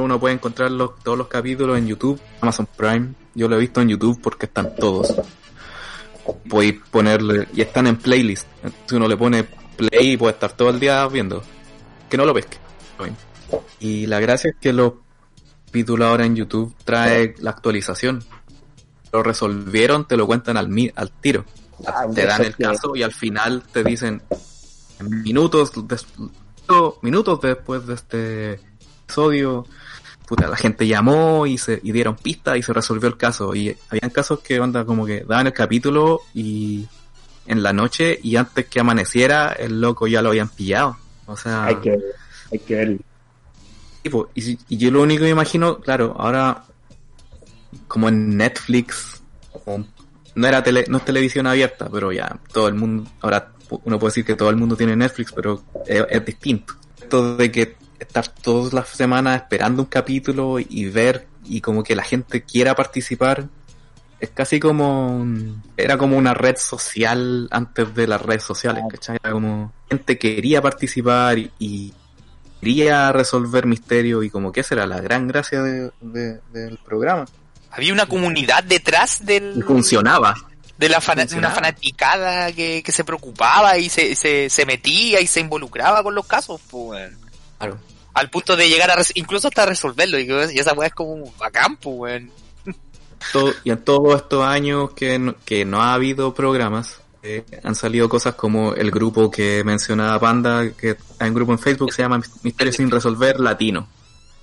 uno 0.00 0.18
puede 0.20 0.34
encontrar 0.34 0.70
los- 0.70 0.98
todos 1.02 1.16
los 1.18 1.28
capítulos 1.28 1.78
en 1.78 1.86
YouTube, 1.86 2.20
Amazon 2.40 2.68
Prime. 2.76 3.14
Yo 3.34 3.48
lo 3.48 3.56
he 3.56 3.60
visto 3.60 3.80
en 3.80 3.88
YouTube 3.88 4.20
porque 4.22 4.46
están 4.46 4.74
todos. 4.76 5.14
Podéis 6.48 6.76
ponerle, 6.90 7.46
y 7.54 7.60
están 7.60 7.86
en 7.86 7.96
playlist. 7.96 8.46
Si 8.86 8.96
uno 8.96 9.06
le 9.06 9.16
pone 9.16 9.44
play 9.44 10.12
y 10.12 10.16
puede 10.16 10.32
estar 10.32 10.52
todo 10.52 10.70
el 10.70 10.80
día 10.80 11.06
viendo. 11.08 11.42
Que 12.08 12.16
no 12.16 12.24
lo 12.24 12.34
pesque. 12.34 12.58
Y 13.78 14.06
la 14.06 14.18
gracia 14.20 14.50
es 14.50 14.56
que 14.60 14.72
los 14.72 14.94
capítulos 15.66 16.08
ahora 16.08 16.24
en 16.24 16.34
YouTube 16.34 16.74
trae 16.84 17.34
la 17.38 17.50
actualización. 17.50 18.24
Lo 19.12 19.22
resolvieron, 19.22 20.08
te 20.08 20.16
lo 20.16 20.26
cuentan 20.26 20.56
al, 20.56 20.68
tiro. 21.20 21.44
Ah, 21.86 22.06
te 22.12 22.24
dan 22.26 22.44
el 22.44 22.56
caso 22.56 22.96
y 22.96 23.02
al 23.02 23.12
final 23.12 23.62
te 23.70 23.84
dicen 23.84 24.22
minutos 25.00 25.72
minutos 27.02 27.40
después 27.40 27.86
de 27.86 27.94
este 27.94 28.60
episodio 29.04 29.66
puta, 30.26 30.48
la 30.48 30.56
gente 30.56 30.86
llamó 30.86 31.46
y 31.46 31.56
se 31.58 31.80
y 31.82 31.92
dieron 31.92 32.16
pistas 32.16 32.56
y 32.56 32.62
se 32.62 32.72
resolvió 32.72 33.08
el 33.08 33.16
caso 33.16 33.54
y 33.54 33.76
habían 33.90 34.10
casos 34.10 34.40
que 34.40 34.56
anda 34.58 34.84
como 34.84 35.06
que 35.06 35.20
daban 35.24 35.46
el 35.46 35.52
capítulo 35.52 36.20
y 36.34 36.86
en 37.46 37.62
la 37.62 37.72
noche 37.72 38.18
y 38.22 38.34
antes 38.36 38.66
que 38.66 38.80
amaneciera 38.80 39.52
el 39.52 39.80
loco 39.80 40.06
ya 40.08 40.20
lo 40.22 40.30
habían 40.30 40.48
pillado 40.48 40.96
o 41.26 41.36
sea 41.36 41.66
Hay 41.66 41.76
que, 41.76 41.96
hay 42.52 42.58
que 42.58 42.74
verlo. 42.74 42.98
y, 44.02 44.08
po, 44.08 44.28
y 44.34 44.58
y 44.68 44.76
yo 44.76 44.90
lo 44.90 45.02
único 45.02 45.22
que 45.22 45.30
imagino, 45.30 45.78
claro, 45.78 46.14
ahora 46.18 46.64
como 47.88 48.08
en 48.08 48.36
Netflix, 48.36 49.22
o- 49.64 49.84
no 50.34 50.46
era 50.46 50.62
tele, 50.62 50.84
no 50.88 50.98
es 50.98 51.04
televisión 51.04 51.46
abierta, 51.46 51.88
pero 51.90 52.12
ya 52.12 52.38
todo 52.52 52.68
el 52.68 52.74
mundo, 52.74 53.08
ahora 53.20 53.52
uno 53.84 53.98
puede 53.98 54.10
decir 54.10 54.24
que 54.24 54.34
todo 54.34 54.50
el 54.50 54.56
mundo 54.56 54.76
tiene 54.76 54.94
Netflix, 54.96 55.32
pero 55.32 55.62
es, 55.86 56.04
es 56.10 56.24
distinto. 56.24 56.74
esto 57.00 57.36
de 57.36 57.50
que 57.50 57.76
estar 57.98 58.28
todas 58.28 58.72
las 58.72 58.88
semanas 58.88 59.36
esperando 59.42 59.82
un 59.82 59.88
capítulo 59.88 60.58
y 60.58 60.86
ver 60.86 61.26
y 61.44 61.60
como 61.60 61.82
que 61.82 61.94
la 61.96 62.02
gente 62.04 62.42
quiera 62.42 62.74
participar 62.74 63.46
es 64.18 64.30
casi 64.30 64.58
como 64.58 65.08
un- 65.14 65.62
era 65.76 65.98
como 65.98 66.16
una 66.16 66.32
red 66.34 66.56
social 66.56 67.48
antes 67.50 67.94
de 67.94 68.06
las 68.06 68.20
redes 68.22 68.42
sociales, 68.44 68.82
¿cachai? 68.90 69.18
Era 69.22 69.32
como 69.32 69.72
gente 69.90 70.18
quería 70.18 70.62
participar 70.62 71.38
y, 71.38 71.50
y 71.58 71.92
quería 72.60 73.12
resolver 73.12 73.66
misterios 73.66 74.24
y 74.24 74.30
como 74.30 74.52
que 74.52 74.60
esa 74.60 74.74
era 74.74 74.86
la 74.86 75.00
gran 75.00 75.28
gracia 75.28 75.62
de- 75.62 75.90
de- 76.00 76.40
del 76.52 76.78
programa. 76.78 77.26
Había 77.70 77.92
una 77.92 78.06
comunidad 78.06 78.64
detrás 78.64 79.20
Y 79.20 79.24
del, 79.26 79.64
funcionaba. 79.64 80.34
de 80.78 80.88
la 80.88 81.00
funcionaba. 81.02 81.38
una 81.38 81.50
fanaticada 81.54 82.52
que, 82.52 82.82
que 82.82 82.92
se 82.92 83.04
preocupaba 83.04 83.76
y 83.76 83.90
se, 83.90 84.14
se, 84.14 84.48
se 84.48 84.64
metía 84.66 85.20
y 85.20 85.26
se 85.26 85.40
involucraba 85.40 86.02
con 86.02 86.14
los 86.14 86.26
casos, 86.26 86.58
pues. 86.70 87.12
Claro. 87.58 87.78
Al 88.14 88.30
punto 88.30 88.56
de 88.56 88.68
llegar 88.68 88.90
a 88.90 89.02
incluso 89.14 89.48
hasta 89.48 89.66
resolverlo. 89.66 90.18
Y, 90.18 90.24
y 90.30 90.58
esa 90.58 90.72
weá 90.72 90.88
es 90.88 90.94
como 90.94 91.32
bacán, 91.38 91.76
pues, 91.76 91.96
weón. 91.98 92.30
todo- 93.32 93.52
y 93.64 93.70
en 93.70 93.78
todos 93.84 94.16
estos 94.22 94.44
años 94.44 94.92
que 94.92 95.18
no, 95.18 95.34
que 95.44 95.64
no 95.64 95.82
ha 95.82 95.94
habido 95.94 96.32
programas, 96.34 97.00
eh, 97.22 97.44
han 97.62 97.74
salido 97.74 98.08
cosas 98.08 98.34
como 98.34 98.72
el 98.74 98.90
grupo 98.90 99.30
que 99.30 99.62
mencionaba 99.64 100.18
Panda, 100.20 100.70
que 100.70 100.96
hay 101.18 101.28
un 101.28 101.34
grupo 101.34 101.52
en 101.52 101.58
Facebook 101.58 101.88
que 101.88 101.94
se 101.96 102.02
llama 102.02 102.22
Misterios 102.42 102.76
sin 102.76 102.90
resolver 102.90 103.38
latino. 103.40 103.88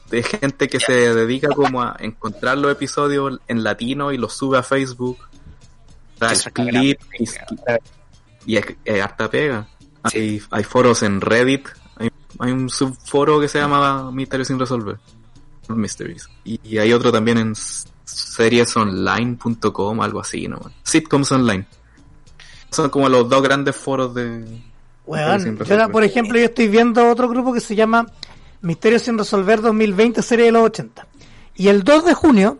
De 0.09 0.21
gente 0.21 0.67
que 0.67 0.79
se 0.79 1.13
dedica 1.15 1.47
como 1.55 1.81
a 1.81 1.95
encontrar 1.99 2.57
los 2.57 2.71
episodios 2.71 3.39
en 3.47 3.63
latino 3.63 4.11
y 4.11 4.17
los 4.17 4.33
sube 4.33 4.57
a 4.59 4.63
Facebook. 4.63 5.17
Clip 6.53 6.99
y, 7.19 7.25
y 8.45 8.57
es, 8.57 8.65
es 8.85 9.01
harta 9.01 9.29
pega. 9.31 9.67
Hay, 10.03 10.41
hay 10.51 10.63
foros 10.63 11.01
en 11.03 11.21
Reddit, 11.21 11.67
hay, 12.39 12.51
un 12.51 12.69
subforo 12.69 13.39
que 13.39 13.47
se 13.47 13.59
llama 13.59 14.11
Misterios 14.11 14.47
sin 14.47 14.59
resolver. 14.59 14.97
Mysteries. 15.69 16.29
Y, 16.43 16.59
y 16.63 16.77
hay 16.77 16.91
otro 16.93 17.11
también 17.11 17.37
en 17.37 17.55
seriesonline.com, 18.05 20.01
algo 20.01 20.19
así, 20.19 20.47
¿no? 20.47 20.59
Sitcoms 20.83 21.31
Online. 21.31 21.65
Son 22.71 22.89
como 22.89 23.07
los 23.09 23.29
dos 23.29 23.41
grandes 23.41 23.75
foros 23.75 24.13
de... 24.13 24.61
Sin 25.39 25.57
yo 25.57 25.89
por 25.89 26.03
ejemplo, 26.05 26.39
yo 26.39 26.45
estoy 26.45 26.69
viendo 26.69 27.09
otro 27.09 27.27
grupo 27.27 27.53
que 27.53 27.59
se 27.59 27.75
llama 27.75 28.05
Misterios 28.61 29.01
sin 29.01 29.17
resolver 29.17 29.61
2020, 29.61 30.21
serie 30.21 30.45
de 30.45 30.53
los 30.53 30.63
80. 30.63 31.05
Y 31.55 31.67
el 31.67 31.83
2 31.83 32.05
de 32.05 32.13
junio, 32.13 32.59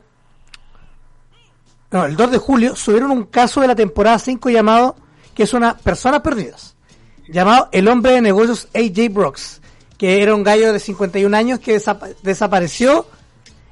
no, 1.89 2.05
el 2.05 2.17
2 2.17 2.31
de 2.31 2.37
julio, 2.37 2.75
subieron 2.75 3.11
un 3.11 3.23
caso 3.23 3.61
de 3.61 3.67
la 3.67 3.75
temporada 3.75 4.19
5 4.19 4.49
llamado, 4.49 4.97
que 5.33 5.43
es 5.43 5.53
una 5.53 5.77
Personas 5.77 6.19
Perdidas, 6.19 6.75
llamado 7.29 7.69
El 7.71 7.87
Hombre 7.87 8.11
de 8.11 8.21
Negocios 8.21 8.67
AJ 8.75 9.09
Brooks, 9.09 9.61
que 10.03 10.21
era 10.21 10.35
un 10.35 10.43
gallo 10.43 10.73
de 10.73 10.81
51 10.81 11.37
años 11.37 11.59
que 11.61 11.79
desapa- 11.79 12.13
desapareció 12.23 13.05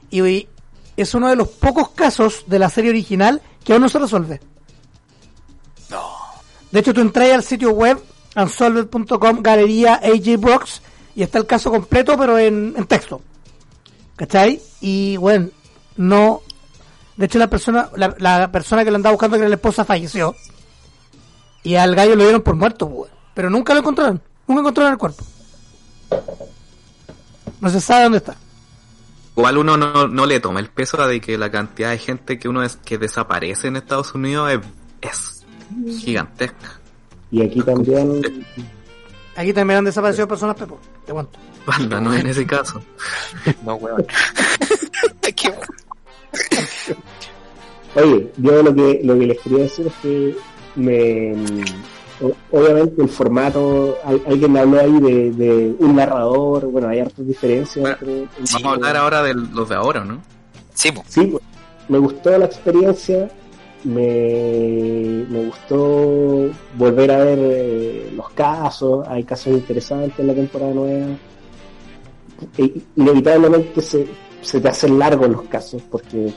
y 0.10 0.48
es 0.96 1.14
uno 1.14 1.28
de 1.28 1.36
los 1.36 1.50
pocos 1.50 1.90
casos 1.90 2.46
de 2.48 2.58
la 2.58 2.70
serie 2.70 2.90
original 2.92 3.42
que 3.66 3.74
aún 3.74 3.82
no 3.82 3.90
se 3.90 4.00
resuelve. 4.00 4.40
De 6.72 6.80
hecho, 6.80 6.94
tú 6.94 7.02
entras 7.02 7.32
al 7.32 7.44
sitio 7.44 7.72
web 7.72 8.02
unsolved.com, 8.38 9.42
galería 9.42 9.96
AJ 9.96 10.38
Brooks, 10.40 10.82
y 11.18 11.24
está 11.24 11.38
el 11.38 11.46
caso 11.46 11.70
completo, 11.70 12.18
pero 12.18 12.38
en, 12.40 12.76
en 12.78 12.86
texto. 12.86 13.22
¿Cachai? 14.16 14.62
Y 14.80 15.18
bueno, 15.18 15.50
no. 15.98 16.40
De 17.18 17.26
hecho, 17.26 17.40
la 17.40 17.50
persona, 17.50 17.90
la, 17.98 18.16
la 18.20 18.50
persona 18.54 18.86
que 18.86 18.92
lo 18.92 18.96
andaba 18.96 19.12
buscando, 19.12 19.36
que 19.36 19.42
era 19.42 19.50
la 19.50 19.56
esposa, 19.56 19.84
falleció. 19.84 20.34
Y 21.64 21.76
al 21.76 21.94
gallo 21.94 22.16
lo 22.16 22.24
dieron 22.24 22.42
por 22.42 22.56
muerto. 22.56 23.10
Pero 23.34 23.50
nunca 23.50 23.74
lo 23.74 23.82
encontraron. 23.82 24.22
Nunca 24.48 24.62
encontraron 24.62 24.94
el 24.94 24.98
cuerpo. 24.98 25.26
No 27.60 27.70
se 27.70 27.82
sabe 27.82 28.04
dónde 28.04 28.18
está. 28.20 28.36
Igual 29.36 29.58
uno 29.58 29.78
no, 29.78 30.08
no 30.08 30.26
le 30.26 30.40
toma 30.40 30.60
el 30.60 30.70
peso 30.70 31.08
de 31.08 31.22
que 31.22 31.38
la 31.38 31.52
cantidad 31.52 31.92
de 31.92 31.98
gente 31.98 32.38
que 32.38 32.50
uno 32.50 32.64
es 32.64 32.76
que 32.76 32.98
desaparece 32.98 33.68
en 33.68 33.78
Estados 33.78 34.14
Unidos 34.14 34.52
es, 35.02 35.46
es 35.82 36.04
gigantesca. 36.04 36.80
Y 37.32 37.42
aquí 37.44 37.62
también, 37.62 38.22
Aquí 39.36 39.54
también 39.54 39.80
han 39.80 39.86
desaparecido 39.86 40.28
personas, 40.28 40.56
Pepo. 40.58 40.80
Te 41.06 41.14
cuento. 41.14 41.40
Panda, 41.66 42.02
no 42.02 42.14
en 42.14 42.28
ese 42.28 42.46
caso. 42.46 42.84
No, 43.64 43.76
weón. 43.76 44.06
Oye, 47.96 48.32
yo 48.38 48.64
lo 48.64 48.74
que, 48.74 49.02
lo 49.04 49.20
que 49.20 49.28
les 49.28 49.40
quería 49.40 49.64
decir 49.64 49.88
es 49.88 49.94
que 50.02 50.36
me, 50.76 51.36
obviamente 52.52 53.02
el 53.02 53.10
formato, 53.10 53.98
al- 54.06 54.22
alguien 54.28 54.56
habló 54.58 54.80
ahí 54.80 55.00
de, 55.00 55.32
de 55.32 55.76
un 55.80 55.96
narrador, 55.96 56.66
bueno, 56.68 56.88
hay 56.90 57.00
hartas 57.00 57.26
diferencias 57.26 57.82
Bueno, 57.82 57.98
entre, 58.00 58.22
entre- 58.24 58.54
Vamos 58.54 58.66
a 58.72 58.76
hablar 58.76 58.98
ahora 58.98 59.24
de 59.24 59.34
los 59.34 59.70
de 59.70 59.76
ahora, 59.76 60.04
¿no? 60.06 60.22
Sí, 60.74 60.92
pues. 60.92 61.08
Sí, 61.10 61.26
pues, 61.28 61.44
me 61.90 61.98
gustó 61.98 62.38
la 62.38 62.46
experiencia, 62.46 63.30
me, 63.84 65.26
me 65.30 65.46
gustó 65.46 66.50
volver 66.78 67.12
a 67.12 67.18
ver 67.24 67.40
eh, 67.42 68.14
los 68.16 68.30
casos, 68.32 69.08
hay 69.08 69.24
casos 69.24 69.54
interesantes 69.54 70.18
en 70.20 70.28
la 70.28 70.34
temporada 70.34 70.74
nueva. 70.74 71.08
E- 72.58 72.82
inevitablemente 72.96 73.82
se, 73.82 74.08
se 74.42 74.60
te 74.62 74.68
hacen 74.68 74.98
largos 74.98 75.30
los 75.30 75.44
casos 75.44 75.82
porque 75.90 76.34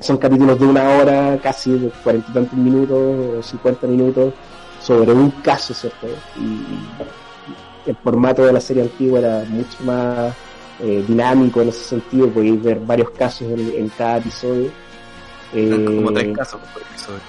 son 0.00 0.16
capítulos 0.16 0.58
de 0.58 0.66
una 0.66 0.96
hora, 0.96 1.38
casi 1.42 1.72
de 1.72 1.90
cuarenta 2.02 2.30
y 2.30 2.34
tantos 2.34 2.58
minutos 2.58 2.98
o 3.38 3.42
cincuenta 3.42 3.86
minutos 3.86 4.32
sobre 4.80 5.12
un 5.12 5.30
caso, 5.42 5.74
¿cierto? 5.74 6.06
Y, 6.36 6.64
el 7.86 7.96
formato 7.96 8.44
de 8.44 8.52
la 8.52 8.60
serie 8.60 8.82
antigua 8.82 9.18
era 9.20 9.42
mucho 9.48 9.78
más 9.84 10.34
eh, 10.80 11.02
dinámico 11.08 11.62
en 11.62 11.70
ese 11.70 11.82
sentido, 11.84 12.28
podéis 12.28 12.62
ver 12.62 12.78
varios 12.80 13.10
casos 13.10 13.42
en, 13.48 13.58
en 13.76 13.88
cada 13.90 14.18
episodio. 14.18 14.70
Como 15.50 16.10
Eh, 16.10 16.14
tres 16.14 16.36
casos 16.36 16.60
por 16.72 16.82
episodio. 16.82 17.20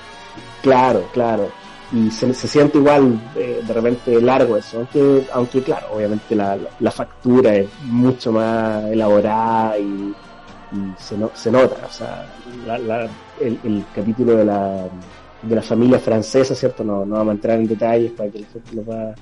Claro, 0.61 1.03
claro. 1.13 1.49
Y 1.93 2.09
se, 2.11 2.33
se 2.33 2.47
siente 2.47 2.77
igual 2.77 3.19
eh, 3.35 3.61
de 3.65 3.73
repente 3.73 4.21
largo 4.21 4.55
eso, 4.57 4.77
aunque, 4.77 5.27
aunque 5.33 5.61
claro, 5.63 5.87
obviamente 5.93 6.35
la, 6.35 6.55
la- 6.55 6.69
la 6.79 6.91
factura 6.91 7.53
es 7.55 7.67
mucho 7.83 8.31
más 8.31 8.83
elaborada 8.85 9.77
y, 9.79 9.83
y 10.73 10.93
se, 10.97 11.17
no- 11.17 11.31
se 11.33 11.51
nota, 11.51 11.85
o 11.87 11.91
sea, 11.91 12.25
la- 12.65 12.77
la- 12.77 13.09
el, 13.39 13.59
el 13.63 13.83
capítulo 13.95 14.35
de 14.37 14.45
la, 14.45 14.85
de 15.41 15.55
la 15.55 15.61
familia 15.61 15.99
francesa, 15.99 16.53
¿cierto? 16.55 16.83
No, 16.83 17.05
no 17.05 17.15
vamos 17.15 17.31
a 17.31 17.35
entrar 17.35 17.59
en 17.59 17.67
detalles 17.67 18.11
para 18.11 18.29
que 18.29 18.39
la 18.39 18.47
gente 18.47 18.75
lo 18.75 18.81
pueda 18.83 19.15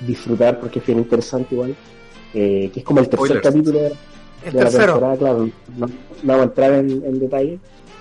disfrutar 0.00 0.58
porque 0.60 0.78
es 0.78 0.86
bien 0.86 0.98
interesante 0.98 1.54
igual, 1.54 1.76
eh, 2.34 2.70
que 2.72 2.80
es 2.80 2.84
como 2.84 3.00
el 3.00 3.08
tercer 3.08 3.40
capítulo 3.42 3.78
de, 3.78 3.92
El 4.46 4.52
de 4.54 4.64
la 4.64 4.70
temporada, 4.70 5.16
claro, 5.16 5.48
no, 5.76 5.86
no 5.86 5.92
vamos 6.22 6.40
a 6.40 6.44
entrar 6.44 6.72
en, 6.72 6.90
en 7.04 7.18
detalle. 7.20 7.58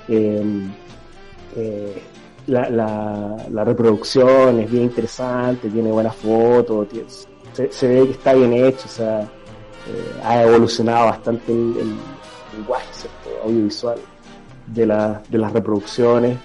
Eh, 0.07 0.43
eh, 1.57 2.01
la, 2.47 2.69
la, 2.69 3.45
la 3.51 3.63
reproducción 3.63 4.59
es 4.59 4.71
bien 4.71 4.83
interesante, 4.85 5.69
tiene 5.69 5.91
buenas 5.91 6.15
fotos, 6.15 6.87
tiene- 6.89 7.05
se, 7.53 7.71
se 7.71 7.87
ve 7.87 8.05
que 8.05 8.11
está 8.11 8.33
bien 8.33 8.53
hecho, 8.53 8.85
o 8.85 8.89
sea, 8.89 9.21
eh, 9.21 10.21
ha 10.23 10.43
evolucionado 10.43 11.07
bastante 11.07 11.51
el, 11.51 11.75
el 11.79 11.93
lenguaje 12.57 12.87
¿cierto? 12.91 13.43
audiovisual 13.43 13.97
de, 14.67 14.85
la, 14.85 15.21
de 15.29 15.37
las 15.37 15.51
reproducciones, 15.51 16.37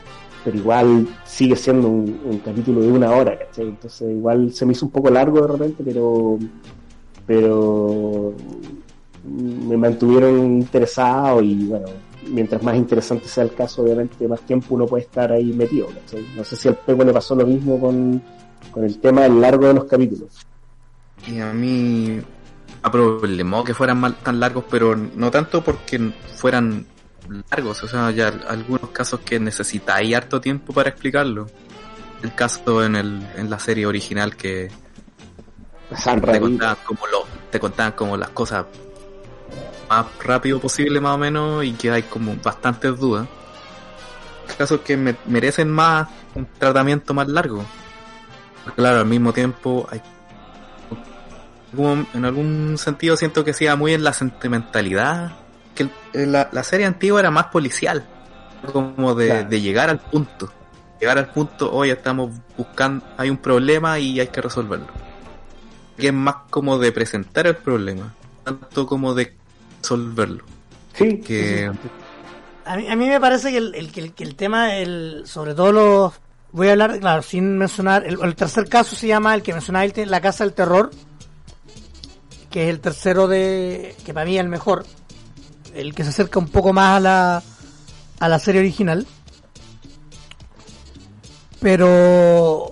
pero 0.45 0.57
igual 0.57 1.09
sigue 1.24 1.57
siendo 1.57 1.88
un, 1.88 2.40
capítulo 2.45 2.80
de 2.80 2.88
una 2.92 3.11
hora, 3.11 3.38
¿cachai? 3.38 3.68
Entonces 3.68 4.11
igual 4.11 4.53
se 4.53 4.66
me 4.66 4.72
hizo 4.72 4.86
un 4.86 4.92
poco 4.92 5.11
largo 5.11 5.40
de 5.40 5.49
repente, 5.49 5.82
pero 5.84 6.38
pero 7.26 8.34
me 9.24 9.76
mantuvieron 9.76 10.38
interesado 10.61 11.40
y 11.40 11.64
bueno, 11.64 11.86
mientras 12.28 12.62
más 12.62 12.76
interesante 12.76 13.26
sea 13.28 13.45
el 13.45 13.55
caso, 13.55 13.82
obviamente 13.82 14.28
más 14.28 14.40
tiempo 14.42 14.74
uno 14.74 14.86
puede 14.86 15.05
estar 15.05 15.32
ahí 15.32 15.53
metido. 15.53 15.88
¿cachai? 15.88 16.26
No 16.36 16.45
sé 16.45 16.57
si 16.57 16.68
al 16.68 16.76
Pepo 16.76 17.05
le 17.05 17.12
pasó 17.12 17.34
lo 17.34 17.47
mismo 17.47 17.80
con, 17.80 18.22
con 18.70 18.84
el 18.84 18.99
tema 18.99 19.22
del 19.22 19.40
largo 19.40 19.66
de 19.66 19.74
los 19.74 19.84
capítulos. 19.84 20.47
Y 21.26 21.40
a 21.40 21.53
mí 21.55 22.20
a 22.82 22.90
problemó 22.90 23.64
que 23.64 23.72
fueran 23.72 23.99
mal- 23.99 24.16
tan 24.16 24.38
largos, 24.38 24.64
pero 24.70 24.95
no 24.95 25.30
tanto 25.30 25.62
porque 25.64 26.12
fueran 26.36 26.84
largos, 27.51 27.83
o 27.83 27.89
sea, 27.89 28.11
ya 28.11 28.29
algunos 28.49 28.91
casos 28.91 29.20
que 29.20 29.39
necesitáis 29.41 30.14
harto 30.14 30.41
tiempo 30.41 30.72
para 30.72 30.91
explicarlo. 30.91 31.49
El 32.22 32.35
caso 32.35 32.83
en, 32.85 32.97
el, 32.97 33.27
en 33.37 33.51
la 33.51 33.59
serie 33.59 33.87
original 33.87 34.37
que 34.37 34.70
te 35.91 36.41
contaban 36.41 36.77
como 36.85 37.07
lo, 37.07 37.27
te 37.51 37.61
contaban 37.61 37.93
como 37.93 38.16
las 38.16 38.31
cosas 38.31 38.64
más 39.89 40.07
rápido 40.22 40.59
posible 40.59 41.01
más 41.01 41.14
o 41.14 41.18
menos 41.18 41.64
y 41.64 41.72
que 41.72 41.91
hay 41.91 42.03
como 42.05 42.35
bastantes 42.43 42.99
dudas. 42.99 43.29
Casos 44.57 44.81
que 44.81 44.97
me- 44.97 45.16
merecen 45.27 45.70
más 45.70 46.09
un 46.35 46.47
tratamiento 46.59 47.12
más 47.14 47.29
largo. 47.29 47.64
Claro, 48.77 49.01
al 49.01 49.07
mismo 49.07 49.33
tiempo 49.33 49.87
hay 49.91 50.01
en 52.14 52.25
algún 52.25 52.79
sentido 52.79 53.16
siento 53.16 53.45
que 53.45 53.53
sea 53.53 53.75
muy 53.75 53.95
en 53.95 54.05
la 54.05 54.12
sentimentalidad 54.12 55.33
que 55.75 55.89
el- 56.12 56.33
la, 56.33 56.49
la 56.53 56.62
serie 56.64 56.87
antigua 56.87 57.20
era 57.20 57.31
más 57.31 57.47
policial 57.47 58.07
como 58.72 59.14
de, 59.14 59.27
Claro. 59.29 59.49
de 59.49 59.61
llegar 59.61 59.91
al 59.91 59.99
punto 60.01 60.51
llegar 61.01 61.18
al 61.18 61.31
punto 61.33 61.70
hoy 61.72 61.91
estamos 61.91 62.31
buscando 62.57 63.05
hay 63.18 63.29
un 63.31 63.37
problema 63.37 63.99
y 63.99 64.20
hay 64.20 64.29
que 64.29 64.41
resolverlo 64.41 64.87
que 65.99 66.09
es 66.09 66.12
más 66.14 66.37
como 66.51 66.79
de 66.79 66.91
presentar 66.91 67.47
el 67.47 67.57
problema, 67.57 68.12
tanto 68.43 68.85
como 68.85 69.14
de 69.14 69.33
resolverlo. 69.81 70.45
Sí, 70.93 71.18
Que 71.20 71.70
A 72.64 72.77
mí, 72.77 72.89
a 72.89 72.97
mí 72.97 73.07
me 73.07 73.20
parece 73.20 73.53
que 73.53 73.59
el, 73.59 73.75
el, 73.77 73.93
que 73.93 74.01
el, 74.01 74.12
que 74.12 74.25
el 74.25 74.35
tema, 74.35 74.75
el, 74.75 75.22
sobre 75.27 75.55
todo 75.55 75.70
los... 75.70 76.12
Voy 76.51 76.66
a 76.68 76.72
hablar, 76.72 76.99
claro, 76.99 77.22
sin 77.22 77.57
mencionar... 77.59 78.05
El, 78.05 78.18
el 78.22 78.35
tercer 78.35 78.68
caso 78.68 78.97
se 78.97 79.07
llama, 79.07 79.37
el 79.37 79.43
que 79.43 79.53
mencionaba, 79.53 79.87
La 80.07 80.20
Casa 80.20 80.43
del 80.43 80.53
Terror, 80.53 80.91
que 82.51 82.64
es 82.64 82.70
el 82.70 82.81
tercero 82.81 83.29
de... 83.29 83.95
que 84.05 84.12
para 84.12 84.27
mí 84.27 84.35
es 84.37 84.41
el 84.43 84.49
mejor. 84.49 84.85
El 85.75 85.95
que 85.95 86.05
se 86.05 86.11
acerca 86.11 86.39
un 86.39 86.49
poco 86.49 86.72
más 86.72 86.97
a 86.97 87.01
la, 87.01 87.43
a 88.20 88.29
la 88.29 88.39
serie 88.39 88.61
original. 88.61 89.07
Pero... 91.61 92.70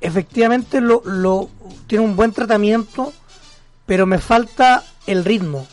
Efectivamente 0.00 0.80
lo, 0.80 1.00
lo 1.04 1.48
tiene 1.86 2.04
un 2.04 2.16
buen 2.16 2.32
tratamiento, 2.32 3.12
pero 3.86 4.04
me 4.04 4.18
falta 4.18 4.82
el 5.06 5.24
ritmo. 5.24 5.66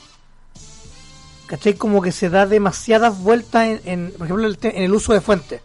¿cachai? 1.48 1.74
Como 1.74 2.00
que 2.04 2.12
se 2.12 2.30
da 2.30 2.46
demasiadas 2.46 3.18
vueltas 3.18 3.66
en, 3.66 3.82
en, 3.86 4.12
por 4.16 4.28
ejemplo, 4.28 4.46
el 4.46 4.60
en 4.62 4.84
el 4.84 4.94
uso 4.94 5.14
de 5.14 5.22
fuentes. 5.22 5.62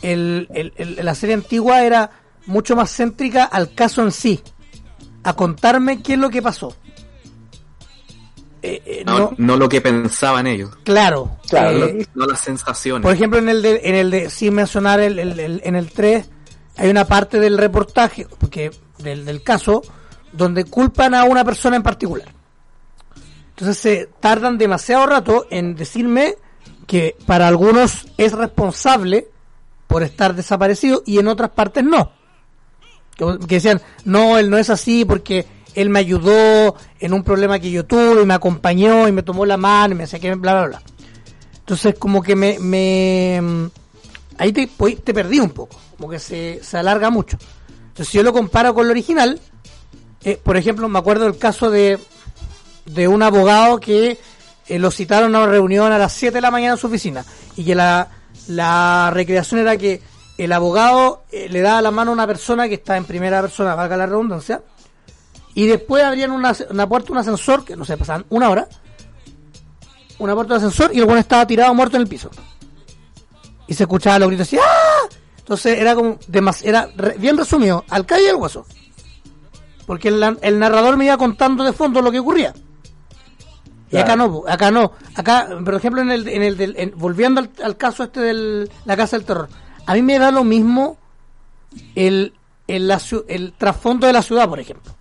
El, 0.00 0.48
el- 0.54 0.72
el- 0.76 1.04
la 1.04 1.14
serie 1.14 1.34
antigua 1.34 1.82
era 1.84 2.12
mucho 2.46 2.76
más 2.76 2.90
céntrica 2.96 3.44
al 3.44 3.74
caso 3.74 4.02
en 4.02 4.10
sí, 4.12 4.40
a 5.22 5.34
contarme 5.34 6.00
qué 6.02 6.14
es 6.14 6.18
lo 6.18 6.30
que 6.30 6.40
pasó. 6.40 6.74
Eh, 8.68 8.82
eh, 8.84 9.02
no, 9.06 9.18
no- 9.18 9.34
no 9.38 9.56
lo 9.56 9.68
que 9.68 9.80
pensaban 9.80 10.46
ellos, 10.46 10.70
claro, 10.82 11.36
Claro, 11.48 11.84
eh, 11.86 12.06
no 12.14 12.26
las 12.26 12.40
sensaciones. 12.40 13.02
por 13.02 13.12
ejemplo, 13.14 13.38
en 13.38 13.48
el 13.48 13.62
de, 13.62 13.80
en 13.84 13.94
el 13.94 14.10
de 14.10 14.28
sin 14.30 14.54
mencionar 14.54 14.98
el, 15.00 15.18
el- 15.18 15.38
el- 15.38 15.60
en 15.64 15.76
el 15.76 15.90
3, 15.92 16.28
hay 16.76 16.90
una 16.90 17.04
parte 17.04 17.38
del 17.38 17.58
reportaje, 17.58 18.26
porque 18.38 18.70
del, 18.98 19.24
del 19.24 19.42
caso, 19.42 19.82
donde 20.32 20.64
culpan 20.64 21.14
a 21.14 21.24
una 21.24 21.44
persona 21.44 21.76
en 21.76 21.82
particular. 21.82 22.28
Entonces 23.50 23.78
se 23.78 24.08
tardan 24.20 24.58
demasiado 24.58 25.06
rato 25.06 25.46
en 25.50 25.74
decirme 25.76 26.34
que 26.86 27.16
para 27.26 27.48
algunos 27.48 28.06
es 28.18 28.32
responsable 28.32 29.28
por 29.86 30.02
estar 30.02 30.34
desaparecido 30.34 31.02
y 31.06 31.18
en 31.18 31.28
otras 31.28 31.50
partes 31.50 31.84
no. 31.84 32.12
Que, 33.16 33.38
que 33.48 33.54
decían, 33.54 33.80
no, 34.04 34.36
él 34.38 34.50
no 34.50 34.58
es 34.58 34.68
así 34.68 35.04
porque 35.04 35.46
él 35.76 35.90
me 35.90 35.98
ayudó 36.00 36.74
en 36.98 37.12
un 37.12 37.22
problema 37.22 37.58
que 37.58 37.70
yo 37.70 37.84
tuve 37.84 38.22
y 38.22 38.26
me 38.26 38.34
acompañó 38.34 39.06
y 39.06 39.12
me 39.12 39.22
tomó 39.22 39.44
la 39.44 39.58
mano 39.58 39.94
y 39.94 39.98
me 39.98 40.06
que 40.06 40.34
bla, 40.34 40.54
bla, 40.54 40.66
bla. 40.66 40.82
Entonces 41.58 41.94
como 41.98 42.22
que 42.22 42.34
me... 42.34 42.58
me 42.58 43.40
mm, 43.40 43.66
ahí 44.38 44.52
te, 44.52 44.68
pues, 44.74 45.04
te 45.04 45.12
perdí 45.12 45.38
un 45.38 45.50
poco, 45.50 45.78
como 45.96 46.08
que 46.08 46.18
se, 46.18 46.60
se 46.64 46.78
alarga 46.78 47.10
mucho. 47.10 47.36
Entonces 47.88 48.08
si 48.08 48.16
yo 48.16 48.22
lo 48.22 48.32
comparo 48.32 48.74
con 48.74 48.86
lo 48.86 48.90
original, 48.90 49.38
eh, 50.24 50.40
por 50.42 50.56
ejemplo, 50.56 50.88
me 50.88 50.98
acuerdo 50.98 51.24
del 51.24 51.36
caso 51.36 51.70
de, 51.70 51.98
de 52.86 53.06
un 53.06 53.22
abogado 53.22 53.78
que 53.78 54.18
eh, 54.68 54.78
lo 54.78 54.90
citaron 54.90 55.34
a 55.34 55.40
una 55.40 55.46
reunión 55.46 55.92
a 55.92 55.98
las 55.98 56.14
7 56.14 56.36
de 56.36 56.40
la 56.40 56.50
mañana 56.50 56.72
en 56.72 56.78
su 56.78 56.86
oficina 56.86 57.22
y 57.54 57.64
que 57.64 57.74
la, 57.74 58.08
la 58.48 59.10
recreación 59.12 59.60
era 59.60 59.76
que 59.76 60.00
el 60.38 60.52
abogado 60.52 61.24
eh, 61.30 61.48
le 61.50 61.60
daba 61.60 61.82
la 61.82 61.90
mano 61.90 62.12
a 62.12 62.14
una 62.14 62.26
persona 62.26 62.66
que 62.66 62.74
está 62.74 62.96
en 62.96 63.04
primera 63.04 63.42
persona, 63.42 63.74
valga 63.74 63.98
la 63.98 64.06
redundancia, 64.06 64.62
y 65.56 65.66
después 65.66 66.04
abrían 66.04 66.30
una, 66.30 66.54
una 66.70 66.88
puerta, 66.88 67.10
un 67.12 67.18
ascensor, 67.18 67.64
que 67.64 67.74
no 67.74 67.84
sé, 67.84 67.96
pasaban 67.96 68.24
una 68.28 68.48
hora, 68.50 68.68
una 70.18 70.34
puerta 70.34 70.54
de 70.54 70.58
ascensor 70.58 70.90
y 70.94 70.98
el 70.98 71.04
bueno 71.06 71.18
estaba 71.20 71.46
tirado 71.46 71.74
muerto 71.74 71.96
en 71.96 72.02
el 72.02 72.08
piso. 72.08 72.30
Y 73.66 73.74
se 73.74 73.82
escuchaba 73.82 74.18
los 74.20 74.28
gritos 74.28 74.46
así, 74.46 74.58
¡ah! 74.62 75.08
Entonces 75.38 75.78
era 75.78 75.94
como, 75.94 76.18
demas- 76.28 76.62
era 76.64 76.88
re- 76.96 77.16
bien 77.18 77.36
resumido, 77.36 77.84
al 77.90 78.06
calle 78.06 78.26
y 78.26 78.28
al 78.28 78.36
hueso. 78.36 78.66
Porque 79.86 80.08
el, 80.08 80.38
el 80.42 80.58
narrador 80.58 80.96
me 80.96 81.06
iba 81.06 81.16
contando 81.16 81.64
de 81.64 81.72
fondo 81.72 82.00
lo 82.02 82.10
que 82.12 82.18
ocurría. 82.20 82.52
Y 83.90 83.96
acá 83.98 84.16
no, 84.16 84.42
acá 84.48 84.70
no. 84.72 84.92
Acá, 85.14 85.48
por 85.64 85.74
ejemplo, 85.74 86.02
en 86.02 86.10
el, 86.10 86.28
en 86.28 86.42
el 86.42 86.56
del, 86.56 86.74
en- 86.76 86.92
volviendo 86.96 87.40
al, 87.40 87.50
al 87.64 87.76
caso 87.76 88.02
este 88.04 88.20
de 88.20 88.68
la 88.84 88.96
Casa 88.96 89.16
del 89.16 89.24
Terror, 89.26 89.48
a 89.86 89.94
mí 89.94 90.02
me 90.02 90.18
da 90.18 90.30
lo 90.32 90.42
mismo 90.44 90.98
el, 91.94 92.34
el, 92.66 92.88
la 92.88 93.00
el 93.28 93.52
trasfondo 93.52 94.06
de 94.08 94.12
la 94.12 94.22
ciudad, 94.22 94.48
por 94.48 94.58
ejemplo. 94.60 94.92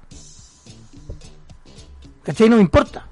¿Cachai? 2.26 2.49
No 2.49 2.55
me 2.57 2.61
importa. 2.61 3.07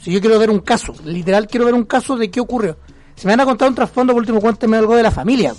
Si 0.00 0.12
yo 0.12 0.20
quiero 0.20 0.38
ver 0.38 0.50
un 0.50 0.60
caso, 0.60 0.94
literal 1.04 1.48
quiero 1.48 1.64
ver 1.66 1.74
un 1.74 1.84
caso 1.84 2.16
de 2.16 2.30
qué 2.30 2.40
ocurrió. 2.40 2.76
Si 3.16 3.26
me 3.26 3.32
van 3.32 3.40
a 3.40 3.44
contar 3.44 3.68
un 3.68 3.74
trasfondo, 3.74 4.12
por 4.12 4.20
último, 4.20 4.40
cuénteme 4.40 4.76
algo 4.76 4.94
de 4.94 5.02
la 5.02 5.10
familia, 5.10 5.54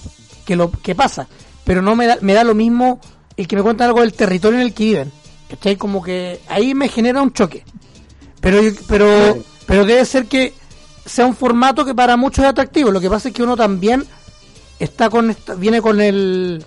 que 0.45 0.55
lo 0.55 0.71
que 0.71 0.95
pasa. 0.95 1.27
Pero 1.65 1.81
no 1.81 1.95
me 1.95 2.07
da, 2.07 2.17
me 2.21 2.33
da 2.33 2.43
lo 2.43 2.55
mismo 2.55 2.99
el 3.35 3.47
que 3.47 3.55
me 3.55 3.61
cuentan 3.63 3.87
algo 3.89 3.99
del 4.01 4.13
territorio 4.13 4.59
en 4.59 4.65
el 4.65 4.73
que 4.73 4.83
viven. 4.85 5.11
¿Cachai? 5.49 5.75
Como 5.75 6.01
que 6.01 6.39
ahí 6.47 6.73
me 6.73 6.87
genera 6.87 7.21
un 7.21 7.33
choque. 7.33 7.65
Pero, 8.39 8.61
pero, 8.87 9.37
pero 9.65 9.85
debe 9.85 10.05
ser 10.05 10.27
que 10.27 10.53
sea 11.05 11.25
un 11.25 11.35
formato 11.35 11.83
que 11.83 11.93
para 11.95 12.15
muchos 12.15 12.45
es 12.45 12.49
atractivo. 12.51 12.91
Lo 12.91 13.01
que 13.01 13.09
pasa 13.09 13.27
es 13.29 13.33
que 13.33 13.43
uno 13.43 13.57
también 13.57 14.05
está 14.79 15.09
con 15.09 15.29
esta- 15.31 15.55
viene 15.55 15.81
con 15.81 15.99
el, 15.99 16.63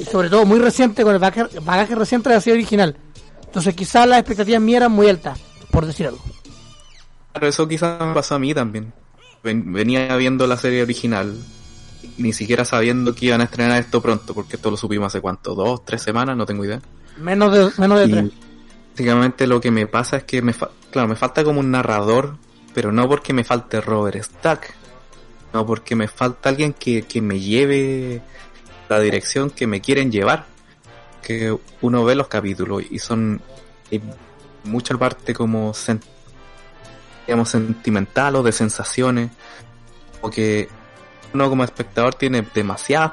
y 0.00 0.04
sobre 0.04 0.28
todo 0.30 0.44
muy 0.44 0.58
reciente, 0.58 1.04
con 1.04 1.12
el 1.14 1.20
bagaje, 1.20 1.60
bagaje 1.60 1.94
reciente 1.94 2.28
de 2.30 2.34
la 2.36 2.40
serie 2.40 2.54
original. 2.58 2.96
Entonces 3.44 3.74
quizás 3.74 4.08
las 4.08 4.18
expectativas 4.18 4.60
mías 4.60 4.78
eran 4.78 4.92
muy 4.92 5.08
altas, 5.08 5.38
por 5.70 5.86
decir 5.86 6.06
algo. 6.06 6.22
Claro, 7.32 7.46
eso 7.48 7.68
quizás 7.68 8.00
me 8.06 8.14
pasó 8.14 8.34
a 8.34 8.38
mí 8.38 8.54
también. 8.54 8.92
Ven- 9.42 9.72
venía 9.72 10.14
viendo 10.16 10.46
la 10.46 10.56
serie 10.56 10.82
original, 10.82 11.36
ni 12.16 12.32
siquiera 12.32 12.64
sabiendo 12.64 13.14
que 13.14 13.26
iban 13.26 13.40
a 13.40 13.44
estrenar 13.44 13.78
esto 13.80 14.00
pronto, 14.02 14.34
porque 14.34 14.56
esto 14.56 14.70
lo 14.70 14.76
supimos 14.76 15.06
hace 15.08 15.20
cuánto, 15.20 15.54
dos, 15.54 15.84
tres 15.84 16.02
semanas, 16.02 16.36
no 16.36 16.46
tengo 16.46 16.64
idea. 16.64 16.80
Menos 17.18 17.52
de, 17.52 17.70
menos 17.80 17.98
de 18.00 18.06
Y 18.06 18.10
tres. 18.10 18.24
básicamente 18.92 19.46
lo 19.46 19.60
que 19.60 19.70
me 19.70 19.86
pasa 19.86 20.16
es 20.18 20.24
que 20.24 20.42
me 20.42 20.52
fa- 20.52 20.70
claro, 20.90 21.08
me 21.08 21.16
falta 21.16 21.44
como 21.44 21.60
un 21.60 21.70
narrador, 21.70 22.36
pero 22.74 22.90
no 22.92 23.08
porque 23.08 23.32
me 23.32 23.44
falte 23.44 23.80
Robert 23.80 24.22
Stack, 24.22 24.74
no 25.52 25.64
porque 25.66 25.94
me 25.96 26.08
falta 26.08 26.48
alguien 26.48 26.72
que, 26.72 27.02
que 27.02 27.20
me 27.22 27.38
lleve 27.40 28.20
la 28.88 28.98
dirección 29.00 29.50
que 29.50 29.66
me 29.66 29.80
quieren 29.80 30.10
llevar. 30.10 30.46
Que 31.22 31.56
uno 31.82 32.04
ve 32.04 32.14
los 32.14 32.28
capítulos 32.28 32.82
y 32.90 32.98
son 33.00 33.40
hay 33.90 34.00
mucha 34.64 34.96
parte 34.96 35.34
como 35.34 35.72
sen- 35.72 36.00
digamos 37.26 37.48
sentimental 37.50 38.36
o 38.36 38.42
de 38.42 38.52
sensaciones, 38.52 39.30
o 40.20 40.30
que 40.30 40.68
uno 41.34 41.48
como 41.50 41.62
espectador 41.64 42.14
tiene 42.14 42.46
demasiadas 42.54 43.12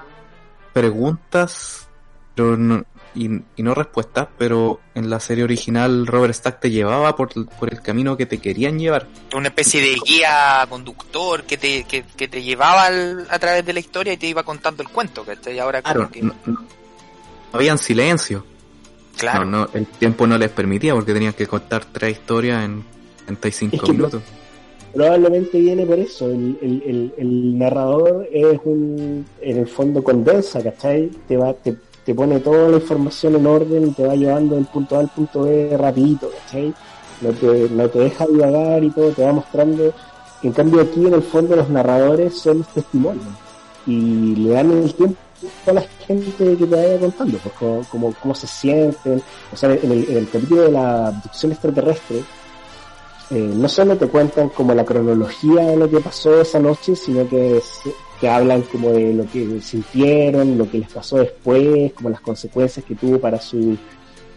preguntas 0.74 1.88
pero 2.36 2.58
no, 2.58 2.84
y, 3.14 3.30
y 3.56 3.64
no 3.64 3.74
respuestas, 3.74 4.28
pero 4.38 4.82
en 4.94 5.10
la 5.10 5.22
serie 5.22 5.46
original 5.46 6.06
Robert 6.06 6.34
Stack 6.34 6.60
te 6.60 6.70
llevaba 6.70 7.16
por, 7.16 7.30
por 7.56 7.72
el 7.74 7.82
camino 7.82 8.18
que 8.18 8.26
te 8.26 8.40
querían 8.40 8.78
llevar. 8.78 9.08
Una 9.34 9.48
especie 9.48 9.80
de 9.82 9.96
guía 10.06 10.66
conductor 10.70 11.44
que 11.46 11.56
te, 11.58 11.86
que, 11.86 12.04
que 12.04 12.28
te 12.28 12.44
llevaba 12.44 12.88
al- 12.88 13.26
a 13.30 13.40
través 13.40 13.66
de 13.66 13.72
la 13.72 13.80
historia 13.80 14.12
y 14.12 14.18
te 14.18 14.28
iba 14.28 14.44
contando 14.44 14.84
el 14.84 14.90
cuento. 14.90 15.26
Ahora 15.62 15.82
como 15.82 16.12
que, 16.12 16.22
no, 16.24 16.36
no- 16.46 16.54
no 16.62 16.68
habían 17.54 17.78
silencio. 17.78 18.46
Claro. 19.18 19.46
No, 19.46 19.60
no, 19.66 19.70
el 19.74 19.86
tiempo 19.88 20.26
no 20.28 20.38
les 20.38 20.50
permitía 20.50 20.94
porque 20.94 21.14
tenían 21.14 21.34
que 21.34 21.48
contar 21.48 21.86
tres 21.86 22.14
historias 22.18 22.64
en 22.66 22.84
35 23.26 23.76
Es 23.76 23.82
que- 23.82 23.92
minutos. 23.92 24.22
Probablemente 24.94 25.60
viene 25.60 25.86
por 25.86 26.00
eso. 26.00 26.28
El, 26.30 26.58
el, 26.62 26.84
el, 26.86 27.14
el 27.18 27.58
narrador 27.58 28.28
es 28.32 28.58
un, 28.64 29.26
en 29.42 29.58
el 29.58 29.68
fondo 29.68 30.02
condensa, 30.02 30.64
¿cachai? 30.64 31.10
Te 31.28 31.36
va, 31.36 31.54
te, 31.54 31.76
te 32.06 32.16
pone 32.16 32.40
toda 32.40 32.70
la 32.70 32.78
información 32.78 33.36
en 33.36 33.46
orden 33.46 33.88
y 33.88 33.92
te 33.92 34.08
va 34.08 34.16
llevando 34.16 34.56
del 34.56 34.66
punto 34.68 34.96
A 34.96 35.00
al 35.02 35.10
punto 35.10 35.44
B 35.44 35.76
rapidito, 35.78 36.32
¿cachai? 36.46 36.74
No 37.20 37.30
te, 37.32 37.70
no 37.72 37.90
te 37.90 38.00
deja 38.00 38.26
divagar 38.26 38.84
y 38.86 38.90
todo, 38.92 39.10
te 39.12 39.24
va 39.24 39.34
mostrando. 39.34 39.94
En 40.44 40.52
cambio 40.54 40.80
aquí 40.82 41.06
en 41.06 41.14
el 41.16 41.24
fondo 41.24 41.58
los 41.58 41.70
narradores 41.70 42.38
son 42.40 42.60
los 42.60 42.68
testimonios 42.70 43.26
y 43.86 44.36
le 44.36 44.50
dan 44.52 44.72
el 44.72 44.94
tiempo 44.94 45.18
a 45.66 45.74
la 45.74 45.82
gente 46.06 46.32
que 46.56 46.66
te 46.66 46.76
vaya 46.76 47.00
contando, 47.00 47.38
pues 47.40 47.88
como 47.88 48.14
cómo 48.14 48.36
se 48.36 48.48
sienten. 48.48 49.22
O 49.52 49.56
sea, 49.56 49.74
en 49.74 49.92
el, 49.92 50.18
en 50.18 50.26
capítulo 50.26 50.64
de 50.64 50.72
la 50.72 51.08
abducción 51.08 51.52
extraterrestre, 51.52 52.24
eh, 53.32 53.52
no 53.56 53.68
solo 53.68 53.98
te 53.98 54.08
cuentan 54.08 54.50
como 54.50 54.74
la 54.74 54.86
cronología 54.86 55.64
de 55.66 55.78
lo 55.78 55.90
que 55.90 56.00
pasó 56.00 56.42
esa 56.42 56.60
noche, 56.60 56.96
sino 56.96 57.28
que 57.28 57.60
te 58.22 58.30
hablan 58.30 58.62
como 58.64 58.92
de 58.92 59.14
lo 59.14 59.26
que 59.26 59.60
sintieron, 59.62 60.58
lo 60.58 60.70
que 60.70 60.80
les 60.80 60.92
pasó 60.92 61.18
después, 61.18 61.92
como 61.94 62.10
las 62.10 62.22
consecuencias 62.22 62.86
que 62.86 62.96
tuvo 62.96 63.20
para 63.20 63.42
su 63.42 63.78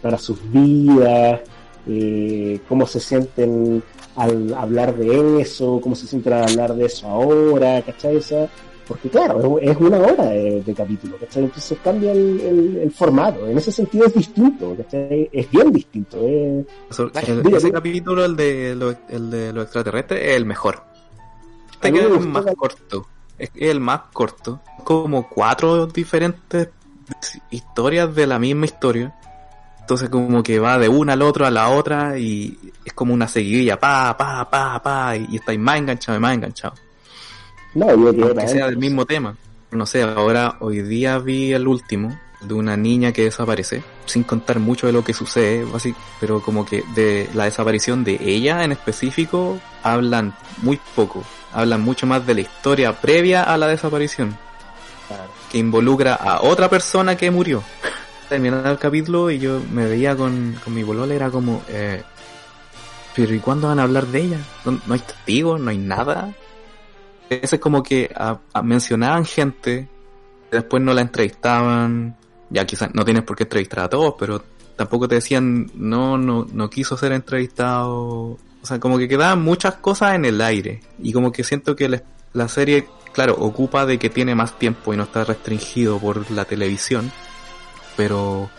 para 0.01 0.17
sus 0.17 0.39
vidas, 0.51 1.41
eh, 1.87 2.59
cómo 2.67 2.87
se 2.87 2.99
sienten 2.99 3.83
al 4.15 4.53
hablar 4.53 4.95
de 4.95 5.41
eso, 5.41 5.79
cómo 5.81 5.95
se 5.95 6.07
sienten 6.07 6.33
al 6.33 6.43
hablar 6.49 6.75
de 6.75 6.85
eso 6.85 7.07
ahora, 7.07 7.81
¿cachai? 7.81 8.15
O 8.15 8.21
sea, 8.21 8.49
porque 8.89 9.07
claro, 9.09 9.59
es, 9.59 9.77
una 9.77 9.97
hora 9.99 10.25
de, 10.25 10.61
de 10.63 10.73
capítulo, 10.73 11.15
¿cachai? 11.17 11.43
Entonces 11.43 11.77
cambia 11.81 12.11
el, 12.11 12.39
el- 12.41 12.77
el 12.83 12.91
formato, 12.91 13.47
en 13.47 13.57
ese 13.57 13.71
sentido 13.71 14.07
es 14.07 14.13
distinto, 14.13 14.75
¿cachai? 14.75 15.29
Es 15.31 15.49
bien 15.49 15.71
distinto, 15.71 16.17
es, 16.27 16.65
el- 17.29 17.55
ese 17.55 17.71
capítulo, 17.71 18.25
el 18.25 18.35
de 18.35 18.75
lo, 18.75 18.93
el 19.07 19.29
de 19.29 19.53
lo 19.53 19.61
extraterrestre, 19.61 20.31
es 20.31 20.35
el 20.37 20.45
mejor. 20.45 20.83
Este 21.71 21.93
que 21.93 21.99
es 21.99 22.05
el 22.05 22.19
más 22.27 22.43
la- 22.43 22.53
corto. 22.55 23.07
Es 23.37 23.51
el 23.55 23.79
más 23.79 24.01
corto. 24.11 24.59
Como 24.83 25.29
cuatro 25.29 25.87
diferentes 25.87 26.67
historias 27.51 28.13
de 28.13 28.27
la 28.27 28.37
misma 28.39 28.65
historia. 28.65 29.15
Entonces 29.79 30.09
como 30.09 30.43
que 30.43 30.59
va 30.59 30.77
de 30.77 30.89
una 30.89 31.13
al 31.13 31.21
otro 31.21 31.45
a 31.47 31.51
la 31.51 31.69
otra 31.69 32.19
y 32.19 32.59
es 32.85 32.93
como 32.93 33.13
una 33.13 33.27
seguidilla, 33.27 33.79
pa, 33.79 34.15
pa, 34.17 34.47
pa, 34.49 34.81
pa, 34.83 35.15
y, 35.15 35.25
y 35.31 35.35
estáis 35.37 35.57
más 35.59 35.77
enganchado 35.79 36.17
y 36.17 36.21
más 36.21 36.33
enganchado. 36.35 36.73
No, 37.73 38.11
yo 38.13 38.33
para 38.33 38.47
sea 38.47 38.65
del 38.67 38.77
mismo 38.77 39.05
tema. 39.05 39.35
No 39.71 39.85
sé, 39.85 40.01
ahora 40.01 40.57
hoy 40.61 40.81
día 40.81 41.19
vi 41.19 41.53
el 41.53 41.67
último 41.67 42.19
de 42.41 42.53
una 42.53 42.75
niña 42.77 43.11
que 43.11 43.25
desaparece, 43.25 43.83
sin 44.05 44.23
contar 44.23 44.59
mucho 44.59 44.87
de 44.87 44.93
lo 44.93 45.03
que 45.03 45.13
sucede, 45.13 45.67
así, 45.75 45.93
pero 46.19 46.41
como 46.41 46.65
que 46.65 46.83
de 46.95 47.29
la 47.33 47.45
desaparición 47.45 48.03
de 48.03 48.17
ella 48.21 48.63
en 48.63 48.71
específico 48.71 49.59
hablan 49.83 50.33
muy 50.61 50.79
poco, 50.95 51.23
hablan 51.53 51.81
mucho 51.81 52.07
más 52.07 52.25
de 52.25 52.33
la 52.35 52.41
historia 52.41 52.99
previa 52.99 53.43
a 53.43 53.57
la 53.57 53.67
desaparición, 53.67 54.37
Claro. 55.07 55.23
que 55.51 55.57
involucra 55.57 56.15
a 56.15 56.41
otra 56.41 56.69
persona 56.69 57.15
que 57.17 57.29
murió. 57.29 57.61
Terminaba 58.29 58.71
el 58.71 58.77
capítulo 58.77 59.29
y 59.31 59.39
yo 59.39 59.59
me 59.71 59.85
veía 59.87 60.15
con, 60.15 60.55
con 60.63 60.73
mi 60.73 60.83
bolola, 60.83 61.13
era 61.13 61.29
como, 61.29 61.61
eh, 61.67 62.03
pero 63.15 63.33
¿y 63.35 63.39
cuándo 63.39 63.67
van 63.67 63.79
a 63.79 63.83
hablar 63.83 64.05
de 64.07 64.21
ella? 64.21 64.37
¿No, 64.65 64.79
no 64.87 64.93
hay 64.93 64.99
testigos? 64.99 65.59
¿No 65.59 65.71
hay 65.71 65.77
nada? 65.77 66.33
Ese 67.29 67.55
es 67.57 67.61
como 67.61 67.83
que 67.83 68.11
a- 68.15 68.39
a- 68.53 68.61
mencionaban 68.61 69.25
gente, 69.25 69.87
después 70.51 70.81
no 70.81 70.93
la 70.93 71.01
entrevistaban, 71.01 72.17
ya 72.49 72.65
quizás 72.65 72.89
no 72.93 73.05
tienes 73.05 73.23
por 73.23 73.35
qué 73.35 73.43
entrevistar 73.43 73.81
a 73.85 73.89
todos, 73.89 74.15
pero 74.17 74.41
tampoco 74.75 75.07
te 75.07 75.15
decían, 75.15 75.69
no, 75.75 76.17
no, 76.17 76.47
no 76.51 76.69
quiso 76.69 76.97
ser 76.97 77.11
entrevistado. 77.11 78.37
O 78.61 78.65
sea, 78.65 78.79
como 78.79 78.97
que 78.97 79.07
quedaban 79.07 79.41
muchas 79.41 79.75
cosas 79.75 80.15
en 80.15 80.25
el 80.25 80.41
aire. 80.41 80.81
Y 80.97 81.13
como 81.13 81.31
que 81.31 81.43
siento 81.43 81.75
que 81.75 81.87
la, 81.89 82.03
la 82.33 82.47
serie, 82.47 82.87
claro, 83.13 83.35
ocupa 83.39 83.85
de 83.85 83.99
que 83.99 84.09
tiene 84.09 84.35
más 84.35 84.57
tiempo 84.57 84.93
y 84.93 84.97
no 84.97 85.03
está 85.03 85.23
restringido 85.23 85.99
por 85.99 86.29
la 86.31 86.45
televisión, 86.45 87.11
pero 87.95 88.49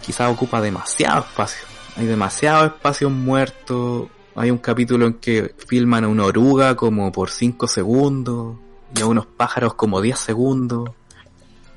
quizás 0.00 0.30
ocupa 0.30 0.60
demasiado 0.60 1.20
espacio. 1.20 1.66
Hay 1.96 2.06
demasiado 2.06 2.66
espacio 2.66 3.10
muerto. 3.10 4.08
Hay 4.34 4.50
un 4.50 4.58
capítulo 4.58 5.06
en 5.06 5.14
que 5.14 5.54
filman 5.66 6.04
a 6.04 6.08
una 6.08 6.24
oruga 6.24 6.74
como 6.74 7.12
por 7.12 7.28
5 7.30 7.66
segundos 7.68 8.56
y 8.96 9.00
a 9.02 9.06
unos 9.06 9.26
pájaros 9.26 9.74
como 9.74 10.00
10 10.00 10.18
segundos. 10.18 10.90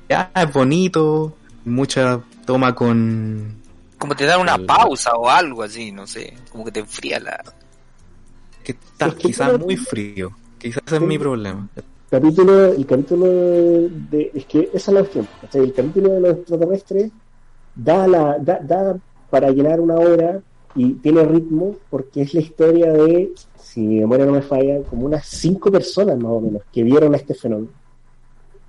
Ya 0.08 0.30
es 0.34 0.52
bonito, 0.52 1.34
mucha 1.64 2.20
toma 2.46 2.74
con 2.74 3.56
Como 3.98 4.14
te 4.16 4.24
dan 4.24 4.40
una 4.40 4.54
El- 4.54 4.64
pausa 4.66 5.12
o 5.14 5.28
algo 5.28 5.62
así, 5.62 5.92
no 5.92 6.06
sé. 6.06 6.34
Como 6.50 6.64
que 6.64 6.72
te 6.72 6.80
enfría 6.80 7.20
la. 7.20 7.42
que 8.64 8.72
está 8.72 9.10
quizás 9.14 9.58
muy 9.60 9.76
frío. 9.76 10.30
Quizás 10.58 10.82
ese 10.86 10.96
es 10.96 11.02
mi 11.02 11.18
problema. 11.18 11.68
capítulo, 12.10 12.72
el 12.72 12.86
capítulo 12.86 13.26
de, 13.26 14.30
es 14.34 14.46
que 14.46 14.70
esa 14.72 14.90
es 14.90 14.94
la 14.94 15.00
cuestión, 15.00 15.28
¿cachai? 15.42 15.62
El 15.62 15.72
capítulo 15.74 16.10
de 16.14 16.20
los 16.20 16.36
extraterrestres 16.38 17.10
da 17.74 18.06
la, 18.08 18.38
da, 18.40 18.58
da 18.62 18.96
para 19.28 19.50
llenar 19.50 19.80
una 19.80 19.94
hora 19.96 20.40
y 20.76 20.94
tiene 20.94 21.24
ritmo 21.24 21.76
porque 21.90 22.22
es 22.22 22.34
la 22.34 22.40
historia 22.40 22.92
de, 22.92 23.32
si 23.56 23.80
mi 23.80 24.00
memoria 24.00 24.26
no 24.26 24.32
me 24.32 24.42
falla, 24.42 24.82
como 24.84 25.06
unas 25.06 25.26
cinco 25.26 25.70
personas 25.70 26.16
más 26.18 26.32
o 26.32 26.40
menos 26.40 26.62
que 26.72 26.82
vieron 26.82 27.14
este 27.14 27.34
fenómeno. 27.34 27.72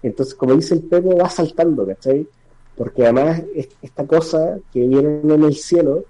Entonces, 0.01 0.35
como 0.35 0.55
dice 0.55 0.75
el 0.75 0.83
Pepe, 0.83 1.15
va 1.15 1.29
saltando, 1.29 1.85
¿cachai? 1.85 2.27
Porque 2.75 3.03
además 3.03 3.41
es- 3.55 3.69
esta 3.81 4.05
cosa 4.05 4.59
que 4.71 4.87
vieron 4.87 5.29
en 5.31 5.43
el 5.43 5.55
cielo 5.55 6.05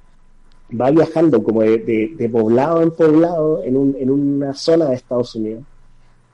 va 0.80 0.92
viajando 0.92 1.42
como 1.44 1.62
de, 1.62 1.78
de- 2.18 2.30
poblado 2.30 2.82
en 2.82 2.92
poblado 2.92 3.64
en, 3.64 3.78
un, 3.78 3.96
en 3.98 4.10
una 4.10 4.54
zona 4.54 4.90
de 4.90 4.96
Estados 4.96 5.34
Unidos 5.36 5.64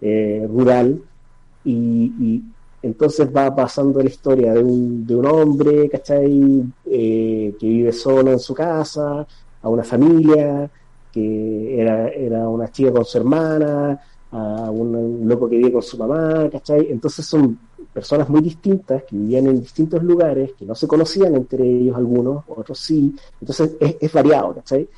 eh, 0.01 0.45
rural 0.49 1.01
y, 1.63 1.73
y 2.19 2.43
entonces 2.81 3.29
va 3.33 3.55
pasando 3.55 4.01
la 4.01 4.09
historia 4.09 4.53
de 4.53 4.63
un, 4.63 5.05
de 5.07 5.15
un 5.15 5.25
hombre, 5.27 5.89
¿cachai? 5.89 6.63
Eh, 6.85 7.55
que 7.59 7.67
vive 7.67 7.91
solo 7.93 8.31
en 8.31 8.39
su 8.39 8.53
casa, 8.53 9.25
a 9.63 9.69
una 9.69 9.83
familia, 9.83 10.69
que 11.11 11.81
era, 11.81 12.09
era 12.09 12.47
una 12.47 12.71
chica 12.71 12.91
con 12.91 13.05
su 13.05 13.17
hermana, 13.17 13.99
a 14.31 14.71
un, 14.71 15.27
loco 15.27 15.49
que 15.49 15.57
vive 15.57 15.71
con 15.71 15.81
su 15.81 15.97
mamá, 15.97 16.49
¿cachai? 16.51 16.87
Entonces 16.91 17.25
son 17.25 17.57
personas 17.93 18.27
muy 18.29 18.41
distintas 18.41 19.03
que 19.03 19.15
vivían 19.15 19.47
en 19.47 19.61
distintos 19.61 20.03
lugares, 20.03 20.51
que 20.57 20.65
no 20.65 20.73
se 20.75 20.87
conocían 20.87 21.35
entre 21.35 21.63
ellos 21.63 21.95
algunos, 21.95 22.43
otros 22.47 22.79
sí, 22.79 23.15
entonces 23.39 23.75
es, 23.79 23.97
es 23.99 24.11
variado, 24.11 24.55
¿cachai? 24.55 24.89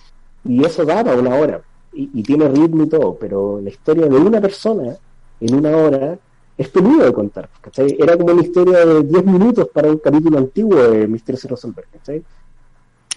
Y 0.45 0.63
eso 0.63 0.85
da 0.85 1.03
para 1.03 1.19
una 1.19 1.35
hora 1.35 1.61
y, 1.93 2.09
y 2.13 2.23
tiene 2.23 2.47
ritmo 2.47 2.83
y 2.83 2.87
todo, 2.87 3.17
pero 3.19 3.59
la 3.61 3.69
historia 3.69 4.07
de 4.07 4.15
una 4.15 4.39
persona 4.39 4.95
en 5.41 5.55
una 5.55 5.75
hora 5.75 6.17
es 6.57 6.69
peludo 6.69 7.05
de 7.05 7.13
contar, 7.13 7.49
¿cachai? 7.59 7.97
Era 7.99 8.17
como 8.17 8.31
una 8.31 8.41
historia 8.41 8.85
de 8.85 9.03
10 9.03 9.25
minutos 9.25 9.67
para 9.73 9.89
un 9.89 9.97
capítulo 9.97 10.37
antiguo 10.37 10.75
de 10.75 11.07
Misterios 11.07 11.41
sin 11.41 11.49
resolver, 11.49 11.85
¿cachai? 11.91 12.23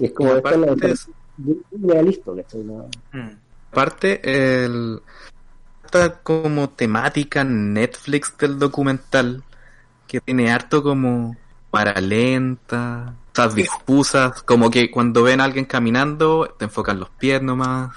Y 0.01 0.05
es 0.07 0.13
como 0.13 0.35
Y 0.35 0.39
aparte 0.39 0.91
es- 0.91 1.09
ya 1.71 2.03
listo, 2.03 2.35
¿cachai? 2.37 2.61
No- 2.63 2.89
Mm. 3.13 3.31
Aparte, 3.71 4.21
el, 4.65 5.01
esta 5.85 6.19
como 6.21 6.71
temática 6.71 7.45
Netflix 7.45 8.37
del 8.39 8.59
documental, 8.59 9.43
que 10.07 10.21
tiene 10.21 10.51
harto 10.51 10.83
como 10.83 11.37
para 11.71 12.01
lenta, 12.01 13.15
esas 13.33 13.55
difusas, 13.55 14.43
como 14.43 14.71
que 14.71 14.91
cuando 14.91 15.23
ven 15.23 15.41
a 15.41 15.45
alguien 15.45 15.67
caminando, 15.67 16.55
te 16.59 16.65
enfocan 16.65 16.99
los 16.99 17.11
pies 17.11 17.43
nomás. 17.43 17.91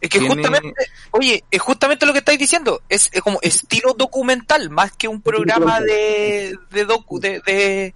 Es 0.00 0.08
que 0.08 0.18
Tiene- 0.20 0.36
justamente, 0.42 0.74
oye, 1.10 1.44
es 1.50 1.60
justamente 1.60 2.06
lo 2.06 2.12
que 2.14 2.20
estáis 2.20 2.38
diciendo. 2.38 2.80
Es, 2.88 3.10
es 3.12 3.20
como 3.20 3.38
estilo 3.42 3.92
documental, 3.92 4.70
más 4.70 4.92
que 4.92 5.06
un 5.06 5.20
programa 5.20 5.80
de, 5.80 6.58
de 6.70 6.84
docu, 6.86 7.20
de, 7.20 7.42
de, 7.44 7.94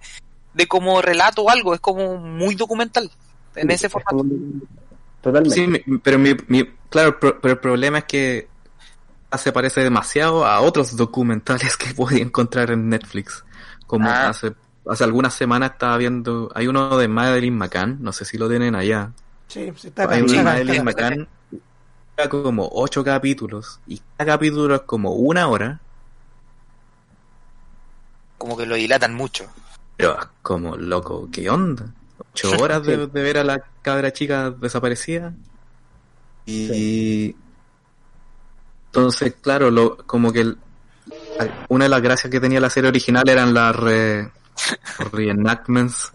de 0.53 0.67
como 0.67 1.01
relato 1.01 1.41
o 1.41 1.49
algo. 1.49 1.73
Es 1.73 1.79
como 1.79 2.17
muy 2.17 2.53
documental 2.53 3.09
en 3.55 3.71
ese 3.71 3.87
es 3.87 3.91
formato. 3.93 4.23
Totalmente. 5.25 5.55
Sí, 5.55 5.67
mi- 5.67 5.97
pero 5.97 6.19
mi, 6.19 6.35
mi- 6.47 6.69
claro, 6.89 7.19
pro- 7.19 7.39
pero 7.41 7.55
el 7.55 7.59
problema 7.59 7.97
es 7.97 8.03
que 8.05 8.47
se 9.39 9.51
parece 9.51 9.81
demasiado 9.81 10.45
a 10.45 10.61
otros 10.61 10.95
documentales 10.95 11.75
que 11.77 11.93
podía 11.95 12.21
encontrar 12.21 12.69
en 12.69 12.89
Netflix. 12.89 13.43
Como 13.87 14.07
Ah. 14.07 14.29
hace, 14.29 14.53
hace 14.87 15.03
algunas 15.03 15.33
semanas 15.33 15.71
estaba 15.71 15.97
viendo, 15.97 16.51
hay 16.53 16.67
uno 16.67 16.95
de 16.97 17.07
Madeline 17.07 17.57
McCann, 17.57 17.97
no 18.01 18.13
sé 18.13 18.23
si 18.23 18.37
lo 18.37 18.47
tienen 18.47 18.75
allá. 18.75 19.11
Sí, 19.47 19.71
sí, 19.77 19.87
está 19.87 20.07
Hay 20.09 20.21
está 20.21 20.41
acá, 20.41 20.43
Madeline. 20.43 20.83
McCann, 20.83 21.27
como 22.29 22.69
ocho 22.71 23.03
capítulos, 23.03 23.79
y 23.87 23.99
cada 24.17 24.33
capítulo 24.33 24.75
es 24.75 24.81
como 24.81 25.13
una 25.13 25.47
hora, 25.47 25.79
Como 28.37 28.55
que 28.57 28.65
lo 28.65 28.75
dilatan 28.75 29.13
mucho. 29.15 29.47
pero 29.97 30.19
es 30.19 30.27
como 30.43 30.77
loco, 30.77 31.29
¿qué 31.31 31.49
onda? 31.49 31.87
Ocho 32.19 32.51
horas 32.59 32.83
de, 32.83 33.07
de 33.07 33.21
ver 33.21 33.37
a 33.37 33.43
la 33.43 33.63
cabra 33.81 34.11
chica 34.11 34.51
desaparecida. 34.51 35.33
Y 36.45 37.35
entonces, 38.87 39.35
claro, 39.41 39.71
lo, 39.71 39.97
como 39.97 40.31
que 40.31 40.41
el- 40.41 40.57
una 41.69 41.85
de 41.85 41.89
las 41.89 42.01
gracias 42.01 42.31
que 42.31 42.39
tenía 42.39 42.59
la 42.59 42.69
serie 42.69 42.89
original 42.89 43.27
eran 43.27 43.53
las 43.53 43.75
re, 43.75 44.31
reenactments, 45.11 46.13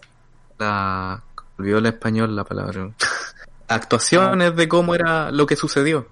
la 0.57 1.21
olvidó 1.57 1.77
el 1.77 1.85
español 1.85 2.35
la 2.35 2.43
palabra. 2.43 2.89
Actuaciones 3.67 4.55
de 4.55 4.67
cómo 4.67 4.95
era 4.95 5.31
lo 5.31 5.45
que 5.45 5.55
sucedió. 5.55 6.07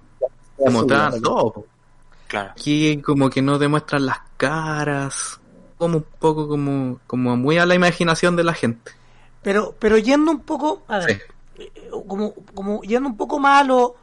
Mostraban 0.58 1.14
¿no? 1.14 1.20
todo. 1.20 1.66
Claro. 2.28 2.50
Aquí 2.52 3.00
como 3.02 3.28
que 3.28 3.42
no 3.42 3.58
demuestran 3.58 4.06
las 4.06 4.18
caras, 4.36 5.40
como 5.76 5.98
un 5.98 6.06
poco 6.18 6.46
como, 6.48 7.00
como 7.06 7.36
muy 7.36 7.58
a 7.58 7.66
la 7.66 7.74
imaginación 7.74 8.36
de 8.36 8.44
la 8.44 8.54
gente. 8.54 8.92
Pero, 9.42 9.74
pero 9.78 9.96
yendo 9.98 10.30
un 10.30 10.40
poco, 10.40 10.82
a 10.88 10.98
ver, 10.98 11.22
Sí. 11.56 11.62
eh, 11.62 11.90
como, 12.06 12.34
como 12.54 12.82
yendo 12.82 13.08
un 13.08 13.16
poco 13.16 13.38
más 13.38 13.62
a 13.62 13.64
lo, 13.64 13.96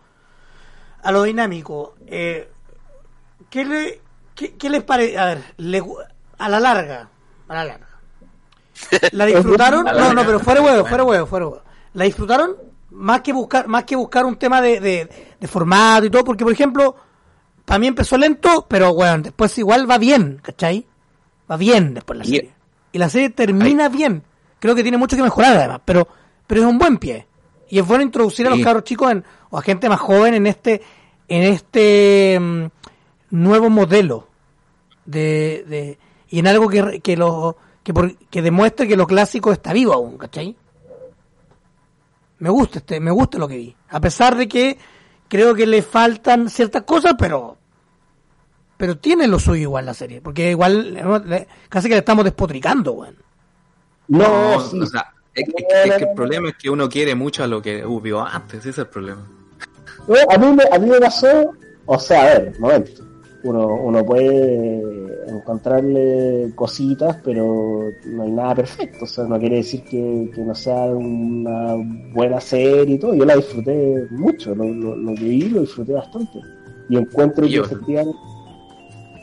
a 1.03 1.11
lo 1.11 1.23
dinámico, 1.23 1.95
eh, 2.07 2.49
¿qué, 3.49 3.65
le, 3.65 4.01
qué, 4.35 4.55
qué 4.55 4.69
les 4.69 4.83
parece? 4.83 5.17
A 5.17 5.25
ver, 5.25 5.43
le 5.57 5.83
a 6.39 6.49
la 6.49 6.59
larga, 6.59 7.09
a 7.47 7.53
la 7.55 7.65
larga. 7.65 7.87
¿La 9.11 9.25
disfrutaron? 9.27 9.85
La 9.85 9.93
No, 9.93 10.13
no, 10.13 10.25
pero 10.25 10.39
fuera 10.39 10.61
huevo, 10.61 10.85
fuera 10.85 11.03
huevo, 11.03 11.25
fuera 11.27 11.47
huevo. 11.47 11.61
¿La 11.93 12.03
disfrutaron? 12.05 12.55
Más 12.91 13.21
que 13.21 13.33
buscar, 13.33 13.67
más 13.67 13.83
que 13.83 13.95
buscar 13.95 14.25
un 14.25 14.37
tema 14.37 14.61
de, 14.61 14.79
de, 14.79 15.09
de 15.39 15.47
formato 15.47 16.05
y 16.05 16.09
todo, 16.09 16.23
porque 16.23 16.43
por 16.43 16.53
ejemplo, 16.53 16.95
para 17.65 17.79
mí 17.79 17.87
empezó 17.87 18.17
lento, 18.17 18.65
pero 18.67 18.93
bueno, 18.93 19.23
después 19.23 19.55
igual 19.57 19.89
va 19.89 19.97
bien, 19.97 20.39
¿cachai? 20.41 20.87
Va 21.49 21.57
bien 21.57 21.93
después 21.93 22.17
la 22.17 22.25
serie. 22.25 22.53
Y 22.91 22.97
la 22.97 23.09
serie 23.09 23.29
termina 23.29 23.89
bien. 23.89 24.23
Creo 24.59 24.75
que 24.75 24.81
tiene 24.83 24.97
mucho 24.97 25.15
que 25.15 25.23
mejorar 25.23 25.55
además, 25.57 25.81
pero, 25.85 26.07
pero 26.47 26.61
es 26.61 26.67
un 26.67 26.77
buen 26.77 26.97
pie. 26.97 27.27
Y 27.69 27.79
es 27.79 27.87
bueno 27.87 28.03
introducir 28.03 28.47
a 28.47 28.49
los 28.49 28.59
Sí. 28.59 28.63
cabros 28.63 28.83
chicos 28.85 29.11
en, 29.11 29.23
o 29.49 29.57
a 29.57 29.61
gente 29.61 29.89
más 29.89 29.99
joven 29.99 30.33
en 30.33 30.47
este, 30.47 30.81
en 31.27 31.43
este 31.43 32.39
mm, 32.39 32.65
nuevo 33.31 33.69
modelo 33.69 34.27
de, 35.05 35.63
de, 35.67 35.99
y 36.29 36.39
en 36.39 36.47
algo 36.47 36.69
que, 36.69 36.99
que 37.01 37.17
lo, 37.17 37.57
que, 37.83 37.93
por- 37.93 38.15
que 38.15 38.41
demuestre 38.41 38.87
que 38.87 38.97
lo 38.97 39.05
clásico 39.07 39.51
está 39.51 39.73
vivo 39.73 39.93
aún, 39.93 40.17
¿cachai? 40.17 40.55
Me 42.39 42.49
gusta 42.49 42.79
este, 42.79 42.99
me 42.99 43.11
gusta 43.11 43.37
lo 43.37 43.47
que 43.47 43.57
vi. 43.57 43.75
A 43.89 43.99
pesar 43.99 44.35
de 44.37 44.47
que 44.47 44.77
creo 45.27 45.55
que 45.55 45.65
le 45.65 45.81
faltan 45.81 46.49
ciertas 46.49 46.83
cosas, 46.83 47.15
pero 47.17 47.57
pero 48.77 48.95
tiene 48.99 49.27
lo 49.27 49.39
suyo 49.39 49.61
igual 49.63 49.87
la 49.87 49.93
serie, 49.95 50.21
porque 50.21 50.51
igual 50.51 51.33
casi 51.67 51.87
que 51.89 51.95
le 51.95 51.99
estamos 51.99 52.23
despotricando, 52.23 52.91
weón. 52.93 53.15
No, 54.07 54.53
No, 54.55 54.61
sí. 54.61 54.79
o 54.79 54.85
sea, 54.85 55.05
Es, 55.33 55.45
que- 55.45 55.65
es 55.85 55.95
que 55.97 56.03
el 56.05 56.13
problema 56.15 56.49
es 56.49 56.55
que 56.57 56.69
uno 56.69 56.89
quiere 56.89 57.13
mucho 57.15 57.43
a 57.43 57.47
lo 57.47 57.61
que 57.61 57.83
vio 58.01 58.21
antes, 58.21 58.59
ese 58.61 58.69
es 58.71 58.77
el 58.79 58.87
problema. 58.87 59.21
A, 60.29 60.37
mí 60.37 60.47
me, 60.55 60.63
a 60.71 60.79
mí 60.79 60.89
me 60.89 60.99
pasó, 60.99 61.51
o 61.85 61.99
sea, 61.99 62.21
a 62.21 62.25
ver, 62.39 62.59
momento. 62.59 63.03
Uno, 63.43 63.67
uno 63.67 64.03
puede 64.05 64.81
encontrarle 65.27 66.51
cositas, 66.55 67.17
pero 67.23 67.91
no 68.05 68.23
hay 68.23 68.31
nada 68.31 68.55
perfecto. 68.55 69.05
O 69.05 69.07
sea, 69.07 69.25
no 69.25 69.39
quiere 69.39 69.57
decir 69.57 69.83
que, 69.83 70.31
que 70.33 70.41
no 70.41 70.55
sea 70.55 70.85
una 70.85 71.75
buena 72.13 72.41
serie 72.41 72.95
y 72.95 72.99
todo. 72.99 73.13
Yo 73.13 73.25
la 73.25 73.35
disfruté 73.35 74.07
mucho, 74.11 74.55
lo, 74.55 74.65
lo, 74.65 74.95
lo 74.95 75.13
que 75.15 75.23
vi 75.23 75.49
lo 75.49 75.61
disfruté 75.61 75.93
bastante. 75.93 76.39
Y 76.89 76.97
encuentro 76.97 77.45
que 77.45 77.51
Yo- 77.51 77.63
efectivamente 77.63 78.17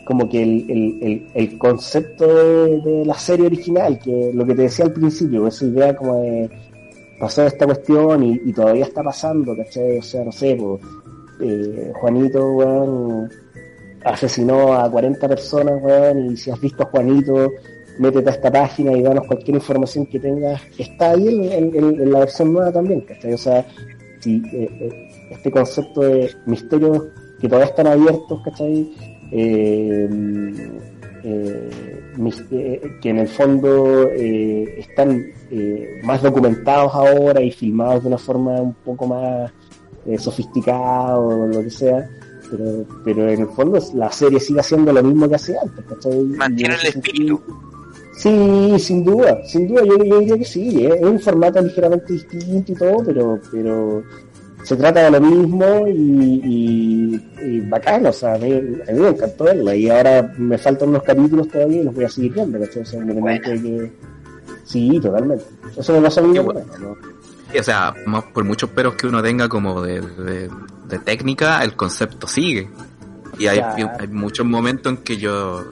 como 0.04 0.28
que 0.28 0.42
el, 0.42 0.70
el, 0.70 1.26
el, 1.34 1.58
concepto 1.58 2.26
de, 2.26 3.04
la 3.06 3.14
serie 3.14 3.46
original, 3.46 3.98
que 3.98 4.30
lo 4.34 4.44
que 4.44 4.54
te 4.54 4.62
decía 4.62 4.84
al 4.84 4.92
principio, 4.92 5.46
esa 5.46 5.64
idea 5.64 5.96
como 5.96 6.20
de 6.22 6.50
pasó 7.18 7.46
esta 7.46 7.64
cuestión 7.64 8.22
y, 8.22 8.40
y 8.44 8.52
todavía 8.52 8.84
está 8.84 9.02
pasando, 9.02 9.56
¿cachai? 9.56 9.98
O 9.98 10.02
sea, 10.02 10.24
no 10.24 10.32
sé, 10.32 10.58
eh, 11.40 11.92
Juanito, 11.94 12.52
weón, 12.52 13.30
asesinó 14.04 14.74
a 14.74 14.90
40 14.90 15.28
personas, 15.28 15.82
weón, 15.82 16.32
y 16.32 16.36
si 16.36 16.50
has 16.50 16.60
visto 16.60 16.82
a 16.82 16.86
Juanito, 16.86 17.50
métete 17.98 18.28
a 18.28 18.32
esta 18.32 18.50
página 18.50 18.92
y 18.92 19.02
danos 19.02 19.26
cualquier 19.26 19.56
información 19.56 20.06
que 20.06 20.18
tengas. 20.18 20.60
Está 20.78 21.12
ahí 21.12 21.28
en- 21.52 21.74
en 21.74 22.12
la 22.12 22.20
versión 22.20 22.52
nueva 22.52 22.72
también, 22.72 23.00
¿cachai? 23.02 23.32
O 23.32 23.38
sea, 23.38 23.64
si, 24.20 24.36
eh, 24.52 24.68
eh, 24.80 25.08
este 25.30 25.50
concepto 25.50 26.00
de 26.02 26.30
misterios 26.46 27.04
que 27.40 27.48
todavía 27.48 27.70
están 27.70 27.86
abiertos, 27.86 28.40
¿cachai? 28.44 28.92
Eh, 29.32 30.08
eh, 31.24 31.70
mis- 32.18 32.44
eh, 32.50 32.80
que 33.00 33.08
en 33.10 33.18
el 33.18 33.28
fondo 33.28 34.08
eh, 34.12 34.76
están 34.78 35.24
eh, 35.50 36.00
más 36.04 36.22
documentados 36.22 36.94
ahora 36.94 37.40
y 37.40 37.50
filmados 37.50 38.02
de 38.02 38.08
una 38.08 38.18
forma 38.18 38.60
un 38.60 38.74
poco 38.74 39.06
más 39.06 39.50
eh, 40.06 40.18
sofisticada 40.18 41.18
o 41.18 41.46
lo 41.46 41.60
que 41.62 41.70
sea, 41.70 42.08
pero, 42.50 42.84
pero 43.04 43.28
en 43.30 43.40
el 43.40 43.48
fondo 43.48 43.78
la 43.94 44.10
serie 44.12 44.38
sigue 44.38 44.60
haciendo 44.60 44.92
lo 44.92 45.02
mismo 45.02 45.28
que 45.28 45.36
hacía 45.36 45.56
antes, 45.62 45.84
¿cachai? 45.86 46.22
Mantiene 46.24 46.74
en 46.74 46.80
el 46.80 46.86
espíritu. 46.88 47.40
Sí, 48.16 48.74
sin 48.78 49.02
duda, 49.04 49.38
sin 49.46 49.66
duda, 49.66 49.82
yo, 49.84 49.96
yo 50.04 50.20
diría 50.20 50.38
que 50.38 50.44
sí, 50.44 50.86
¿eh? 50.86 50.94
es 51.00 51.02
un 51.06 51.18
formato 51.18 51.60
ligeramente 51.60 52.12
distinto 52.12 52.70
y 52.72 52.74
todo, 52.76 53.02
pero, 53.04 53.40
pero 53.50 54.02
se 54.64 54.76
trata 54.76 55.02
de 55.02 55.10
lo 55.10 55.20
mismo 55.20 55.86
y, 55.86 56.40
y, 56.42 57.30
y 57.42 57.60
bacán, 57.60 58.06
o 58.06 58.12
sea, 58.12 58.34
a 58.34 58.38
mí, 58.38 58.50
a 58.52 58.92
mí 58.92 58.98
me 58.98 59.08
encantó 59.08 59.44
verla 59.44 59.76
y 59.76 59.90
ahora 59.90 60.32
me 60.38 60.56
faltan 60.56 60.88
unos 60.88 61.02
capítulos 61.02 61.48
todavía 61.48 61.82
y 61.82 61.84
los 61.84 61.94
voy 61.94 62.04
a 62.04 62.08
seguir 62.08 62.32
viendo, 62.32 62.58
¿cachai? 62.58 62.82
O 62.82 62.86
sea, 62.86 63.00
independiente 63.00 63.50
de 63.50 63.62
que... 63.62 63.92
Sí, 64.64 64.98
totalmente. 65.00 65.44
Eso 65.76 65.92
me 65.92 66.00
pasó 66.00 66.20
a 66.20 66.22
mí 66.22 66.38
bueno. 66.38 66.62
¿no? 66.80 66.96
O 67.58 67.62
sea, 67.62 67.94
más 68.06 68.24
por 68.24 68.44
muchos 68.44 68.70
peros 68.70 68.94
que 68.94 69.06
uno 69.06 69.22
tenga 69.22 69.50
como 69.50 69.82
de, 69.82 70.00
de, 70.00 70.50
de 70.88 70.98
técnica, 70.98 71.62
el 71.62 71.76
concepto 71.76 72.26
sigue. 72.26 72.70
Y 73.38 73.46
hay, 73.46 73.58
hay 73.58 74.08
muchos 74.08 74.46
momentos 74.46 74.90
en 74.90 74.98
que 74.98 75.18
yo, 75.18 75.62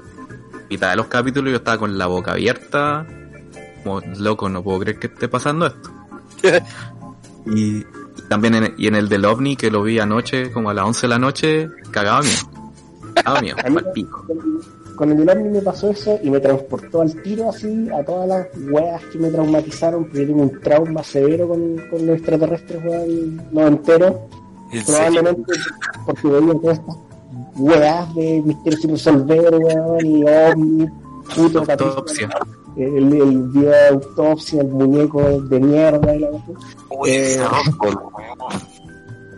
mitad 0.69 0.91
de 0.91 0.97
los 0.97 1.07
capítulos, 1.07 1.51
yo 1.51 1.57
estaba 1.57 1.79
con 1.79 1.97
la 1.97 2.09
boca 2.09 2.33
abierta, 2.33 3.07
como 3.83 4.03
loco, 4.19 4.51
no 4.51 4.63
puedo 4.63 4.81
creer 4.81 4.99
que 4.99 5.07
esté 5.07 5.29
pasando 5.29 5.67
esto. 5.67 5.91
y 7.47 7.85
también 8.33 8.55
en, 8.55 8.75
y 8.79 8.87
en 8.87 8.95
el 8.95 9.09
del 9.11 9.25
OVNI, 9.27 9.57
que 9.57 9.71
lo 9.71 9.83
vi 9.83 9.99
anoche, 9.99 10.51
como 10.53 10.71
a 10.71 10.75
las 10.75 10.87
11 10.87 11.01
de 11.03 11.09
la 11.09 11.19
noche, 11.19 11.69
cagaba 11.91 12.23
miedo. 12.23 12.39
Cagaba 13.15 13.41
miedo, 13.43 13.57
A 13.65 13.69
mí- 13.69 13.75
pa'l 13.77 13.93
pico. 13.93 14.25
Con 14.97 15.11
el 15.11 15.19
Delorme 15.19 15.51
me 15.51 15.61
pasó 15.63 15.91
eso 15.91 16.19
y 16.23 16.31
me 16.31 16.39
transportó 16.41 17.01
al 17.03 17.15
tiro 17.23 17.49
así 17.51 17.89
a 17.91 18.05
todas 18.05 18.29
las 18.29 18.47
weas 18.71 19.03
que 19.13 19.19
me 19.19 19.31
traumatizaron, 19.31 20.05
porque 20.05 20.21
yo 20.21 20.27
tengo 20.29 20.43
un 20.43 20.61
trauma 20.61 21.03
severo 21.03 21.49
con, 21.49 21.77
con 21.91 22.07
los 22.07 22.17
extraterrestres, 22.17 22.83
weón, 22.85 23.43
no 23.53 23.67
entero. 23.67 24.29
¿En 24.71 24.85
serio? 24.85 25.21
Probablemente 25.23 25.53
porque 26.07 26.29
veía 26.29 26.55
todas 26.55 26.79
estas 26.79 26.97
weas 27.57 28.15
de 28.15 28.43
misterios 28.47 28.81
sin 28.81 28.91
resolver, 28.93 29.55
weón, 29.55 30.07
y 30.07 30.25
ovni, 30.25 30.87
puto 31.35 31.59
Autopsia. 31.69 32.29
El, 32.77 33.13
el 33.13 33.49
video 33.49 33.71
de 33.71 33.89
autopsia, 33.89 34.63
el 34.63 34.69
muñeco 34.69 35.21
de 35.43 35.61
mierda 35.61 36.15
y 36.15 36.19
la. 36.21 36.31
Uy, 36.91 37.11
Eh. 37.11 37.39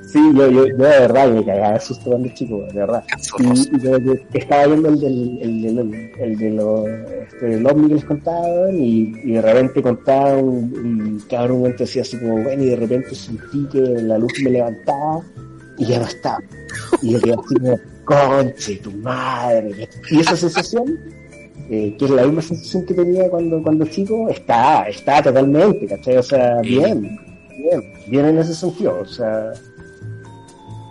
Sí, 0.07 0.21
yo, 0.33 0.49
yo, 0.49 0.65
yo 0.69 0.75
de 0.77 0.83
verdad 1.01 1.29
me 1.29 1.45
cagaba 1.45 1.73
de 1.73 1.81
susto 1.81 2.11
cuando 2.11 2.29
chico, 2.35 2.63
de 2.69 2.73
verdad. 2.75 3.03
Y, 3.41 3.77
y 3.77 3.81
yo, 3.81 3.99
yo 3.99 4.15
estaba 4.33 4.67
viendo 4.67 4.89
el 4.91 5.01
del, 5.01 5.39
el, 5.43 5.63
del- 5.63 6.13
el 6.21 6.39
de 6.39 6.51
los, 6.51 6.87
este, 6.87 7.67
ovni 7.67 7.89
que 7.89 7.95
les 7.95 8.05
contaban 8.05 8.77
y, 8.81 9.13
y 9.25 9.33
de 9.33 9.43
repente 9.43 9.83
contaba 9.83 10.37
un, 10.37 10.73
un 10.73 11.23
cabrón 11.29 11.75
decía 11.77 12.03
así 12.03 12.17
como, 12.19 12.45
bueno, 12.45 12.63
y 12.63 12.67
de 12.67 12.77
repente 12.77 13.13
sentí 13.17 13.67
que 13.73 13.81
la 13.81 14.17
luz 14.19 14.33
me 14.45 14.51
levantaba 14.51 15.21
y 15.79 15.85
ya 15.87 15.99
no 15.99 16.05
estaba. 16.07 16.39
Y 17.03 17.11
yo 17.11 17.21
quedé 17.21 17.33
así 17.35 17.55
como, 17.57 17.81
conche, 18.05 18.77
tu 18.77 18.93
madre. 18.93 19.89
Y 20.13 20.21
esa 20.21 20.37
sensación, 20.37 20.97
eh, 21.71 21.95
que 21.99 22.05
es 22.05 22.11
la 22.11 22.25
misma 22.25 22.43
sensación 22.43 22.85
que 22.87 22.95
tenía 22.95 23.29
cuando, 23.31 23.63
cuando 23.63 23.87
chico, 23.87 24.29
está, 24.29 24.89
está 24.89 25.23
totalmente, 25.23 25.87
¿cachai? 25.87 26.17
O 26.19 26.23
sea, 26.23 26.61
bien, 26.61 27.19
bien, 27.57 27.93
bien 28.07 28.27
en 28.27 28.39
ese 28.39 28.55
sentido, 28.55 29.01
o 29.01 29.07
sea... 29.07 29.53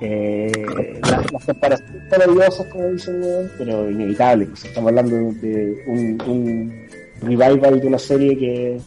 Eh, 0.01 0.99
las, 1.01 1.31
las 1.31 1.45
comparaciones 1.45 2.27
odiosas, 2.27 2.67
como 2.67 2.87
dicen, 2.89 3.21
pero 3.57 3.89
inevitable. 3.89 4.47
Pues 4.47 4.65
estamos 4.65 4.89
hablando 4.89 5.15
de 5.15 5.81
un, 5.87 6.21
un 6.27 6.87
revival 7.21 7.79
de 7.79 7.87
una 7.87 7.99
serie 7.99 8.37
que, 8.37 8.81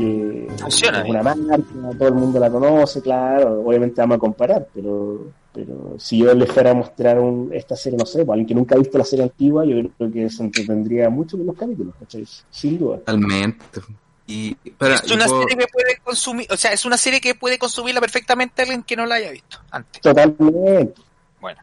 que 0.00 0.46
Funciona, 0.60 1.02
es 1.02 1.10
una 1.10 1.22
marca, 1.22 1.58
todo 1.98 2.08
el 2.08 2.14
mundo 2.14 2.38
la 2.40 2.50
conoce, 2.50 3.00
claro. 3.02 3.60
Obviamente 3.64 4.00
vamos 4.00 4.16
a 4.16 4.20
comparar, 4.20 4.66
pero 4.74 5.32
pero 5.52 5.96
si 5.98 6.18
yo 6.18 6.32
le 6.32 6.46
fuera 6.46 6.70
a 6.70 6.74
mostrar 6.74 7.18
un, 7.18 7.50
esta 7.52 7.74
serie, 7.74 7.98
no 7.98 8.06
sé, 8.06 8.18
pues, 8.24 8.30
alguien 8.34 8.46
que 8.46 8.54
nunca 8.54 8.76
ha 8.76 8.78
visto 8.78 8.96
la 8.98 9.04
serie 9.04 9.24
antigua, 9.24 9.64
yo 9.64 9.82
creo 9.98 10.10
que 10.12 10.30
se 10.30 10.44
entretendría 10.44 11.10
mucho 11.10 11.36
con 11.36 11.46
los 11.46 11.56
capítulos, 11.56 11.92
¿cachai? 11.98 12.24
Sin 12.50 12.78
duda. 12.78 12.98
Totalmente. 12.98 13.80
Y, 14.28 14.56
Es 14.64 15.10
una 15.10 15.24
puedo- 15.26 15.42
serie 15.42 15.56
que 15.56 15.66
puede 15.72 15.96
consumir, 16.04 16.46
o 16.52 16.56
sea, 16.56 16.72
es 16.72 16.84
una 16.84 16.96
serie 16.96 17.20
que 17.20 17.34
puede 17.34 17.58
consumirla 17.58 18.00
perfectamente 18.00 18.62
alguien 18.62 18.84
que 18.84 18.94
no 18.94 19.06
la 19.06 19.16
haya 19.16 19.32
visto 19.32 19.58
antes. 19.72 20.00
Totalmente. 20.00 20.94
Bueno, 21.40 21.60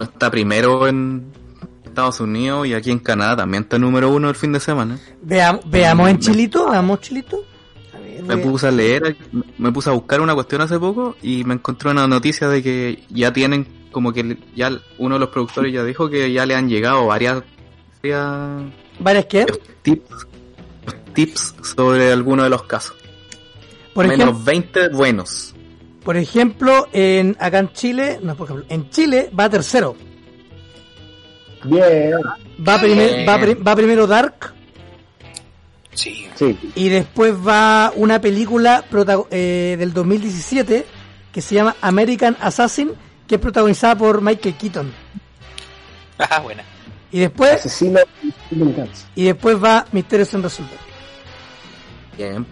está 0.00 0.28
primero 0.28 0.88
en 0.88 1.30
Estados 1.84 2.18
Unidos 2.18 2.66
y 2.66 2.74
aquí 2.74 2.90
en 2.90 2.98
Canadá 2.98 3.36
también 3.36 3.62
está 3.62 3.78
número 3.78 4.10
uno 4.12 4.28
el 4.28 4.34
fin 4.34 4.52
de 4.52 4.58
semana. 4.58 4.98
Veam- 5.24 5.60
veamos 5.66 6.08
en 6.10 6.18
Chilito, 6.18 6.68
veamos 6.68 7.00
Chilito. 7.00 7.44
Me 8.22 8.36
puse 8.38 8.68
a 8.68 8.70
leer, 8.70 9.16
me 9.58 9.72
puse 9.72 9.90
a 9.90 9.92
buscar 9.92 10.20
una 10.20 10.34
cuestión 10.34 10.60
hace 10.60 10.78
poco 10.78 11.16
y 11.22 11.44
me 11.44 11.54
encontré 11.54 11.90
una 11.90 12.06
noticia 12.06 12.48
de 12.48 12.62
que 12.62 13.02
ya 13.10 13.32
tienen 13.32 13.66
como 13.90 14.12
que 14.12 14.36
ya 14.56 14.70
uno 14.98 15.14
de 15.16 15.20
los 15.20 15.28
productores 15.30 15.72
ya 15.72 15.84
dijo 15.84 16.08
que 16.10 16.32
ya 16.32 16.44
le 16.46 16.54
han 16.54 16.68
llegado 16.68 17.06
varias, 17.06 17.42
varias 18.02 18.72
¿Varias 18.98 19.26
qué? 19.26 19.46
tips, 19.82 20.26
tips 21.14 21.54
sobre 21.62 22.12
alguno 22.12 22.42
de 22.44 22.50
los 22.50 22.62
casos. 22.64 22.96
Por 23.92 24.06
Menos 24.08 24.20
ejemplo, 24.28 24.44
20 24.44 24.88
buenos. 24.88 25.54
por 26.04 26.16
ejemplo, 26.16 26.88
en, 26.92 27.36
acá 27.38 27.60
en 27.60 27.72
Chile, 27.72 28.18
no, 28.22 28.34
por 28.36 28.46
ejemplo, 28.48 28.66
en 28.68 28.90
Chile 28.90 29.30
va 29.38 29.48
tercero. 29.48 29.96
Bien, 31.64 32.12
Va, 32.66 32.78
primer- 32.80 33.26
va, 33.28 33.38
va 33.38 33.76
primero 33.76 34.06
Dark 34.06 34.52
sí. 35.94 36.28
sí. 36.34 36.58
y 36.74 36.88
después 36.88 37.34
va 37.34 37.92
una 37.96 38.20
película 38.20 38.84
protago- 38.90 39.28
eh, 39.30 39.76
del 39.78 39.92
2017 39.92 40.86
que 41.32 41.40
se 41.42 41.54
llama 41.54 41.74
American 41.80 42.36
Assassin, 42.40 42.92
que 43.26 43.36
es 43.36 43.40
protagonizada 43.40 43.96
por 43.96 44.20
Michael 44.20 44.54
Keaton. 44.56 44.92
Ah, 46.18 46.40
buena. 46.40 46.62
Y 47.10 47.18
después, 47.18 47.54
Asesino 47.54 47.98
y 49.16 49.24
después 49.24 49.56
va 49.62 49.84
Misterios 49.90 50.28
sin 50.28 50.42
resolver. 50.44 50.78
Bien. 52.16 52.46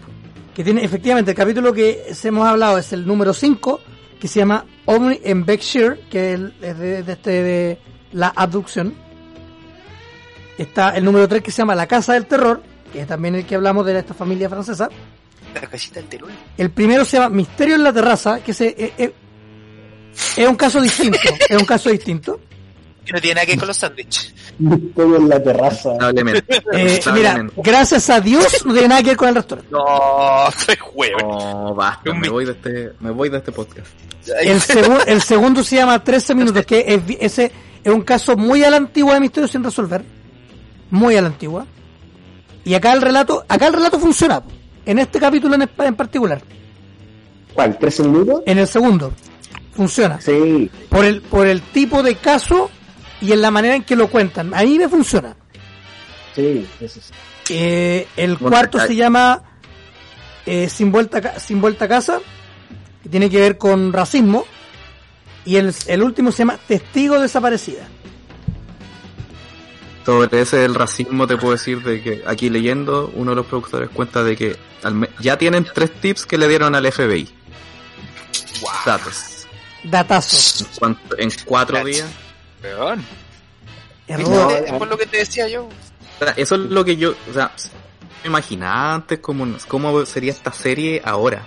Que 0.53 0.63
tiene 0.65 0.83
efectivamente 0.83 1.31
el 1.31 1.37
capítulo 1.37 1.71
que 1.73 2.13
se 2.13 2.27
hemos 2.27 2.45
hablado 2.45 2.77
es 2.77 2.91
el 2.91 3.07
número 3.07 3.33
5, 3.33 3.79
que 4.19 4.27
se 4.27 4.39
llama 4.39 4.65
Omni 4.85 5.19
en 5.23 5.45
Berkshire, 5.45 5.99
que 6.11 6.33
es 6.33 6.39
el- 6.39 6.53
es 6.61 6.77
de, 6.77 7.03
de 7.03 7.13
este 7.13 7.29
de 7.43 7.79
la 8.11 8.33
abducción. 8.35 8.93
Está 10.57 10.89
el 10.97 11.03
número 11.05 11.27
3 11.27 11.41
que 11.41 11.51
se 11.51 11.57
llama 11.61 11.75
La 11.75 11.87
Casa 11.87 12.13
del 12.13 12.25
Terror, 12.25 12.61
que 12.93 13.01
es 13.01 13.07
también 13.07 13.35
el 13.35 13.45
que 13.45 13.55
hablamos 13.55 13.85
de 13.85 13.97
esta 13.99 14.13
familia 14.13 14.47
francesa. 14.47 14.87
La 15.53 15.61
casita 15.61 15.99
del 15.99 16.07
terror. 16.09 16.29
El 16.57 16.69
primero 16.71 17.03
se 17.03 17.17
llama 17.17 17.35
Misterio 17.35 17.75
en 17.75 17.83
la 17.83 17.91
Terraza, 17.91 18.39
que 18.41 18.53
se, 18.53 18.67
eh, 18.69 18.93
eh, 18.97 19.13
es 20.37 20.47
un 20.47 20.55
caso 20.55 20.79
distinto. 20.81 21.17
es 21.49 21.57
un 21.59 21.65
caso 21.65 21.89
distinto. 21.89 22.39
Que 23.05 23.11
no 23.13 23.19
tiene 23.19 23.35
nada 23.35 23.45
que 23.45 23.51
ver 23.51 23.59
con 23.59 23.67
los 23.67 23.77
sándwiches. 23.77 24.33
Misterio 24.59 25.17
en 25.17 25.27
la 25.29 25.43
terraza. 25.43 25.89
Lamentablemente. 25.99 26.63
Eh, 26.71 27.01
mira, 27.13 27.45
gracias 27.57 28.09
a 28.09 28.21
Dios 28.21 28.65
no 28.65 28.71
tiene 28.71 28.87
nada 28.87 29.01
que 29.01 29.07
ver 29.09 29.17
con 29.17 29.27
el 29.29 29.35
restaurante. 29.35 29.69
No, 29.71 30.51
soy 30.57 30.75
huevo. 30.93 31.19
No, 31.67 31.75
basta, 31.75 32.13
me 32.13 32.29
voy 32.29 32.45
de 32.45 32.51
este, 32.53 32.93
me 33.01 33.11
voy 33.11 33.29
de 33.29 33.37
este 33.39 33.51
podcast. 33.51 33.87
El, 34.41 34.61
segu- 34.61 35.03
el 35.05 35.21
segundo 35.21 35.63
se 35.65 35.75
llama 35.75 36.01
13 36.01 36.33
minutos, 36.33 36.65
que 36.65 36.85
es, 36.87 37.01
ese 37.19 37.51
es 37.83 37.91
un 37.93 38.03
caso 38.03 38.37
muy 38.37 38.63
a 38.63 38.69
la 38.69 38.77
antigua 38.77 39.15
de 39.15 39.19
Misterio 39.19 39.49
sin 39.49 39.63
resolver. 39.63 40.01
Muy 40.91 41.17
a 41.17 41.21
la 41.21 41.27
antigua. 41.27 41.65
Y 42.65 42.73
acá 42.75 42.93
el 42.93 43.01
relato, 43.01 43.45
acá 43.47 43.67
el 43.67 43.73
relato 43.73 43.99
funciona. 43.99 44.41
en 44.85 44.99
este 44.99 45.19
capítulo 45.19 45.55
en, 45.55 45.61
en 45.79 45.95
particular. 45.95 46.41
¿Cuál? 47.53 47.77
¿13 47.77 48.05
minutos? 48.05 48.41
En 48.45 48.57
el 48.57 48.67
segundo. 48.67 49.13
Funciona. 49.75 50.19
Sí. 50.21 50.69
Por 50.89 51.05
el, 51.05 51.21
por 51.21 51.47
el 51.47 51.61
tipo 51.61 52.03
de 52.03 52.15
caso 52.15 52.69
y 53.21 53.31
en 53.31 53.41
la 53.41 53.51
manera 53.51 53.75
en 53.75 53.83
que 53.83 53.95
lo 53.95 54.07
cuentan. 54.09 54.53
A 54.53 54.63
mí 54.63 54.77
me 54.77 54.87
funciona. 54.89 55.35
Sí, 56.35 56.67
eso 56.79 56.99
sí. 56.99 57.13
Eh, 57.49 58.07
el 58.17 58.35
Bueno, 58.37 58.49
cuarto 58.55 58.79
hay- 58.79 58.87
se 58.87 58.95
llama 58.95 59.41
eh, 60.45 60.69
Sin 60.69 60.91
vuelta 60.91 61.39
Sin 61.39 61.59
vuelta 61.61 61.85
a 61.85 61.87
casa, 61.87 62.19
que 63.03 63.09
tiene 63.09 63.29
que 63.29 63.39
ver 63.39 63.57
con 63.57 63.91
racismo. 63.93 64.45
Y 65.45 65.57
el, 65.57 65.73
el 65.87 66.01
último 66.03 66.31
se 66.31 66.39
llama 66.39 66.57
Testigo 66.67 67.19
desaparecida. 67.19 67.87
Sobre 70.05 70.41
ese 70.41 70.57
del 70.57 70.75
racismo 70.75 71.25
te 71.27 71.37
puedo 71.37 71.53
decir 71.53 71.81
de 71.81 72.01
que 72.01 72.23
aquí 72.27 72.49
leyendo 72.49 73.11
uno 73.15 73.31
de 73.31 73.35
los 73.37 73.45
productores 73.45 73.89
cuenta 73.89 74.23
de 74.23 74.35
que 74.35 74.57
ya 75.19 75.37
tienen 75.37 75.65
tres 75.73 75.91
tips 76.01 76.25
que 76.25 76.37
le 76.37 76.47
dieron 76.47 76.75
al 76.75 76.85
FBI. 76.91 77.29
Datos. 78.85 79.47
Datazo. 79.83 80.65
¿Cuánto- 80.79 81.17
En 81.17 81.29
cuatro 81.45 81.77
Datos. 81.77 81.91
días. 81.91 82.07
A- 84.69 84.77
Por 84.77 84.87
lo 84.87 84.97
que 84.97 85.05
te 85.05 85.17
decía 85.17 85.47
yo. 85.47 85.65
O 85.65 86.23
sea, 86.25 86.33
Eso 86.37 86.55
es 86.55 86.61
lo 86.61 86.83
que 86.85 86.95
yo, 86.97 87.15
o 87.29 87.33
sea, 87.33 87.51
me 88.23 88.29
imaginaba 88.29 88.93
antes 88.95 89.19
cómo, 89.19 89.47
cómo 89.67 90.05
sería 90.05 90.31
esta 90.31 90.51
serie 90.51 91.01
ahora. 91.03 91.43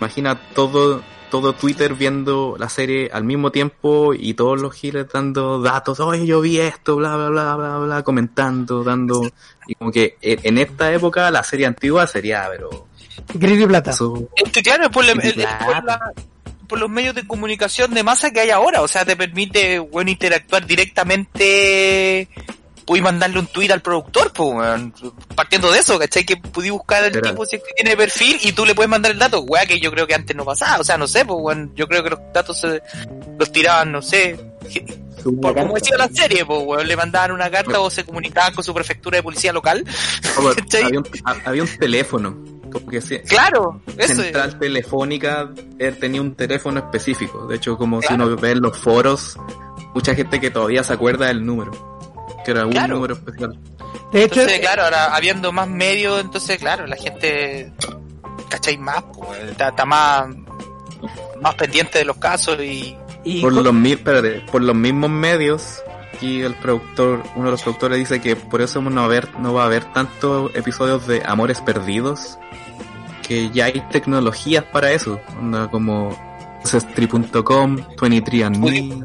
Imagina 0.00 0.34
todo, 0.54 1.02
todo 1.34 1.52
Twitter 1.52 1.94
viendo 1.94 2.54
la 2.60 2.68
serie 2.68 3.10
al 3.12 3.24
mismo 3.24 3.50
tiempo 3.50 4.14
y 4.14 4.34
todos 4.34 4.60
los 4.62 4.72
giles 4.72 5.06
dando 5.12 5.60
datos, 5.60 5.98
oye 5.98 6.24
yo 6.26 6.40
vi 6.40 6.60
esto, 6.60 6.94
bla 6.94 7.16
bla 7.16 7.28
bla 7.28 7.56
bla 7.56 7.78
bla, 7.78 8.02
comentando, 8.04 8.84
dando, 8.84 9.28
y 9.66 9.74
como 9.74 9.90
que 9.90 10.16
en 10.22 10.58
esta 10.58 10.92
época 10.92 11.28
la 11.32 11.42
serie 11.42 11.66
antigua 11.66 12.06
sería, 12.06 12.46
pero 12.52 12.86
Gris 13.34 13.60
y 13.60 13.66
plata. 13.66 13.90
eso, 13.90 14.28
Es 14.36 14.52
que 14.52 14.62
claro, 14.62 14.84
es 14.84 14.90
por, 14.90 15.04
la- 15.04 15.14
por 15.14 15.84
la- 15.84 16.12
por 16.68 16.78
los 16.78 16.88
medios 16.88 17.16
de 17.16 17.26
comunicación 17.26 17.92
de 17.94 18.02
masa 18.04 18.30
que 18.30 18.40
hay 18.40 18.50
ahora. 18.50 18.80
O 18.82 18.88
sea, 18.88 19.04
te 19.04 19.16
permite, 19.16 19.78
bueno, 19.80 20.10
interactuar 20.10 20.64
directamente. 20.66 22.28
Puedes 22.86 23.02
mandarle 23.02 23.38
un 23.38 23.46
tweet 23.46 23.70
al 23.70 23.80
productor, 23.80 24.32
pues, 24.32 24.50
weón. 24.54 24.92
partiendo 25.34 25.72
de 25.72 25.78
eso, 25.78 25.98
¿cachai? 25.98 26.24
Que 26.24 26.36
pudí 26.36 26.68
buscar 26.70 27.02
al 27.04 27.16
Era- 27.16 27.30
tipo 27.30 27.46
si 27.46 27.56
es 27.56 27.62
que 27.62 27.72
tiene 27.82 27.96
perfil 27.96 28.38
y 28.42 28.52
tú 28.52 28.66
le 28.66 28.74
puedes 28.74 28.90
mandar 28.90 29.12
el 29.12 29.18
dato, 29.18 29.40
weá, 29.40 29.64
que 29.66 29.80
yo 29.80 29.90
creo 29.90 30.06
que 30.06 30.14
antes 30.14 30.36
no 30.36 30.44
pasaba. 30.44 30.80
O 30.80 30.84
sea, 30.84 30.98
no 30.98 31.06
sé, 31.06 31.24
pues, 31.24 31.38
weón. 31.40 31.72
Yo 31.74 31.86
creo 31.88 32.02
que 32.04 32.10
los 32.10 32.20
datos 32.32 32.60
se, 32.60 32.82
los 33.38 33.50
tiraban, 33.52 33.90
no 33.92 34.02
sé, 34.02 34.38
por 35.40 35.54
como 35.54 35.74
decía 35.74 35.96
la 35.96 36.08
serie, 36.08 36.44
pues, 36.44 36.60
weón. 36.64 36.86
Le 36.86 36.96
mandaban 36.96 37.32
una 37.32 37.50
carta 37.50 37.80
o 37.80 37.88
se 37.90 38.04
comunicaban 38.04 38.54
con 38.54 38.62
su 38.64 38.74
prefectura 38.74 39.16
de 39.16 39.22
policía 39.22 39.52
local. 39.52 39.84
¿Cachai? 40.56 40.82
había, 40.84 40.98
un, 41.00 41.06
ha- 41.24 41.36
había 41.48 41.62
un 41.62 41.68
teléfono, 41.78 42.36
como 42.70 42.86
que 42.88 43.00
se- 43.00 43.22
Claro, 43.22 43.80
eso 43.96 44.12
es. 44.12 44.18
central 44.18 44.58
telefónica 44.58 45.50
él 45.78 45.98
tenía 45.98 46.20
un 46.20 46.34
teléfono 46.34 46.80
específico. 46.80 47.46
De 47.46 47.56
hecho, 47.56 47.76
como 47.78 48.02
si 48.02 48.12
uno 48.12 48.36
ve 48.36 48.50
en 48.50 48.60
los 48.60 48.76
foros, 48.76 49.38
mucha 49.94 50.14
gente 50.14 50.40
que 50.40 50.50
todavía 50.50 50.82
se 50.84 50.92
acuerda 50.92 51.26
del 51.28 51.44
número. 51.46 51.93
Que 52.44 52.50
era 52.50 52.66
un 52.66 52.72
Claro. 52.72 52.94
número 52.96 53.14
especial. 53.14 53.58
De 54.12 54.22
hecho, 54.24 54.40
Entonces, 54.40 54.60
claro, 54.60 54.82
ahora 54.84 55.14
habiendo 55.14 55.50
más 55.52 55.66
medios, 55.68 56.20
entonces, 56.20 56.58
claro, 56.58 56.86
la 56.86 56.96
gente, 56.96 57.72
¿cachai? 58.48 58.78
Más, 58.78 59.02
pues, 59.16 59.40
está, 59.50 59.68
está 59.70 59.84
más, 59.84 60.26
más 61.40 61.54
pendiente 61.56 61.98
de 61.98 62.04
los 62.04 62.16
casos 62.18 62.58
y... 62.60 62.96
y 63.24 63.40
Por 63.40 63.52
los, 63.52 63.72
mi- 63.74 63.92
espérate, 63.92 64.40
por 64.52 64.62
los 64.62 64.74
mismos 64.76 65.10
medios, 65.10 65.82
aquí 66.14 66.42
el 66.42 66.54
productor, 66.54 67.22
uno 67.34 67.46
de 67.46 67.50
los 67.52 67.62
productores 67.62 67.98
dice 67.98 68.20
que 68.20 68.36
por 68.36 68.62
eso 68.62 68.80
no 68.82 68.94
va 68.94 69.02
a 69.02 69.04
haber, 69.06 69.34
no 69.40 69.52
va 69.54 69.62
a 69.62 69.66
haber 69.66 69.84
tantos 69.92 70.54
episodios 70.54 71.06
de 71.06 71.22
Amores 71.26 71.60
Perdidos, 71.60 72.38
que 73.26 73.50
ya 73.50 73.64
hay 73.66 73.80
tecnologías 73.90 74.64
para 74.64 74.92
eso, 74.92 75.20
onda 75.40 75.68
como 75.68 76.16
Ancestry.com, 76.60 77.78
23andMe, 77.96 79.04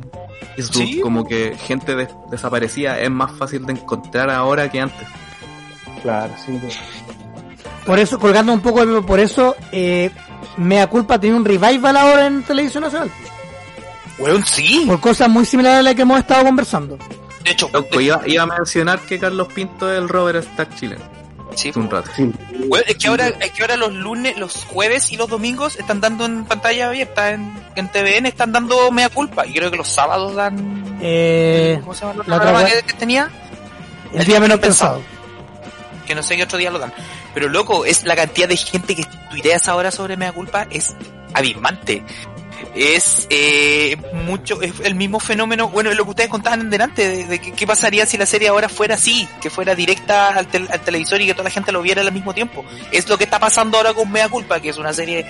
Facebook, 0.67 0.87
Sí. 0.87 0.99
como 1.01 1.25
que 1.25 1.55
gente 1.57 1.95
des- 1.95 2.09
desaparecida 2.29 2.99
es 2.99 3.09
más 3.09 3.31
fácil 3.31 3.65
de 3.65 3.73
encontrar 3.73 4.29
ahora 4.29 4.69
que 4.69 4.79
antes. 4.81 5.07
Claro, 6.01 6.33
sí. 6.45 6.59
por 7.85 7.97
eso, 7.99 8.19
colgando 8.19 8.53
un 8.53 8.61
poco, 8.61 8.85
de- 8.85 9.01
por 9.01 9.19
eso, 9.19 9.55
eh, 9.71 10.11
Mea 10.57 10.87
Culpa 10.87 11.19
tiene 11.19 11.35
un 11.37 11.45
revival 11.45 11.97
ahora 11.97 12.27
en 12.27 12.43
Televisión 12.43 12.83
Nacional. 12.83 13.09
Weón, 14.19 14.43
sí. 14.45 14.83
Por 14.85 14.99
cosas 14.99 15.29
muy 15.29 15.45
similares 15.45 15.79
a 15.79 15.81
las 15.83 15.95
que 15.95 16.01
hemos 16.03 16.19
estado 16.19 16.43
conversando. 16.45 16.97
De 17.43 17.51
hecho, 17.51 17.69
Loco, 17.73 17.99
iba, 18.01 18.21
iba 18.27 18.43
a 18.43 18.45
mencionar 18.45 18.99
que 18.99 19.17
Carlos 19.17 19.47
Pinto 19.53 19.91
es 19.91 19.97
el 19.97 20.09
Robert 20.09 20.43
Stack 20.43 20.75
chileno. 20.75 21.03
Sí, 21.59 21.71
un 21.75 21.89
rato. 21.89 22.09
Sí. 22.15 22.31
Weón, 22.67 22.83
es 22.87 22.95
que 22.97 23.07
ahora, 23.07 23.27
es 23.27 23.51
que 23.51 23.61
ahora 23.61 23.77
los 23.77 23.93
lunes, 23.93 24.37
los 24.37 24.65
jueves 24.65 25.11
y 25.11 25.17
los 25.17 25.27
domingos 25.27 25.77
están 25.77 26.01
dando 26.01 26.25
en 26.25 26.45
pantalla 26.45 26.87
abierta 26.87 27.31
en, 27.31 27.53
en 27.75 27.89
TVN, 27.89 28.25
están 28.25 28.51
dando 28.51 28.91
mea 28.91 29.09
culpa. 29.09 29.45
Y 29.45 29.53
creo 29.53 29.71
que 29.71 29.77
los 29.77 29.87
sábados 29.89 30.35
dan. 30.35 30.97
Eh, 31.01 31.77
¿Cómo 31.81 31.93
se 31.93 32.01
llama 32.01 32.13
el 32.13 32.19
otro 32.21 32.31
la 32.31 32.37
otra 32.37 32.65
que, 32.65 32.81
que 32.83 32.93
tenía? 32.93 33.29
el 34.13 34.25
día 34.25 34.39
menos 34.39 34.59
pensado. 34.59 35.01
Que 36.07 36.15
no 36.15 36.23
sé 36.23 36.35
qué 36.35 36.43
otro 36.43 36.57
día 36.57 36.71
lo 36.71 36.79
dan. 36.79 36.93
Pero 37.33 37.49
loco, 37.49 37.85
es 37.85 38.03
la 38.05 38.15
cantidad 38.15 38.47
de 38.47 38.57
gente 38.57 38.95
que 38.95 39.05
tuitea 39.29 39.57
esa 39.57 39.75
hora 39.75 39.91
sobre 39.91 40.17
mea 40.17 40.31
culpa 40.31 40.67
es 40.69 40.95
abismante. 41.33 42.03
Es 42.75 43.25
eh, 43.29 43.97
mucho, 44.13 44.61
es 44.61 44.73
el 44.83 44.95
mismo 44.95 45.19
fenómeno, 45.19 45.69
bueno, 45.69 45.91
lo 45.93 46.03
que 46.03 46.09
ustedes 46.11 46.29
contaban 46.29 46.69
delante, 46.69 47.07
de, 47.07 47.25
de 47.25 47.39
qué 47.39 47.65
pasaría 47.67 48.05
si 48.05 48.17
la 48.17 48.25
serie 48.25 48.47
ahora 48.49 48.69
fuera 48.69 48.95
así, 48.95 49.27
que 49.41 49.49
fuera 49.49 49.73
directa 49.75 50.29
al, 50.29 50.47
tel- 50.47 50.69
al 50.71 50.79
televisor 50.81 51.19
y 51.19 51.25
que 51.25 51.33
toda 51.33 51.45
la 51.45 51.49
gente 51.49 51.71
lo 51.71 51.81
viera 51.81 52.01
al 52.01 52.11
mismo 52.11 52.33
tiempo. 52.33 52.63
Es 52.91 53.09
lo 53.09 53.17
que 53.17 53.23
está 53.23 53.39
pasando 53.39 53.77
ahora 53.77 53.93
con 53.93 54.11
Mea 54.11 54.29
Culpa, 54.29 54.59
que 54.59 54.69
es 54.69 54.77
una 54.77 54.93
serie 54.93 55.25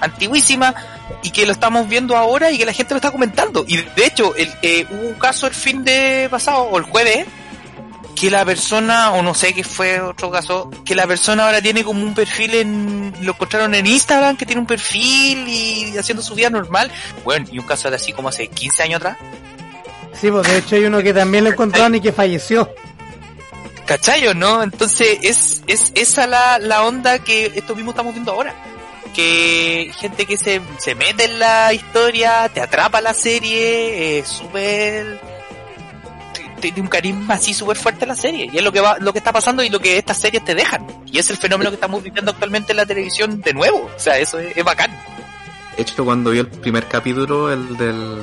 antiguísima 0.00 0.74
y 1.22 1.30
que 1.30 1.46
lo 1.46 1.52
estamos 1.52 1.88
viendo 1.88 2.16
ahora 2.16 2.50
y 2.50 2.58
que 2.58 2.66
la 2.66 2.72
gente 2.72 2.94
lo 2.94 2.98
está 2.98 3.10
comentando. 3.10 3.64
Y 3.66 3.76
de 3.78 4.06
hecho, 4.06 4.34
el, 4.36 4.52
eh, 4.62 4.86
hubo 4.90 5.08
un 5.08 5.14
caso 5.14 5.46
el 5.46 5.54
fin 5.54 5.84
de 5.84 6.28
pasado, 6.30 6.62
o 6.64 6.78
el 6.78 6.84
jueves, 6.84 7.26
que 8.16 8.30
la 8.30 8.44
persona, 8.44 9.12
o 9.12 9.22
no 9.22 9.34
sé 9.34 9.52
qué 9.52 9.62
fue 9.62 10.00
otro 10.00 10.30
caso, 10.30 10.70
que 10.84 10.94
la 10.94 11.06
persona 11.06 11.44
ahora 11.44 11.60
tiene 11.60 11.84
como 11.84 12.02
un 12.02 12.14
perfil 12.14 12.54
en, 12.54 13.14
lo 13.20 13.32
encontraron 13.32 13.74
en 13.74 13.86
Instagram, 13.86 14.36
que 14.36 14.46
tiene 14.46 14.60
un 14.60 14.66
perfil 14.66 15.46
y 15.46 15.96
haciendo 15.98 16.22
su 16.22 16.34
vida 16.34 16.48
normal. 16.48 16.90
Bueno, 17.24 17.46
y 17.52 17.58
un 17.58 17.66
caso 17.66 17.90
de 17.90 17.96
así 17.96 18.12
como 18.14 18.30
hace 18.30 18.48
15 18.48 18.82
años 18.82 18.96
atrás. 18.96 19.18
Sí, 20.18 20.30
pues 20.30 20.48
de 20.48 20.58
hecho 20.58 20.76
hay 20.76 20.84
uno 20.86 21.02
que 21.02 21.12
también 21.12 21.44
lo 21.44 21.50
encontraron 21.50 21.94
y 21.94 22.00
que 22.00 22.10
falleció. 22.10 22.70
¿Cachayo, 23.84 24.34
no? 24.34 24.62
Entonces 24.62 25.18
es, 25.22 25.62
es 25.66 25.92
esa 25.94 26.26
la, 26.26 26.58
la 26.58 26.84
onda 26.84 27.18
que 27.18 27.52
esto 27.54 27.76
mismo 27.76 27.90
estamos 27.90 28.14
viendo 28.14 28.32
ahora. 28.32 28.54
Que 29.14 29.92
gente 29.94 30.24
que 30.24 30.38
se, 30.38 30.62
se 30.78 30.94
mete 30.94 31.24
en 31.24 31.38
la 31.38 31.72
historia, 31.74 32.50
te 32.52 32.62
atrapa 32.62 33.02
la 33.02 33.12
serie, 33.12 34.18
es 34.18 34.28
súper... 34.28 35.35
Tiene 36.60 36.80
un 36.80 36.86
carisma 36.88 37.34
así 37.34 37.52
súper 37.54 37.76
fuerte 37.76 38.06
la 38.06 38.14
serie. 38.16 38.48
Y 38.52 38.56
es 38.58 38.64
lo 38.64 38.72
que 38.72 38.80
va, 38.80 38.98
lo 38.98 39.12
que 39.12 39.18
está 39.18 39.32
pasando 39.32 39.62
y 39.62 39.68
lo 39.68 39.78
que 39.80 39.98
estas 39.98 40.18
series 40.18 40.44
te 40.44 40.54
dejan. 40.54 40.86
Y 41.06 41.18
es 41.18 41.28
el 41.30 41.36
fenómeno 41.36 41.70
que 41.70 41.74
estamos 41.76 42.02
viviendo 42.02 42.30
actualmente 42.30 42.72
en 42.72 42.78
la 42.78 42.86
televisión 42.86 43.40
de 43.40 43.52
nuevo. 43.52 43.90
O 43.94 43.98
sea, 43.98 44.18
eso 44.18 44.38
es, 44.38 44.56
es 44.56 44.64
bacán. 44.64 44.90
De 45.76 45.82
hecho, 45.82 46.04
cuando 46.04 46.30
vi 46.30 46.38
el 46.38 46.46
primer 46.48 46.86
capítulo, 46.86 47.52
el 47.52 47.76
del, 47.76 48.22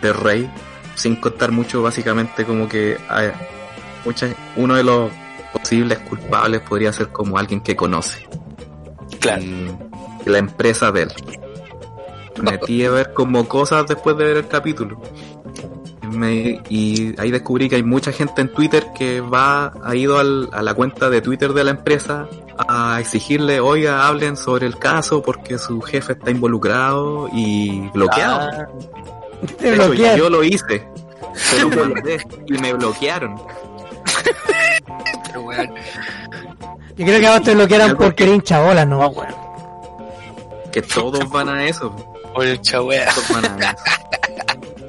del 0.00 0.14
Rey, 0.14 0.48
sin 0.94 1.16
contar 1.16 1.50
mucho, 1.50 1.82
básicamente 1.82 2.44
como 2.44 2.68
que 2.68 2.92
eh, 2.92 3.32
mucha- 4.04 4.34
uno 4.54 4.74
de 4.76 4.84
los 4.84 5.10
posibles 5.52 5.98
culpables 6.00 6.60
podría 6.60 6.92
ser 6.92 7.08
como 7.08 7.38
alguien 7.38 7.60
que 7.60 7.74
conoce. 7.74 8.26
Y 10.24 10.28
la 10.30 10.38
empresa 10.38 10.92
de 10.92 11.02
él. 11.02 11.12
Me 12.42 12.52
metí 12.52 12.84
a 12.84 12.90
ver 12.90 13.12
como 13.14 13.48
cosas 13.48 13.86
después 13.86 14.16
de 14.16 14.24
ver 14.24 14.36
el 14.38 14.46
capítulo. 14.48 15.00
Y, 16.16 16.18
me- 16.18 16.62
y 16.70 17.14
ahí 17.20 17.30
descubrí 17.30 17.68
que 17.68 17.76
hay 17.76 17.82
mucha 17.82 18.10
gente 18.10 18.40
en 18.40 18.50
Twitter 18.50 18.86
que 18.96 19.20
va, 19.20 19.74
ha 19.84 19.94
ido 19.94 20.18
al- 20.18 20.48
a 20.50 20.62
la 20.62 20.72
cuenta 20.72 21.10
de 21.10 21.20
Twitter 21.20 21.52
de 21.52 21.62
la 21.62 21.72
empresa 21.72 22.26
a 22.56 22.98
exigirle, 23.00 23.60
oiga, 23.60 24.08
hablen 24.08 24.38
sobre 24.38 24.66
el 24.66 24.78
caso 24.78 25.20
porque 25.20 25.58
su 25.58 25.82
jefe 25.82 26.14
está 26.14 26.30
involucrado 26.30 27.28
y 27.34 27.86
bloqueado. 27.90 28.48
Ah, 28.50 28.66
De 29.60 29.74
hecho, 29.74 29.92
yo 30.16 30.30
lo 30.30 30.42
hice, 30.42 30.88
pero 31.50 31.68
mandé 31.86 32.18
y 32.46 32.52
me 32.54 32.72
bloquearon. 32.72 33.38
pero 35.26 35.42
weón. 35.42 35.74
Yo 36.96 37.04
creo 37.04 37.20
que 37.20 37.26
ahora 37.26 37.40
te 37.44 37.54
bloquearon 37.54 37.96
porque 37.98 38.14
que- 38.16 38.22
eres 38.24 38.36
hinchabola, 38.36 38.86
no, 38.86 39.06
weón. 39.08 39.34
Que 40.72 40.80
todos 40.80 41.28
van 41.28 41.50
a 41.50 41.66
eso. 41.68 41.94
Oye, 42.34 42.58
chao, 42.62 42.86
weón. 42.86 43.04
Todos 43.14 43.42
van 43.42 43.62
a 43.62 43.70
eso. 43.70 43.76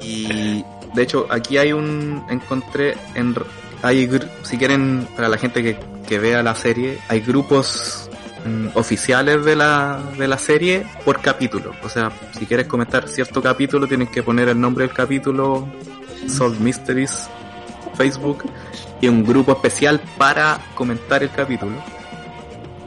Y 0.00 0.64
de 0.98 1.04
hecho, 1.04 1.26
aquí 1.30 1.56
hay 1.58 1.72
un. 1.72 2.24
Encontré 2.28 2.96
en. 3.14 3.34
Hay, 3.82 4.08
gr- 4.08 4.28
si 4.42 4.58
quieren, 4.58 5.06
para 5.14 5.28
la 5.28 5.38
gente 5.38 5.62
que, 5.62 5.78
que 6.06 6.18
vea 6.18 6.42
la 6.42 6.56
serie, 6.56 6.98
hay 7.08 7.20
grupos 7.20 8.10
mm, 8.44 8.76
oficiales 8.76 9.44
de 9.44 9.54
la, 9.54 10.00
de 10.18 10.26
la 10.26 10.36
serie 10.38 10.84
por 11.04 11.20
capítulo. 11.20 11.70
O 11.84 11.88
sea, 11.88 12.10
si 12.36 12.44
quieres 12.46 12.66
comentar 12.66 13.08
cierto 13.08 13.40
capítulo, 13.40 13.86
tienes 13.86 14.10
que 14.10 14.24
poner 14.24 14.48
el 14.48 14.60
nombre 14.60 14.84
del 14.84 14.92
capítulo, 14.94 15.68
Solve 16.26 16.58
Mysteries, 16.58 17.28
Facebook, 17.94 18.42
y 19.00 19.06
un 19.06 19.22
grupo 19.24 19.52
especial 19.52 20.00
para 20.18 20.58
comentar 20.74 21.22
el 21.22 21.30
capítulo. 21.30 21.76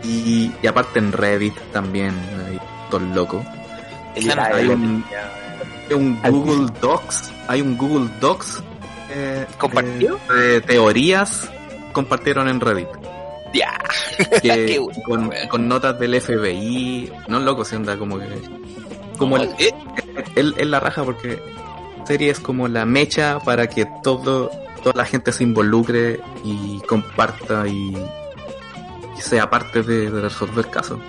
Y, 0.03 0.51
y 0.61 0.67
aparte 0.67 0.99
en 0.99 1.11
Reddit 1.13 1.55
también, 1.71 2.13
hay 2.49 2.59
todo 2.89 2.99
loco. 3.15 3.45
No 4.35 4.43
Hay 4.57 4.67
un, 4.67 5.05
hay 5.89 5.95
un 5.95 6.19
Google 6.21 6.73
Docs, 6.81 7.31
hay 7.51 7.61
un 7.61 7.77
Google 7.77 8.09
Docs 8.21 8.63
eh, 9.09 9.45
¿Compartido? 9.57 10.17
de, 10.29 10.41
de 10.41 10.61
teorías 10.61 11.49
compartieron 11.91 12.47
en 12.47 12.61
Reddit. 12.61 12.87
Ya. 13.53 13.77
Qué 14.41 14.79
con, 15.49 15.67
notas 15.67 15.99
del 15.99 16.21
FBI, 16.21 17.11
no 17.27 17.41
loco, 17.41 17.65
se 17.65 17.75
anda 17.75 17.97
como 17.97 18.17
que 18.17 18.27
como 19.17 19.35
el, 19.35 19.49
eh, 19.59 19.73
él 20.35 20.55
es 20.57 20.67
la 20.67 20.79
raja 20.79 21.03
porque 21.03 21.39
serie 22.07 22.31
es 22.31 22.39
como 22.39 22.69
la 22.69 22.85
mecha 22.85 23.39
para 23.39 23.67
que 23.67 23.85
todo 24.01 24.49
toda 24.81 24.93
la 24.95 25.05
gente 25.05 25.33
se 25.33 25.43
involucre 25.43 26.21
y 26.45 26.79
comparta 26.87 27.67
y, 27.67 27.93
y 29.17 29.21
sea 29.21 29.49
parte 29.49 29.83
de, 29.83 30.09
de 30.09 30.21
resolver 30.21 30.69
casos. 30.69 30.99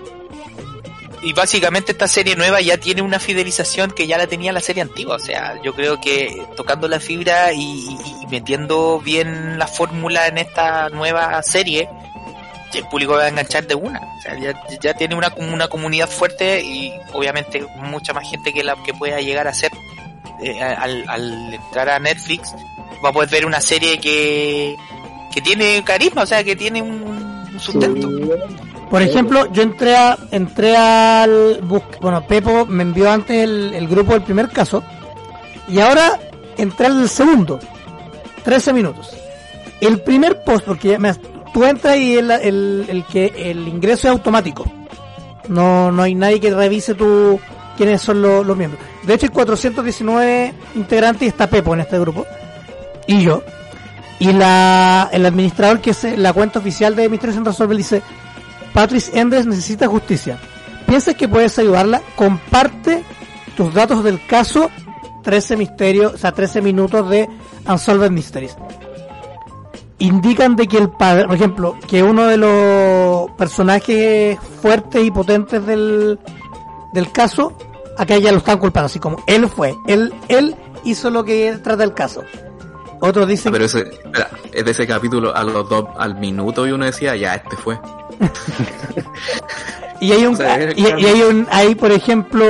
Y 1.23 1.33
básicamente 1.33 1.93
esta 1.93 2.09
serie 2.09 2.35
nueva 2.35 2.61
ya 2.61 2.79
tiene 2.79 3.01
una 3.01 3.21
fidelización 3.21 3.93
que 3.93 4.07
ya 4.07 4.19
la 4.19 4.27
tenía 4.27 4.53
la 4.53 4.61
serie 4.61 4.83
antigua. 4.83 5.17
O 5.17 5.21
sea, 5.21 5.61
yo 5.63 5.75
creo 5.75 6.01
que 6.01 6.45
tocando 6.57 6.89
la 6.89 6.99
fibra 6.99 7.53
y, 7.53 7.97
metiendo 8.29 9.01
bien 9.01 9.59
la 9.59 9.67
fórmula 9.67 10.27
en 10.27 10.39
esta 10.39 10.89
nueva 10.89 11.41
serie, 11.43 11.89
el 12.75 12.89
público 12.89 13.13
va 13.13 13.25
a 13.25 13.29
enganchar 13.29 13.67
de 13.67 13.75
una. 13.75 14.01
O 14.01 14.23
sea, 14.23 14.39
ya, 14.39 14.55
ya 14.81 14.95
tiene 14.95 15.15
una, 15.15 15.33
una 15.37 15.69
comunidad 15.69 16.09
fuerte 16.09 16.63
y 16.63 16.93
obviamente 17.13 17.65
mucha 17.77 18.13
más 18.13 18.29
gente 18.29 18.53
que 18.53 18.65
la 18.65 18.77
que 18.83 18.95
pueda 18.95 19.21
llegar 19.21 19.47
a 19.47 19.55
ser 19.55 19.71
eh, 20.43 20.61
al, 20.61 21.05
al 21.09 21.55
entrar 21.55 21.89
a 21.89 21.99
Netflix 22.01 22.53
va 23.05 23.11
a 23.11 23.13
poder 23.13 23.29
ver 23.29 23.47
una 23.47 23.61
serie 23.61 23.99
que, 23.99 24.77
que 25.33 25.41
tiene 25.41 25.83
carisma, 25.85 26.23
o 26.23 26.27
sea, 26.27 26.43
que 26.45 26.57
tiene 26.57 26.83
un 26.83 27.59
sustento. 27.59 28.09
Por 28.93 29.01
ejemplo, 29.03 29.51
yo 29.53 29.63
entré 29.63 29.97
a, 29.97 30.19
entré 30.31 30.77
al 30.77 31.61
bus, 31.63 31.81
bueno, 32.03 32.27
Pepo 32.27 32.67
me 32.67 32.83
envió 32.83 33.11
antes 33.11 33.43
el, 33.43 33.73
el 33.75 33.89
grupo 33.89 34.13
del 34.13 34.21
primer 34.23 34.51
caso 34.51 34.83
y 35.67 35.81
ahora 35.81 36.21
entré 36.59 36.87
al 36.87 37.09
segundo, 37.09 37.59
13 38.45 38.73
minutos. 38.75 39.11
El 39.81 40.01
primer 40.03 40.45
post, 40.45 40.67
porque 40.67 40.99
me- 40.99 41.15
tú 41.55 41.65
entras 41.65 41.97
y 41.97 42.19
el, 42.19 42.31
el, 42.33 42.85
el 42.87 43.05
que 43.07 43.33
el 43.35 43.67
ingreso 43.67 44.09
es 44.09 44.13
automático. 44.13 44.71
No, 45.49 45.91
no 45.91 46.03
hay 46.03 46.15
nadie 46.15 46.39
que 46.39 46.51
revise 46.55 46.95
tu 46.95 47.41
quiénes 47.79 48.03
son 48.03 48.21
los, 48.21 48.47
los 48.47 48.57
miembros. 48.59 48.81
De 49.05 49.15
hecho 49.15 49.25
hay 49.27 49.31
419 49.33 50.53
integrantes 50.75 51.23
y 51.23 51.27
está 51.29 51.47
Pepo 51.49 51.73
en 51.73 51.81
este 51.81 51.99
grupo. 51.99 52.27
Y 53.07 53.23
yo. 53.23 53.43
Y 54.19 54.33
la, 54.35 55.09
el 55.13 55.25
administrador 55.25 55.81
que 55.81 55.91
es 55.93 56.05
la 56.19 56.33
cuenta 56.35 56.59
oficial 56.59 56.95
de 56.95 57.09
Misterios 57.09 57.39
en 57.39 57.45
Resolver 57.47 57.77
dice 57.77 58.03
Patrice 58.73 59.19
Endres 59.19 59.47
necesita 59.47 59.87
justicia. 59.89 60.39
¿Piensas 60.87 61.15
que 61.15 61.29
puedes 61.29 61.59
ayudarla? 61.59 62.03
Comparte 62.17 63.03
tus 63.57 63.73
datos 63.73 64.03
del 64.05 64.25
caso 64.27 64.71
13 65.23 65.57
misterios, 65.57 66.15
o 66.15 66.19
sea, 66.19 66.33
13 66.33 66.63
minutos 66.63 67.09
de 67.09 67.29
Unsolved 67.67 68.11
Mysteries. 68.11 68.57
Indican 69.99 70.57
de 70.57 70.67
que 70.67 70.79
el 70.79 70.91
padre, 70.91 71.27
por 71.27 71.37
ejemplo, 71.37 71.77
que 71.87 72.03
uno 72.03 72.27
de 72.27 72.37
los 72.37 73.31
personajes 73.33 74.39
fuertes 74.61 75.05
y 75.05 75.11
potentes 75.11 75.65
del, 75.65 76.19
del 76.93 77.13
caso, 77.13 77.57
acá 77.97 78.19
ya 78.19 78.33
lo 78.33 78.39
están 78.39 78.59
culpando, 78.59 78.87
así 78.87 78.99
como 78.99 79.23
él 79.29 79.49
fue, 79.49 79.77
él, 79.87 80.13
él 80.29 80.57
hizo 80.85 81.09
lo 81.11 81.25
que 81.25 81.57
trata 81.63 81.85
el 81.85 81.95
caso. 81.95 82.23
Otros 83.01 83.27
Ah, 83.27 83.29
dicen 83.29 83.53
pero 83.53 83.65
ese, 83.65 83.81
espera, 83.81 84.31
es 84.53 84.65
de 84.65 84.71
ese 84.71 84.87
capítulo 84.87 85.35
a 85.35 85.43
los 85.43 85.69
dos 85.69 85.87
al 85.99 86.17
minuto 86.17 86.67
y 86.67 86.73
uno 86.73 86.85
decía, 86.85 87.17
ya, 87.17 87.35
este 87.35 87.57
fue. 87.57 87.79
Y 90.03 90.11
hay 90.11 90.27
un, 90.27 90.35
O 90.35 90.37
sea, 90.37 90.57
es 90.57 90.77
y, 90.77 90.83
y 90.83 91.07
hay 91.07 91.23
un, 91.23 91.47
hay 91.49 91.77
por 91.77 91.93
ejemplo, 91.93 92.45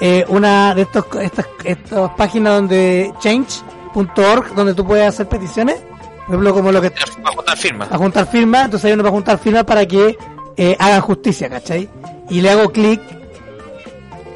eh, 0.00 0.24
una 0.28 0.72
de 0.72 0.82
estos, 0.82 1.04
estas, 1.20 1.46
estas 1.64 2.10
páginas 2.10 2.54
donde 2.54 3.12
change.org, 3.18 4.54
donde 4.54 4.72
tú 4.72 4.86
puedes 4.86 5.08
hacer 5.08 5.28
peticiones, 5.28 5.80
por 6.26 6.36
ejemplo, 6.36 6.54
como 6.54 6.70
lo 6.70 6.80
que, 6.80 6.90
Va 6.90 7.30
a 7.30 7.32
juntar 7.32 7.56
firmas. 7.56 7.90
a 7.90 7.98
juntar 7.98 8.30
firmas, 8.30 8.64
entonces 8.66 8.84
hay 8.86 8.92
uno 8.92 9.02
para 9.02 9.12
juntar 9.12 9.38
firmas 9.38 9.64
para 9.64 9.84
que 9.84 10.16
eh, 10.56 10.76
hagan 10.78 11.00
justicia, 11.00 11.50
¿cachai? 11.50 11.88
Y 12.30 12.40
le 12.40 12.50
hago 12.50 12.70
clic 12.70 13.00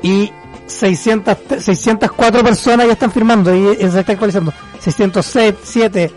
y 0.02 0.32
600, 0.66 1.36
604 1.60 2.42
personas 2.42 2.86
ya 2.86 2.94
están 2.94 3.12
firmando 3.12 3.54
y, 3.54 3.74
y 3.74 3.90
se 3.90 4.00
está 4.00 4.10
actualizando. 4.10 4.52
607, 4.80 6.10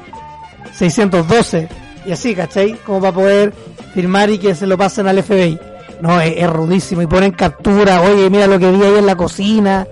612 0.73 1.84
y 2.05 2.11
así, 2.11 2.35
¿cachai? 2.35 2.73
Como 2.85 2.99
para 3.01 3.13
poder 3.13 3.53
firmar 3.93 4.29
y 4.29 4.37
que 4.37 4.55
se 4.55 4.67
lo 4.67 4.77
pasen 4.77 5.07
al 5.07 5.21
FBI. 5.23 5.59
No, 6.01 6.19
es, 6.21 6.33
es 6.37 6.49
rudísimo 6.49 7.01
y 7.01 7.07
ponen 7.07 7.31
captura, 7.31 8.01
oye, 8.01 8.29
mira 8.29 8.47
lo 8.47 8.59
que 8.59 8.69
vi 8.71 8.83
ahí 8.83 8.95
en 8.97 9.05
la 9.05 9.15
cocina. 9.15 9.87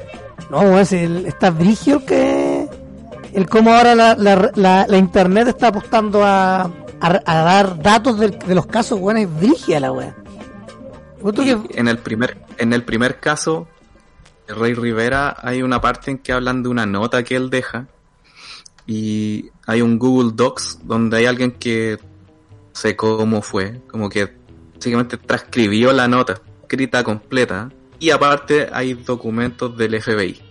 No, 0.49 0.79
es 0.79 0.91
el, 0.91 1.25
está 1.25 1.49
brigio 1.49 2.05
que 2.05 2.67
el 3.33 3.47
cómo 3.49 3.73
ahora 3.73 3.95
la, 3.95 4.15
la, 4.15 4.51
la, 4.55 4.85
la 4.87 4.97
internet 4.97 5.47
está 5.47 5.67
apostando 5.69 6.23
a, 6.23 6.61
a, 6.63 7.19
a 7.25 7.35
dar 7.43 7.81
datos 7.81 8.19
del- 8.19 8.37
de, 8.37 8.53
los 8.53 8.65
casos, 8.67 8.99
weón, 8.99 9.17
es 9.17 9.33
brigia 9.39 9.79
la 9.79 9.91
que- 11.43 11.57
En 11.79 11.87
el 11.87 11.97
primer, 11.97 12.37
en 12.57 12.73
el 12.73 12.83
primer 12.83 13.19
caso, 13.19 13.67
de 14.47 14.53
Rey 14.53 14.73
Rivera, 14.73 15.35
hay 15.41 15.63
una 15.63 15.79
parte 15.81 16.11
en 16.11 16.17
que 16.17 16.33
hablan 16.33 16.61
de 16.63 16.69
una 16.69 16.85
nota 16.85 17.23
que 17.23 17.35
él 17.37 17.49
deja. 17.49 17.87
Y 18.85 19.49
hay 19.65 19.81
un 19.81 19.97
Google 19.97 20.31
Docs 20.35 20.79
donde 20.83 21.17
hay 21.17 21.25
alguien 21.25 21.51
que 21.51 21.97
sé 22.73 22.95
cómo 22.95 23.41
fue, 23.41 23.81
como 23.87 24.09
que 24.09 24.29
básicamente 24.75 25.17
transcribió 25.17 25.93
la 25.93 26.07
nota, 26.07 26.41
escrita 26.61 27.03
completa. 27.03 27.71
Y 27.99 28.09
aparte 28.09 28.67
hay 28.71 28.93
documentos 28.95 29.77
del 29.77 30.01
FBI, 30.01 30.41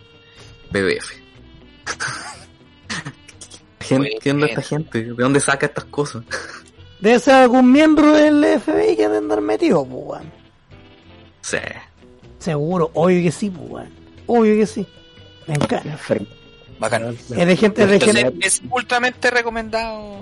PDF. 0.71 1.13
Gente, 3.81 4.19
¿Qué 4.23 4.31
onda 4.31 4.47
esta 4.47 4.63
gente? 4.63 5.05
¿De 5.05 5.15
dónde 5.15 5.41
saca 5.41 5.67
estas 5.67 5.85
cosas? 5.85 6.25
Debe 7.01 7.19
ser 7.19 7.35
algún 7.35 7.71
miembro 7.71 8.13
del 8.13 8.45
FBI 8.61 8.97
que 8.97 9.03
debe 9.03 9.17
andar 9.17 9.41
metido, 9.41 9.85
pues. 9.85 10.23
Sí. 11.41 11.59
Seguro, 12.39 12.93
obvio 12.95 13.23
que 13.25 13.33
sí, 13.33 13.51
pues. 13.51 13.89
Obvio 14.27 14.55
que 14.55 14.67
sí. 14.67 14.87
Me 15.49 15.55
encanta. 15.55 15.99
Bacán. 16.83 17.15
Es 17.15 17.29
de 17.29 17.57
gente, 17.57 17.83
es 17.85 17.89
de 17.89 17.95
Entonces, 17.95 18.23
gente. 18.25 18.47
es 18.47 18.63
ultramente 18.71 19.31
recomendado. 19.31 20.19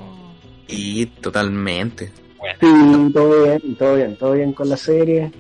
Y 0.69 1.07
totalmente. 1.07 2.13
Sí, 2.61 3.11
todo 3.13 3.43
bien, 3.45 3.77
todo 3.77 3.97
bien, 3.97 4.17
todo 4.17 4.33
bien 4.35 4.53
con 4.53 4.69
la 4.69 4.77
serie. 4.77 5.33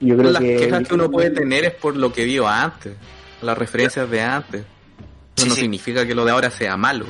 Yo 0.00 0.16
creo 0.16 0.30
las 0.30 0.40
que... 0.42 0.56
quejas 0.56 0.86
que 0.86 0.94
uno 0.94 1.10
puede 1.10 1.30
tener 1.30 1.64
es 1.64 1.74
por 1.74 1.96
lo 1.96 2.12
que 2.12 2.24
vio 2.24 2.46
antes, 2.46 2.94
las 3.42 3.58
referencias 3.58 4.08
de 4.08 4.20
antes. 4.22 4.60
Eso 5.36 5.44
Sí, 5.44 5.48
no 5.48 5.54
sí. 5.54 5.60
significa 5.62 6.06
que 6.06 6.14
lo 6.14 6.24
de 6.24 6.30
ahora 6.30 6.50
sea 6.50 6.76
malo. 6.76 7.04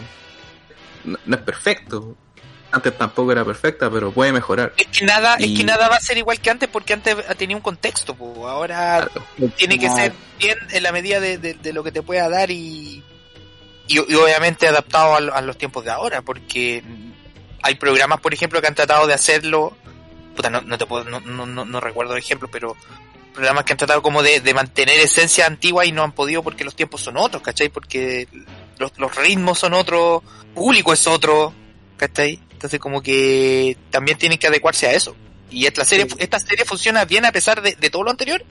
No, 1.05 1.19
no 1.27 1.37
es 1.37 1.43
perfecto. 1.43 2.17
Antes 2.79 2.99
tampoco 2.99 3.33
era 3.33 3.45
perfecta, 3.45 3.91
pero 3.91 4.11
puede 4.11 4.33
mejorar. 4.33 4.73
Es 4.77 4.87
que 4.89 5.05
nada, 5.05 5.35
es 5.37 5.57
que 5.57 5.65
nada 5.65 5.89
va 5.89 5.97
a 5.97 6.01
ser 6.01 6.17
igual 6.19 6.41
que 6.41 6.51
antes 6.51 6.69
porque 6.69 6.93
antes 6.95 7.17
tenía 7.37 7.57
un 7.57 7.63
contexto, 7.63 8.15
po. 8.15 8.49
ahora 8.49 9.09
tiene 9.57 9.79
que 9.79 9.89
ser 9.91 10.13
bien 10.39 10.57
en 10.71 10.83
la 10.83 10.93
medida 10.93 11.21
de, 11.21 11.39
de- 11.39 11.55
de 11.55 11.73
lo 11.73 11.85
que 11.85 11.93
te 11.93 12.03
pueda 12.03 12.29
dar 12.29 12.51
y, 12.51 13.03
y, 13.87 13.95
y 13.95 14.15
obviamente 14.15 14.67
adaptado 14.69 15.15
a, 15.17 15.21
lo- 15.21 15.35
a 15.35 15.41
los 15.41 15.57
tiempos 15.59 15.85
de 15.85 15.91
ahora, 15.91 16.23
porque 16.23 16.83
hay 17.63 17.75
programas, 17.75 18.21
por 18.21 18.33
ejemplo, 18.35 18.61
que 18.61 18.67
han 18.69 18.75
tratado 18.75 19.07
de 19.07 19.15
hacerlo, 19.15 19.77
puta, 20.37 20.51
no, 20.51 20.61
no 20.63 20.79
te 20.79 20.87
puedo, 20.87 21.05
no, 21.05 21.21
no, 21.21 21.45
no, 21.47 21.65
no 21.65 21.81
recuerdo 21.81 22.13
el 22.15 22.19
ejemplo, 22.21 22.49
pero 22.51 22.77
programas 23.35 23.65
que 23.65 23.73
han 23.73 23.79
tratado 23.79 24.03
como 24.03 24.23
de, 24.23 24.41
de 24.41 24.55
mantener 24.55 24.99
esencia 25.01 25.47
antigua 25.47 25.85
y 25.87 25.93
no 25.93 26.03
han 26.03 26.13
podido 26.13 26.43
porque 26.43 26.65
los 26.65 26.75
tiempos 26.75 27.01
son 27.03 27.17
otros, 27.17 27.43
¿cachai? 27.43 27.69
Porque 27.69 28.27
los, 28.79 28.93
los 28.99 29.15
ritmos 29.17 29.59
son 29.59 29.75
otros, 29.75 30.23
público 30.55 30.93
es 30.93 31.07
otro, 31.07 31.53
¿cachai? 31.97 32.41
Entonces 32.59 32.81
como 32.81 33.01
que 33.01 33.77
también 33.91 34.19
tienen 34.19 34.37
que 34.37 34.49
adecuarse 34.49 34.89
a 34.89 34.93
eso. 34.93 35.15
Y 35.49 35.67
esta 35.67 35.85
serie, 35.85 36.09
esta 36.19 36.41
serie 36.41 36.65
funciona 36.65 37.05
bien 37.05 37.25
a 37.25 37.31
pesar 37.31 37.63
de, 37.63 37.77
de 37.77 37.89
todo 37.89 38.03
lo 38.03 38.11
anterior. 38.11 38.43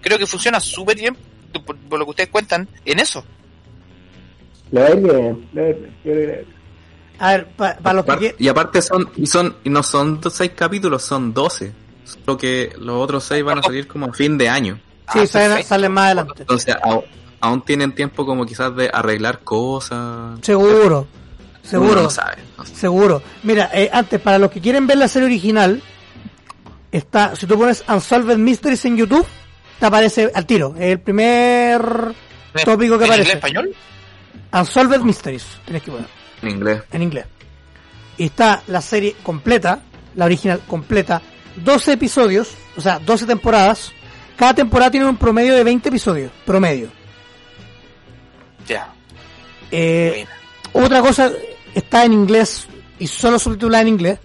Creo 0.00 0.18
que 0.18 0.26
funciona 0.26 0.58
súper 0.58 0.96
bien, 0.98 1.16
por, 1.64 1.76
por 1.76 2.00
lo 2.00 2.04
que 2.06 2.10
ustedes 2.10 2.30
cuentan, 2.30 2.68
en 2.84 2.98
eso. 2.98 3.24
Le 4.72 4.80
va 4.80 4.86
a 7.20 7.30
ver, 7.36 7.46
para 7.56 7.92
los 7.92 8.04
que 8.18 8.34
y 8.40 8.48
aparte 8.48 8.82
son, 8.82 9.08
y 9.16 9.26
son, 9.28 9.56
y 9.62 9.70
no 9.70 9.84
son 9.84 10.20
do- 10.20 10.28
seis 10.30 10.50
capítulos, 10.56 11.04
son 11.04 11.32
doce. 11.32 11.72
Solo 12.04 12.36
que 12.36 12.72
los 12.80 12.96
otros 12.96 13.22
seis 13.22 13.44
van 13.44 13.58
a 13.60 13.62
salir 13.62 13.86
como 13.86 14.06
a 14.06 14.12
fin 14.12 14.36
de 14.36 14.48
año. 14.48 14.80
Sí, 15.12 15.20
Ah, 15.20 15.26
salen, 15.28 15.64
salen 15.64 15.92
más 15.92 16.06
adelante. 16.06 16.34
Entonces 16.40 16.74
au- 16.82 17.04
aún 17.40 17.62
tienen 17.64 17.94
tiempo 17.94 18.26
como 18.26 18.44
quizás 18.44 18.74
de 18.74 18.90
arreglar 18.92 19.40
cosas. 19.44 20.40
Seguro. 20.42 21.06
Seguro. 21.62 22.02
no 22.02 22.10
sabe. 22.10 22.36
no 22.58 22.64
sé. 22.66 22.74
Seguro. 22.74 23.22
Mira, 23.42 23.70
eh, 23.72 23.88
antes, 23.92 24.20
para 24.20 24.38
los 24.38 24.50
que 24.50 24.60
quieren 24.60 24.86
ver 24.86 24.98
la 24.98 25.08
serie 25.08 25.26
original, 25.26 25.82
está, 26.90 27.34
si 27.36 27.46
tú 27.46 27.56
pones 27.58 27.84
Unsolved 27.88 28.36
Mysteries 28.36 28.84
en 28.84 28.96
YouTube, 28.96 29.26
te 29.78 29.86
aparece 29.86 30.30
al 30.34 30.44
tiro. 30.46 30.74
El 30.78 31.00
primer 31.00 31.80
tópico 32.64 32.98
que 32.98 33.04
¿En 33.04 33.10
aparece. 33.10 33.16
inglés 33.22 33.34
español? 33.36 33.74
Unsolved 34.52 35.00
Mysteries, 35.00 35.46
tienes 35.64 35.82
que 35.82 35.90
poner 35.90 36.06
En 36.42 36.50
inglés. 36.50 36.82
en 36.92 37.02
inglés. 37.02 37.26
Y 38.18 38.24
está 38.26 38.62
la 38.66 38.82
serie 38.82 39.16
completa, 39.22 39.80
la 40.16 40.26
original 40.26 40.60
completa, 40.66 41.22
12 41.56 41.92
episodios, 41.92 42.50
o 42.76 42.80
sea, 42.80 42.98
12 42.98 43.24
temporadas. 43.26 43.92
Cada 44.36 44.54
temporada 44.54 44.90
tiene 44.90 45.06
un 45.06 45.16
promedio 45.16 45.54
de 45.54 45.64
20 45.64 45.88
episodios, 45.88 46.30
promedio. 46.44 46.90
Ya. 48.66 48.92
Eh, 49.70 50.26
Buena. 50.72 50.86
otra 50.86 51.00
cosa, 51.00 51.32
está 51.74 52.04
en 52.04 52.12
inglés 52.12 52.66
y 52.98 53.06
solo 53.06 53.38
subtitulada 53.38 53.82
en 53.82 53.88
inglés. 53.88 54.18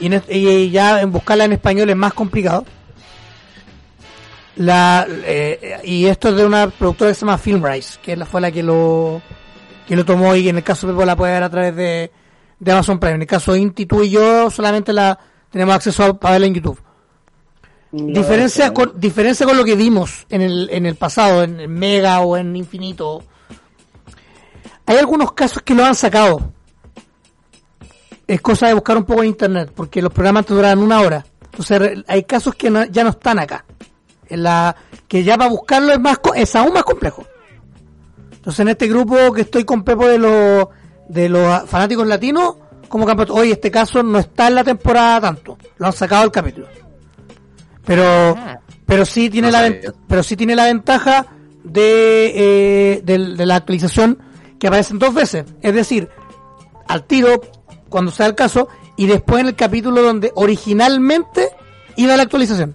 Y, 0.00 0.06
en- 0.06 0.22
y 0.28 0.70
ya 0.70 1.00
en 1.00 1.12
buscarla 1.12 1.44
en 1.44 1.52
español 1.52 1.88
es 1.90 1.96
más 1.96 2.12
complicado. 2.14 2.64
La, 4.56 5.06
eh, 5.08 5.80
y 5.84 6.06
esto 6.06 6.28
es 6.28 6.36
de 6.36 6.46
una 6.46 6.68
productora 6.68 7.10
que 7.10 7.14
se 7.14 7.20
llama 7.22 7.38
Filmrise, 7.38 7.98
que 8.00 8.16
fue 8.24 8.40
la 8.40 8.52
que 8.52 8.62
lo, 8.62 9.20
que 9.88 9.96
lo 9.96 10.04
tomó 10.04 10.34
y 10.36 10.48
en 10.48 10.56
el 10.56 10.62
caso 10.62 10.86
de 10.86 10.92
Pepo 10.92 11.04
la 11.04 11.16
puede 11.16 11.32
ver 11.32 11.42
a 11.42 11.50
través 11.50 11.74
de, 11.74 12.12
de 12.60 12.72
Amazon 12.72 13.00
Prime. 13.00 13.16
En 13.16 13.22
el 13.22 13.26
caso 13.26 13.52
de 13.52 13.58
Inti, 13.58 13.86
tú 13.86 14.02
y 14.04 14.10
yo 14.10 14.50
solamente 14.50 14.92
la 14.92 15.18
tenemos 15.50 15.74
acceso 15.74 16.04
a, 16.04 16.14
para 16.14 16.32
verla 16.32 16.46
en 16.46 16.54
YouTube. 16.54 16.80
Diferencia 18.14 18.72
con, 18.72 18.92
diferencia 18.98 19.44
con 19.46 19.56
lo 19.56 19.64
que 19.64 19.74
vimos 19.76 20.26
en 20.28 20.42
el, 20.42 20.68
en 20.72 20.86
el 20.86 20.94
pasado, 20.96 21.42
en 21.44 21.72
Mega 21.72 22.20
o 22.20 22.36
en 22.36 22.54
Infinito. 22.56 23.22
Hay 24.86 24.96
algunos 24.98 25.32
casos 25.32 25.62
que 25.62 25.74
lo 25.74 25.84
han 25.84 25.94
sacado. 25.96 26.52
Es 28.26 28.40
cosa 28.40 28.68
de 28.68 28.74
buscar 28.74 28.96
un 28.96 29.04
poco 29.04 29.22
en 29.22 29.28
internet, 29.28 29.70
porque 29.74 30.00
los 30.02 30.12
programas 30.12 30.46
te 30.46 30.54
duran 30.54 30.78
una 30.78 31.00
hora. 31.00 31.24
Entonces 31.44 32.02
hay 32.08 32.24
casos 32.24 32.54
que 32.54 32.70
no- 32.70 32.84
ya 32.86 33.04
no 33.04 33.10
están 33.10 33.38
acá. 33.38 33.64
En 34.28 34.42
la, 34.42 34.74
que 35.06 35.22
ya 35.22 35.36
para 35.36 35.50
buscarlo 35.50 35.92
es 35.92 36.00
más 36.00 36.18
es 36.34 36.56
aún 36.56 36.72
más 36.72 36.82
complejo. 36.84 37.24
Entonces 38.32 38.60
en 38.60 38.68
este 38.68 38.88
grupo 38.88 39.32
que 39.32 39.42
estoy 39.42 39.64
con 39.64 39.82
Pepo 39.84 40.06
de 40.06 40.18
los 40.18 40.68
de 41.08 41.28
los 41.28 41.68
fanáticos 41.68 42.06
latinos, 42.06 42.56
como 42.88 43.04
campeón, 43.04 43.28
oye, 43.32 43.52
este 43.52 43.70
caso 43.70 44.02
no 44.02 44.18
está 44.18 44.48
en 44.48 44.54
la 44.54 44.64
temporada 44.64 45.20
tanto. 45.20 45.58
Lo 45.76 45.86
han 45.86 45.92
sacado 45.92 46.22
del 46.22 46.30
capítulo. 46.30 46.66
Pero 47.84 48.36
pero 48.86 49.04
sí 49.04 49.28
tiene 49.30 49.48
No 49.50 49.58
la 49.58 49.74
pero 50.08 50.22
sí 50.22 50.36
tiene 50.36 50.56
la 50.56 50.64
ventaja 50.66 51.26
de, 51.62 52.32
eh, 52.96 53.00
del- 53.04 53.36
de 53.36 53.46
la 53.46 53.56
actualización 53.56 54.18
que 54.58 54.66
aparecen 54.68 54.98
dos 54.98 55.12
veces. 55.14 55.44
Es 55.60 55.74
decir, 55.74 56.08
al 56.88 57.04
tiro 57.04 57.40
cuando 57.94 58.10
sea 58.10 58.26
el 58.26 58.34
caso 58.34 58.66
y 58.96 59.06
después 59.06 59.40
en 59.42 59.46
el 59.46 59.54
capítulo 59.54 60.02
donde 60.02 60.32
originalmente 60.34 61.50
iba 61.94 62.16
la 62.16 62.24
actualización. 62.24 62.74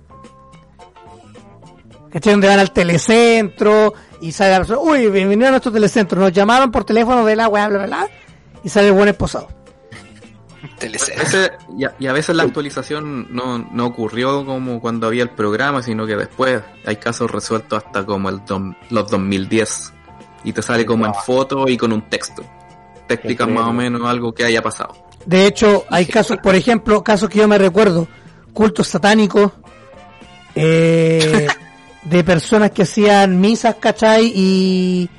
¿Cachai? 2.09 2.31
Donde 2.33 2.47
van 2.47 2.59
al 2.59 2.71
telecentro 2.71 3.93
y 4.21 4.31
sale 4.31 4.51
la 4.51 4.57
persona, 4.59 4.79
uy, 4.79 5.09
bienvenido 5.09 5.49
a 5.49 5.51
nuestro 5.51 5.73
telecentro, 5.73 6.21
nos 6.21 6.31
llamaron 6.31 6.71
por 6.71 6.85
teléfono 6.85 7.25
de 7.25 7.35
la 7.35 7.49
weá, 7.49 7.67
bla, 7.67 7.79
bla, 7.79 7.87
bla, 7.87 8.07
y 8.63 8.69
sale 8.69 8.87
el 8.87 8.93
buen 8.93 9.09
esposado. 9.09 9.49
Y, 11.77 11.83
a, 11.83 11.95
y 11.99 12.07
a 12.07 12.13
veces 12.13 12.33
la 12.35 12.43
actualización 12.43 13.27
no, 13.35 13.57
no 13.59 13.85
ocurrió 13.87 14.45
como 14.45 14.79
cuando 14.79 15.07
había 15.07 15.23
el 15.23 15.29
programa, 15.31 15.81
sino 15.83 16.07
que 16.07 16.15
después 16.15 16.61
hay 16.85 16.95
casos 16.95 17.29
resueltos 17.29 17.83
hasta 17.83 18.05
como 18.05 18.29
el 18.29 18.37
dom- 18.45 18.75
los 18.89 19.11
2010 19.11 19.93
y 20.45 20.53
te 20.53 20.61
sale 20.61 20.85
como 20.85 21.05
en 21.05 21.13
foto 21.13 21.67
y 21.67 21.75
con 21.77 21.91
un 21.91 22.03
texto. 22.09 22.43
Te 23.07 23.15
explican 23.15 23.53
más 23.53 23.67
o 23.67 23.73
menos 23.73 24.01
algo 24.07 24.33
que 24.33 24.45
haya 24.45 24.61
pasado. 24.61 24.95
De 25.25 25.45
hecho, 25.45 25.85
hay 25.89 26.05
casos, 26.05 26.37
por 26.41 26.55
ejemplo, 26.55 27.03
casos 27.03 27.29
que 27.29 27.39
yo 27.39 27.47
me 27.47 27.57
recuerdo, 27.57 28.07
cultos 28.53 28.87
satánicos, 28.87 29.51
eh, 30.55 31.47
de 32.03 32.23
personas 32.23 32.71
que 32.71 32.83
hacían 32.83 33.39
misas, 33.39 33.75
¿cachai? 33.75 34.31
Y, 34.33 35.09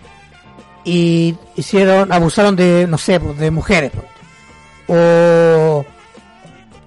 y 0.84 1.36
hicieron, 1.56 2.12
abusaron 2.12 2.56
de, 2.56 2.86
no 2.88 2.98
sé, 2.98 3.20
pues, 3.20 3.38
de 3.38 3.50
mujeres. 3.50 3.92
pues. 3.92 4.06
O, 4.88 5.84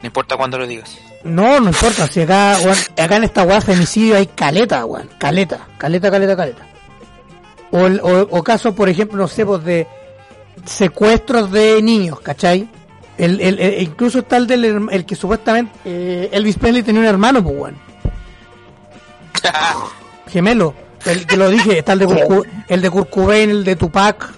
No 0.02 0.06
importa 0.06 0.36
cuándo 0.36 0.58
lo 0.58 0.68
digas. 0.68 0.98
no, 1.24 1.60
no 1.62 1.68
importa, 1.70 2.08
si 2.08 2.22
acá, 2.22 2.58
acá 2.58 3.16
en 3.16 3.24
esta 3.24 3.44
weá 3.44 3.62
femicidio 3.62 4.18
hay 4.18 4.28
caleta, 4.28 4.86
weón, 4.86 5.10
caleta, 5.18 5.68
caleta, 5.78 6.12
caleta, 6.12 6.36
caleta. 6.36 6.68
O, 7.72 7.86
o, 7.86 8.22
o 8.30 8.44
casos, 8.44 8.74
por 8.76 8.90
ejemplo, 8.90 9.18
no 9.18 9.28
sé, 9.28 9.46
pues 9.46 9.64
de 9.64 9.88
secuestros 10.66 11.50
de 11.52 11.82
niños, 11.82 12.20
¿cachai? 12.20 12.68
El, 13.18 13.40
el, 13.42 13.60
el- 13.60 13.82
incluso 13.84 14.20
está 14.20 14.38
el 14.38 14.48
del 14.48 14.88
el 14.92 15.06
que 15.06 15.16
supuestamente 15.16 15.72
eh, 15.86 16.30
Elvis 16.32 16.58
Presley 16.58 16.82
tenía 16.84 17.02
un 17.02 17.08
hermano, 17.08 17.44
pues 17.44 17.56
weón. 17.56 17.76
Gemelo. 20.30 20.74
El 21.06 21.26
que 21.28 21.36
lo 21.36 21.50
dije, 21.50 21.80
está 21.80 21.94
el 21.94 22.00
de 22.00 22.06
Kurt, 22.06 22.24
Cu- 22.24 22.46
el 22.70 22.82
de 22.82 22.90
Kurt 22.90 23.10
Cobain, 23.10 23.50
el 23.50 23.64
de 23.66 23.76
Tupac. 23.76 24.34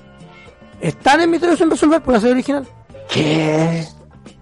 Están 0.82 1.22
en 1.22 1.30
Misterios 1.30 1.60
sin 1.60 1.70
resolver 1.70 2.02
por 2.02 2.14
la 2.16 2.20
serie 2.20 2.34
original. 2.34 2.68
¿Qué? 3.08 3.86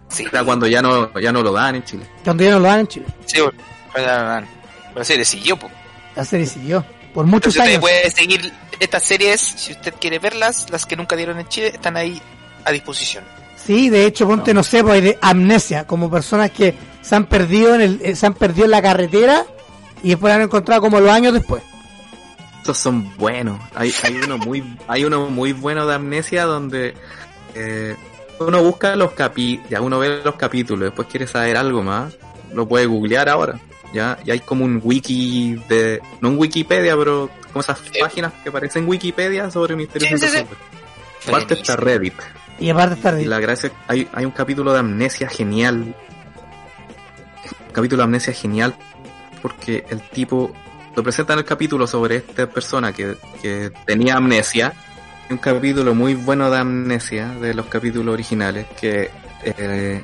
Sí, 0.07 0.25
Era 0.31 0.43
cuando 0.43 0.65
ya 0.67 0.81
no, 0.81 1.11
ya 1.19 1.31
no 1.33 1.41
lo 1.41 1.51
dan 1.51 1.75
en 1.75 1.83
Chile. 1.83 2.05
Cuando 2.23 2.43
ya 2.43 2.51
no 2.51 2.59
lo 2.59 2.67
dan 2.67 2.79
en 2.81 2.87
Chile. 2.87 3.05
sí, 3.25 3.41
bueno, 3.41 3.57
pero 3.93 4.07
la- 4.95 5.03
serie 5.03 5.25
siguió, 5.25 5.57
po. 5.57 5.69
La 6.15 6.23
serie 6.23 6.45
siguió. 6.45 6.85
Por 7.13 7.25
muchos 7.25 7.53
Entonces 7.55 7.73
años. 7.75 7.81
puede 7.81 8.09
seguir 8.09 8.53
estas 8.79 9.03
series, 9.03 9.41
si 9.41 9.73
usted 9.73 9.93
quiere 9.99 10.19
verlas, 10.19 10.69
las 10.69 10.85
que 10.85 10.95
nunca 10.95 11.15
dieron 11.15 11.39
en 11.39 11.47
Chile, 11.49 11.67
están 11.73 11.97
ahí 11.97 12.21
a 12.63 12.71
disposición. 12.71 13.23
Sí, 13.65 13.89
de 13.89 14.05
hecho, 14.05 14.27
ponte, 14.27 14.53
no 14.53 14.63
sé, 14.63 14.81
pues 14.83 14.95
hay 14.95 15.01
de 15.01 15.17
amnesia, 15.21 15.87
como 15.87 16.11
personas 16.11 16.51
que 16.51 16.75
se 17.01 17.15
han 17.15 17.25
perdido 17.25 17.75
en 17.75 17.81
el, 17.81 17.99
eh, 18.01 18.15
se 18.15 18.25
han 18.25 18.33
perdido 18.33 18.65
en 18.65 18.71
la 18.71 18.81
carretera 18.81 19.45
y 20.03 20.09
después 20.09 20.31
la 20.31 20.35
han 20.35 20.41
encontrado 20.43 20.81
como 20.81 20.99
los 20.99 21.09
años 21.09 21.33
después. 21.33 21.63
Estos 22.57 22.77
son 22.77 23.15
buenos. 23.17 23.59
Hay, 23.75 23.93
hay 24.03 24.15
uno 24.15 24.37
muy, 24.37 24.63
hay 24.87 25.05
uno 25.05 25.29
muy 25.29 25.53
bueno 25.53 25.85
de 25.85 25.95
amnesia 25.95 26.45
donde 26.45 26.93
eh, 27.55 27.95
uno 28.39 28.63
busca 28.63 28.95
los 28.95 29.11
capítulos, 29.11 29.69
ya 29.69 29.81
uno 29.81 29.99
ve 29.99 30.21
los 30.23 30.35
capítulos, 30.35 30.85
después 30.85 31.07
quiere 31.07 31.27
saber 31.27 31.55
algo 31.57 31.83
más, 31.83 32.13
lo 32.53 32.67
puede 32.67 32.85
googlear 32.85 33.29
ahora. 33.29 33.59
Ya, 33.93 34.17
y 34.25 34.31
hay 34.31 34.39
como 34.39 34.65
un 34.65 34.81
wiki 34.83 35.55
de, 35.69 36.01
no 36.19 36.29
un 36.29 36.37
Wikipedia, 36.39 36.97
pero 36.97 37.29
como 37.51 37.61
esas 37.61 37.79
Eh. 37.93 37.99
páginas 37.99 38.33
que 38.43 38.51
parecen 38.51 38.87
Wikipedia 38.87 39.51
sobre 39.51 39.75
misterios 39.75 40.19
Sí, 40.19 40.27
sí, 40.27 40.37
sí. 40.39 40.45
Aparte 41.27 41.53
está 41.53 41.75
Reddit. 41.75 42.15
Y 42.59 42.69
aparte 42.69 42.95
está 42.95 43.21
Y 43.21 43.25
la 43.25 43.39
gracia, 43.39 43.71
hay, 43.87 44.07
hay 44.13 44.25
un 44.25 44.31
capítulo 44.31 44.73
de 44.73 44.79
amnesia 44.79 45.27
genial. 45.29 45.95
Un 47.67 47.73
capítulo 47.73 48.01
de 48.01 48.03
amnesia 48.05 48.33
genial 48.33 48.75
porque 49.41 49.85
el 49.89 50.01
tipo 50.01 50.53
lo 50.95 51.03
presenta 51.03 51.33
en 51.33 51.39
el 51.39 51.45
capítulo 51.45 51.85
sobre 51.85 52.17
esta 52.17 52.47
persona 52.47 52.93
que, 52.93 53.17
que 53.41 53.71
tenía 53.85 54.15
amnesia. 54.15 54.73
Un 55.29 55.37
capítulo 55.37 55.93
muy 55.93 56.13
bueno 56.13 56.49
de 56.49 56.59
amnesia 56.59 57.27
de 57.41 57.53
los 57.53 57.65
capítulos 57.65 58.13
originales 58.13 58.67
que 58.79 59.09
eh, 59.43 60.01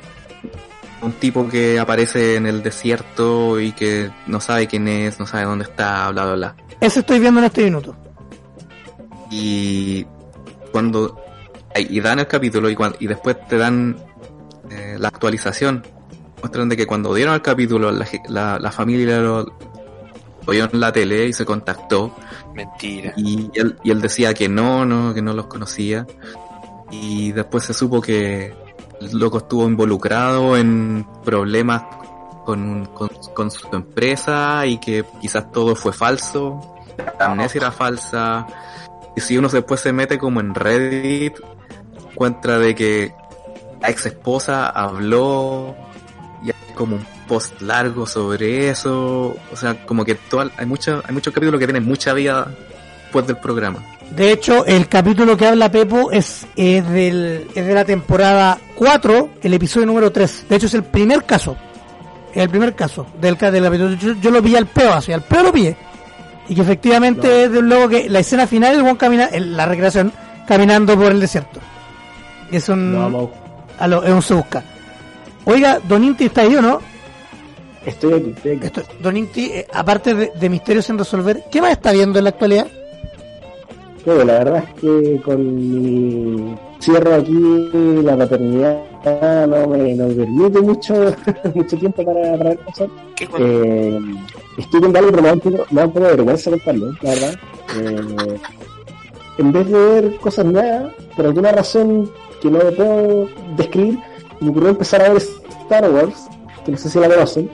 un 1.02 1.12
tipo 1.12 1.48
que 1.48 1.78
aparece 1.78 2.36
en 2.36 2.46
el 2.46 2.62
desierto 2.62 3.58
y 3.58 3.72
que 3.72 4.10
no 4.26 4.40
sabe 4.40 4.66
quién 4.66 4.88
es, 4.88 5.18
no 5.18 5.26
sabe 5.26 5.44
dónde 5.44 5.64
está, 5.64 6.10
bla 6.10 6.24
bla 6.24 6.34
bla. 6.34 6.56
Eso 6.80 7.00
estoy 7.00 7.18
viendo 7.18 7.40
en 7.40 7.46
este 7.46 7.64
minuto. 7.64 7.96
y 9.30 10.04
cuando 10.72 11.19
y 11.76 12.00
dan 12.00 12.18
el 12.18 12.26
capítulo 12.26 12.68
y, 12.70 12.74
cuan- 12.74 12.96
y 12.98 13.06
después 13.06 13.36
te 13.48 13.56
dan 13.56 13.96
eh, 14.70 14.96
la 14.98 15.08
actualización. 15.08 15.84
Muestran 16.40 16.68
de 16.68 16.76
que 16.76 16.86
cuando 16.86 17.14
dieron 17.14 17.34
el 17.34 17.42
capítulo 17.42 17.90
la, 17.92 18.06
la, 18.28 18.58
la 18.58 18.72
familia 18.72 19.18
lo, 19.18 19.42
lo 19.44 20.52
vio 20.52 20.68
en 20.72 20.80
la 20.80 20.92
tele 20.92 21.26
y 21.26 21.32
se 21.32 21.44
contactó. 21.44 22.14
Mentira. 22.54 23.12
y 23.16 23.50
él, 23.54 23.76
y 23.84 23.90
él 23.90 24.00
decía 24.00 24.34
que 24.34 24.48
no, 24.48 24.84
no, 24.84 25.14
que 25.14 25.22
no 25.22 25.32
los 25.32 25.46
conocía. 25.46 26.06
Y 26.90 27.32
después 27.32 27.64
se 27.64 27.74
supo 27.74 28.00
que 28.00 28.52
el 29.00 29.18
loco 29.18 29.38
estuvo 29.38 29.66
involucrado 29.68 30.56
en 30.56 31.06
problemas 31.24 31.84
con, 32.44 32.86
con, 32.86 33.08
con 33.34 33.50
su 33.50 33.68
empresa 33.74 34.66
y 34.66 34.78
que 34.78 35.04
quizás 35.20 35.52
todo 35.52 35.74
fue 35.76 35.92
falso, 35.92 36.74
la 37.18 37.26
amnesia 37.26 37.58
era 37.60 37.70
falsa. 37.70 38.46
Y 39.16 39.20
si 39.20 39.38
uno 39.38 39.48
después 39.48 39.80
se 39.80 39.92
mete 39.92 40.18
como 40.18 40.40
en 40.40 40.54
Reddit 40.54 41.34
encuentra 42.20 42.58
de 42.58 42.74
que 42.74 43.14
la 43.80 43.88
ex 43.88 44.04
esposa 44.04 44.68
habló 44.68 45.74
y 46.44 46.48
hay 46.48 46.74
como 46.74 46.96
un 46.96 47.06
post 47.26 47.62
largo 47.62 48.06
sobre 48.06 48.68
eso, 48.68 49.34
o 49.50 49.56
sea, 49.56 49.86
como 49.86 50.04
que 50.04 50.16
toda, 50.16 50.50
hay 50.58 50.66
mucho, 50.66 51.02
hay 51.08 51.14
muchos 51.14 51.32
capítulos 51.32 51.58
que 51.58 51.66
tienen 51.66 51.84
mucha 51.86 52.12
vida 52.12 52.46
después 53.04 53.26
del 53.26 53.38
programa. 53.38 53.78
De 54.10 54.32
hecho, 54.32 54.66
el 54.66 54.86
capítulo 54.86 55.34
que 55.34 55.46
habla 55.46 55.70
Pepo 55.72 56.10
es, 56.10 56.46
es, 56.56 56.86
del, 56.90 57.46
es 57.54 57.66
de 57.66 57.72
la 57.72 57.86
temporada 57.86 58.58
4, 58.74 59.30
el 59.40 59.54
episodio 59.54 59.86
número 59.86 60.12
3. 60.12 60.44
De 60.50 60.56
hecho, 60.56 60.66
es 60.66 60.74
el 60.74 60.82
primer 60.84 61.24
caso. 61.24 61.56
Es 62.34 62.42
el 62.42 62.50
primer 62.50 62.74
caso 62.74 63.06
del, 63.18 63.38
del 63.38 63.62
capítulo. 63.64 63.94
Yo, 63.94 64.12
yo 64.20 64.30
lo 64.30 64.42
pillé 64.42 64.58
al 64.58 64.66
peo, 64.66 64.92
así, 64.92 65.10
al 65.12 65.22
peo 65.22 65.44
lo 65.44 65.52
pillé. 65.52 65.74
Y 66.50 66.54
que 66.54 66.60
efectivamente 66.60 67.44
es 67.44 67.52
de 67.52 67.60
un 67.60 67.68
loco 67.70 67.88
que 67.88 68.10
la 68.10 68.18
escena 68.18 68.46
final, 68.46 68.84
el- 69.32 69.56
la 69.56 69.64
recreación, 69.64 70.12
caminando 70.46 70.96
por 70.98 71.12
el 71.12 71.20
desierto. 71.20 71.60
Es 72.50 72.68
un, 72.68 72.92
No, 72.92 73.00
vamos. 73.00 73.30
a 73.78 73.86
lo- 73.88 74.02
es 74.04 74.12
un 74.12 74.22
se 74.22 74.34
busca. 74.34 74.62
Oiga, 75.44 75.78
Don 75.88 76.04
Inti 76.04 76.26
está 76.26 76.42
ahí 76.42 76.54
o 76.56 76.62
no? 76.62 76.80
Estoy 77.86 78.12
aquí, 78.14 78.30
estoy 78.36 78.52
aquí. 78.56 78.66
Esto- 78.66 78.82
Don 79.00 79.16
Inti, 79.16 79.46
eh, 79.46 79.66
aparte 79.72 80.14
de, 80.14 80.32
de 80.38 80.48
misterios 80.50 80.84
sin 80.84 80.98
resolver, 80.98 81.44
¿qué 81.50 81.60
más 81.62 81.72
está 81.72 81.92
viendo 81.92 82.18
en 82.18 82.24
la 82.24 82.30
actualidad? 82.30 82.66
Bueno, 84.04 84.24
la 84.24 84.32
verdad 84.38 84.64
es 84.74 84.80
que 84.80 85.20
con 85.22 85.54
mi 85.56 86.54
cierro 86.80 87.14
aquí 87.16 87.68
la 88.02 88.16
paternidad 88.16 88.78
no 89.46 89.66
me, 89.68 89.94
no 89.94 90.06
me 90.08 90.14
permite 90.14 90.60
mucho 90.60 90.94
mucho 91.54 91.76
tiempo 91.78 92.02
para, 92.04 92.32
para 92.38 92.50
ver 92.50 92.58
cosas. 92.60 92.88
Qué 93.16 93.26
bueno. 93.26 93.46
Eh, 93.46 94.00
estoy 94.58 94.80
con 94.80 94.96
algo, 94.96 95.10
pero 95.10 95.22
me 95.22 95.28
da 95.28 95.34
un 95.34 95.40
poco, 95.40 95.66
me 95.70 95.80
da 95.80 95.86
un 95.86 95.92
poco 95.92 96.06
de 96.06 96.12
vergüenza 96.16 96.50
contarlo, 96.50 96.92
la 97.02 97.10
verdad. 97.10 97.34
Eh, 97.78 98.38
en 99.38 99.52
vez 99.52 99.66
de 99.68 99.78
ver 99.78 100.16
cosas 100.16 100.44
nuevas, 100.46 100.92
por 101.16 101.26
alguna 101.26 101.52
razón 101.52 102.10
que 102.40 102.50
no 102.50 102.58
puedo 102.58 103.28
describir, 103.56 103.98
me 104.40 104.50
ocurrió 104.50 104.70
empezar 104.70 105.02
a 105.02 105.08
ver 105.10 105.22
Star 105.62 105.90
Wars, 105.90 106.26
que 106.64 106.72
no 106.72 106.78
sé 106.78 106.88
si 106.90 106.98
la 106.98 107.08
conocen. 107.08 107.50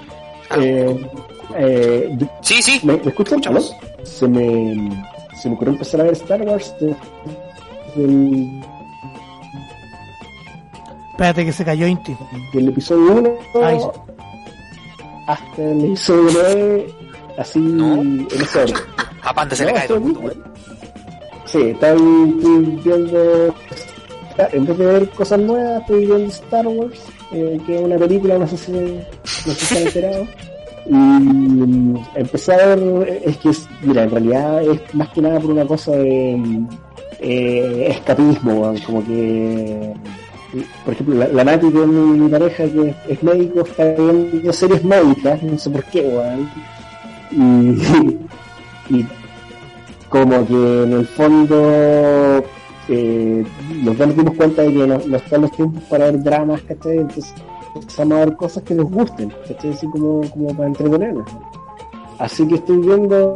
Eh, 0.58 1.10
eh, 1.56 2.14
yo- 2.18 2.26
Sí, 2.42 2.62
sí. 2.62 2.80
¿Me, 2.84 2.94
me 2.98 3.08
escuchan? 3.08 3.40
¿Aló? 3.46 3.60
Se 4.04 4.26
me, 4.28 5.04
se 5.40 5.48
me 5.48 5.54
ocurrió 5.56 5.72
empezar 5.74 6.00
a 6.00 6.04
ver 6.04 6.12
Star 6.14 6.42
Wars 6.42 6.72
desde 6.80 6.96
el, 7.96 8.62
Espérate 11.12 11.44
que 11.46 11.52
se 11.52 11.64
cayó 11.64 11.86
Inti. 11.86 12.14
del 12.52 12.68
episodio 12.68 13.12
1 13.12 13.64
Ahí 13.64 13.78
sí. 13.80 13.86
hasta 15.26 15.62
el 15.62 15.84
episodio 15.86 16.30
9, 16.34 16.86
así 17.38 17.58
No. 17.58 17.94
en 18.02 18.26
ese 18.30 18.58
orden. 18.60 18.76
A 19.22 19.32
Panda 19.34 19.56
se 19.56 19.64
le 19.64 19.72
No, 19.72 19.78
cae 19.78 19.88
todo 19.88 19.96
el 19.98 20.04
mundo. 20.04 20.32
Sí, 21.46 21.58
estoy 21.62 21.98
viendo. 22.84 23.54
En 24.38 24.66
vez 24.66 24.78
de 24.78 24.86
ver 24.86 25.08
cosas 25.10 25.40
nuevas, 25.40 25.80
estoy 25.80 26.06
viendo 26.06 26.26
Star 26.26 26.66
Wars, 26.66 27.00
eh, 27.32 27.58
que 27.66 27.76
es 27.76 27.82
una 27.82 27.96
película, 27.96 28.38
no 28.38 28.46
sé 28.46 28.56
si, 28.56 28.72
no 28.72 29.02
sé 29.24 29.54
si 29.54 29.76
enterado. 29.78 30.26
Y 30.88 31.94
empecé 32.14 32.52
a 32.54 32.74
ver, 32.74 33.22
es 33.24 33.36
que, 33.38 33.50
mira, 33.82 34.04
en 34.04 34.10
realidad 34.10 34.62
es 34.62 34.94
más 34.94 35.08
que 35.08 35.22
nada 35.22 35.40
por 35.40 35.50
una 35.50 35.64
cosa 35.64 35.92
de 35.92 36.64
eh, 37.20 37.86
escapismo, 37.90 38.74
como 38.84 39.04
que. 39.04 39.94
Por 40.84 40.94
ejemplo, 40.94 41.16
la, 41.16 41.28
la 41.28 41.44
Nati, 41.44 41.70
que 41.70 41.86
mi, 41.86 42.28
pareja, 42.28 42.64
que 42.64 42.90
es, 42.90 42.96
es 43.08 43.22
médico, 43.22 43.60
está 43.60 43.84
viendo 43.84 44.52
series 44.52 44.84
médicas, 44.84 45.42
no 45.42 45.58
sé 45.58 45.70
por 45.70 45.84
qué, 45.84 46.02
weón. 46.02 46.50
Y, 47.32 48.94
y 48.94 49.06
como 50.08 50.46
que 50.46 50.82
en 50.84 50.92
el 50.92 51.06
fondo 51.06 52.44
eh, 52.88 53.44
nos 53.82 53.98
dimos 53.98 54.36
cuenta 54.36 54.62
de 54.62 54.72
que 54.72 54.86
no, 54.86 54.98
no 54.98 55.16
están 55.16 55.42
los 55.42 55.50
tiempos 55.52 55.82
para 55.84 56.06
ver 56.06 56.22
dramas, 56.22 56.62
¿cachai? 56.62 56.98
Entonces 56.98 57.34
empezamos 57.74 58.12
a 58.16 58.24
ver 58.24 58.36
cosas 58.36 58.62
que 58.62 58.74
nos 58.74 58.90
gusten, 58.90 59.32
¿cachai? 59.48 59.72
Así 59.72 59.86
como, 59.88 60.20
como 60.30 60.48
para 60.54 60.68
entretenernos. 60.68 61.32
¿no? 61.32 61.56
Así 62.18 62.46
que 62.48 62.54
estoy 62.54 62.78
viendo, 62.78 63.34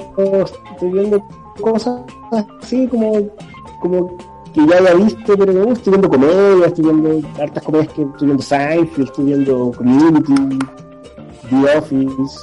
estoy 0.73 0.91
viendo 0.91 1.23
cosas 1.61 2.01
así 2.63 2.87
como, 2.89 3.29
como 3.81 4.17
que 4.55 4.67
ya 4.67 4.79
haya 4.79 4.95
visto, 4.95 5.37
pero 5.37 5.53
me 5.53 5.61
gusta. 5.61 5.73
Estoy 5.73 5.91
viendo 5.93 6.09
comedia, 6.09 6.67
estoy 6.67 6.85
viendo 6.85 7.29
hartas 7.39 7.63
comedias 7.63 7.93
que 7.93 8.03
estoy 8.03 8.27
viendo 8.27 8.43
Seinfeld, 8.43 9.09
estoy 9.09 9.25
viendo 9.27 9.73
Community, 9.73 10.59
The 11.51 11.79
Office, 11.79 12.39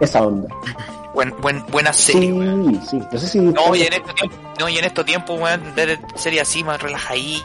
esa 0.00 0.26
onda. 0.26 0.48
Buen, 1.14 1.34
buen, 1.40 1.64
buena 1.66 1.92
serie, 1.92 2.28
Sí, 2.30 2.32
weón. 2.32 2.82
sí. 2.88 3.00
No 3.10 3.18
sé 3.18 3.28
si. 3.28 3.38
No, 3.38 3.74
y 3.74 3.82
en 3.82 3.92
estos 3.92 4.14
tiempos, 4.14 4.38
no, 4.58 4.68
y 4.68 4.78
en 4.78 4.84
estos 4.84 5.04
tiempos, 5.04 5.40
weón, 5.40 5.74
ver 5.74 6.00
series 6.14 6.42
así 6.42 6.64
más 6.64 6.80
relajadito, 6.80 7.44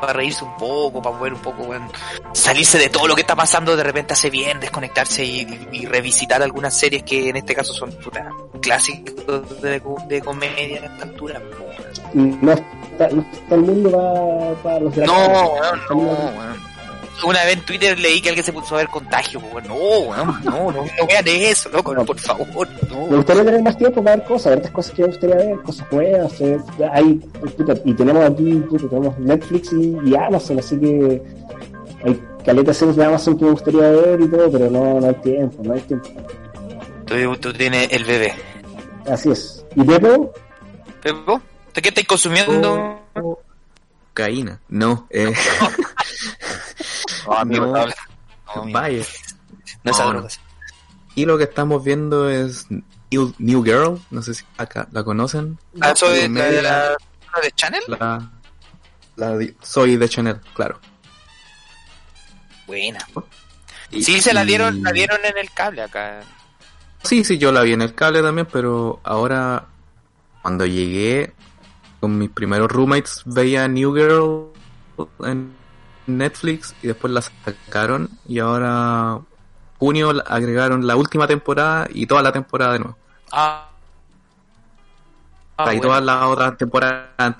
para 0.00 0.12
reírse 0.12 0.44
un 0.44 0.56
poco, 0.56 1.00
para 1.00 1.16
poder 1.18 1.32
un 1.34 1.40
poco, 1.40 1.62
weón, 1.62 1.88
salirse 2.32 2.78
de 2.78 2.90
todo 2.90 3.06
lo 3.06 3.14
que 3.14 3.22
está 3.22 3.34
pasando, 3.34 3.74
de 3.76 3.82
repente 3.82 4.12
hace 4.12 4.28
bien 4.28 4.60
desconectarse 4.60 5.24
y, 5.24 5.86
revisitar 5.86 6.42
algunas 6.42 6.74
series 6.76 7.04
que 7.04 7.28
en 7.30 7.36
este 7.36 7.54
caso 7.54 7.72
son 7.72 7.90
puta, 7.92 8.28
clásicos 8.60 9.62
de, 9.62 9.80
de 10.08 10.20
comedia 10.20 10.82
a 10.82 10.86
esta 10.86 11.04
altura. 11.04 11.40
weón. 12.14 12.38
no 12.42 12.52
está, 12.52 13.08
no 13.08 13.22
está 13.32 13.54
el 13.54 13.60
mundo 13.62 13.90
para, 13.90 14.54
para 14.62 14.80
los 14.80 14.96
No, 14.96 15.52
weón, 15.54 15.80
no, 15.90 15.96
weón. 15.96 16.75
Una 17.24 17.42
vez 17.44 17.54
en 17.54 17.60
Twitter 17.62 17.98
leí 17.98 18.20
que 18.20 18.28
alguien 18.28 18.44
se 18.44 18.52
puso 18.52 18.74
a 18.74 18.78
ver 18.78 18.88
contagio, 18.88 19.40
weón. 19.40 19.66
No, 19.66 20.14
no, 20.44 20.70
no, 20.72 20.72
no 20.72 21.06
vean 21.08 21.24
eso, 21.26 21.68
loco, 21.70 21.94
No. 21.94 22.04
por 22.04 22.18
favor, 22.18 22.68
Me 22.68 22.88
no. 23.10 23.16
gustaría 23.16 23.44
tener 23.44 23.62
más 23.62 23.76
tiempo 23.78 24.02
para 24.04 24.16
ver 24.16 24.26
cosas, 24.26 24.46
ver 24.50 24.58
otras 24.58 24.72
cosas 24.74 24.92
que 24.94 25.02
me 25.02 25.08
gustaría 25.08 25.36
ver, 25.36 25.62
cosas 25.62 25.86
nuevas. 25.92 26.40
eh, 26.40 26.58
hay, 26.92 27.14
puta, 27.56 27.74
y 27.84 27.94
tenemos 27.94 28.24
aquí, 28.24 28.52
puta, 28.68 28.88
tenemos 28.88 29.18
Netflix 29.18 29.72
y, 29.72 29.96
y 30.04 30.14
Amazon, 30.14 30.58
así 30.58 30.78
que 30.78 31.22
hay 32.04 32.22
caletas 32.44 32.76
series 32.76 32.96
de 32.96 33.04
Amazon 33.04 33.38
que 33.38 33.44
me 33.46 33.50
gustaría 33.52 33.80
ver 33.90 34.20
y 34.20 34.28
todo, 34.30 34.50
pero 34.52 34.70
no, 34.70 35.00
no 35.00 35.06
hay 35.08 35.14
tiempo, 35.14 35.62
no 35.64 35.72
hay 35.74 35.80
tiempo. 35.80 36.08
Tú, 37.06 37.36
tú 37.40 37.52
tienes 37.52 37.90
el 37.92 38.04
bebé. 38.04 38.34
Así 39.10 39.30
es. 39.30 39.64
¿Y 39.74 39.82
Pepo? 39.84 40.32
¿Pepo? 41.02 41.40
¿De 41.72 41.80
qué 41.82 41.88
estáis 41.90 42.06
consumiendo? 42.06 43.00
Oh, 43.14 43.38
Caína. 44.12 44.60
No, 44.68 45.06
eh, 45.10 45.32
No, 47.26 47.32
amigo, 47.38 47.66
No. 47.66 47.72
vaya. 48.72 49.04
no 49.84 49.90
esa 49.90 50.04
No, 50.04 50.10
droga. 50.12 50.28
Y 51.14 51.24
lo 51.24 51.38
que 51.38 51.44
estamos 51.44 51.82
viendo 51.84 52.28
es 52.30 52.66
New, 53.10 53.64
Girl, 53.64 54.00
no 54.10 54.22
sé 54.22 54.34
si 54.34 54.44
acá 54.58 54.86
la 54.92 55.02
conocen. 55.04 55.58
Ah, 55.80 55.90
¿eso 55.92 56.06
es 56.12 56.22
la, 56.30 56.44
Comedia. 56.44 56.62
la- 56.62 56.96
la 57.34 57.40
de 57.42 57.50
Channel? 57.52 57.82
La, 57.88 58.30
la 59.16 59.36
di- 59.38 59.54
soy 59.62 59.96
de 59.96 60.08
Chanel, 60.08 60.40
claro. 60.54 60.78
Buena. 62.66 62.98
Y- 63.90 64.02
Sí, 64.02 64.20
se 64.20 64.34
la 64.34 64.42
y- 64.44 64.46
dieron, 64.48 64.82
la 64.82 64.92
dieron 64.92 65.18
en 65.24 65.38
el 65.38 65.50
cable 65.52 65.82
acá. 65.82 66.20
Sí, 67.02 67.24
sí, 67.24 67.38
yo 67.38 67.52
la 67.52 67.62
vi 67.62 67.72
en 67.72 67.82
el 67.82 67.94
cable 67.94 68.20
también, 68.22 68.48
pero 68.52 69.00
ahora 69.04 69.66
cuando 70.42 70.66
llegué 70.66 71.32
con 72.00 72.18
mis 72.18 72.30
primeros 72.30 72.70
roommates 72.70 73.22
veía 73.24 73.68
New 73.68 73.94
Girl 73.94 74.46
en 75.24 75.54
Netflix 76.06 76.74
y 76.82 76.88
después 76.88 77.12
la 77.12 77.22
sacaron 77.22 78.10
y 78.26 78.38
ahora 78.38 79.18
junio 79.78 80.12
agregaron 80.26 80.86
la 80.86 80.96
última 80.96 81.26
temporada 81.26 81.86
y 81.92 82.06
toda 82.06 82.22
la 82.22 82.32
temporada 82.32 82.72
de 82.74 82.78
nuevo. 82.80 82.96
Ah. 83.32 83.68
Ah, 85.58 85.64
y 85.72 85.78
bueno. 85.78 85.82
todas 85.82 86.04
las 86.04 86.22
otras 86.24 86.58
temporadas 86.58 87.36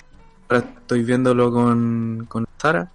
estoy 0.49 1.03
viéndolo 1.03 1.53
con, 1.53 2.27
con 2.29 2.47
Sara, 2.57 2.91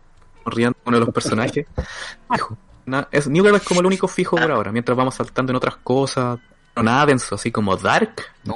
riendo 0.46 0.78
con 0.84 0.94
uno 0.94 1.00
de 1.00 1.06
los 1.06 1.14
personajes. 1.14 1.68
Fijo. 2.32 2.58
Na- 2.86 3.08
es, 3.12 3.28
New 3.28 3.44
Girl 3.44 3.56
es 3.56 3.62
como 3.62 3.82
el 3.82 3.86
único 3.86 4.08
fijo 4.08 4.36
por 4.36 4.52
ahora, 4.52 4.72
mientras 4.72 4.98
vamos 4.98 5.16
saltando 5.16 5.52
en 5.52 5.58
otras 5.58 5.78
cosas. 5.78 6.40
No 6.76 6.84
nada 6.84 7.06
denso, 7.06 7.36
así 7.36 7.52
como 7.52 7.76
Dark. 7.78 8.16
No, 8.44 8.56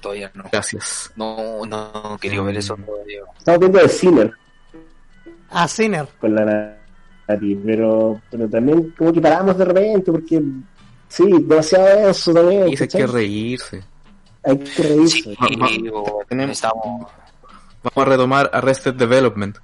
todavía 0.00 0.30
no. 0.34 0.44
Gracias. 0.50 1.12
No, 1.14 1.64
no, 1.66 2.18
quería 2.20 2.42
ver 2.42 2.56
eso 2.56 2.76
todavía. 2.76 3.20
Estamos 3.38 3.60
viendo 3.60 3.78
The 3.78 3.88
Sinner 3.88 4.32
A 5.58 5.68
Sinner. 5.68 6.06
con 6.20 6.34
la 6.34 6.76
Nati, 7.28 7.54
pero, 7.64 8.20
pero 8.30 8.48
también 8.48 8.94
como 8.96 9.12
que 9.12 9.20
paramos 9.20 9.56
de 9.56 9.64
repente 9.64 10.12
porque, 10.12 10.42
sí, 11.08 11.24
demasiado 11.42 12.10
eso 12.10 12.32
también. 12.34 12.66
Dice 12.66 12.86
¿cachai? 12.86 13.00
que 13.00 13.06
reírse. 13.06 13.84
Hay 14.44 14.58
que 14.58 14.82
reírse. 14.82 15.22
Sí, 15.22 15.36
Vamos. 15.40 15.72
o- 15.92 16.22
estamos. 16.30 17.06
Vamos 17.82 17.96
a 17.96 18.04
retomar 18.04 18.50
Arrested 18.52 18.94
Development. 18.94 19.56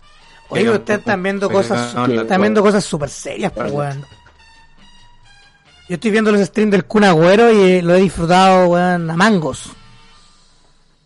Oye, 0.49 0.65
Venga, 0.65 0.77
ustedes 0.79 1.01
están 1.01 1.23
viendo 1.23 1.51
cosas, 1.51 1.95
están 2.11 2.41
viendo 2.41 2.63
cosas 2.63 2.85
súper 2.85 3.09
serias, 3.09 3.53
pues, 3.53 3.73
Vale. 3.73 3.77
weón. 3.97 4.05
Yo 5.89 5.95
estoy 5.95 6.11
viendo 6.11 6.33
los 6.33 6.41
streams 6.41 6.73
del 6.73 6.85
Kun 6.85 7.05
Agüero 7.05 7.51
y 7.53 7.61
eh, 7.73 7.83
lo 7.83 7.95
he 7.95 8.01
disfrutado, 8.01 8.69
weón, 8.69 9.11
a 9.11 9.17
mangos. 9.17 9.71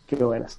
Qué 0.06 0.16
buenas. 0.16 0.58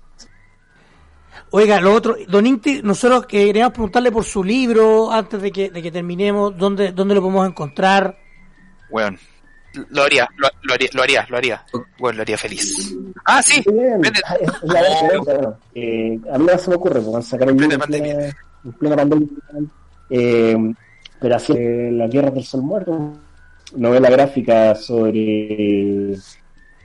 Oiga, 1.52 1.80
lo 1.80 1.94
otro, 1.94 2.16
Don 2.28 2.46
Inti, 2.46 2.82
nosotros 2.84 3.26
queríamos 3.26 3.74
preguntarle 3.74 4.12
por 4.12 4.26
su 4.26 4.44
libro 4.44 5.12
antes 5.12 5.42
de 5.42 5.52
que, 5.52 5.70
de 5.70 5.82
que 5.82 5.92
terminemos, 5.92 6.58
¿dónde, 6.58 6.92
dónde 6.92 7.16
lo 7.16 7.22
podemos 7.22 7.48
encontrar? 7.48 8.18
Bueno, 8.90 9.18
lo 9.90 10.04
haría, 10.04 10.28
lo, 10.38 10.50
lo 10.64 10.74
haría, 10.74 10.90
lo 10.94 11.04
haría, 11.04 11.28
lo 11.30 11.38
haría. 11.38 11.66
Bueno, 12.00 12.18
lo 12.18 12.22
haría 12.24 12.38
feliz. 12.38 12.96
Ah, 13.26 13.42
sí. 13.42 13.64
Ah, 14.26 14.36
la 14.64 14.82
verdad, 14.82 15.58
eh, 15.74 16.20
a 16.32 16.38
mí 16.38 16.46
no 16.46 16.58
se 16.58 16.70
me 16.70 16.76
ocurre, 16.76 16.96
porque 16.96 17.12
van 17.12 17.22
a 17.22 17.26
sacar 17.26 17.52
un 17.52 17.58
libro 17.58 17.76
en 17.76 17.82
plena, 17.82 18.36
en 18.64 18.72
plena 18.74 18.96
pandemia. 18.96 19.28
Eh, 20.10 20.74
pero 21.20 21.36
así, 21.36 21.54
eh, 21.54 21.90
La 21.92 22.08
Guerra 22.08 22.32
del 22.32 22.44
Sol 22.44 22.62
Muerto, 22.62 23.14
novela 23.76 24.10
gráfica 24.10 24.76
sobre. 24.76 26.16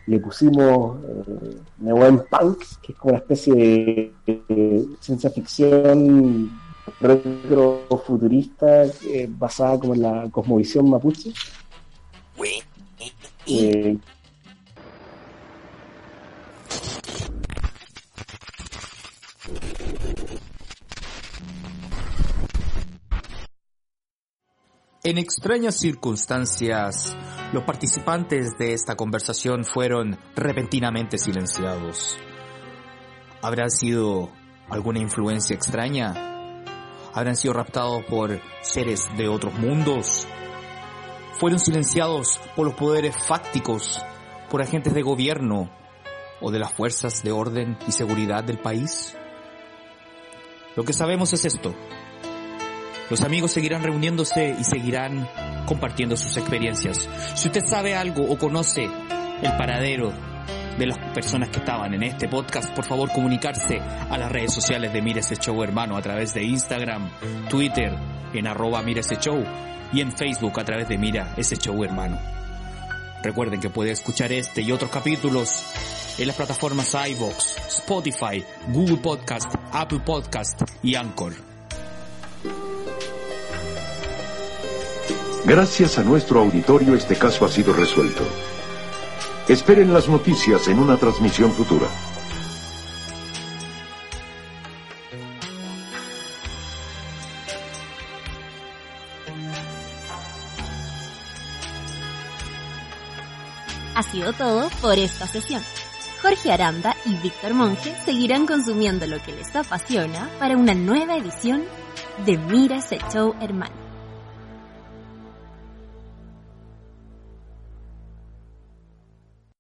Le 0.07 0.19
pusimos 0.19 0.99
eh, 1.05 1.57
Neuen 1.79 2.23
Punk, 2.29 2.65
que 2.83 2.93
es 2.93 2.99
como 2.99 3.13
una 3.15 3.21
especie 3.21 3.55
de, 3.55 4.13
de 4.27 4.87
ciencia 5.01 5.31
ficción 5.31 6.51
retrofuturista 7.01 8.85
eh, 8.85 9.29
basada 9.29 9.79
como 9.79 9.95
en 9.95 10.03
la 10.03 10.29
cosmovisión 10.31 10.91
mapuche. 10.91 11.33
Eh, 13.47 13.97
En 25.05 25.19
extrañas 25.19 25.81
circunstancias, 25.81 27.17
los 27.53 27.65
participantes 27.65 28.57
de 28.59 28.73
esta 28.73 28.97
conversación 28.97 29.65
fueron 29.65 30.19
repentinamente 30.35 31.19
silenciados. 31.19 32.19
¿Habrán 33.43 33.71
sido 33.71 34.31
¿Alguna 34.73 35.01
influencia 35.01 35.55
extraña? 35.55 36.15
¿Habrán 37.13 37.37
sido 37.37 37.53
raptados 37.53 38.03
por 38.07 38.41
seres 38.63 39.07
de 39.19 39.29
otros 39.29 39.53
mundos? 39.53 40.27
¿Fueron 41.39 41.59
silenciados 41.59 42.41
por 42.57 42.65
los 42.65 42.75
poderes 42.75 43.15
fácticos, 43.27 44.03
por 44.49 44.63
agentes 44.63 44.95
de 44.95 45.03
gobierno 45.03 45.71
o 46.41 46.51
de 46.51 46.59
las 46.59 46.73
fuerzas 46.73 47.23
de 47.23 47.33
orden 47.33 47.77
y 47.87 47.93
seguridad 47.93 48.45
del 48.45 48.61
país? 48.61 49.15
Lo 50.75 50.85
que 50.85 50.95
sabemos 50.95 51.35
es 51.35 51.45
esto. 51.45 51.75
Los 53.13 53.21
amigos 53.25 53.51
seguirán 53.51 53.83
reuniéndose 53.83 54.57
y 54.59 54.65
seguirán 54.65 55.29
compartiendo 55.67 56.17
sus 56.17 56.35
experiencias. 56.39 57.07
Si 57.35 57.49
usted 57.49 57.61
sabe 57.63 57.95
algo 57.95 58.25
o 58.25 58.39
conoce 58.39 58.85
el 58.85 59.57
paradero 59.59 60.15
de 60.79 60.87
las 60.87 60.97
personas 61.13 61.51
que 61.51 61.59
estaban 61.59 61.93
en 61.93 62.05
este 62.05 62.27
podcast, 62.27 62.75
por 62.75 62.87
favor 62.87 63.13
comunicarse 63.13 63.81
a 63.81 64.17
las 64.17 64.33
redes 64.33 64.55
sociales 64.55 64.95
de 64.95 65.03
Mire 65.03 65.21
ese 65.21 65.37
Show 65.37 65.63
hermano 65.63 65.99
a 65.99 66.01
través 66.01 66.33
de 66.33 66.43
Instagram, 66.43 67.11
Twitter, 67.51 67.95
en 68.33 68.47
arroba 68.47 68.81
Mire 68.81 69.01
ese 69.01 69.17
Show 69.17 69.45
y 69.93 70.01
en 70.01 70.11
Facebook 70.17 70.59
a 70.59 70.65
través 70.65 70.89
de 70.89 70.97
Mira 70.97 71.35
ese 71.37 71.59
Show 71.59 71.85
hermano. 71.85 72.19
Recuerden 73.23 73.61
que 73.61 73.69
puede 73.69 73.91
escuchar 73.91 74.33
este 74.33 74.63
y 74.63 74.73
otros 74.73 74.91
capítulos 74.91 75.67
en 76.17 76.29
las 76.29 76.37
plataformas 76.37 76.95
iVoox, 76.95 77.59
Spotify, 77.77 78.43
Google 78.69 78.97
Podcast, 78.97 79.55
Apple 79.71 80.01
Podcast 80.01 80.63
y 80.83 80.95
Anchor. 80.95 81.52
Gracias 85.45 85.99
a 85.99 86.05
nuestro 86.05 86.39
auditorio 86.39 86.95
este 86.95 87.17
caso 87.17 87.45
ha 87.45 87.49
sido 87.49 87.73
resuelto. 87.73 88.23
Esperen 89.49 89.93
las 89.93 90.09
noticias 90.09 90.69
en 90.69 90.79
una 90.79 90.97
transmisión 90.97 91.51
futura. 91.51 91.89
Ha 103.97 104.03
sido 104.05 104.33
todo 104.35 104.71
por 104.81 104.97
esta 104.97 105.27
sesión. 105.27 105.61
Jorge 106.23 106.53
Aranda 106.53 106.95
y 107.05 107.17
Víctor 107.17 107.55
Monge 107.55 107.97
seguirán 108.05 108.47
consumiendo 108.47 109.09
lo 109.09 109.21
que 109.21 109.33
les 109.33 109.55
apasiona 109.57 110.31
para 110.39 110.57
una 110.57 110.75
nueva 110.75 111.17
edición 111.17 111.65
de 112.25 112.39
Mira 112.39 112.77
ese 112.77 112.99
show 113.13 113.35
hermano. 113.41 113.82